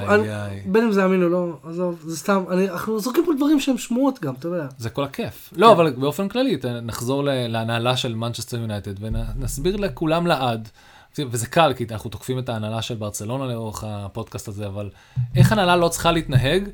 בין 0.66 0.84
אם 0.84 0.92
זה 0.92 1.06
אמין 1.06 1.24
או 1.24 1.30
לא, 1.30 1.58
עזוב, 1.70 2.00
זה 2.06 2.18
סתם, 2.18 2.44
אני- 2.52 2.70
אנחנו 2.70 3.00
זורקים 3.00 3.24
פה 3.26 3.32
דברים 3.38 3.60
שהם 3.60 3.78
שמועות 3.78 4.20
גם, 4.22 4.34
אתה 4.40 4.48
יודע. 4.48 4.68
זה 4.78 4.90
כל 4.90 5.04
הכיף. 5.04 5.50
לא, 5.56 5.72
אבל 5.72 5.94
באופן 5.94 6.28
כללי, 6.30 6.58
נחזור 6.84 7.24
להנהלה 7.24 7.98
של 7.98 8.16
מנצ'סטר 8.16 8.58
יונייטד 8.58 8.94
ונסביר 9.04 9.76
לכולם 9.76 10.28
לעד, 10.28 10.70
וזה 11.20 11.48
קל, 11.48 11.74
כי 11.78 11.86
אנחנו 11.92 12.10
תוקפים 12.10 12.40
את 12.40 12.50
ההנהלה 12.50 12.82
של 12.82 12.96
ברצלונה 12.96 13.46
לאורך 13.46 13.84
הפודקאסט 13.88 14.48
הזה, 14.48 14.68
אבל 14.68 14.90
איך 15.36 15.52
הנהלה 15.52 15.76
לא 15.76 15.88
צריכה 15.88 16.12
להתנהג? 16.12 16.70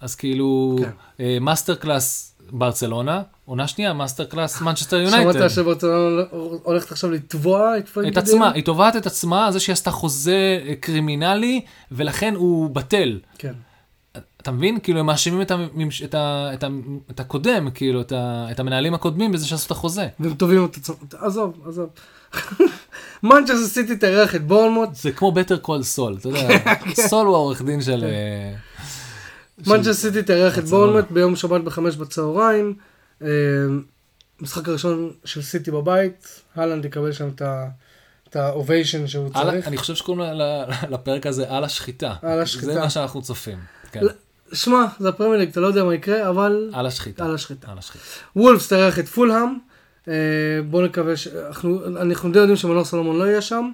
אז 0.00 0.14
כאילו, 0.14 0.76
כן. 0.82 0.90
אה, 1.20 1.38
master 1.40 1.74
class 1.74 2.34
ברצלונה, 2.52 3.22
עונה 3.44 3.68
שנייה, 3.68 3.92
master 3.92 4.24
class 4.24 4.60
מנצ'סטר 4.60 4.96
יונייטד. 5.04 5.32
שמעת 5.32 5.50
שברצלונה 5.50 6.22
הולכת 6.62 6.92
עכשיו 6.92 7.10
לתבוע 7.10 7.78
את 7.78 7.84
את 7.84 7.88
פרנק 7.88 8.16
עצמה, 8.16 8.52
היא 8.52 8.64
תובעת 8.64 8.96
את 8.96 9.06
עצמה 9.06 9.46
על 9.46 9.52
זה 9.52 9.60
שהיא 9.60 9.72
עשתה 9.72 9.90
חוזה 9.90 10.60
אה, 10.66 10.74
קרימינלי, 10.80 11.60
ולכן 11.92 12.34
הוא 12.34 12.70
בטל. 12.70 13.18
כן. 13.38 13.52
אתה 14.42 14.50
מבין? 14.50 14.80
כאילו 14.80 15.00
הם 15.00 15.06
מאשימים 15.06 15.42
את, 15.42 15.50
הממש... 15.50 16.02
את, 16.02 16.14
ה... 16.14 16.50
את, 16.54 16.64
ה... 16.64 16.68
את 17.10 17.20
הקודם, 17.20 17.70
כאילו, 17.70 18.00
את, 18.00 18.12
ה... 18.12 18.46
את 18.50 18.60
המנהלים 18.60 18.94
הקודמים 18.94 19.32
בזה 19.32 19.46
שעשו 19.46 19.66
את 19.66 19.70
החוזה. 19.70 20.08
והם 20.20 20.34
תובעים 20.34 20.64
את 20.64 20.76
עצמם, 20.76 20.96
עזוב, 21.18 21.60
עזוב. 21.68 21.88
מנצ'סטר 23.22 23.66
סיטי 23.66 23.96
תארח 23.96 24.34
את 24.34 24.46
בורנמוט, 24.46 24.94
זה 24.94 25.12
כמו 25.12 25.32
Better 25.32 25.56
Call 25.58 25.82
Saul, 25.82 26.16
אתה 26.20 26.28
יודע, 26.28 26.48
סול 27.08 27.26
הוא 27.26 27.34
העורך 27.34 27.62
דין 27.62 27.82
של... 27.82 28.04
אה, 28.04 28.54
מנצ'סטר 29.66 29.92
סיטי 29.92 30.22
תארח 30.22 30.58
את. 30.58 30.64
בורנמוט 30.64 31.10
ביום 31.10 31.36
שבת 31.36 31.60
בחמש 31.60 31.96
בצהריים. 31.96 32.74
אה, 33.22 33.28
משחק 34.40 34.68
הראשון 34.68 35.12
של 35.24 35.42
סיטי 35.42 35.70
בבית, 35.70 36.40
הלנד 36.56 36.84
יקבל 36.84 37.12
שם 37.12 37.28
את 37.28 37.42
ה- 37.42 37.66
את 38.28 38.36
ה 38.36 38.45
ovation 38.45 39.06
שהוא 39.06 39.28
על... 39.34 39.50
צריך. 39.50 39.68
אני 39.68 39.76
חושב 39.76 39.94
שקוראים 39.94 40.40
לפרק 40.90 41.26
הזה 41.26 41.44
על 41.48 41.64
השחיטה. 41.64 42.14
על 42.22 42.40
השחיטה. 42.40 42.72
זה 42.72 42.80
מה 42.80 42.90
שאנחנו 42.90 43.22
צופים. 43.22 43.58
כן, 43.92 44.00
שמע, 44.52 44.84
זה 44.98 45.08
הפרמייר 45.08 45.38
ליג, 45.38 45.48
אתה 45.48 45.60
לא 45.60 45.66
יודע 45.66 45.84
מה 45.84 45.94
יקרה, 45.94 46.28
אבל. 46.30 46.70
על 46.74 46.86
השחיטה. 46.86 47.24
על 47.24 47.34
השחיטה. 47.34 48.04
וולפס 48.36 48.68
תארח 48.68 48.98
את 48.98 49.08
פולהאם. 49.08 49.58
אה, 50.08 50.14
בואו 50.70 50.84
נקווה 50.84 51.16
ש... 51.16 51.28
אנחנו 51.28 51.86
אנחנו 51.86 52.32
די 52.32 52.38
יודעים 52.38 52.56
שמנור 52.56 52.84
סולומון 52.84 53.18
לא 53.18 53.24
יהיה 53.24 53.40
שם, 53.40 53.70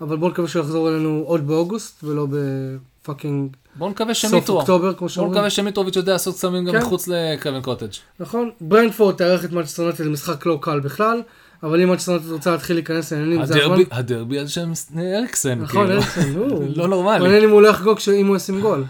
אבל 0.00 0.16
בואו 0.16 0.30
נקווה 0.30 0.48
שהוא 0.48 0.62
יחזור 0.62 0.88
אלינו 0.88 1.22
עוד 1.26 1.46
באוגוסט, 1.46 2.04
ולא 2.04 2.26
ב 2.30 2.46
fucking 2.46 3.56
בואו 3.74 3.90
נקווה 3.90 4.14
סוף 4.14 4.30
שמיטרו. 4.30 4.58
אוקטובר, 4.58 4.94
כמו 4.94 4.98
בואו 4.98 5.08
שאומרים. 5.08 5.32
נקווה 5.32 5.50
שמיטרוביץ' 5.50 5.96
יודע 5.96 6.12
לעשות 6.12 6.36
סמים 6.36 6.64
גם 6.64 6.72
כן. 6.72 6.78
מחוץ 6.78 7.08
לקרייבן 7.08 7.62
קוטג'. 7.62 7.86
נכון? 8.20 8.50
ברנטפורד 8.60 9.14
תארח 9.14 9.44
את 9.44 9.52
מנצ'סטר 9.52 9.82
יונייטד 9.82 10.04
למשחק 10.04 10.46
לא 10.46 10.58
קל 10.62 10.80
בכלל, 10.80 11.22
אבל 11.62 11.82
אם 11.82 11.88
מנצ'סטר 11.88 12.12
יונייטד 12.12 12.32
רוצה 12.32 12.50
להתחיל 12.50 12.76
להיכנס 12.76 13.12
לעניינים, 13.12 13.46
זה 13.46 13.62
הזמן. 13.62 13.76
הדרבי, 13.90 14.38
על 14.38 14.46
שם 14.46 14.72
אריקסן, 14.98 15.58
נכון, 15.58 15.86
כאילו. 15.86 16.00
אריקסן, 16.00 16.32
לא 16.80 16.88
נורמלי. 16.88 17.18
מעניין 17.18 17.44
אם 17.44 17.50
הוא 17.50 17.62
לא 17.62 17.68
יחגוג 17.68 17.98
אם 18.12 18.26
הוא 18.26 18.36
ישים 18.36 18.60
גול. 18.60 18.84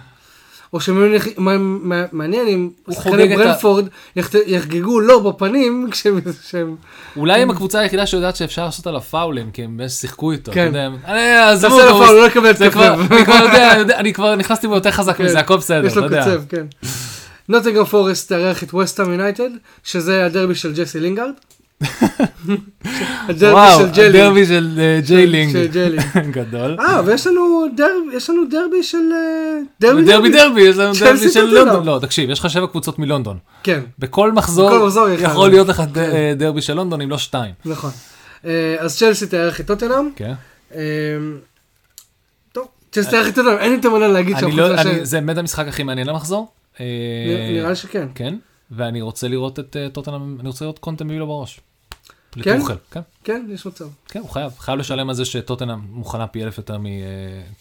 או 0.72 0.80
שמעניין 0.80 2.46
אם 2.48 2.70
שחקני 2.90 3.34
את 3.34 3.38
ברנפורד 3.38 3.88
יחגגו 4.47 5.01
לו 5.01 5.32
בפנים 5.32 5.88
כשהם... 5.90 6.20
אולי 7.16 7.40
הם 7.42 7.51
הקבוצה 7.51 7.78
היחידה 7.80 8.06
שיודעת 8.06 8.36
שאפשר 8.36 8.64
לעשות 8.64 8.86
עליו 8.86 9.01
פאולים, 9.01 9.51
כי 9.51 9.62
הם 9.64 9.80
שיחקו 9.88 10.32
איתו. 10.32 10.52
כן. 10.52 10.60
אתה 10.60 10.68
יודע, 10.68 10.86
הם- 10.86 10.97
אה, 11.09 11.51
עזבו 11.51 11.68
תעשה 11.78 11.84
לו 11.90 11.94
אותו, 11.97 12.06
פאול, 12.06 12.20
לא 12.20 12.26
יקבל 12.26 12.70
כבר- 12.70 12.94
לב. 12.94 13.90
אני 14.01 14.12
כבר 14.12 14.36
נכנסתי 14.36 14.66
בו 14.68 14.74
יותר 14.74 14.90
חזק 14.90 15.16
כן. 15.16 15.24
מזה, 15.24 15.38
הכל 15.38 15.56
בסדר, 15.56 15.86
יש 15.86 15.97
לו. 15.97 16.09
קצב, 16.09 16.42
כן. 16.48 16.66
נוטינגרם 17.48 17.84
פורסט 17.84 18.28
תארח 18.28 18.62
את 18.62 18.74
וסטהאם 18.74 19.10
יונייטד, 19.10 19.51
שזה 19.84 20.26
הדרבי 20.26 20.55
של 20.55 20.72
ג'סי 20.74 21.01
לינגארד. 21.01 21.32
הדרבי 23.28 23.60
של 23.78 23.90
ג'לי. 23.94 24.20
הדרבי 24.20 24.46
של 24.46 24.78
אה, 24.80 25.00
ג'יילינג. 25.06 25.52
של 25.52 25.66
ג'לי. 25.66 25.98
גדול. 26.36 26.76
אה, 26.80 27.00
ויש 27.06 27.26
לנו 27.26 27.66
דרבי, 27.76 28.16
יש 28.16 28.30
לנו 28.30 28.42
דרבי 28.50 28.82
של... 28.82 28.98
אה, 29.12 29.59
דרבי 29.80 30.04
דרבי 30.04 30.28
דרבי, 30.32 30.60
יש 30.62 30.76
לנו 30.76 30.92
דרבי 31.00 31.28
של. 31.30 31.44
לונדון. 31.44 31.86
לא, 31.86 31.98
תקשיב, 32.02 32.30
יש 32.30 32.38
לך 32.40 32.50
שבע 32.50 32.66
קבוצות 32.66 32.98
מלונדון. 32.98 33.38
כן, 33.62 33.80
בכל 33.98 34.32
מחזור. 34.32 34.70
יכול 35.18 35.50
להיות 35.50 35.68
לך 35.68 35.80
ד- 35.92 35.98
אה, 35.98 36.32
דרבי 36.36 36.62
של 36.62 36.74
לונדון, 36.74 37.00
אם 37.00 37.10
לא 37.10 37.18
שתיים. 37.18 37.54
נכון. 37.64 37.90
אז 38.78 38.98
צ'לסי 38.98 39.26
תארח 39.26 39.60
את 39.60 39.66
טוטנאם. 39.66 40.09
כן. 40.16 40.32
אה, 40.74 40.80
טוב, 42.52 42.66
צ'לסי 42.92 43.10
תארח 43.10 43.28
את 43.28 43.34
טוטנאם, 43.34 43.59
אין 43.59 43.72
יותר 43.72 43.90
מה 43.90 44.09
להגיד 44.09 44.36
שם. 44.40 44.56
לא, 44.56 44.68
זה 45.04 45.20
באמת 45.20 45.38
המשחק 45.38 45.68
הכי 45.68 45.82
מעניין 45.82 46.06
למחזור. 46.06 46.48
אה, 46.80 46.84
נראה 47.52 47.68
לי 47.68 47.76
שכן. 47.76 48.06
כן, 48.14 48.34
ואני 48.70 49.00
רוצה 49.00 49.28
לראות 49.28 49.59
את 49.59 49.76
טוטנאם, 49.92 50.36
אני 50.40 50.48
רוצה 50.48 50.64
לראות 50.64 50.78
קונטה 50.78 51.04
מביא 51.04 51.18
לו 51.18 51.26
בראש. 51.26 51.60
לטוחל, 52.36 52.74
כן. 52.90 53.00
כן, 53.24 53.46
יש 53.48 53.66
מצב. 53.66 53.84
כן, 54.09 54.20
הוא 54.20 54.30
חייב, 54.30 54.52
חייב 54.59 54.78
לשלם 54.78 55.09
על 55.09 55.14
זה 55.14 55.24
שטוטנאם 55.24 55.78
מוכנה 55.90 56.26
פי 56.26 56.44
אלף 56.44 56.59
יותר 56.59 56.78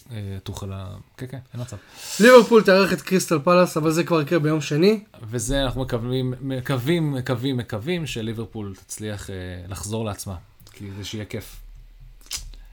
מטוחל, 0.10 0.70
כן, 1.18 1.26
כן, 1.32 1.38
אין 1.54 1.62
מצב. 1.62 1.78
ליברפול 2.20 2.64
תארח 2.64 2.94
את 2.94 3.02
קריסטל 3.02 3.40
פלאס, 3.44 3.78
אבל 3.78 3.92
זה 3.92 4.04
כבר 4.04 4.22
יקרה 4.22 4.40
ביום 4.40 4.62
שני. 4.62 5.04
וזה 5.30 5.64
אנחנו 5.64 5.82
מקווים, 5.82 6.34
מקווים, 6.42 7.14
מקווים, 7.14 7.58
מקווים 7.58 8.06
שליברפול 8.06 8.74
תצליח 8.76 9.30
אה, 9.30 9.36
לחזור 9.68 10.06
לעצמה, 10.06 10.36
כי 10.74 10.86
זה 10.98 11.06
שיהיה 11.06 11.26
כיף. 11.26 11.56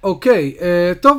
אוקיי, 0.03 0.57
אה, 0.61 0.93
טוב. 1.01 1.19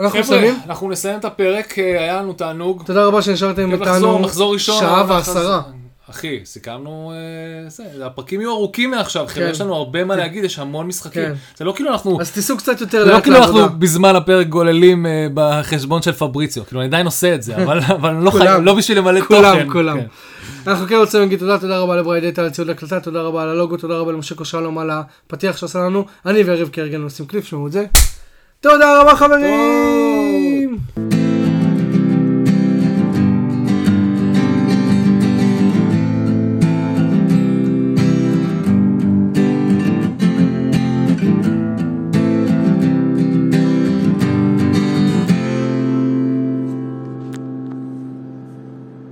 אנחנו 0.00 0.18
מסיימים. 0.18 0.60
אנחנו 0.66 0.90
נסיים 0.90 1.18
את 1.18 1.24
הפרק, 1.24 1.78
אה, 1.78 2.00
היה 2.00 2.22
לנו 2.22 2.32
תענוג. 2.32 2.82
תודה 2.86 3.04
רבה 3.04 3.22
שנשארתם 3.22 3.72
איתנו 3.72 4.18
מחזור 4.18 4.52
ראשון. 4.52 4.80
שעה 4.80 5.04
ועשרה. 5.08 5.62
אחי, 6.10 6.40
סיכמנו, 6.44 7.12
אה, 7.14 7.70
זה, 7.70 8.06
הפרקים 8.06 8.40
יהיו 8.40 8.50
ארוכים 8.50 8.90
מעכשיו, 8.90 9.26
חבר'ה, 9.26 9.44
כן. 9.46 9.50
יש 9.50 9.60
לנו 9.60 9.74
הרבה 9.74 10.04
מה 10.04 10.16
להגיד, 10.16 10.44
יש 10.44 10.58
המון 10.58 10.86
משחקים. 10.86 11.22
כן. 11.22 11.34
זה 11.56 11.64
לא 11.64 11.72
כאילו 11.76 11.90
אנחנו, 11.90 12.20
אז 12.20 12.32
תיסעו 12.32 12.56
קצת 12.56 12.80
יותר 12.80 13.04
לא 13.04 13.12
לאט 13.12 13.22
כאילו 13.22 13.36
אנחנו 13.36 13.58
לעבודה. 13.58 13.78
בזמן 13.78 14.16
הפרק 14.16 14.46
גוללים 14.46 15.06
אה, 15.06 15.26
בחשבון 15.34 16.02
של 16.02 16.12
פבריציו, 16.12 16.66
כאילו 16.66 16.80
אני 16.80 16.88
עדיין 16.88 17.06
עושה 17.06 17.34
את 17.34 17.42
זה, 17.42 17.56
אבל 17.64 17.80
אבל 17.80 18.14
לא 18.14 18.30
כולם. 18.30 18.46
חייב, 18.46 18.62
לא 18.62 18.74
בשביל 18.74 18.98
למלא 18.98 19.20
כולם, 19.20 19.56
תוכן. 19.58 19.72
כולם. 19.72 20.00
כן. 20.00 20.06
אנחנו 20.66 20.86
כן 20.86 20.96
רוצים 20.96 21.20
להגיד 21.20 21.38
תודה, 21.38 21.58
תודה 21.58 21.78
רבה 21.78 21.96
לברייט 21.96 22.24
דאטה 22.24 22.42
על 22.42 22.50
ציוד 22.50 22.70
הקלטה, 22.70 23.00
תודה 23.00 23.20
רבה 23.20 23.42
על 23.42 23.48
הלוגו, 23.48 23.76
תודה 23.76 23.94
רבה 23.94 24.12
למשה 24.12 24.34
שלום 24.44 24.78
על 24.78 24.90
הפתיח 24.90 25.56
שעשה 25.56 25.78
לנו. 25.78 26.04
אני 26.26 26.42
ויריב 26.42 26.68
כהרגלנו 26.72 27.04
עושים 27.04 27.26
קליפ, 27.26 27.46
שמעו 27.46 27.66
את 27.66 27.72
זה. 27.72 27.84
תודה 28.60 29.00
רבה 29.00 29.16
חברים! 29.16 30.25